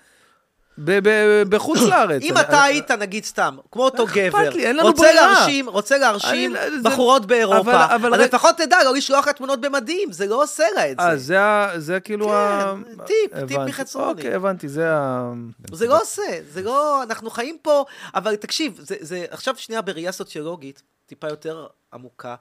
[1.50, 2.22] בחוץ לארץ.
[2.22, 5.62] אם אתה היית, נגיד סתם, כמו אותו גבר, לנו ברירה.
[5.68, 10.64] רוצה להרשים בחורות באירופה, אז לפחות תדע, לא לשלוח לה תמונות במדים, זה לא עושה
[10.76, 11.40] לה את זה.
[11.40, 12.74] אה, זה כאילו ה...
[12.98, 14.10] כן, טיפ, טיפ מחצרוני.
[14.10, 15.32] אוקיי, הבנתי, זה ה...
[15.72, 17.04] זה לא עושה, זה לא...
[17.04, 17.86] אנחנו חיים פה,
[18.16, 22.36] אבל תקשיב, זה עכשיו שנייה בראייה סוציולוגית, טיפה יותר עמוקה.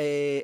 [0.00, 0.40] אה,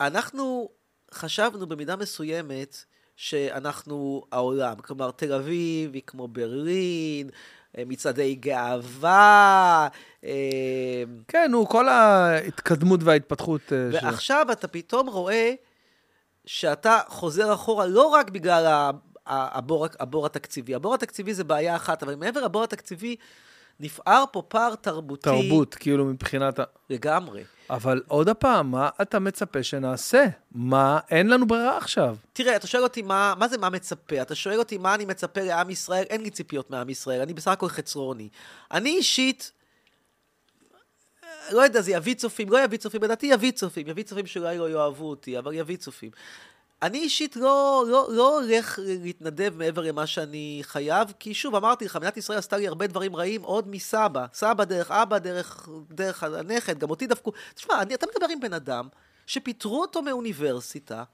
[0.00, 0.68] אנחנו
[1.14, 2.84] חשבנו במידה מסוימת,
[3.20, 4.74] שאנחנו העולם.
[4.76, 7.30] כלומר, תל אביב היא כמו ברלין,
[7.78, 9.88] אה, מצעדי גאווה.
[10.24, 13.72] אה, כן, נו, כל ההתקדמות וההתפתחות.
[13.72, 14.52] אה, ועכשיו ש...
[14.52, 15.52] אתה פתאום רואה
[16.46, 18.90] שאתה חוזר אחורה לא רק בגלל
[19.26, 20.74] הבור, הבור התקציבי.
[20.74, 23.16] הבור התקציבי זה בעיה אחת, אבל מעבר לבור התקציבי,
[23.80, 25.22] נפער פה פער תרבותי.
[25.22, 26.64] תרבות, כאילו מבחינת ה...
[26.90, 27.44] לגמרי.
[27.70, 30.24] אבל עוד פעם, מה אתה מצפה שנעשה?
[30.52, 32.16] מה, אין לנו ברירה עכשיו.
[32.32, 34.22] תראה, אתה שואל אותי מה, מה זה מה מצפה?
[34.22, 36.04] אתה שואל אותי מה אני מצפה לעם ישראל?
[36.10, 38.28] אין לי ציפיות מעם ישראל, אני בסך הכל חצרוני.
[38.70, 39.52] אני אישית,
[41.52, 44.70] לא יודע, זה יביא צופים, לא יביא צופים, לדעתי יביא צופים, יביא צופים שאולי לא
[44.70, 46.10] יאהבו אותי, אבל יביא צופים.
[46.82, 51.96] אני אישית לא, לא, לא הולך להתנדב מעבר למה שאני חייב, כי שוב, אמרתי לך,
[51.96, 54.26] מדינת ישראל עשתה לי הרבה דברים רעים עוד מסבא.
[54.32, 57.32] סבא דרך אבא, דרך, דרך הנכד, גם אותי דפקו.
[57.54, 58.88] תשמע, אני, אתה מדבר עם בן אדם
[59.26, 61.04] שפיטרו אותו מאוניברסיטה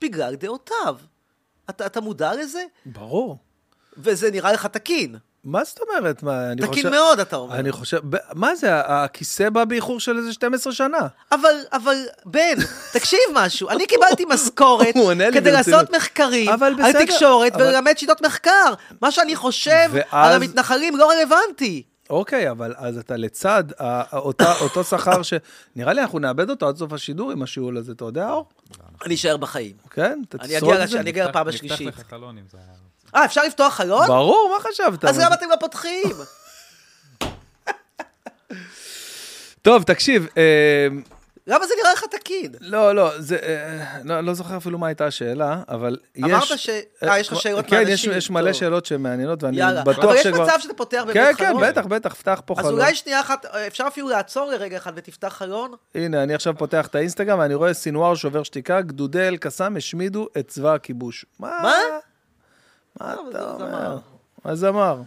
[0.00, 0.96] בגלל דעותיו.
[1.70, 2.64] אתה, אתה מודע לזה?
[2.86, 3.38] ברור.
[3.96, 5.16] וזה נראה לך תקין.
[5.44, 6.22] מה זאת אומרת?
[6.22, 6.88] מה, אני תקין חושב...
[6.88, 7.54] מאוד, אתה אומר.
[7.54, 8.00] אני חושב,
[8.34, 10.98] מה זה, הכיסא בא באיחור של איזה 12 שנה.
[11.32, 12.54] אבל, אבל, בן,
[12.94, 14.94] תקשיב משהו, אני קיבלתי משכורת
[15.32, 17.62] כדי לעשות מחקרים על תקשורת אבל...
[17.62, 18.74] וללמד שיטות מחקר.
[19.02, 20.04] מה שאני חושב ואז...
[20.12, 21.82] על המתנחלים לא רלוונטי.
[22.10, 23.64] אוקיי, אבל אז אתה לצד
[24.12, 25.32] אותה, אותו שכר ש...
[25.76, 28.48] נראה לי אנחנו נאבד אותו עד סוף השידור עם השיעול הזה, אתה יודע, אור?
[29.06, 29.76] אני אשאר בחיים.
[29.90, 30.20] כן?
[30.28, 31.00] אתה תשרוד את זה?
[31.00, 31.88] אני אגיע לפעם השלישית.
[31.88, 32.87] נפתח לך חלון אם זה היה...
[33.14, 34.06] אה, אפשר לפתוח חלון?
[34.06, 35.04] ברור, מה חשבת?
[35.04, 36.12] אז למה אתם לא פותחים?
[39.62, 40.26] טוב, תקשיב.
[40.36, 40.88] אה,
[41.48, 42.52] למה זה נראה לך תקין?
[42.60, 46.24] לא, לא, זה, אה, לא, לא זוכר אפילו מה הייתה השאלה, אבל יש...
[46.24, 46.68] אמרת ש...
[47.02, 48.10] אה, יש לך שאלות כן, מאנשים.
[48.10, 49.82] כן, יש, יש מלא שאלות שמעניינות, ואני יאללה.
[49.82, 50.36] בטוח שכבר...
[50.36, 51.60] אבל יש מצב שאתה פותח באמת כן, חלון.
[51.60, 52.74] כן, כן, בטח, בטח, פתח פה אז חלון.
[52.74, 55.72] אז אולי שנייה אחת, אפשר אפילו לעצור לרגע אחד ותפתח חלון?
[55.94, 60.48] הנה, אני עכשיו פותח את האינסטגרם, ואני רואה סינואר שובר שתיקה, גדודי אל-קסאם השמידו את
[60.48, 61.24] צבא הכיבוש.
[61.38, 61.58] מה?
[61.62, 61.72] מה?
[63.00, 63.98] מה אתה אומר?
[64.44, 65.02] הזמר.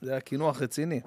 [0.00, 1.00] זה היה קינוח רציני.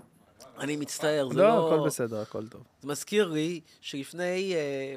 [0.59, 1.47] אני מצטער, זה לא...
[1.47, 2.63] לא, הכל בסדר, הכל טוב.
[2.81, 4.95] זה מזכיר לי שלפני אה,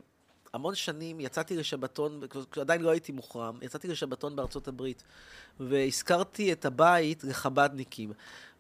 [0.55, 5.03] המון שנים יצאתי לשבתון, כשעדיין לא הייתי מוחרם, יצאתי לשבתון בארצות הברית,
[5.61, 8.13] והזכרתי את הבית לחבדניקים.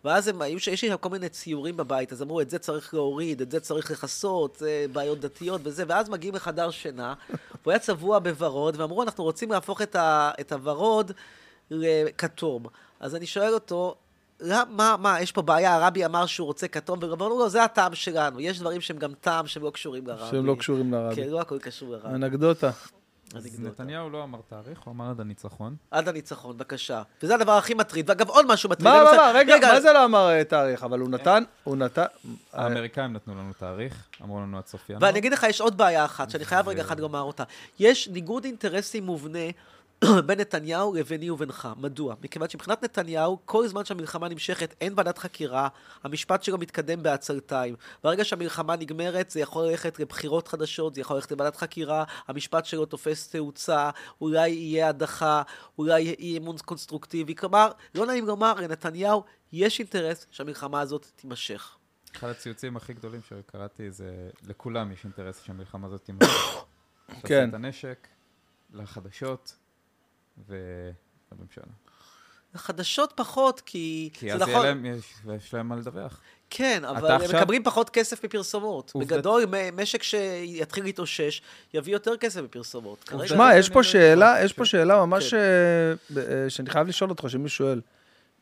[0.07, 3.41] ואז הם, היו, יש לי כל מיני ציורים בבית, אז אמרו, את זה צריך להוריד,
[3.41, 7.15] את זה צריך לכסות, זה בעיות דתיות וזה, ואז מגיעים לחדר שינה,
[7.63, 11.13] הוא היה צבוע בוורוד, ואמרו, אנחנו רוצים להפוך את, ה, את הוורוד
[11.71, 12.67] לכתום.
[13.01, 13.95] אז אני שואל אותו,
[14.71, 18.41] מה, מה, יש פה בעיה, הרבי אמר שהוא רוצה כתום, ואמרנו לו, זה הטעם שלנו.
[18.41, 20.31] יש דברים שהם גם טעם שהם לא קשורים לרבי.
[20.31, 21.17] שהם לא קשורים לרבי.
[21.17, 22.15] כן, לא הכל קשור לרבי.
[22.15, 22.71] אנקדוטה.
[23.37, 23.83] אז אנקדוטה.
[23.83, 25.77] נתניהו לא אמר תאריך, הוא אמר עד הניצחון.
[25.91, 27.03] עד הניצחון, בבקשה.
[27.23, 28.11] וזה הדבר הכי מטריד.
[28.11, 28.89] ואגב, עוד משהו מטריד.
[28.89, 30.83] מה, מה, מה, רגע, מה זה לא אמר אה, תאריך?
[30.83, 32.03] אבל הוא נתן, הוא נתן...
[32.03, 35.03] אה, האמריקאים נתנו לנו תאריך, אמרו לנו עד סוף ינואר.
[35.03, 37.45] ואני אגיד לך, יש עוד בעיה אחת, שאני חייב רגע אחד לומר אותה.
[37.79, 39.49] יש ניגוד אינטרסים מובנה
[40.27, 41.69] בין נתניהו לביני ובינך.
[41.77, 42.15] מדוע?
[42.23, 45.69] מכיוון שמבחינת נתניהו, כל זמן שהמלחמה נמשכת, אין ועדת חקירה,
[46.03, 47.75] המשפט שלו מתקדם בעצלתיים.
[48.05, 52.87] ברגע שהמלחמה נגמרת, זה יכול ללכת לבחירות חדשות, זה יכול ללכת לוועדת חקירה, המשפט שלו
[52.87, 55.43] תופס תאוצה, אולי יהיה הדחה,
[55.79, 57.35] אולי יהיה אי אמון קונסטרוקטיבי.
[57.35, 61.77] כלומר, לא נעים לומר, לנתניהו יש אינטרס שהמלחמה הזאת תימשך.
[62.17, 66.27] אחד הציוצים הכי גדולים שקראתי זה, לכולם יש אינטרס שהמלחמה הזאת תימשך.
[67.09, 67.21] כן.
[67.21, 68.09] תעשה את הנשק,
[68.73, 69.57] לחדשות
[70.49, 71.65] ולממשלה.
[72.55, 75.05] חדשות פחות, כי, כי אז נכון, להם, יש,
[75.37, 76.21] יש להם מה לדווח.
[76.51, 78.91] כן, אבל הם עכשיו- מקבלים פחות כסף מפרסומות.
[78.95, 81.43] עובדת- בגדול, משק שיתחיל להתאושש,
[81.75, 83.05] יביא יותר כסף מפרסומות.
[83.05, 84.65] כרגע- שמע, יש פה שאלה, יש פה.
[84.65, 85.37] שאלה ממש כן.
[86.17, 87.81] אה, אה, שאני חייב לשאול אותך, שמי שואל.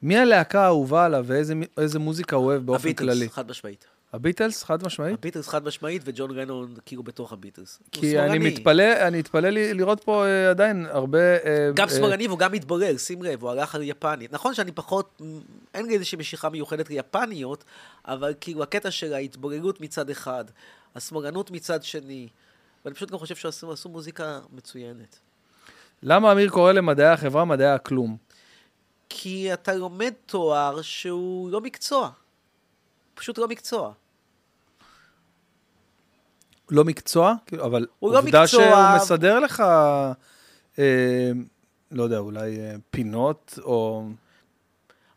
[0.03, 3.29] מי הלהקה האהובה עליו ואיזה מוזיקה הוא אוהב באופן הביטלס, כללי?
[3.31, 3.87] חד משמעית.
[4.15, 5.19] הביטלס, חד משמעית?
[5.19, 7.81] הביטלס חד משמעית, וג'ון רנון כאילו בתוך הביטלס.
[7.93, 8.39] כי אני.
[8.39, 11.19] מתפלא, אני מתפלא לי- לראות פה אה, עדיין הרבה...
[11.19, 14.33] אה, גם אה, שמאלני והוא גם מתבולל, שים לב, הוא הלך על יפנית.
[14.33, 15.23] נכון שאני פחות,
[15.75, 17.65] אין לי איזושהי משיכה מיוחדת ליפניות,
[18.05, 20.45] אבל כאילו הקטע של ההתבוללות מצד אחד,
[20.95, 22.29] השמאלנות מצד שני,
[22.85, 25.19] ואני פשוט גם חושב שעשו עשו מוזיקה מצוינת.
[26.03, 28.17] למה אמיר קורא למדעי החברה מדעי הכלום?
[29.09, 32.11] כי אתה לומד תואר שהוא לא מקצוע.
[33.15, 33.93] פשוט לא מקצוע.
[36.71, 38.61] לא מקצוע, כאילו, אבל הוא לא עובדה מקצוע.
[38.61, 39.61] שהוא מסדר לך,
[40.79, 41.31] אה,
[41.91, 44.05] לא יודע, אולי אה, פינות, או...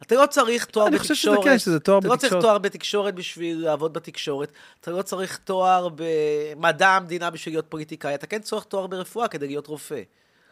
[0.02, 1.38] אתה לא צריך תואר אני בתקשורת.
[1.38, 2.44] חושב שזה כן, שזה תואר אתה לא צריך בתקשורת.
[2.44, 4.52] תואר בתקשורת בשביל לעבוד בתקשורת.
[4.82, 8.16] אתה לא צריך תואר במדע המדינה בשביל להיות פוליטיקאי.
[8.16, 10.02] אתה כן צריך תואר ברפואה כדי להיות רופא.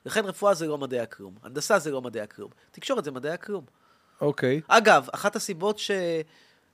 [0.05, 1.33] לכן רפואה זה לא מדעי הכלום.
[1.43, 2.49] הנדסה זה לא מדעי הכלום.
[2.71, 3.65] תקשורת זה מדעי הכלום.
[4.21, 4.61] אוקיי.
[4.67, 5.79] אגב, אחת הסיבות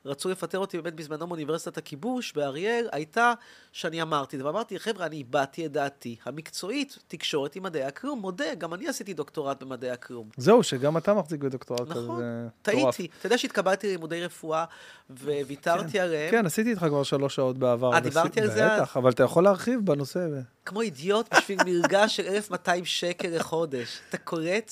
[0.03, 3.33] שרצו לפטר אותי באמת בזמנו מאוניברסיטת הכיבוש באריאל, הייתה
[3.71, 8.73] שאני אמרתי, ואמרתי, חבר'ה, אני הבעתי את דעתי המקצועית, תקשורת עם מדעי הכלום, מודה, גם
[8.73, 10.29] אני עשיתי דוקטורט במדעי הכלום.
[10.37, 11.89] זהו, שגם אתה מחזיק בדוקטורט כזה.
[11.91, 12.95] נכון, זה מטורף.
[12.95, 13.11] טעיתי.
[13.19, 14.65] אתה יודע שהתקבלתי ללימודי רפואה,
[15.09, 17.93] וויתרתי עליהם, כן, עשיתי איתך כבר שלוש שעות בעבר.
[17.93, 20.27] אה, דיברתי על זה בטח, אבל אתה יכול להרחיב בנושא.
[20.65, 23.99] כמו אידיוט בשביל מלגה של 1,200 שקל לחודש.
[24.09, 24.71] אתה קולט?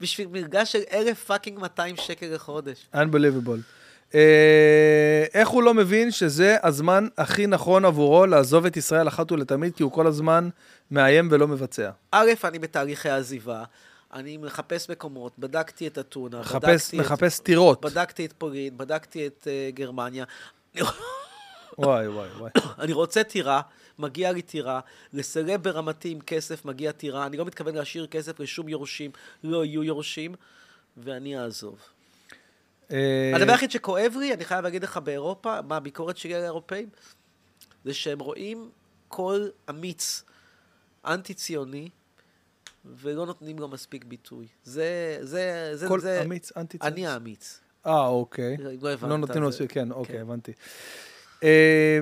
[0.00, 2.86] בשביל מלגה של 1,000 fucking 200 שקל לחודש.
[2.94, 3.60] Unbelievable.
[4.16, 9.76] אה, איך הוא לא מבין שזה הזמן הכי נכון עבורו לעזוב את ישראל אחת ולתמיד,
[9.76, 10.48] כי הוא כל הזמן
[10.90, 11.90] מאיים ולא מבצע.
[12.10, 13.64] א', אני בתהליכי עזיבה,
[14.12, 17.44] אני מחפש מקומות, בדקתי את אתונה, מחפש, בדקתי מחפש את...
[17.44, 17.80] טירות.
[17.80, 20.24] בדקתי את פולין, בדקתי את uh, גרמניה.
[21.78, 22.50] וואי, וואי, וואי.
[22.82, 23.60] אני רוצה טירה,
[23.98, 24.80] מגיע לי טירה,
[25.12, 29.10] לסלב ברמתי עם כסף מגיע טירה, אני לא מתכוון להשאיר כסף לשום יורשים,
[29.44, 30.34] לא יהיו יורשים,
[30.96, 31.78] ואני אעזוב.
[32.92, 36.88] אה, הדבר היחיד שכואב לי, אני חייב להגיד לך באירופה, מה הביקורת שלי על האירופאים,
[37.84, 38.70] זה שהם רואים
[39.08, 40.22] קול אמיץ,
[41.06, 41.88] אנטי-ציוני,
[42.84, 44.46] ולא נותנים לו מספיק ביטוי.
[44.64, 46.22] זה, זה, זה, כל זה...
[46.22, 46.94] אמיץ, אנטי ציוני.
[46.94, 47.60] אני האמיץ.
[47.86, 48.56] אה, אוקיי.
[48.82, 49.10] לא הבנת.
[49.10, 50.20] לא נותנים לו מספיק, כן, אוקיי, כן.
[50.20, 50.52] הבנתי.
[51.42, 52.00] אה,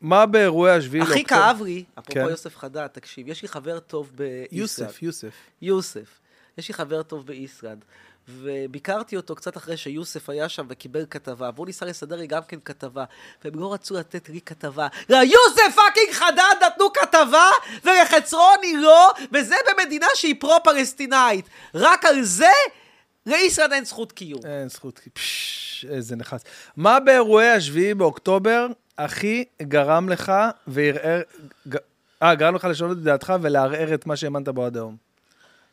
[0.00, 1.40] מה באירועי השביעי הכי לאוקטובר?
[1.40, 2.30] כאב לי, אפרופו כן.
[2.30, 4.48] יוסף חדד, תקשיב, יש לי חבר טוב באיסלנד.
[4.52, 5.34] יוסף, יוסף.
[5.62, 6.20] יוסף.
[6.58, 7.84] יש לי חבר טוב באיסלנד,
[8.28, 12.58] וביקרתי אותו קצת אחרי שיוסף היה שם וקיבל כתבה, והוא ניסה לסדר לי גם כן
[12.64, 13.04] כתבה,
[13.44, 14.88] והם לא רצו לתת לי כתבה.
[15.08, 17.50] ליוסף fucking חדד נתנו כתבה,
[17.84, 21.48] ולחצרוני לא, וזה במדינה שהיא פרו-פלסטינאית.
[21.74, 22.52] רק על זה,
[23.26, 24.40] לאיסלנד אין זכות קיום.
[24.44, 26.44] אין זכות, פשש, איזה נאחס.
[26.76, 28.66] מה באירועי השביעי באוקטובר
[28.98, 30.32] הכי גרם לך
[30.66, 31.20] וערער...
[32.22, 35.09] אה, גרם לך לשנות את דעתך ולערער את מה שהאמנת בו עד היום.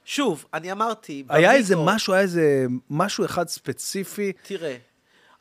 [0.07, 1.23] שוב, אני אמרתי...
[1.29, 4.31] היה איזה משהו, היה איזה משהו אחד ספציפי.
[4.43, 4.77] תראה,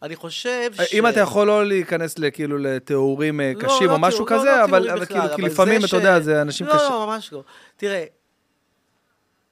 [0.03, 0.95] אני חושב ש...
[0.95, 4.45] אם אתה יכול לא להיכנס לכאילו לתיאורים אה, לא, קשים לא או משהו לא, כזה,
[4.45, 6.87] לא אבל תיאורים אבל בכלל, כאילו, כי לפעמים, אתה יודע, זה אנשים לא, קשים.
[6.91, 7.43] לא, ממש לא.
[7.77, 8.05] תראה,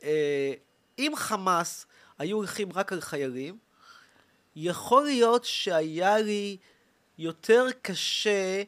[0.05, 0.53] אה,
[0.99, 1.87] אם חמאס
[2.19, 3.59] היו הולכים רק על חיילים,
[4.57, 6.57] יכול להיות שהיה לי
[7.19, 8.63] יותר קשה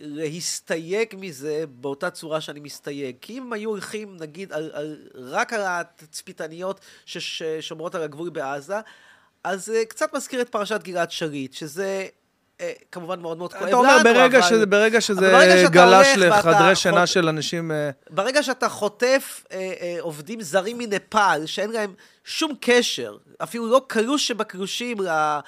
[0.00, 3.16] להסתייג מזה באותה צורה שאני מסתייג.
[3.20, 8.76] כי אם היו הולכים, נגיד, על, על, רק על התצפיתניות שש- ששומרות על הגבול בעזה,
[9.44, 12.06] אז זה קצת מזכיר את פרשת גלעד שליט, שזה
[12.60, 15.68] אה, כמובן מאוד מאוד כואב אתה אומר, לנו, ברגע אבל- שזה, ברגע שזה ברגע שאתה
[15.70, 17.70] גלש לחדרי שינה חוט- של אנשים...
[17.72, 21.94] אה, ברגע שאתה חוטף אה, אה, עובדים זרים מנפאל, שאין להם
[22.24, 25.38] שום קשר, אפילו לא קלוש שבקלושים ל-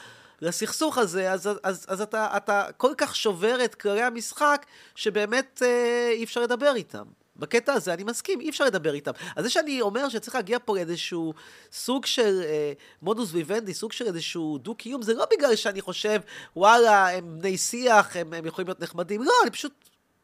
[0.42, 6.10] לסכסוך הזה, אז, אז, אז אתה, אתה כל כך שובר את כללי המשחק, שבאמת אה,
[6.12, 7.04] אי אפשר לדבר איתם.
[7.36, 9.12] בקטע הזה אני מסכים, אי אפשר לדבר איתם.
[9.36, 11.34] אז זה שאני אומר שצריך להגיע פה לאיזשהו
[11.72, 16.20] סוג של אה, מודוס ויבנדי, סוג של איזשהו דו-קיום, זה לא בגלל שאני חושב,
[16.56, 19.72] וואלה, הם בני שיח, הם, הם יכולים להיות נחמדים, לא, אני פשוט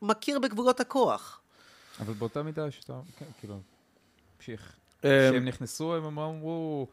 [0.02, 1.41] מכיר בגבולות הכוח.
[2.01, 3.60] אבל באותה מידה שאתה, כן, כאילו,
[4.36, 4.76] המשיך.
[5.05, 6.86] אמ, כשהם נכנסו, הם אמרו,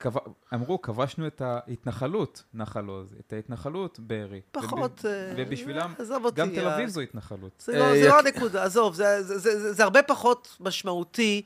[0.00, 0.18] כב-
[0.54, 4.40] אמרו, כבשנו את ההתנחלות, נחל עוז, את ההתנחלות בארי.
[4.52, 5.00] פחות...
[5.04, 5.94] וב- אה, ובשבילם,
[6.34, 7.62] גם תל אה, אביב זו התנחלות.
[7.66, 11.42] זה לא, אה, זה לא הנקודה, עזוב, זה, זה, זה, הרבה פחות משמעותי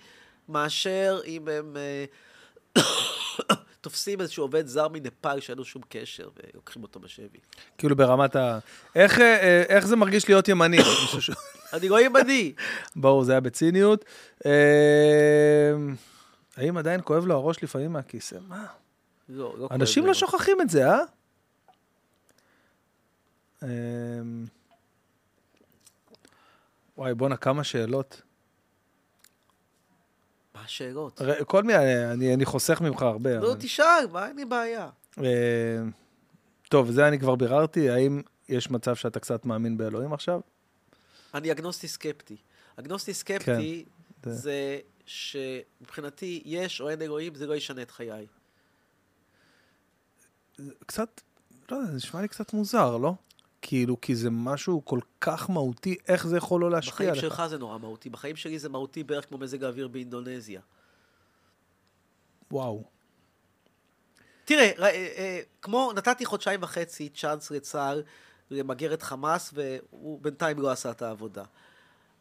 [0.49, 1.77] מאשר אם הם
[3.81, 7.39] תופסים איזשהו עובד זר מנפאל שאין לו שום קשר ולוקחים אותו בשבי.
[7.79, 8.59] כאילו ברמת ה...
[8.95, 9.19] איך,
[9.69, 10.79] איך זה מרגיש להיות ימני?
[11.73, 12.53] אני לא ימני.
[12.97, 14.05] ברור, זה היה בציניות.
[16.59, 18.39] האם עדיין כואב לו הראש לפעמים מהכיסא?
[18.49, 18.67] מה?
[19.29, 20.15] לא, לא אנשים לא.
[20.15, 20.99] שוכחים את זה, אה?
[23.63, 23.69] אמ,
[26.97, 28.23] וואי, בואנה, כמה שאלות.
[30.55, 31.21] מה השאלות?
[31.47, 33.37] כל מיני, אני, אני חוסך ממך הרבה.
[33.39, 34.89] לא, אבל- תשאל, מה, אין לי בעיה.
[35.19, 35.79] אה,
[36.69, 37.91] טוב, זה אני כבר ביררתי.
[37.91, 40.41] האם יש מצב שאתה קצת מאמין באלוהים עכשיו?
[41.35, 42.37] אני אגנוסטי סקפטי.
[42.77, 43.85] אגנוסטי סקפטי
[44.25, 44.79] זה- זה
[45.09, 48.27] שמבחינתי יש או אין אלוהים, זה לא ישנה את חיי.
[50.87, 51.21] קצת,
[51.71, 53.15] לא יודע, זה נשמע לי קצת מוזר, לא?
[53.63, 57.21] כאילו, כי זה משהו כל כך מהותי, איך זה יכול לא להשפיע בחיים עליך?
[57.23, 60.61] שלך זה נורא מהותי, בחיים שלי זה מהותי בערך כמו מזג האוויר באינדונזיה.
[62.51, 62.85] וואו.
[64.45, 68.03] תראה, ר- אה, אה, כמו נתתי חודשיים וחצי צ'אנס לצה"ל
[68.51, 71.45] למגר את חמאס, והוא בינתיים לא עשה את העבודה.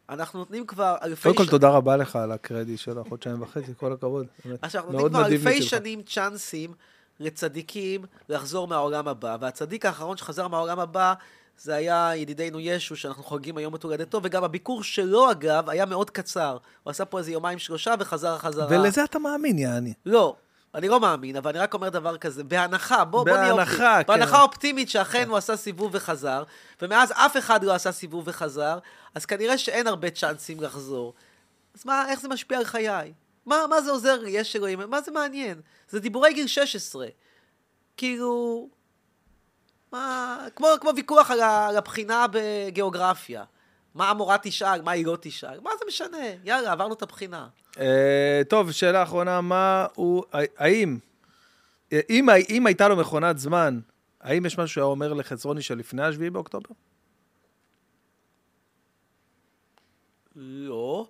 [0.08, 1.22] אנחנו נותנים כבר אלפי...
[1.22, 4.26] קודם כל, ש- תודה רבה לך על הקרדיט של החודשיים וחצי, כל הכבוד.
[4.62, 5.62] עכשיו, אנחנו נותנים כבר אלפי.
[5.62, 6.72] שנים צ'אנסים
[7.20, 11.14] לצדיקים לחזור מהעולם הבא, והצדיק האחרון שחזר מהעולם הבא
[11.58, 16.10] זה היה ידידנו ישו, שאנחנו חוגגים היום את הולדתו, וגם הביקור שלו, אגב, היה מאוד
[16.10, 16.56] קצר.
[16.82, 18.66] הוא עשה פה איזה יומיים שלושה וחזר חזרה.
[18.70, 19.92] ולזה אתה מאמין, יעני.
[20.06, 20.36] לא,
[20.74, 24.04] אני לא מאמין, אבל אני רק אומר דבר כזה, בהנחה, בוא, בוא נהיה בהנחה, אופטימי.
[24.04, 24.06] כן.
[24.06, 26.42] בהנחה אופטימית שאכן הוא עשה סיבוב וחזר,
[26.82, 28.78] ומאז אף אחד לא עשה סיבוב וחזר,
[29.14, 31.14] אז כנראה שאין הרבה צ'אנסים לחזור.
[31.74, 33.12] אז מה, איך זה משפיע על חיי?
[33.46, 34.80] מה, מה זה עוזר לי, יש אלוהים?
[34.88, 35.60] מה זה מעניין?
[35.88, 37.06] זה דיבורי גיל 16.
[37.96, 38.68] כאילו...
[39.92, 40.38] מה...
[40.56, 43.44] כמו, כמו ויכוח על, ה, על הבחינה בגיאוגרפיה.
[43.94, 45.60] מה המורה תשאל, מה היא לא תשאל?
[45.60, 46.26] מה זה משנה?
[46.44, 47.48] יאללה, עברנו את הבחינה.
[47.78, 50.24] אה, טוב, שאלה אחרונה, מה הוא,
[50.56, 50.98] האם,
[51.92, 53.80] אם, אם הייתה לו מכונת זמן,
[54.20, 56.70] האם יש משהו שהיה אומר לחצרוני שלפני השביעי באוקטובר?
[60.36, 61.06] לא,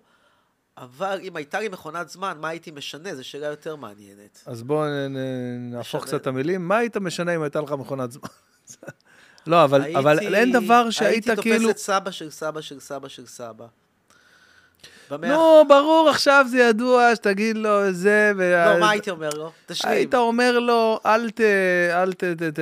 [0.77, 3.15] אבל אם הייתה לי מכונת זמן, מה הייתי משנה?
[3.15, 4.43] זו שאלה יותר מעניינת.
[4.45, 4.85] אז בואו
[5.59, 6.03] נהפוך.
[6.05, 6.67] קצת את המילים.
[6.67, 8.29] מה היית משנה אם הייתה לך מכונת זמן?
[9.47, 11.57] לא, אבל, הייתי- אבל אין דבר שהיית הייתי כאילו...
[11.67, 13.67] תופס את סבא של סבא של סבא של סבא.
[15.09, 15.29] במאה...
[15.29, 18.53] נו, ברור, עכשיו זה ידוע שתגיד לו זה, ו...
[18.73, 19.51] לא, מה הייתי אומר לו?
[19.65, 19.93] תשלים.
[19.93, 21.41] היית אומר לו, אל ת...
[21.93, 22.23] אל ת...
[22.23, 22.59] ת, ת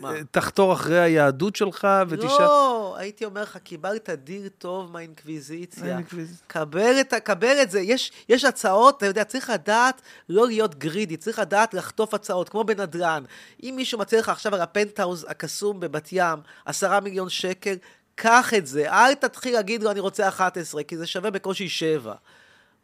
[0.00, 0.12] מה?
[0.30, 2.44] תחתור אחרי היהדות שלך ותשאל...
[2.44, 5.96] לא, הייתי אומר לך, קיבלת דיר טוב מהאינקוויזיציה.
[5.98, 7.80] האינקוויז- קבל את, קבל את זה.
[7.80, 12.64] יש, יש הצעות, אתה יודע, צריך לדעת לא להיות גרידי, צריך לדעת לחטוף הצעות, כמו
[12.64, 13.24] בנדל"ן.
[13.62, 17.74] אם מישהו מציע לך עכשיו על הפנטהאוז הקסום בבת ים, עשרה מיליון שקל,
[18.14, 18.92] קח את זה.
[18.92, 22.14] אל תתחיל להגיד לו, אני רוצה 11, כי זה שווה בקושי 7.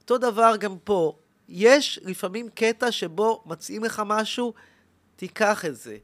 [0.01, 1.19] אותו דבר גם פה.
[1.49, 4.55] יש לפעמים קטע שבו מציעים לך משהו,
[5.17, 5.97] תיקח את זה.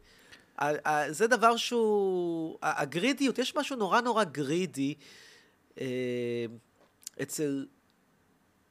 [1.09, 2.59] זה דבר שהוא...
[2.63, 4.95] הגרידיות, יש משהו נורא נורא גרידי
[5.81, 5.87] אה,
[7.23, 7.67] אצל...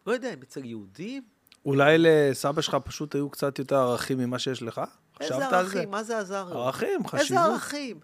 [0.08, 1.24] לא יודע, אם אצל יהודים?
[1.66, 4.82] אולי לסבא שלך פשוט היו קצת יותר ערכים ממה שיש לך?
[5.20, 5.48] איזה?
[5.48, 5.92] ערכים?
[5.92, 6.60] מה זה עזר לו?
[6.60, 7.44] ערכים, איזה חשיבות.
[7.44, 8.00] ערכים?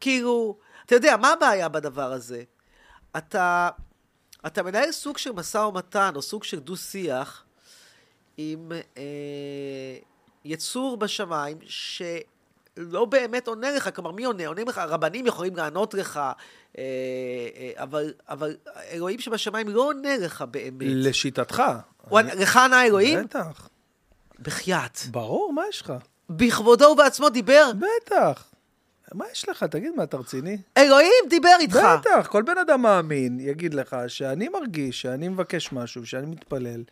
[0.00, 2.42] כאילו, אתה יודע, מה הבעיה בדבר הזה?
[3.16, 3.68] אתה,
[4.46, 7.44] אתה מנהל סוג של משא ומתן, או סוג של דו-שיח,
[8.36, 9.02] עם אה,
[10.44, 14.46] יצור בשמיים, שלא באמת עונה לך, כלומר, מי עונה?
[14.46, 16.32] עונים לך, רבנים יכולים לענות לך, אה,
[16.78, 16.82] אה,
[17.82, 18.56] אבל, אבל
[18.90, 20.86] אלוהים שבשמיים לא עונה לך באמת.
[20.88, 21.62] לשיטתך.
[22.08, 23.24] הוא אני- לך ענה אלוהים?
[23.24, 23.68] בטח.
[24.40, 24.98] בחייאת.
[25.10, 25.92] ברור, מה יש לך?
[26.30, 27.70] בכבודו ובעצמו דיבר?
[27.78, 28.44] בטח.
[29.14, 29.64] מה יש לך?
[29.64, 30.58] תגיד, מה, אתה רציני?
[30.78, 31.78] אלוהים דיבר איתך.
[32.00, 36.82] בטח, כל בן אדם מאמין יגיד לך שאני מרגיש, שאני מבקש משהו, שאני מתפלל.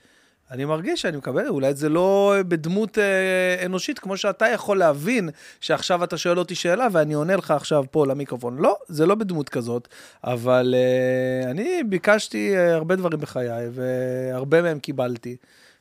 [0.51, 6.05] אני מרגיש שאני מקבל, אולי זה לא בדמות אה, אנושית, כמו שאתה יכול להבין שעכשיו
[6.05, 8.59] אתה שואל אותי שאלה ואני עונה לך עכשיו פה למיקרופון.
[8.59, 9.89] לא, זה לא בדמות כזאת,
[10.25, 15.37] אבל אה, אני ביקשתי אה, הרבה דברים בחיי, והרבה מהם קיבלתי,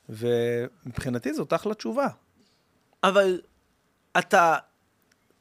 [0.09, 2.07] ומבחינתי זאת אחלה תשובה.
[3.03, 3.41] אבל
[4.17, 4.55] אתה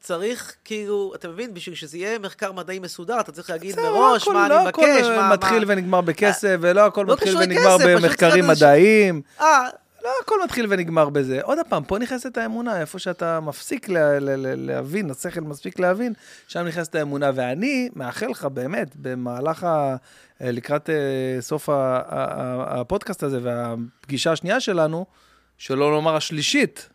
[0.01, 4.23] צריך, כאילו, אתה מבין, בשביל שזה יהיה מחקר מדעי מסודר, אתה צריך להגיד לא מראש
[4.23, 5.33] הכל- מה לא אני הכל מבקש, מה...
[5.33, 9.23] מתחיל מה- ונגמר בכסף, ולא הכל לא מתחיל ונגמר במחקרים מדעיים.
[9.41, 9.69] אה,
[10.05, 11.41] לא הכל מתחיל ונגמר בזה.
[11.43, 16.13] עוד פעם, פה נכנסת האמונה, איפה שאתה מפסיק לה, לה, לה, להבין, השכל מספיק להבין,
[16.49, 17.31] שם נכנסת האמונה.
[17.35, 19.97] ואני מאחל לך באמת, במהלך ה...
[20.41, 20.97] לקראת אה,
[21.41, 21.75] סוף ה-
[22.09, 25.07] ה- הפודקאסט הזה והפגישה השנייה שלנו,
[25.59, 26.89] שלא לומר השלישית,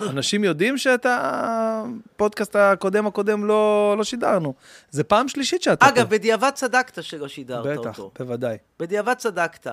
[0.00, 4.54] אנשים יודעים שאת הפודקאסט הקודם הקודם לא, לא שידרנו.
[4.90, 6.10] זה פעם שלישית שאתה אגב, פה.
[6.10, 8.10] בדיעבד צדקת שלא שידרת בטח, אותו.
[8.18, 8.56] בוודאי.
[8.78, 9.66] בדיעבד צדקת.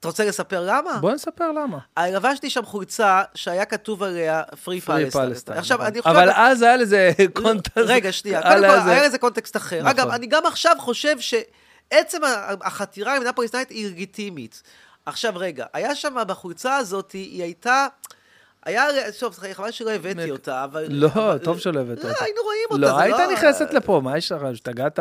[0.00, 0.98] אתה רוצה לספר למה?
[1.00, 1.78] בוא נספר למה.
[2.12, 5.58] לבשתי שם חולצה שהיה כתוב עליה פרי פלסטיין.
[5.58, 5.86] עכשיו, נכון.
[5.86, 6.16] אני חושב...
[6.16, 7.10] אבל אז היה לזה
[7.42, 7.76] קונטקסט.
[7.76, 8.42] רגע, שנייה.
[8.42, 9.76] קודם כל, היה לזה קונטקסט אחר.
[9.78, 9.88] נכון.
[9.88, 12.18] אגב, אני גם עכשיו חושב שעצם
[12.60, 14.62] החתירה למדינה פלסטינית היא לגיטימית.
[15.06, 17.86] עכשיו, רגע, היה שם בחולצה הזאת, היא הייתה...
[18.66, 18.84] היה,
[19.20, 20.86] טוב, חבל שלא הבאתי אותה, אבל...
[20.88, 21.10] לא,
[21.42, 22.24] טוב שלא הבאת לא, אותה.
[22.24, 23.32] היינו רואים אותה, לא, היית לא...
[23.32, 24.42] נכנסת לפה, מה יש לך?
[24.42, 24.98] השתגעת?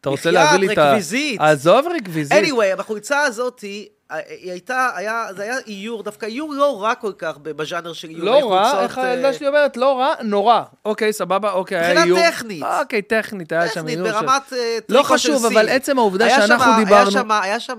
[0.00, 0.88] אתה רוצה להביא לי את ה...
[0.88, 1.40] רקוויזית.
[1.40, 2.44] עזוב רקוויזית.
[2.44, 3.88] anyway, בחולצה הזאת, היא
[4.30, 8.40] הייתה, היה, זה היה איור, דווקא איור לא רע כל כך בז'אנר של איורי לא
[8.42, 8.74] חולצות.
[8.74, 9.76] רע, איך אה, הילדה שלי אומרת?
[9.76, 10.62] לא רע, נורא.
[10.84, 12.30] אוקיי, סבבה, אוקיי, היה מבחינה איור.
[12.30, 12.62] טכנית.
[12.80, 14.08] אוקיי, טכנית, היה שם טכנית, איור.
[14.08, 15.46] של- ברמת אה, לא חשוב.
[15.46, 17.78] אבל עצם העובדה שאנחנו דיברנו- היה שם, היה שם,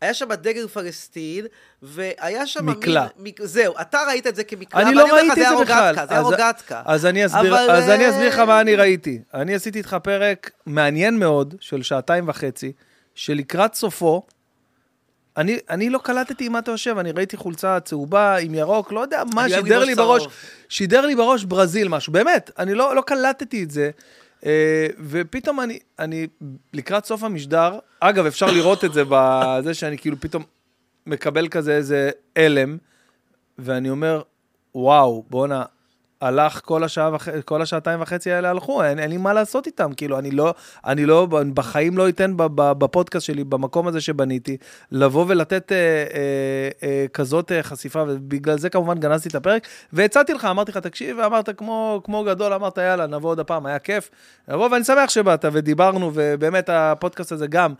[0.00, 1.46] היה שם דגל פלסטין,
[1.82, 2.66] והיה שם...
[2.66, 3.06] מקלע.
[3.16, 5.94] מין- מק- זהו, אתה ראית את זה כמקלע, אני לא ראיתי את זה בכלל.
[5.94, 6.82] זה היה רוגטקה.
[6.84, 9.20] אז אני אסביר, אבל, אז אני אה, אסביר לך מה אני ראיתי.
[9.34, 12.72] אני עשיתי איתך פרק מעניין מאוד, של שעתיים וחצי,
[13.14, 14.22] שלקראת סופו,
[15.36, 19.00] אני, אני לא קלטתי עם מה אתה יושב, אני ראיתי חולצה צהובה עם ירוק, לא
[19.00, 20.26] יודע מה, שידר לי בראש.
[20.68, 23.90] שידר לי בראש ברזיל משהו, באמת, אני לא, לא קלטתי את זה.
[24.46, 26.26] אה, ופתאום אני, אני,
[26.72, 30.42] לקראת סוף המשדר, אגב, אפשר לראות את זה בזה שאני כאילו פתאום
[31.06, 32.78] מקבל כזה איזה הלם,
[33.58, 34.22] ואני אומר,
[34.74, 35.64] וואו, בואנה,
[36.22, 37.28] הלך כל השעה וח...
[37.44, 40.54] כל השעתיים וחצי האלה הלכו, אין, אין לי מה לעשות איתם, כאילו, אני לא,
[40.86, 44.56] אני לא, בחיים לא אתן בפודקאסט שלי, במקום הזה שבניתי,
[44.92, 50.34] לבוא ולתת אה, אה, אה, כזאת אה, חשיפה, ובגלל זה כמובן גנזתי את הפרק, והצעתי
[50.34, 54.10] לך, אמרתי לך, תקשיב, ואמרת כמו, כמו גדול, אמרת, יאללה, נבוא עוד הפעם, היה כיף.
[54.48, 57.74] נבוא, ואני שמח שבאת, ודיברנו, ובאמת הפודקאסט הזה גם,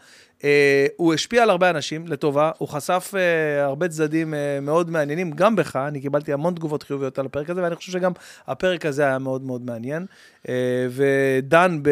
[0.97, 5.57] הוא השפיע על הרבה אנשים לטובה, הוא חשף אה, הרבה צדדים אה, מאוד מעניינים, גם
[5.57, 8.13] בך, אני קיבלתי המון תגובות חיוביות על הפרק הזה, ואני חושב שגם
[8.47, 10.07] הפרק הזה היה מאוד מאוד מעניין,
[10.49, 11.91] אה, ודן ב,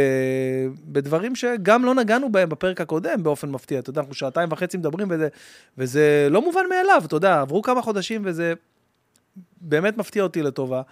[0.85, 5.09] בדברים שגם לא נגענו בהם בפרק הקודם באופן מפתיע, אתה יודע, אנחנו שעתיים וחצי מדברים,
[5.11, 5.29] וזה,
[5.79, 8.55] וזה לא מובן מאליו, אתה יודע, עברו כמה חודשים וזה
[9.61, 10.83] באמת מפתיע אותי לטובה.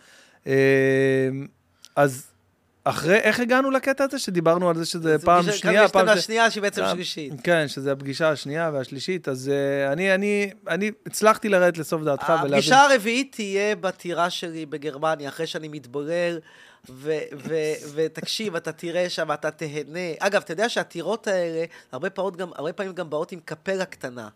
[0.47, 1.29] אה,
[1.97, 2.28] אז
[2.89, 6.07] אחרי, איך הגענו לקטע הזה שדיברנו על זה שזה זה פעם פגישה- שנייה, פעם...
[6.07, 7.33] ש- השנייה שהיא בעצם שלישית.
[7.45, 12.53] כן, שזה הפגישה השנייה והשלישית, אז uh, אני, אני, אני הצלחתי לרדת לסוף דעתך ולהבין...
[12.53, 15.69] הפגישה הרביעית תהיה בטירה שלי בגרמניה, אחרי שאני
[16.91, 17.13] ו-
[17.95, 19.99] ותקשיב, אתה תראה שם, אתה תהנה.
[20.19, 24.29] אגב, אתה יודע שהטירות האלה, הרבה, גם, הרבה פעמים גם באות עם קפלה קטנה.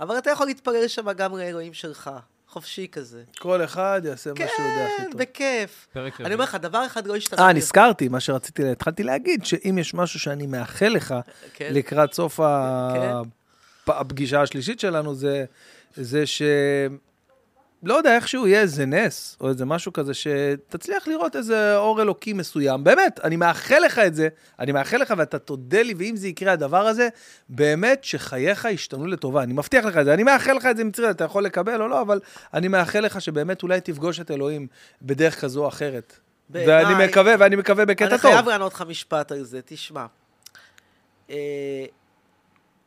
[0.00, 2.10] אבל אתה יכול להתפלל שם גם לאלוהים שלך,
[2.48, 3.22] חופשי כזה.
[3.38, 5.20] כל אחד יעשה מה שהוא יודע הכי כן, טוב.
[5.20, 5.86] בכיף.
[5.92, 6.34] פרק אני.
[6.34, 7.46] אומר לך, דבר אחד לא השתנה.
[7.46, 7.52] אה.
[7.52, 11.14] נזכרתי, מה שרציתי, התחלתי להגיד, שאם יש משהו שאני מאחל לך
[11.54, 11.70] כן.
[11.72, 13.12] לקראת סוף כן.
[13.86, 15.44] הפגישה השלישית שלנו, זה,
[15.96, 16.42] זה ש...
[17.82, 22.32] לא יודע, איכשהו יהיה איזה נס, או איזה משהו כזה, שתצליח לראות איזה אור אלוקי
[22.32, 22.84] מסוים.
[22.84, 26.52] באמת, אני מאחל לך את זה, אני מאחל לך ואתה תודה לי, ואם זה יקרה
[26.52, 27.08] הדבר הזה,
[27.48, 29.42] באמת שחייך ישתנו לטובה.
[29.42, 31.88] אני מבטיח לך את זה, אני מאחל לך את זה מצרי, אתה יכול לקבל או
[31.88, 32.20] לא, אבל
[32.54, 34.66] אני מאחל לך שבאמת אולי תפגוש את אלוהים
[35.02, 36.18] בדרך כזו או אחרת.
[36.48, 38.32] בעיניי- ואני מקווה, ואני מקווה בקטע אני טוב.
[38.32, 40.06] חייב לענות לך משפט על זה, תשמע.
[41.30, 41.84] אה,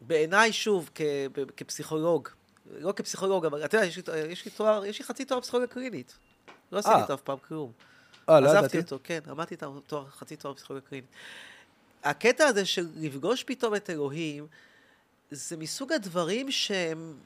[0.02, 1.02] בעיניי, שוב, כ-
[1.58, 2.30] כפסיכולוג,
[2.80, 5.68] לא כפסיכולוג, אבל אתה יודע, יש לי- יש לי תואר, יש לי חצי תואר פסיכולוגיה
[5.74, 6.18] קלינית.
[6.72, 7.02] לא עשיתי אה.
[7.02, 7.72] אותו אף פעם כלום.
[8.30, 8.78] אה, לא עזבתי ידעתי.
[8.78, 11.10] אותו, כן, למדתי את התואר, חצי תואר פסיכולוגיה קלינית.
[12.04, 14.48] הקטע הזה של לפגוש פתאום את אלוהים,
[15.32, 17.18] זה מסוג הדברים שהם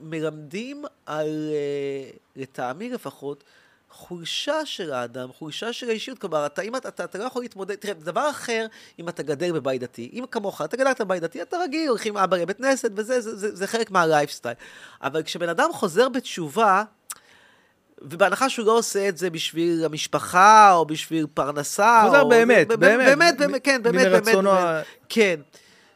[0.00, 3.44] מלמדים על, אה, לטעמי לפחות,
[3.90, 6.18] חולשה של האדם, חולשה של האישיות.
[6.18, 8.66] כלומר, אתה, אם אתה, אתה, אתה לא יכול להתמודד, תראה, דבר אחר,
[8.98, 12.22] אם אתה גדל בבית דתי, אם כמוך, אתה גדלת בבית דתי, אתה רגיל, הולכים עם
[12.22, 14.54] אבא לבית כנסת, וזה זה, זה, זה חלק מהלייפסטייל.
[15.02, 16.84] אבל כשבן אדם חוזר בתשובה,
[18.02, 22.28] ובהנחה שהוא לא עושה את זה בשביל המשפחה, או בשביל פרנסה, חוזר או...
[22.28, 22.80] באמת, באמת.
[22.80, 24.24] באמת, באמת, כן, באמת, באמת.
[24.24, 24.46] באמת.
[24.46, 25.40] ה- כן.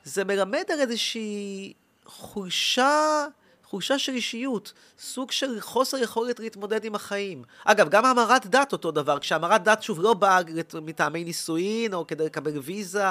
[0.05, 1.73] זה מלמד על איזושהי
[2.07, 3.27] חולשה,
[3.70, 7.42] חולשה של אישיות, סוג של חוסר יכולת להתמודד עם החיים.
[7.65, 10.39] אגב, גם המרת דת אותו דבר, כשהמרת דת שוב לא באה
[10.82, 13.05] מטעמי נישואין, או כדי לקבל ויזה,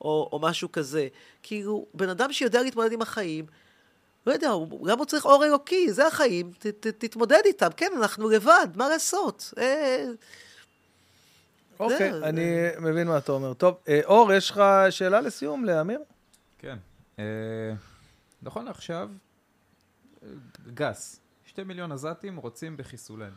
[0.00, 1.08] או, או משהו כזה.
[1.42, 3.46] כאילו, בן אדם שיודע להתמודד עם החיים,
[4.26, 7.68] לא יודע, הוא גם הוא צריך אור אלוקי, זה החיים, ת, ת, תתמודד איתם.
[7.76, 9.54] כן, אנחנו לבד, מה לעשות?
[9.58, 10.04] אה,
[11.80, 12.44] אוקיי, זה- אני
[12.78, 13.54] מבין מה אתה אומר.
[13.54, 14.60] טוב, אה, אור, יש לך
[14.90, 16.00] שאלה לסיום לאמיר?
[16.58, 16.76] כן.
[17.18, 17.24] אה,
[18.42, 19.25] נכון לעכשיו, אה,
[20.74, 23.36] גס, שתי מיליון עזתים רוצים בחיסולנו.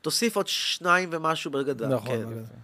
[0.00, 1.88] תוסיף עוד שניים ומשהו בגדה.
[1.88, 2.42] נכון, כן.
[2.42, 2.54] יפה.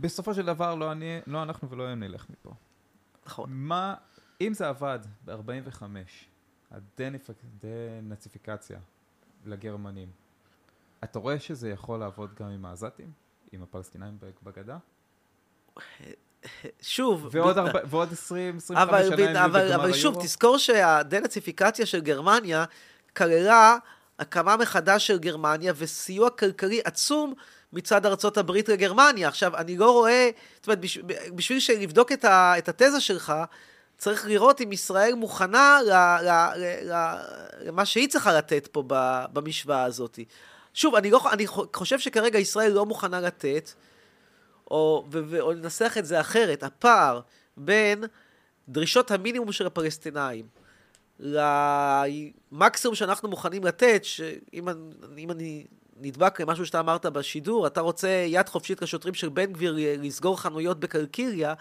[0.00, 2.54] בסופו של דבר, לא, אני, לא אנחנו ולא הם נלך מפה.
[3.26, 3.50] נכון.
[3.52, 3.94] מה,
[4.40, 5.82] אם זה עבד ב-45,
[6.70, 8.80] הדנציפיקציה
[9.44, 10.10] לגרמנים,
[11.04, 13.12] אתה רואה שזה יכול לעבוד גם עם העזתים?
[13.52, 14.78] עם הפלסטינאים בגדה?
[16.82, 20.26] שוב, ועוד, ב- ארבע, ועוד 20, 25 אבל, שנה הם יהיו אבל, אבל שוב, היורו?
[20.26, 22.64] תזכור שהדנציפיקציה של גרמניה
[23.16, 23.76] כללה
[24.18, 27.34] הקמה מחדש של גרמניה וסיוע כלכלי עצום
[27.72, 29.28] מצד ארצות הברית לגרמניה.
[29.28, 30.98] עכשיו, אני לא רואה, זאת אומרת, בש,
[31.34, 33.32] בשביל לבדוק את, ה, את התזה שלך,
[33.98, 37.14] צריך לראות אם ישראל מוכנה ל, ל, ל, ל,
[37.60, 38.82] למה שהיא צריכה לתת פה
[39.32, 40.18] במשוואה הזאת.
[40.74, 43.70] שוב, אני, לא, אני חושב שכרגע ישראל לא מוכנה לתת,
[44.70, 47.20] או, ו, ו, או לנסח את זה אחרת, הפער
[47.56, 48.04] בין
[48.68, 50.46] דרישות המינימום של הפלסטינאים
[51.20, 55.66] למקסימום שאנחנו מוכנים לתת, שאם אני, אני
[56.00, 60.80] נדבק למשהו שאתה אמרת בשידור, אתה רוצה יד חופשית לשוטרים של בן גביר לסגור חנויות
[60.80, 61.54] בקלקיליה,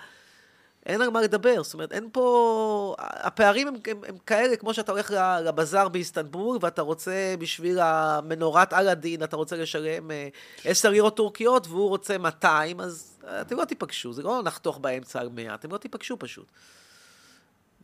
[0.88, 2.95] אין על מה לדבר, זאת אומרת, אין פה...
[2.99, 5.11] הפערים הם, הם, הם כאלה, כמו שאתה הולך
[5.45, 10.27] לבזאר באיסטנבול, ואתה רוצה בשביל המנורת אלאדין, אתה רוצה לשלם אה,
[10.66, 15.30] 10 לירות טורקיות, והוא רוצה 200, אז אתם לא תיפגשו, זה לא נחתוך באמצע על
[15.30, 16.51] 100, אתם לא תיפגשו פשוט.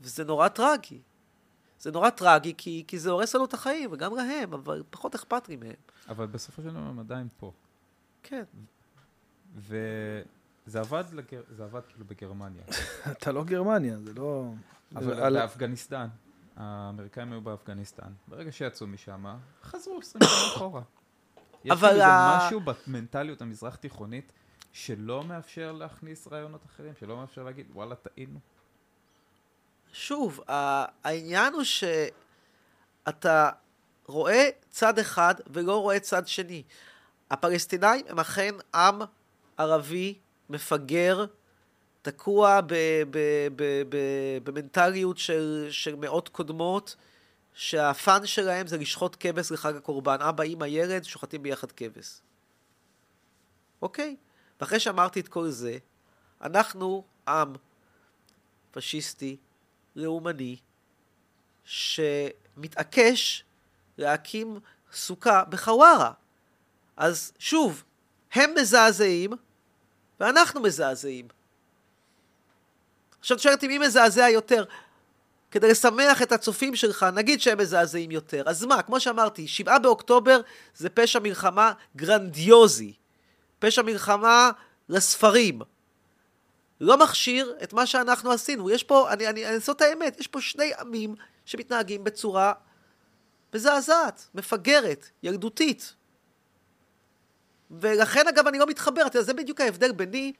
[0.01, 0.99] וזה נורא טרגי.
[1.80, 5.49] זה נורא טרגי, כי, כי זה הורס לנו את החיים, וגם להם, אבל פחות אכפת
[5.49, 5.73] לי מהם.
[6.09, 7.51] אבל בסופו של דבר הם עדיין פה.
[8.23, 8.43] כן.
[10.67, 11.42] וזה עבד, לגר...
[11.50, 12.64] זה עבד כאילו בגרמניה.
[13.11, 14.51] אתה לא גרמניה, זה לא...
[14.95, 16.08] אבל על- באפגניסטן,
[16.56, 18.11] האמריקאים היו באפגניסטן.
[18.27, 19.25] ברגע שיצאו משם,
[19.64, 20.82] חזרו 20 שנה אחורה.
[21.66, 22.03] יש אבל איזה
[22.38, 24.32] משהו במנטליות המזרח תיכונית
[24.72, 28.40] שלא מאפשר להכניס רעיונות אחרים, שלא מאפשר להגיד, וואלה, טעינו.
[29.93, 30.40] שוב,
[31.03, 33.50] העניין הוא שאתה
[34.06, 36.64] רואה צד אחד ולא רואה צד שני.
[37.32, 39.01] הפלסטינאים הם אכן עם
[39.58, 41.25] ערבי מפגר,
[42.01, 43.03] תקוע ב-
[44.43, 46.95] במנטליות של, של מאות קודמות,
[47.53, 50.22] שהפאן שלהם זה לשחוט כבש לחג הקורבן.
[50.22, 52.22] אבא, אמא, ילד, שוחטים ביחד כבש.
[53.81, 54.15] אוקיי?
[54.61, 55.77] ואחרי שאמרתי את כל זה,
[56.41, 57.55] אנחנו עם
[58.72, 59.38] פשיסטי,
[59.95, 60.57] לאומני,
[61.63, 63.43] שמתעקש
[63.97, 64.59] להקים
[64.93, 66.11] סוכה בחווארה.
[66.97, 67.83] אז שוב,
[68.33, 69.31] הם מזעזעים,
[70.24, 71.27] ואנחנו מזעזעים.
[73.19, 74.64] עכשיו את שואלת מי מזעזע יותר.
[75.52, 78.43] כדי לשמח את הצופים שלך, נגיד שהם מזעזעים יותר.
[78.45, 80.42] אז מה, כמו שאמרתי, שבעה באוקטובר
[80.76, 82.93] זה פשע מלחמה גרנדיוזי.
[83.60, 84.52] פשע מלחמה
[84.90, 85.61] לספרים.
[86.82, 88.69] לא מכשיר את מה שאנחנו עשינו.
[88.69, 92.53] יש פה, אני, אני, אני זאת האמת, יש פה שני עמים שמתנהגים בצורה
[93.53, 95.93] מזעזעת, מפגרת, ילדותית.
[97.72, 99.01] ולכן, אגב, אני לא מתחבר.
[99.01, 100.33] אתה יודע, זה בדיוק ההבדל ביני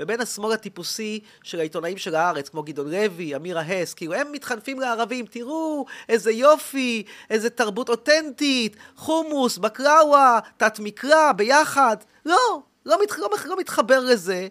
[0.00, 4.80] ובין השמאל הטיפוסי של העיתונאים של הארץ, כמו גדעון לוי, אמירה הס, כאילו הם מתחנפים
[4.80, 11.96] לערבים, תראו, איזה יופי, איזה תרבות אותנטית, חומוס, בקראווה, תת מקרא, ביחד.
[12.26, 14.48] לא, לא, מת, לא, לא מתחבר לזה,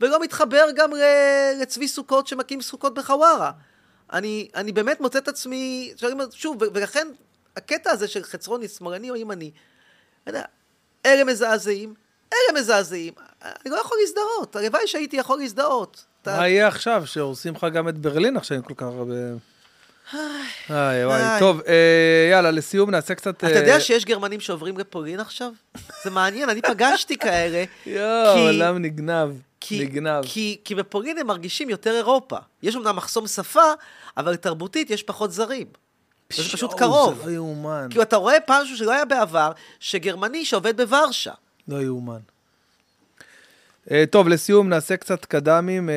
[0.00, 0.90] ולא מתחבר גם
[1.60, 3.50] לצבי סוכות שמקים סוכות בחווארה.
[4.12, 5.92] אני, אני באמת מוצא את עצמי,
[6.30, 7.08] שוב, ולכן
[7.56, 9.50] הקטע הזה של חצרוני, שמאלני או ימני,
[10.26, 10.42] יודע,
[11.06, 11.94] אלה מזעזעים,
[12.32, 13.12] אלה מזעזעים.
[13.42, 16.04] אני לא יכול להזדהות, הלוואי שהייתי יכול להזדהות.
[16.26, 19.14] מה יהיה עכשיו, שהורסים לך גם את ברלין עכשיו עם כל כך הרבה...
[20.70, 21.38] איי, וואי.
[21.38, 23.36] טוב, אה, יאללה, לסיום נעשה קצת...
[23.36, 25.52] אתה יודע אה, שיש גרמנים שעוברים לפולין עכשיו?
[26.04, 27.64] זה מעניין, אני פגשתי כאלה.
[27.86, 29.28] יואו, כי- עולם נגנב,
[29.60, 30.24] כי, נגנב.
[30.26, 32.36] כי, כי בפולין הם מרגישים יותר אירופה.
[32.62, 33.72] יש אמנם מחסום שפה,
[34.16, 35.66] אבל תרבותית יש פחות זרים.
[36.32, 37.18] זה פשוט קרוב.
[37.18, 41.32] זה לא יאומן, כאילו, אתה רואה פעם משהו שלא היה בעבר, שגרמני שעובד בוורשה.
[41.68, 42.20] לא יאומן.
[43.90, 45.90] אה, טוב, לסיום נעשה קצת קדמים.
[45.90, 45.94] אה,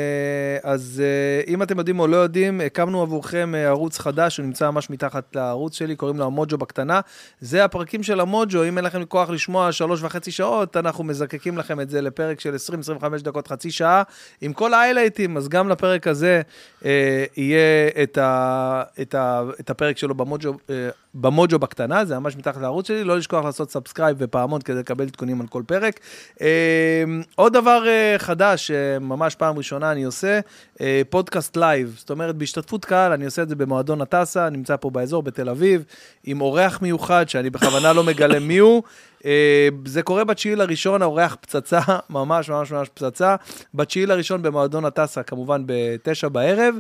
[0.63, 4.89] אז אה, אם אתם יודעים או לא יודעים, הקמנו עבורכם ערוץ חדש, הוא נמצא ממש
[4.89, 6.99] מתחת לערוץ שלי, קוראים לו המוג'ו בקטנה.
[7.41, 11.81] זה הפרקים של המוג'ו, אם אין לכם כוח לשמוע שלוש וחצי שעות, אנחנו מזקקים לכם
[11.81, 12.55] את זה לפרק של
[13.01, 14.03] 20-25 דקות, חצי שעה,
[14.41, 16.41] עם כל ה highlights-ים, אז גם לפרק הזה
[16.85, 22.35] אה, יהיה את, ה, את, ה, את הפרק שלו במוג'ו, אה, במוג'ו בקטנה, זה ממש
[22.35, 25.99] מתחת לערוץ שלי, לא לשכוח לעשות subscribe ופעמון כדי לקבל עדכונים על כל פרק.
[26.41, 27.03] אה,
[27.35, 30.39] עוד דבר אה, חדש, אה, ממש פעם ראשונה אני עושה,
[30.81, 31.95] אה, פודקאסט live.
[31.97, 35.83] זאת אומרת, בהשתתפות קהל, אני עושה את זה במועדון הטסה, נמצא פה באזור, בתל אביב,
[36.23, 38.83] עם אורח מיוחד, שאני בכוונה לא מגלה מי הוא.
[39.25, 41.79] אה, זה קורה בתשיעי לראשון, האורח פצצה,
[42.09, 43.35] ממש ממש ממש פצצה.
[43.73, 46.75] בתשיעי לראשון במועדון הטסה, כמובן בתשע בערב.
[46.75, 46.79] אה,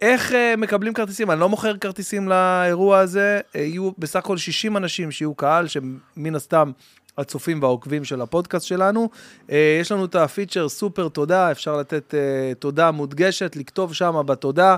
[0.00, 1.30] איך אה, מקבלים כרטיסים?
[1.30, 6.34] אני לא מוכר כרטיסים לאירוע הזה, אה, יהיו בסך הכל 60 אנשים שיהיו קהל, שמן
[6.34, 6.70] הסתם...
[7.18, 9.08] הצופים והעוקבים של הפודקאסט שלנו.
[9.50, 14.76] אה, יש לנו את הפיצ'ר סופר תודה, אפשר לתת אה, תודה מודגשת, לכתוב שם בתודה.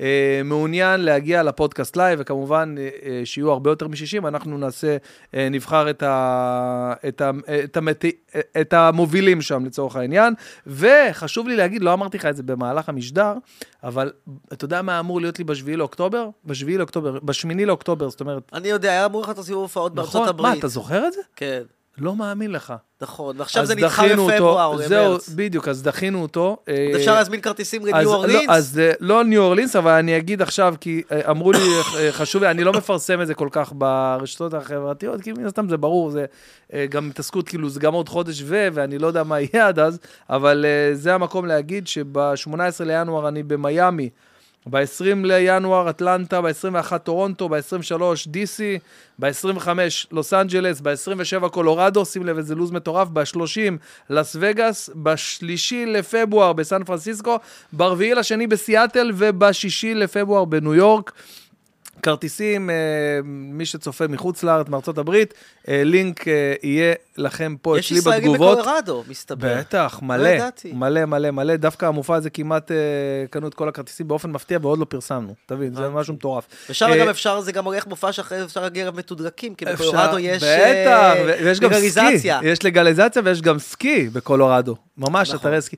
[0.00, 4.96] אה, מעוניין להגיע לפודקאסט live, וכמובן אה, אה, שיהיו הרבה יותר מ-60, אנחנו נעשה,
[5.34, 7.30] נבחר את, ה, את, ה,
[7.64, 8.04] את, המת,
[8.60, 10.34] את המובילים שם לצורך העניין.
[10.66, 13.34] וחשוב לי להגיד, לא אמרתי לך את זה במהלך המשדר,
[13.84, 14.12] אבל
[14.52, 16.28] אתה יודע מה אמור להיות לי בשביעי לאוקטובר?
[16.44, 20.14] בשביעי לאוקטובר, בשמיני לאוקטובר, זאת אומרת, אני יודע, היה אמור לך לעשות סיבוב הופעות בארצות
[20.14, 20.52] נכון, הברית.
[20.52, 21.20] מה, אתה זוכר את זה?
[21.36, 21.62] כן,
[21.98, 22.74] לא מאמין לך.
[23.00, 23.36] נכון.
[23.38, 25.28] ועכשיו אז זה נדחה דחינו אותו, זהו, למרץ.
[25.28, 26.42] בדיוק, אז דחינו אותו.
[26.42, 28.46] עוד אה, אפשר להזמין כרטיסים אז לניו אורלינס לא-?
[28.48, 31.58] אז אה, לא ניו אורלינס, אבל אני אגיד עכשיו, כי אה, אמרו לי,
[32.10, 35.76] חשוב לי, אני לא מפרסם את זה כל כך ברשתות החברתיות, כי מן הסתם זה
[35.76, 36.26] ברור, זה
[36.88, 39.98] גם התעסקות, כאילו, זה גם עוד חודש ו, ואני לא יודע מה יהיה עד אז,
[40.30, 44.10] אבל זה המקום להגיד שב-18 לינואר אני במיאמי.
[44.66, 48.80] ב-20 לינואר אטלנטה, ב-21 טורונטו, ב-23 DC,
[49.18, 49.68] ב-25
[50.12, 53.76] לוס אנג'לס, ב-27 קולורדו, שים לב איזה לו"ז מטורף, ב-30
[54.10, 57.38] לס וגאס, ב-3 לפברואר בסן פרנסיסקו,
[57.72, 61.12] ב-4 לשני בסיאטל וב-6 לפברואר בניו יורק.
[62.02, 62.74] כרטיסים, אה,
[63.24, 65.34] מי שצופה מחוץ לארץ, מארצות הברית,
[65.68, 68.58] אה, לינק אה, יהיה לכם פה יש אצלי ישראלים בתגובות.
[68.58, 69.56] בקולורדו, מסתבר.
[69.58, 70.30] בטח, לא מלא.
[70.72, 71.56] מלא, מלא, מלא.
[71.56, 72.70] דווקא המופע הזה כמעט
[73.30, 75.34] קנו את כל הכרטיסים באופן מפתיע ועוד לא פרסמנו.
[75.46, 76.46] תבין, זה משהו מטורף.
[76.70, 80.42] ושם גם אפשר, זה גם עורך מופע שאחרי זה אפשר להגיע מתודרקים, כי בקולורדו יש
[80.42, 81.78] בטח, ויש גם סקי.
[81.78, 82.40] לגליזציה.
[82.42, 84.76] יש לגליזציה ויש גם סקי בקולורדו.
[85.00, 85.40] ממש נכון.
[85.40, 85.76] אתרי סקי.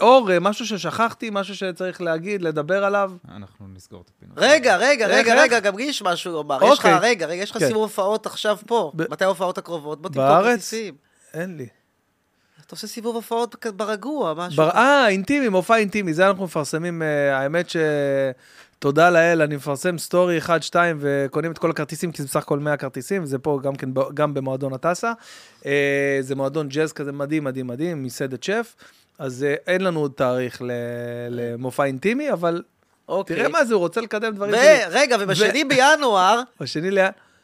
[0.00, 3.12] אור, משהו ששכחתי, משהו שצריך להגיד, לדבר עליו.
[3.36, 4.32] אנחנו נסגור את הפינה.
[4.36, 5.42] רגע, רגע, רגע?
[5.42, 6.58] רגע, גם לי יש משהו לומר.
[6.64, 6.98] יש לך, אוקיי.
[7.10, 7.66] רגע, רגע, יש לך כן.
[7.66, 8.92] סיבוב הופעות עכשיו פה.
[8.94, 10.02] ב- מתי ההופעות הקרובות?
[10.02, 10.74] בוא תמכור בארץ?
[11.34, 11.66] אין לי.
[12.66, 14.62] אתה עושה סיבוב הופעות ברגוע, משהו.
[14.62, 17.76] אה, אינטימי, מופע אינטימי, זה אנחנו מפרסמים, אה, האמת ש...
[18.82, 20.50] תודה לאל, אני מפרסם סטורי 1-2
[20.98, 24.34] וקונים את כל הכרטיסים, כי זה בסך הכל 100 כרטיסים, זה פה גם כן, גם
[24.34, 25.12] במועדון הטסה.
[25.66, 28.74] אה, זה מועדון ג'אז כזה מדהים, מדהים, מדהים, מסעדת שף.
[29.18, 30.62] אז אה, אין לנו עוד תאריך
[31.30, 32.62] למופע אינטימי, אבל
[33.12, 33.36] אוקיי.
[33.36, 34.78] תראה מה זה, הוא רוצה לקדם דברים שלי.
[34.90, 36.98] ורגע, ובשני בינואר, בשני ל...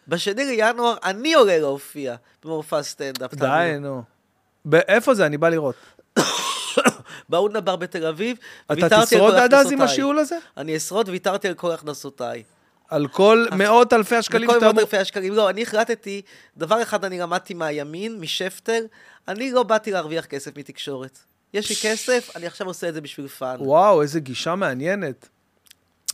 [0.08, 2.14] בשני לינואר, אני עולה להופיע
[2.44, 3.34] במופע סטנדאפ.
[3.34, 4.02] די, נו.
[4.72, 5.26] איפה זה?
[5.26, 5.74] אני בא לראות.
[7.28, 8.36] באונה בר בתל אביב.
[8.66, 9.80] אתה ויתרתי על תשרוד כל עד אז עם.
[9.80, 10.38] השיעול הזה?
[10.56, 12.42] אני אשרוד, ויתרתי על כל הכנסותיי.
[12.88, 14.80] על כל מאות אלפי השקלים שאתה מאות אמור...
[14.80, 15.34] אלפי השקלים.
[15.34, 16.22] לא, אני החלטתי,
[16.56, 18.80] דבר אחד אני למדתי מהימין, משפטר,
[19.28, 21.18] אני לא באתי להרוויח כסף מתקשורת.
[21.54, 23.56] יש לי כסף, אני עכשיו עושה את זה בשביל fun.
[23.58, 25.28] וואו, איזה גישה מעניינת.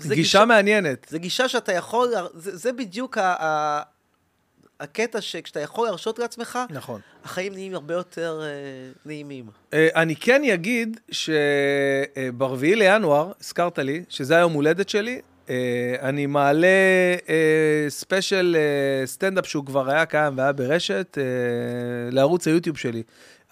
[0.00, 1.06] זה גישה מעניינת.
[1.10, 3.82] זה גישה שאתה יכול, זה, זה בדיוק ה, ה,
[4.80, 7.00] הקטע שכשאתה יכול להרשות לעצמך, נכון.
[7.24, 8.46] החיים נהיים הרבה יותר אה,
[9.06, 9.46] נעימים.
[9.74, 16.66] אה, אני כן אגיד שב-4 לינואר, הזכרת לי, שזה היום הולדת שלי, אה, אני מעלה
[17.28, 21.24] אה, ספיישל אה, סטנדאפ שהוא כבר היה קיים והיה ברשת, אה,
[22.10, 23.02] לערוץ היוטיוב שלי.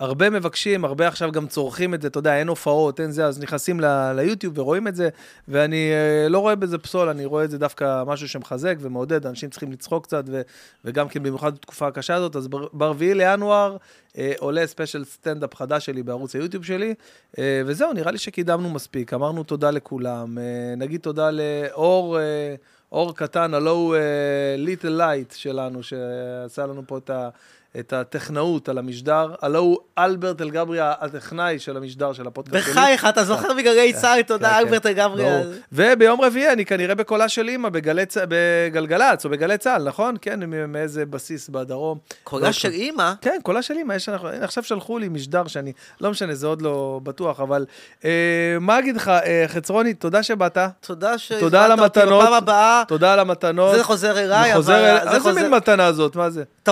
[0.02, 3.40] הרבה מבקשים, הרבה עכשיו גם צורכים את זה, אתה יודע, אין הופעות, אין זה, אז
[3.40, 5.08] נכנסים ל- ליוטיוב ורואים את זה,
[5.48, 9.50] ואני אה, לא רואה בזה פסול, אני רואה את זה דווקא משהו שמחזק ומעודד, אנשים
[9.50, 10.40] צריכים לצחוק קצת, ו-
[10.84, 13.76] וגם כן במיוחד בתקופה הקשה הזאת, אז ב-4 לינואר
[14.18, 16.94] אה, עולה ספיישל סטנדאפ חדש שלי בערוץ היוטיוב שלי,
[17.38, 22.54] אה, וזהו, נראה לי שקידמנו מספיק, אמרנו תודה לכולם, אה, נגיד תודה לאור, אה,
[22.92, 23.96] אור קטן, הלו הוא
[24.58, 27.28] little light שלנו, שעשה לנו פה את ה...
[27.78, 32.72] את הטכנאות על המשדר, הלו הוא אלברט אלגברי, הטכנאי של המשדר של הפודקאסט שלי.
[32.74, 35.08] בחייך, אתה זוכר מגלי צה"ל, תודה, כן, אלברט כן.
[35.08, 35.30] ברור.
[35.30, 40.14] על- וביום רביעי אני כנראה בקולה של אימא בגלי בגלגלצ או בגלי צה"ל, נכון?
[40.20, 41.98] כן, מאיזה בסיס בדרום.
[42.24, 43.94] קולה לא, של אימא, כן, קולה של אימא,
[44.42, 47.66] עכשיו שלחו לי משדר שאני, לא משנה, זה עוד לא בטוח, אבל
[48.04, 48.10] אה,
[48.60, 51.32] מה אגיד לך, אה, חצרוני, תודה שבאת, תודה ש...
[51.32, 52.22] תודה על המתנות.
[52.22, 53.76] בפעם הבאה, תודה על המתנות.
[53.76, 54.98] זה חוזר אליי, אבל...
[55.14, 56.42] איזה מין מתנה זאת, מה זה?
[56.62, 56.70] אתה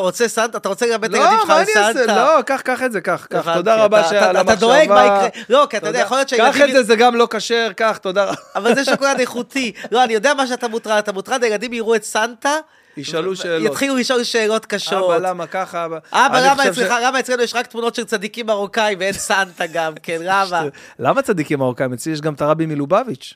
[0.68, 1.92] רוצה ללמד את לא, על אעשה?
[1.94, 2.16] סנטה?
[2.16, 3.54] לא, קח, קח את זה, קח, קח.
[3.54, 4.40] תודה רבה אתה- המחשבה.
[4.40, 5.28] אתה דואג מה יקרה.
[5.48, 5.98] לא, כי אתה יודע.
[5.98, 6.66] יכול להיות קח שהילדים...
[6.66, 8.34] את זה, זה גם לא כשר, קח, תודה רבה.
[8.56, 9.72] אבל זה שוקולד איכותי.
[9.90, 10.98] לא, אני יודע מה שאתה מוטרד.
[10.98, 12.54] אתה מוטרד, הילדים יראו את סנטה,
[12.96, 13.72] ישאלו שאלות.
[13.72, 15.04] יתחילו לשאול שאלות קשות.
[15.16, 15.98] אבא, למה ככה, אבא?
[16.12, 19.92] אבא, למה אצלך, ש- למה אצלנו יש רק תמונות של צדיקים מרוקאים ואין סנטה גם
[20.02, 20.62] כן, למה?
[20.98, 21.92] למה צדיקים מרוקאים?
[21.92, 23.34] אצלי יש גם את הרבי מלובביץ'.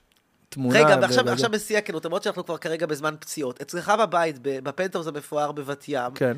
[0.48, 0.78] תמונה.
[0.78, 3.60] רגע, ועכשיו עכשיו בשיא הכנות, למרות שאנחנו כבר כרגע בזמן פציעות.
[3.62, 6.36] אצלך בבית, בפנטהאוז המפואר בבת ים, כן,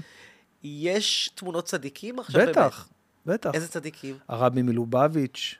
[0.67, 2.47] יש תמונות צדיקים עכשיו?
[2.47, 2.89] בטח.
[3.27, 3.51] בטח.
[3.55, 4.17] איזה צדיקים?
[4.28, 5.55] הרבי מלובביץ',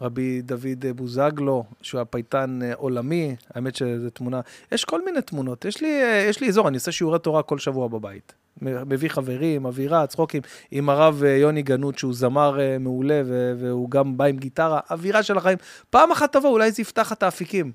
[0.00, 4.40] רבי דוד בוזגלו, שהוא הפייטן אה, עולמי, האמת שזו תמונה,
[4.72, 5.64] יש כל מיני תמונות.
[5.64, 8.32] יש לי, אה, יש לי אזור, אני עושה שיעורי תורה כל שבוע בבית.
[8.62, 13.22] מביא חברים, אווירה, צחוקים, עם הרב אה, יוני גנות, שהוא זמר מעולה,
[13.58, 15.58] והוא גם בא עם גיטרה, אווירה של החיים.
[15.90, 17.72] פעם אחת תבוא, אולי זה יפתח את האפיקים.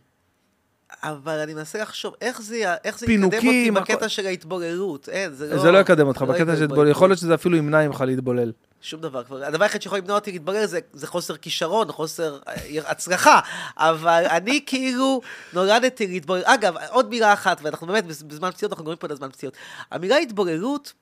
[1.03, 5.09] אבל אני מנסה לחשוב, איך זה, איך זה יקדם אותי בקטע של ההתבוללות?
[5.09, 5.61] אין, זה לא...
[5.61, 6.63] זה לא יקדם אותך, לא בקטע של.
[6.63, 6.89] התבולל.
[6.91, 8.51] יכול להיות שזה אפילו ימנע ממך להתבולל.
[8.81, 9.23] שום דבר.
[9.23, 12.53] כבר- הדבר היחיד שיכול למנוע אותי להתברר זה, זה חוסר כישרון, חוסר אה,
[12.85, 13.39] הצלחה.
[13.77, 15.21] אבל אני כאילו
[15.53, 16.41] נולדתי להתבורר.
[16.45, 19.53] אגב, עוד מילה אחת, ואנחנו באמת בז- בזמן פציעות, אנחנו גורמים פה לזמן פציעות.
[19.91, 20.93] המילה התבוררות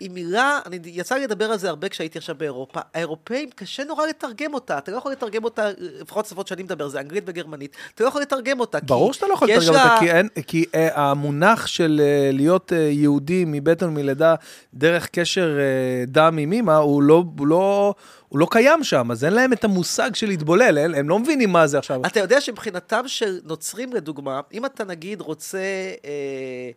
[0.00, 2.80] היא מילה, אני, יצא לי לדבר על זה הרבה כשהייתי עכשיו באירופה.
[2.94, 4.78] האירופאים, קשה נורא לתרגם אותה.
[4.78, 7.76] אתה לא יכול לתרגם אותה, לפחות שפות שאני מדבר, זה אנגלית וגרמנית.
[7.94, 8.78] אתה לא יכול לתרגם אותה.
[8.80, 12.72] ברור שאתה לא יכול לתרגם אותה, לה- כי, אין, כי uh, המונח של uh, להיות
[12.72, 14.34] uh, יהודי מבטן ומלידה
[14.74, 15.58] דרך קשר
[16.06, 17.94] uh, דם עם אמא, הוא לא, הוא, לא,
[18.28, 21.50] הוא לא קיים שם, אז אין להם את המושג של להתבולל, הם, הם לא מבינים
[21.52, 22.00] מה זה עכשיו.
[22.06, 26.70] אתה יודע שמבחינתם של נוצרים, לדוגמה, אם אתה נגיד רוצה אה,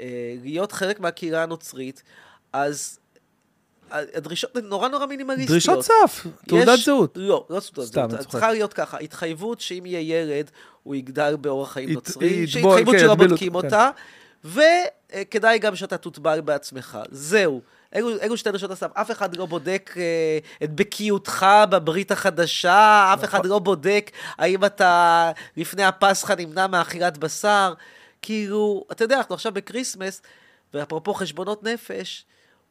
[0.00, 0.06] אה,
[0.42, 2.02] להיות חלק מהקהילה הנוצרית,
[2.52, 2.98] אז
[3.90, 5.48] הדרישות הן נורא נורא מינימליסטיות.
[5.50, 7.12] דרישות סף, תעודת יש- זהות.
[7.16, 8.10] לא, לא תעודת סתם, זהות.
[8.20, 8.30] צוחק.
[8.30, 10.50] צריכה להיות ככה, התחייבות שאם יהיה ילד,
[10.82, 13.56] הוא יגדל באורח חיים ית- נוצרי, יטבול, שהתחייבות כן, שלא בודקים כן.
[13.56, 13.90] אותה,
[14.44, 16.98] וכדאי גם שאתה תוטבל בעצמך.
[17.10, 17.60] זהו.
[17.94, 18.86] אלו, אלו שתי דרישות הסף.
[18.94, 25.30] אף אחד לא בודק אה, את בקיאותך בברית החדשה, אף אחד לא בודק האם אתה
[25.56, 27.74] לפני הפסחא נמנע מאכילת בשר.
[28.22, 30.22] כאילו, אתה יודע, אנחנו עכשיו ב Christmas,
[30.74, 32.24] ואפרופו חשבונות נפש,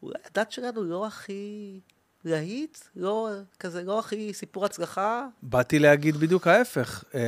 [0.03, 1.80] אולי הדת שלנו לא הכי
[2.25, 5.25] להיט, לא כזה, לא הכי סיפור הצלחה.
[5.43, 7.21] באתי להגיד בדיוק ההפך, אה,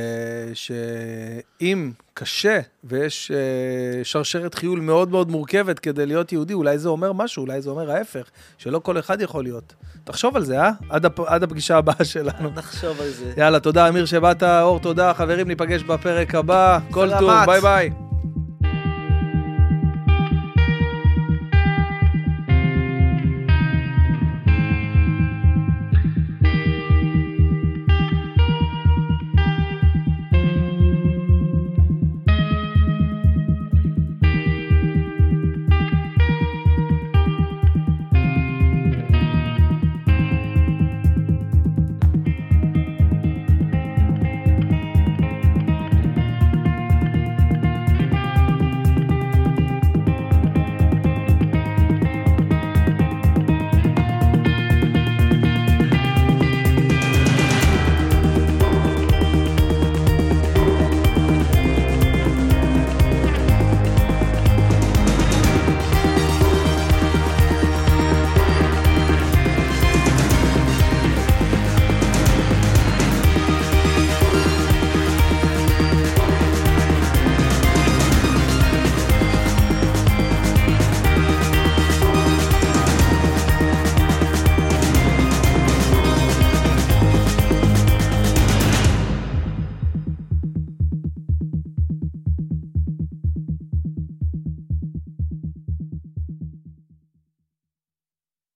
[0.54, 7.12] שאם קשה ויש אה, שרשרת חיול מאוד מאוד מורכבת כדי להיות יהודי, אולי זה אומר
[7.12, 9.74] משהו, אולי זה אומר ההפך, שלא כל אחד יכול להיות.
[10.04, 10.70] תחשוב על זה, אה?
[10.88, 11.20] עד, הפ...
[11.20, 12.50] עד הפגישה הבאה שלנו.
[12.50, 13.32] נחשוב על זה.
[13.36, 16.78] יאללה, תודה אמיר שבאת, אור, תודה, חברים, ניפגש בפרק הבא.
[16.90, 17.30] כל טוב.
[17.46, 18.13] ביי ביי.